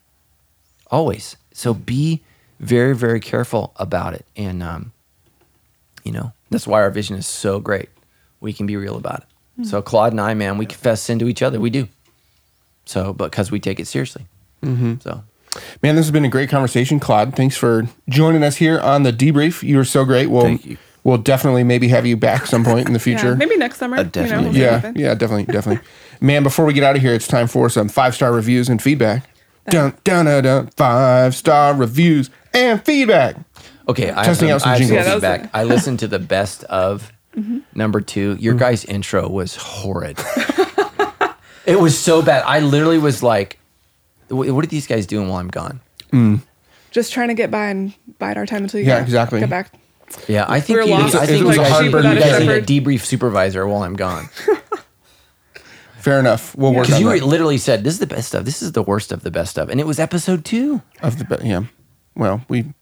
Always. 0.91 1.35
So 1.51 1.73
be 1.73 2.21
very, 2.59 2.95
very 2.95 3.19
careful 3.19 3.73
about 3.77 4.13
it. 4.13 4.25
And, 4.35 4.61
um, 4.61 4.91
you 6.03 6.11
know, 6.11 6.33
that's 6.49 6.67
why 6.67 6.81
our 6.81 6.91
vision 6.91 7.17
is 7.17 7.27
so 7.27 7.59
great. 7.59 7.89
We 8.39 8.53
can 8.53 8.65
be 8.65 8.77
real 8.77 8.97
about 8.97 9.21
it. 9.21 9.25
So 9.63 9.81
Claude 9.81 10.13
and 10.13 10.21
I, 10.21 10.33
man, 10.33 10.57
we 10.57 10.65
confess 10.65 11.01
sin 11.01 11.17
to 11.19 11.27
each 11.27 11.41
other. 11.41 11.59
We 11.59 11.69
do. 11.69 11.87
So, 12.85 13.11
because 13.13 13.51
we 13.51 13.59
take 13.59 13.79
it 13.79 13.87
seriously. 13.87 14.25
So, 14.63 15.23
Man, 15.81 15.95
this 15.95 16.05
has 16.05 16.11
been 16.11 16.25
a 16.25 16.29
great 16.29 16.49
conversation, 16.49 16.99
Claude. 16.99 17.35
Thanks 17.35 17.57
for 17.57 17.87
joining 18.09 18.43
us 18.43 18.57
here 18.57 18.79
on 18.79 19.03
the 19.03 19.11
debrief. 19.11 19.63
You 19.63 19.77
were 19.77 19.85
so 19.85 20.05
great. 20.05 20.27
We'll, 20.27 20.43
Thank 20.43 20.65
you. 20.65 20.77
We'll 21.03 21.17
definitely 21.17 21.63
maybe 21.63 21.87
have 21.87 22.05
you 22.05 22.17
back 22.17 22.45
some 22.45 22.63
point 22.65 22.85
in 22.87 22.93
the 22.93 22.99
future. 23.07 23.29
Yeah, 23.29 23.35
maybe 23.35 23.57
next 23.57 23.77
summer. 23.77 23.97
Uh, 23.97 23.99
you 23.99 24.05
know, 24.05 24.09
definitely. 24.11 24.43
we'll 24.45 24.53
see 24.53 24.59
what 24.59 24.65
Yeah, 24.65 24.71
happens. 24.79 24.97
yeah, 24.99 25.13
definitely, 25.15 25.45
definitely. 25.53 25.87
Man, 26.21 26.43
before 26.43 26.65
we 26.65 26.73
get 26.73 26.83
out 26.83 26.95
of 26.95 27.01
here, 27.01 27.13
it's 27.13 27.27
time 27.27 27.47
for 27.47 27.69
some 27.69 27.87
five 27.89 28.13
star 28.13 28.31
reviews 28.33 28.69
and 28.69 28.81
feedback. 28.81 29.23
Dun 29.69 29.93
dun 30.03 30.25
dun 30.25 30.43
dun. 30.43 30.67
Five 30.77 31.33
star 31.35 31.73
reviews 31.73 32.29
and 32.53 32.83
feedback. 32.83 33.35
okay, 33.89 34.11
I 34.11 34.15
have 34.17 34.25
Testing 34.25 34.49
some, 34.49 34.55
out 34.55 34.61
some 34.61 34.69
I 34.69 34.71
have 34.73 34.79
jingles. 34.87 35.05
Yeah, 35.05 35.13
feedback. 35.13 35.49
I 35.53 35.63
listened 35.63 35.99
to 35.99 36.07
the 36.07 36.19
best 36.19 36.63
of 36.65 37.11
number 37.75 38.01
two. 38.01 38.35
Your 38.39 38.55
Mm. 38.55 38.59
guys' 38.59 38.85
intro 38.85 39.27
was 39.29 39.55
horrid. 39.55 40.17
it 41.65 41.79
was 41.79 41.97
so 41.97 42.21
bad. 42.21 42.43
I 42.45 42.59
literally 42.59 42.97
was 42.97 43.21
like, 43.23 43.59
"What 44.29 44.63
are 44.63 44.67
these 44.67 44.87
guys 44.87 45.05
doing 45.05 45.27
while 45.29 45.39
I'm 45.39 45.49
gone?" 45.49 45.79
Just 46.91 47.13
trying 47.13 47.27
to 47.27 47.33
get 47.35 47.51
by 47.51 47.67
and 47.67 47.93
bide 48.17 48.37
our 48.37 48.45
time 48.45 48.63
until 48.63 48.79
you 48.79 48.87
Yeah, 48.87 48.95
get, 48.99 49.03
exactly. 49.03 49.39
get 49.39 49.49
back. 49.49 49.71
Yeah, 50.27 50.45
I 50.47 50.61
think 50.61 50.79
you. 50.79 50.85
lost 50.87 51.15
I 51.15 51.25
It 51.25 51.43
was 51.43 51.57
you 51.57 51.61
a 51.61 51.65
guys, 51.65 51.71
hard 51.71 51.85
you 51.85 51.91
burden 51.91 52.15
to 52.15 52.19
guys 52.21 52.39
need 52.39 52.49
a 52.49 52.61
debrief 52.61 53.01
supervisor 53.01 53.67
while 53.67 53.83
I'm 53.83 53.95
gone. 53.95 54.29
Fair 55.99 56.19
enough. 56.19 56.55
We'll 56.55 56.73
work 56.73 56.85
Because 56.87 57.01
you 57.01 57.09
that. 57.09 57.23
literally 57.25 57.57
said, 57.57 57.83
"This 57.83 57.93
is 57.95 57.99
the 57.99 58.07
best 58.07 58.33
of. 58.33 58.45
This 58.45 58.61
is 58.61 58.71
the 58.71 58.81
worst 58.83 59.11
of 59.11 59.23
the 59.23 59.31
best 59.31 59.57
of," 59.59 59.69
and 59.69 59.79
it 59.81 59.85
was 59.85 59.99
episode 59.99 60.45
two. 60.45 60.81
of 61.01 61.17
the 61.19 61.25
be- 61.25 61.45
yeah. 61.47 61.63
Well, 62.15 62.41
we 62.47 62.73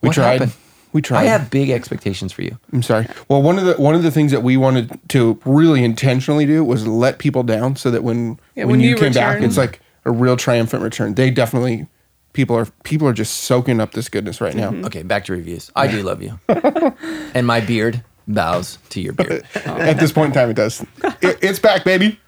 we 0.00 0.08
tried. 0.10 0.40
happened? 0.40 0.52
We 0.92 1.02
tried. 1.02 1.22
I 1.22 1.24
have 1.24 1.50
big 1.50 1.70
expectations 1.70 2.32
for 2.32 2.42
you. 2.42 2.58
I'm 2.72 2.82
sorry. 2.82 3.06
Well, 3.28 3.42
one 3.42 3.58
of 3.58 3.64
the 3.64 3.74
one 3.74 3.94
of 3.94 4.02
the 4.02 4.10
things 4.10 4.30
that 4.32 4.42
we 4.42 4.56
wanted 4.56 4.98
to 5.08 5.40
really 5.44 5.84
intentionally 5.84 6.46
do 6.46 6.62
was 6.64 6.86
let 6.86 7.18
people 7.18 7.42
down, 7.42 7.76
so 7.76 7.90
that 7.90 8.04
when 8.04 8.38
Yeah, 8.54 8.64
when, 8.64 8.72
when 8.72 8.80
you, 8.80 8.90
you 8.90 8.96
came 8.96 9.12
back, 9.12 9.42
it's 9.42 9.56
like 9.56 9.80
a 10.04 10.10
real 10.10 10.36
triumphant 10.36 10.82
return. 10.82 11.14
They 11.14 11.30
definitely 11.30 11.86
people 12.32 12.56
are 12.56 12.66
people 12.84 13.08
are 13.08 13.12
just 13.12 13.44
soaking 13.44 13.80
up 13.80 13.92
this 13.92 14.08
goodness 14.08 14.40
right 14.40 14.54
now. 14.54 14.70
Mm-hmm. 14.70 14.84
Okay, 14.86 15.02
back 15.02 15.24
to 15.26 15.32
reviews. 15.32 15.70
I 15.74 15.86
do 15.86 16.02
love 16.02 16.22
you, 16.22 16.38
and 17.34 17.46
my 17.46 17.60
beard 17.60 18.02
bows 18.28 18.78
to 18.90 19.00
your 19.00 19.12
beard. 19.12 19.44
At 19.54 19.98
this 19.98 20.12
point 20.12 20.28
in 20.28 20.32
time, 20.34 20.50
it 20.50 20.56
does. 20.56 20.82
It, 21.20 21.38
it's 21.42 21.58
back, 21.58 21.84
baby. 21.84 22.18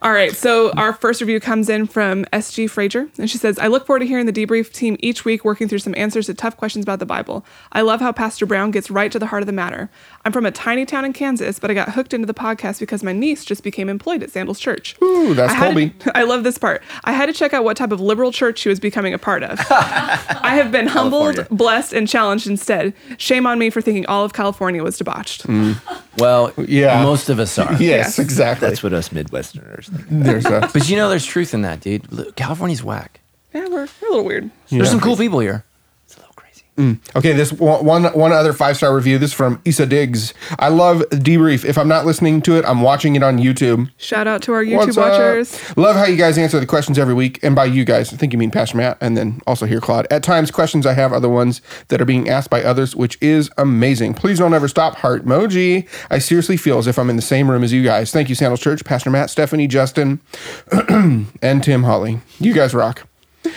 All 0.00 0.12
right, 0.12 0.34
so 0.34 0.70
our 0.72 0.94
first 0.94 1.20
review 1.20 1.38
comes 1.38 1.68
in 1.68 1.86
from 1.86 2.24
SG 2.32 2.70
Frazier, 2.70 3.08
and 3.18 3.28
she 3.28 3.36
says, 3.36 3.58
I 3.58 3.66
look 3.66 3.86
forward 3.86 4.00
to 4.00 4.06
hearing 4.06 4.24
the 4.24 4.32
debrief 4.32 4.72
team 4.72 4.96
each 5.00 5.26
week 5.26 5.44
working 5.44 5.68
through 5.68 5.80
some 5.80 5.94
answers 5.98 6.26
to 6.26 6.34
tough 6.34 6.56
questions 6.56 6.84
about 6.84 6.98
the 6.98 7.04
Bible. 7.04 7.44
I 7.72 7.82
love 7.82 8.00
how 8.00 8.12
Pastor 8.12 8.46
Brown 8.46 8.70
gets 8.70 8.90
right 8.90 9.12
to 9.12 9.18
the 9.18 9.26
heart 9.26 9.42
of 9.42 9.46
the 9.46 9.52
matter. 9.52 9.90
I'm 10.26 10.32
from 10.32 10.44
a 10.44 10.50
tiny 10.50 10.84
town 10.84 11.04
in 11.04 11.12
Kansas, 11.12 11.60
but 11.60 11.70
I 11.70 11.74
got 11.74 11.90
hooked 11.90 12.12
into 12.12 12.26
the 12.26 12.34
podcast 12.34 12.80
because 12.80 13.04
my 13.04 13.12
niece 13.12 13.44
just 13.44 13.62
became 13.62 13.88
employed 13.88 14.24
at 14.24 14.30
Sandals 14.32 14.58
Church. 14.58 14.96
Ooh, 15.00 15.34
that's 15.34 15.52
I 15.52 15.58
Colby. 15.66 15.90
to- 15.90 16.18
I 16.18 16.24
love 16.24 16.42
this 16.42 16.58
part. 16.58 16.82
I 17.04 17.12
had 17.12 17.26
to 17.26 17.32
check 17.32 17.54
out 17.54 17.62
what 17.62 17.76
type 17.76 17.92
of 17.92 18.00
liberal 18.00 18.32
church 18.32 18.58
she 18.58 18.68
was 18.68 18.80
becoming 18.80 19.14
a 19.14 19.18
part 19.18 19.44
of. 19.44 19.60
I 19.70 20.56
have 20.56 20.72
been 20.72 20.88
humbled, 20.88 21.36
California. 21.36 21.56
blessed, 21.56 21.92
and 21.92 22.08
challenged 22.08 22.48
instead. 22.48 22.92
Shame 23.18 23.46
on 23.46 23.60
me 23.60 23.70
for 23.70 23.80
thinking 23.80 24.04
all 24.06 24.24
of 24.24 24.32
California 24.32 24.82
was 24.82 24.98
debauched. 24.98 25.46
Mm. 25.46 25.80
Well, 26.18 26.52
Yeah. 26.58 27.04
most 27.04 27.28
of 27.28 27.38
us 27.38 27.56
are. 27.56 27.70
Yes, 27.74 27.80
Yes. 27.80 28.18
exactly. 28.18 28.66
That's 28.68 28.82
what 28.82 28.92
us 28.92 29.10
Midwesterners 29.10 29.84
think. 29.90 30.06
There's 30.10 30.44
a, 30.46 30.68
But 30.72 30.88
you 30.88 30.96
know, 30.96 31.08
there's 31.08 31.24
truth 31.24 31.54
in 31.54 31.62
that, 31.62 31.78
dude. 31.80 32.34
California's 32.34 32.82
whack. 32.82 33.20
Yeah, 33.54 33.68
we're, 33.68 33.70
we're 33.70 34.08
a 34.08 34.10
little 34.10 34.24
weird. 34.24 34.50
There's 34.70 34.90
some 34.90 34.98
cool 35.00 35.16
people 35.16 35.38
here. 35.38 35.64
It's 36.76 36.78
a 36.78 36.82
little 36.82 36.94
crazy. 37.12 37.18
Okay, 37.30 37.32
this 37.36 37.52
one 37.52 37.84
one 37.84 38.04
one 38.12 38.32
other 38.32 38.52
five 38.52 38.76
star 38.76 38.94
review. 38.94 39.18
This 39.18 39.30
is 39.30 39.34
from 39.36 39.60
Issa 39.64 39.86
Diggs. 39.86 40.34
I 40.58 40.68
love 40.68 41.00
debrief. 41.10 41.64
If 41.64 41.78
I'm 41.78 41.88
not 41.88 42.04
listening 42.06 42.42
to 42.42 42.56
it, 42.56 42.64
I'm 42.64 42.82
watching 42.82 43.16
it 43.16 43.22
on 43.22 43.38
YouTube. 43.38 43.90
Shout 43.96 44.26
out 44.26 44.42
to 44.42 44.52
our 44.52 44.64
YouTube 44.64 44.76
What's 44.78 44.96
up? 44.98 45.10
watchers. 45.12 45.76
Love 45.76 45.96
how 45.96 46.04
you 46.04 46.16
guys 46.16 46.36
answer 46.38 46.60
the 46.60 46.66
questions 46.66 46.98
every 46.98 47.14
week. 47.14 47.38
And 47.42 47.54
by 47.54 47.64
you 47.64 47.84
guys, 47.84 48.12
I 48.12 48.16
think 48.16 48.32
you 48.32 48.38
mean 48.38 48.50
Pastor 48.50 48.76
Matt 48.76 48.98
and 49.00 49.16
then 49.16 49.40
also 49.46 49.66
here, 49.66 49.80
Claude. 49.80 50.06
At 50.10 50.22
times, 50.22 50.50
questions 50.50 50.86
I 50.86 50.92
have 50.92 51.12
are 51.12 51.20
the 51.20 51.28
ones 51.30 51.62
that 51.88 52.00
are 52.00 52.04
being 52.04 52.28
asked 52.28 52.50
by 52.50 52.62
others, 52.62 52.94
which 52.94 53.16
is 53.20 53.50
amazing. 53.58 54.14
Please 54.14 54.38
don't 54.38 54.54
ever 54.54 54.68
stop. 54.68 54.96
Heart 54.96 55.24
emoji. 55.24 55.88
I 56.10 56.18
seriously 56.18 56.56
feel 56.56 56.78
as 56.78 56.86
if 56.86 56.98
I'm 56.98 57.10
in 57.10 57.16
the 57.16 57.22
same 57.22 57.50
room 57.50 57.64
as 57.64 57.72
you 57.72 57.82
guys. 57.82 58.10
Thank 58.10 58.28
you, 58.28 58.34
Sandals 58.34 58.60
Church, 58.60 58.84
Pastor 58.84 59.10
Matt, 59.10 59.30
Stephanie, 59.30 59.66
Justin, 59.66 60.20
and 60.88 61.62
Tim 61.62 61.82
Holly. 61.84 62.20
You 62.38 62.52
guys 62.52 62.74
rock. 62.74 63.06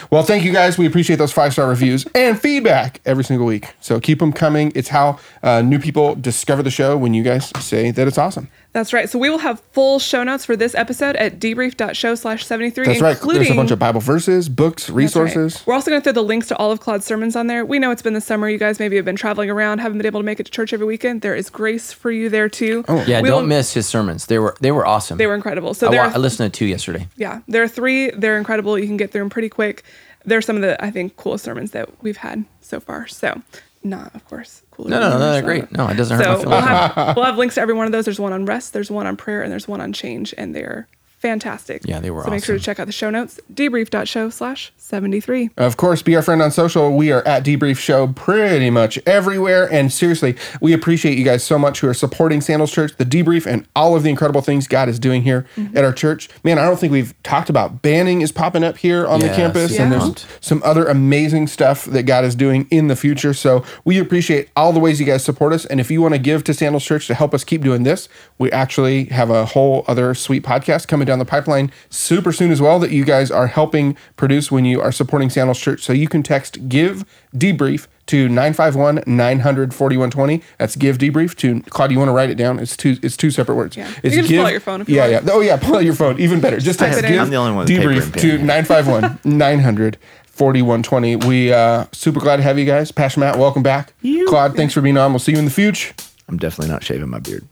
Well, 0.10 0.24
thank 0.24 0.44
you 0.44 0.52
guys. 0.52 0.78
We 0.78 0.86
appreciate 0.86 1.18
those 1.18 1.32
five 1.32 1.54
star 1.54 1.68
reviews 1.68 2.06
and 2.16 2.40
feedback 2.40 3.02
every 3.06 3.24
single 3.24 3.46
week. 3.46 3.74
So 3.82 4.00
keep 4.00 4.20
them 4.20 4.34
coming. 4.34 4.72
It's 4.76 4.90
how 4.90 5.20
uh, 5.44 5.62
new 5.62 5.80
people 5.80 6.16
discover 6.16 6.64
the 6.64 6.72
show 6.72 6.98
when 6.98 7.14
you 7.14 7.24
guys 7.24 7.52
say 7.64 7.92
that 7.92 8.08
it's 8.08 8.18
awesome. 8.18 8.50
That's 8.72 8.94
right. 8.94 9.10
So 9.10 9.18
we 9.18 9.32
will 9.32 9.40
have 9.40 9.60
full 9.72 9.98
show 9.98 10.24
notes 10.24 10.46
for 10.46 10.56
this 10.56 10.76
episode 10.76 11.16
at 11.16 11.40
debrief.show 11.40 12.14
slash 12.14 12.46
73. 12.46 12.86
That's 12.86 13.02
right. 13.02 13.16
including, 13.16 13.42
There's 13.42 13.52
a 13.52 13.56
bunch 13.56 13.72
of 13.72 13.80
Bible 13.80 14.00
verses, 14.00 14.48
books, 14.48 14.84
That's 14.84 14.90
right. 14.92 14.96
resources. 14.98 15.64
We're 15.66 15.74
also 15.74 15.90
going 15.90 16.00
to 16.00 16.04
throw 16.04 16.14
the 16.14 16.22
links 16.24 16.48
to 16.50 16.56
all 16.58 16.72
of 16.72 16.80
Claude's 16.80 17.04
sermons 17.04 17.36
on 17.36 17.48
there. 17.48 17.66
We 17.66 17.80
know 17.80 17.90
it's 17.90 18.04
been 18.04 18.14
the 18.14 18.22
summer. 18.22 18.48
You 18.48 18.60
guys 18.60 18.80
maybe 18.80 18.96
have 18.98 19.06
been 19.06 19.16
traveling 19.16 19.50
around, 19.50 19.80
haven't 19.80 19.98
been 19.98 20.06
able 20.06 20.20
to 20.20 20.24
make 20.26 20.40
it 20.40 20.46
to 20.46 20.52
church 20.52 20.72
every 20.72 20.86
weekend. 20.86 21.22
There 21.24 21.36
is 21.36 21.50
grace 21.50 21.92
for 21.92 22.12
you 22.12 22.30
there 22.30 22.48
too. 22.48 22.86
Oh, 22.88 23.04
Yeah, 23.08 23.22
we 23.22 23.30
don't 23.30 23.42
will- 23.42 23.48
miss 23.48 23.74
his 23.74 23.88
sermons. 23.88 24.28
They 24.28 24.38
were 24.38 24.56
they 24.62 24.72
were 24.72 24.86
awesome. 24.86 25.18
They 25.18 25.26
were 25.26 25.36
incredible. 25.36 25.74
So 25.74 25.88
I, 25.88 25.92
there 25.92 26.02
wa- 26.02 26.10
are 26.10 26.14
I 26.14 26.18
listened 26.18 26.54
to 26.54 26.58
two 26.58 26.66
yesterday. 26.66 27.08
yeah, 27.18 27.42
there 27.48 27.64
are 27.64 27.68
three. 27.68 28.12
They're 28.12 28.38
incredible. 28.38 28.78
You 28.78 28.86
can 28.86 28.98
get 28.98 29.12
through 29.12 29.22
them 29.22 29.30
pretty 29.32 29.50
quick. 29.50 29.84
They're 30.26 30.42
some 30.44 30.58
of 30.58 30.62
the 30.62 30.84
I 30.84 30.92
think 30.92 31.16
coolest 31.18 31.44
sermons 31.46 31.72
that 31.72 31.90
we've 32.04 32.18
had 32.18 32.46
so 32.62 32.80
far. 32.80 33.08
So 33.08 33.42
not 33.84 34.14
of 34.14 34.26
course 34.28 34.62
cooler. 34.84 34.90
No, 34.90 35.00
than 35.00 35.12
no, 35.12 35.20
no, 35.20 35.32
they're 35.34 35.42
great. 35.42 35.72
No, 35.72 35.88
it 35.88 35.96
doesn't 35.96 36.18
hurt 36.18 36.26
my 36.28 36.42
So 36.42 36.50
we'll 36.50 36.62
have 36.62 37.16
we'll 37.16 37.26
have 37.26 37.38
links 37.38 37.56
to 37.56 37.62
every 37.62 37.74
one 37.74 37.86
of 37.86 37.92
those. 37.92 38.06
There's 38.06 38.20
one 38.20 38.34
on 38.34 38.46
rest. 38.46 38.74
There's 38.74 38.92
one 38.92 39.08
on 39.08 39.18
prayer, 39.18 39.42
and 39.42 39.52
there's 39.52 39.68
one 39.68 39.82
on 39.82 39.94
change, 39.94 40.34
and 40.38 40.56
they're 40.56 40.88
fantastic. 41.20 41.84
Yeah, 41.86 42.00
they 42.00 42.12
were 42.12 42.24
So 42.24 42.30
make 42.32 42.44
sure 42.44 42.58
to 42.58 42.64
check 42.64 42.80
out 42.80 42.88
the 42.88 42.94
show 42.94 43.10
notes. 43.10 43.40
Debrief.show 43.54 44.30
slash 44.30 44.72
seventy 44.90 45.20
three. 45.20 45.52
Of 45.56 45.78
course, 45.78 46.02
be 46.02 46.16
our 46.16 46.22
friend 46.24 46.42
on 46.42 46.50
social. 46.52 46.96
We 46.96 47.12
are 47.12 47.26
at 47.28 47.46
Debrief 47.46 47.78
Show 47.78 48.08
pretty 48.08 48.70
much 48.72 48.98
everywhere. 49.06 49.72
And 49.72 49.94
seriously, 49.94 50.36
we 50.62 50.74
appreciate 50.74 51.18
you 51.18 51.24
guys 51.24 51.44
so 51.44 51.60
much 51.60 51.82
who 51.82 51.88
are 51.88 51.94
supporting 51.94 52.42
Sandals 52.42 52.72
Church, 52.72 52.98
the 52.98 53.06
Debrief, 53.06 53.46
and 53.46 53.68
all 53.76 53.96
of 53.96 54.02
the 54.04 54.10
incredible 54.10 54.42
things 54.42 54.68
God 54.68 54.90
is 54.90 55.00
doing 55.00 55.22
here 55.22 55.46
Mm-hmm. 55.56 55.78
at 55.78 55.84
our 55.84 55.94
church. 55.94 56.28
Man, 56.44 56.58
I 56.60 56.66
don't 56.66 56.80
think 56.80 56.92
we've 56.92 57.14
talked 57.24 57.50
about 57.50 57.82
banning 57.82 58.22
is 58.22 58.32
popping 58.32 58.64
up 58.64 58.78
here 58.78 59.06
on 59.08 59.20
the 59.20 59.28
Yes, 59.28 59.36
campus, 59.36 59.80
and 59.80 59.92
there's 59.92 60.26
some 60.42 60.62
other 60.66 60.86
amazing 60.86 61.48
stuff 61.48 61.86
that 61.86 62.04
God 62.04 62.26
is 62.26 62.34
doing 62.36 62.68
in 62.72 62.88
the 62.88 62.96
future. 62.96 63.34
So 63.34 63.64
we 63.86 64.00
appreciate 64.00 64.50
all 64.56 64.74
the 64.74 64.80
ways 64.80 65.00
you 65.00 65.06
guys 65.06 65.24
support 65.24 65.54
us. 65.54 65.66
And 65.66 65.80
if 65.80 65.92
you 65.92 66.02
want 66.02 66.14
to 66.16 66.20
give 66.20 66.44
to 66.46 66.54
Sandals 66.54 66.84
Church 66.84 67.08
to 67.08 67.14
help 67.14 67.34
us 67.34 67.44
keep 67.44 67.62
doing 67.62 67.84
this, 67.84 68.10
we 68.38 68.52
actually 68.52 69.06
have 69.06 69.30
a 69.30 69.46
whole 69.46 69.84
other 69.88 70.14
sweet 70.16 70.44
podcast 70.44 70.88
coming 70.88 71.06
down 71.06 71.20
the 71.20 71.26
pipeline 71.26 71.72
super 71.90 72.32
soon 72.32 72.52
as 72.52 72.60
well 72.62 72.80
that 72.80 72.92
you 72.92 73.06
guys 73.06 73.30
are 73.32 73.48
helping 73.48 73.96
produce 74.18 74.52
when 74.52 74.66
you 74.66 74.79
are 74.82 74.92
supporting 74.92 75.30
Sandals 75.30 75.60
Church. 75.60 75.82
So 75.82 75.94
you 75.94 76.08
can 76.08 76.24
text 76.24 76.68
give 76.70 77.06
debrief 77.36 77.88
to 78.08 78.28
951 78.28 79.04
900 79.06 79.74
4120. 79.74 80.42
That's 80.58 80.76
give 80.76 80.98
debrief 80.98 81.36
to 81.38 81.62
Claude. 81.70 81.92
You 81.92 82.00
want 82.00 82.10
to 82.10 82.14
write 82.14 82.30
it 82.30 82.36
down? 82.36 82.60
It's 82.60 82.76
two 82.76 82.98
it's 83.04 83.16
two 83.16 83.30
separate 83.32 83.56
words. 83.56 83.78
Yeah. 83.78 83.88
It's 84.04 84.16
You 84.16 84.22
can 84.22 84.30
just 84.30 84.36
pull 84.36 84.46
out 84.46 84.52
your 84.52 84.60
phone 84.62 84.82
if 84.82 84.90
you 84.90 84.96
yeah, 84.96 85.10
want. 85.10 85.26
yeah. 85.26 85.32
Oh 85.34 85.42
yeah, 85.42 85.58
pull 85.58 85.76
out 85.76 85.84
your 85.86 85.94
phone. 85.96 86.20
Even 86.20 86.42
better. 86.42 86.60
Just 86.60 86.80
text 86.80 87.00
it 87.00 87.08
give 87.08 87.22
I'm 87.22 87.30
the 87.30 87.36
only 87.36 87.54
one 87.54 87.68
debrief 87.68 88.14
to 88.14 88.20
here. 88.20 88.38
951 88.38 89.20
900 89.24 89.98
4120. 90.26 91.16
We 91.28 91.54
uh 91.54 91.86
super 91.92 92.20
glad 92.20 92.38
to 92.38 92.44
have 92.44 92.58
you 92.58 92.66
guys. 92.66 92.92
Pastor 92.92 93.20
Matt, 93.20 93.38
welcome 93.38 93.62
back. 93.62 93.94
You. 94.02 94.26
Claude, 94.28 94.56
thanks 94.56 94.74
for 94.74 94.82
being 94.82 94.98
on. 94.98 95.12
We'll 95.12 95.20
see 95.20 95.34
you 95.34 95.40
in 95.40 95.46
the 95.46 95.52
future. 95.52 95.94
I'm 96.28 96.38
definitely 96.38 96.72
not 96.72 96.84
shaving 96.84 97.10
my 97.10 97.20
beard. 97.20 97.48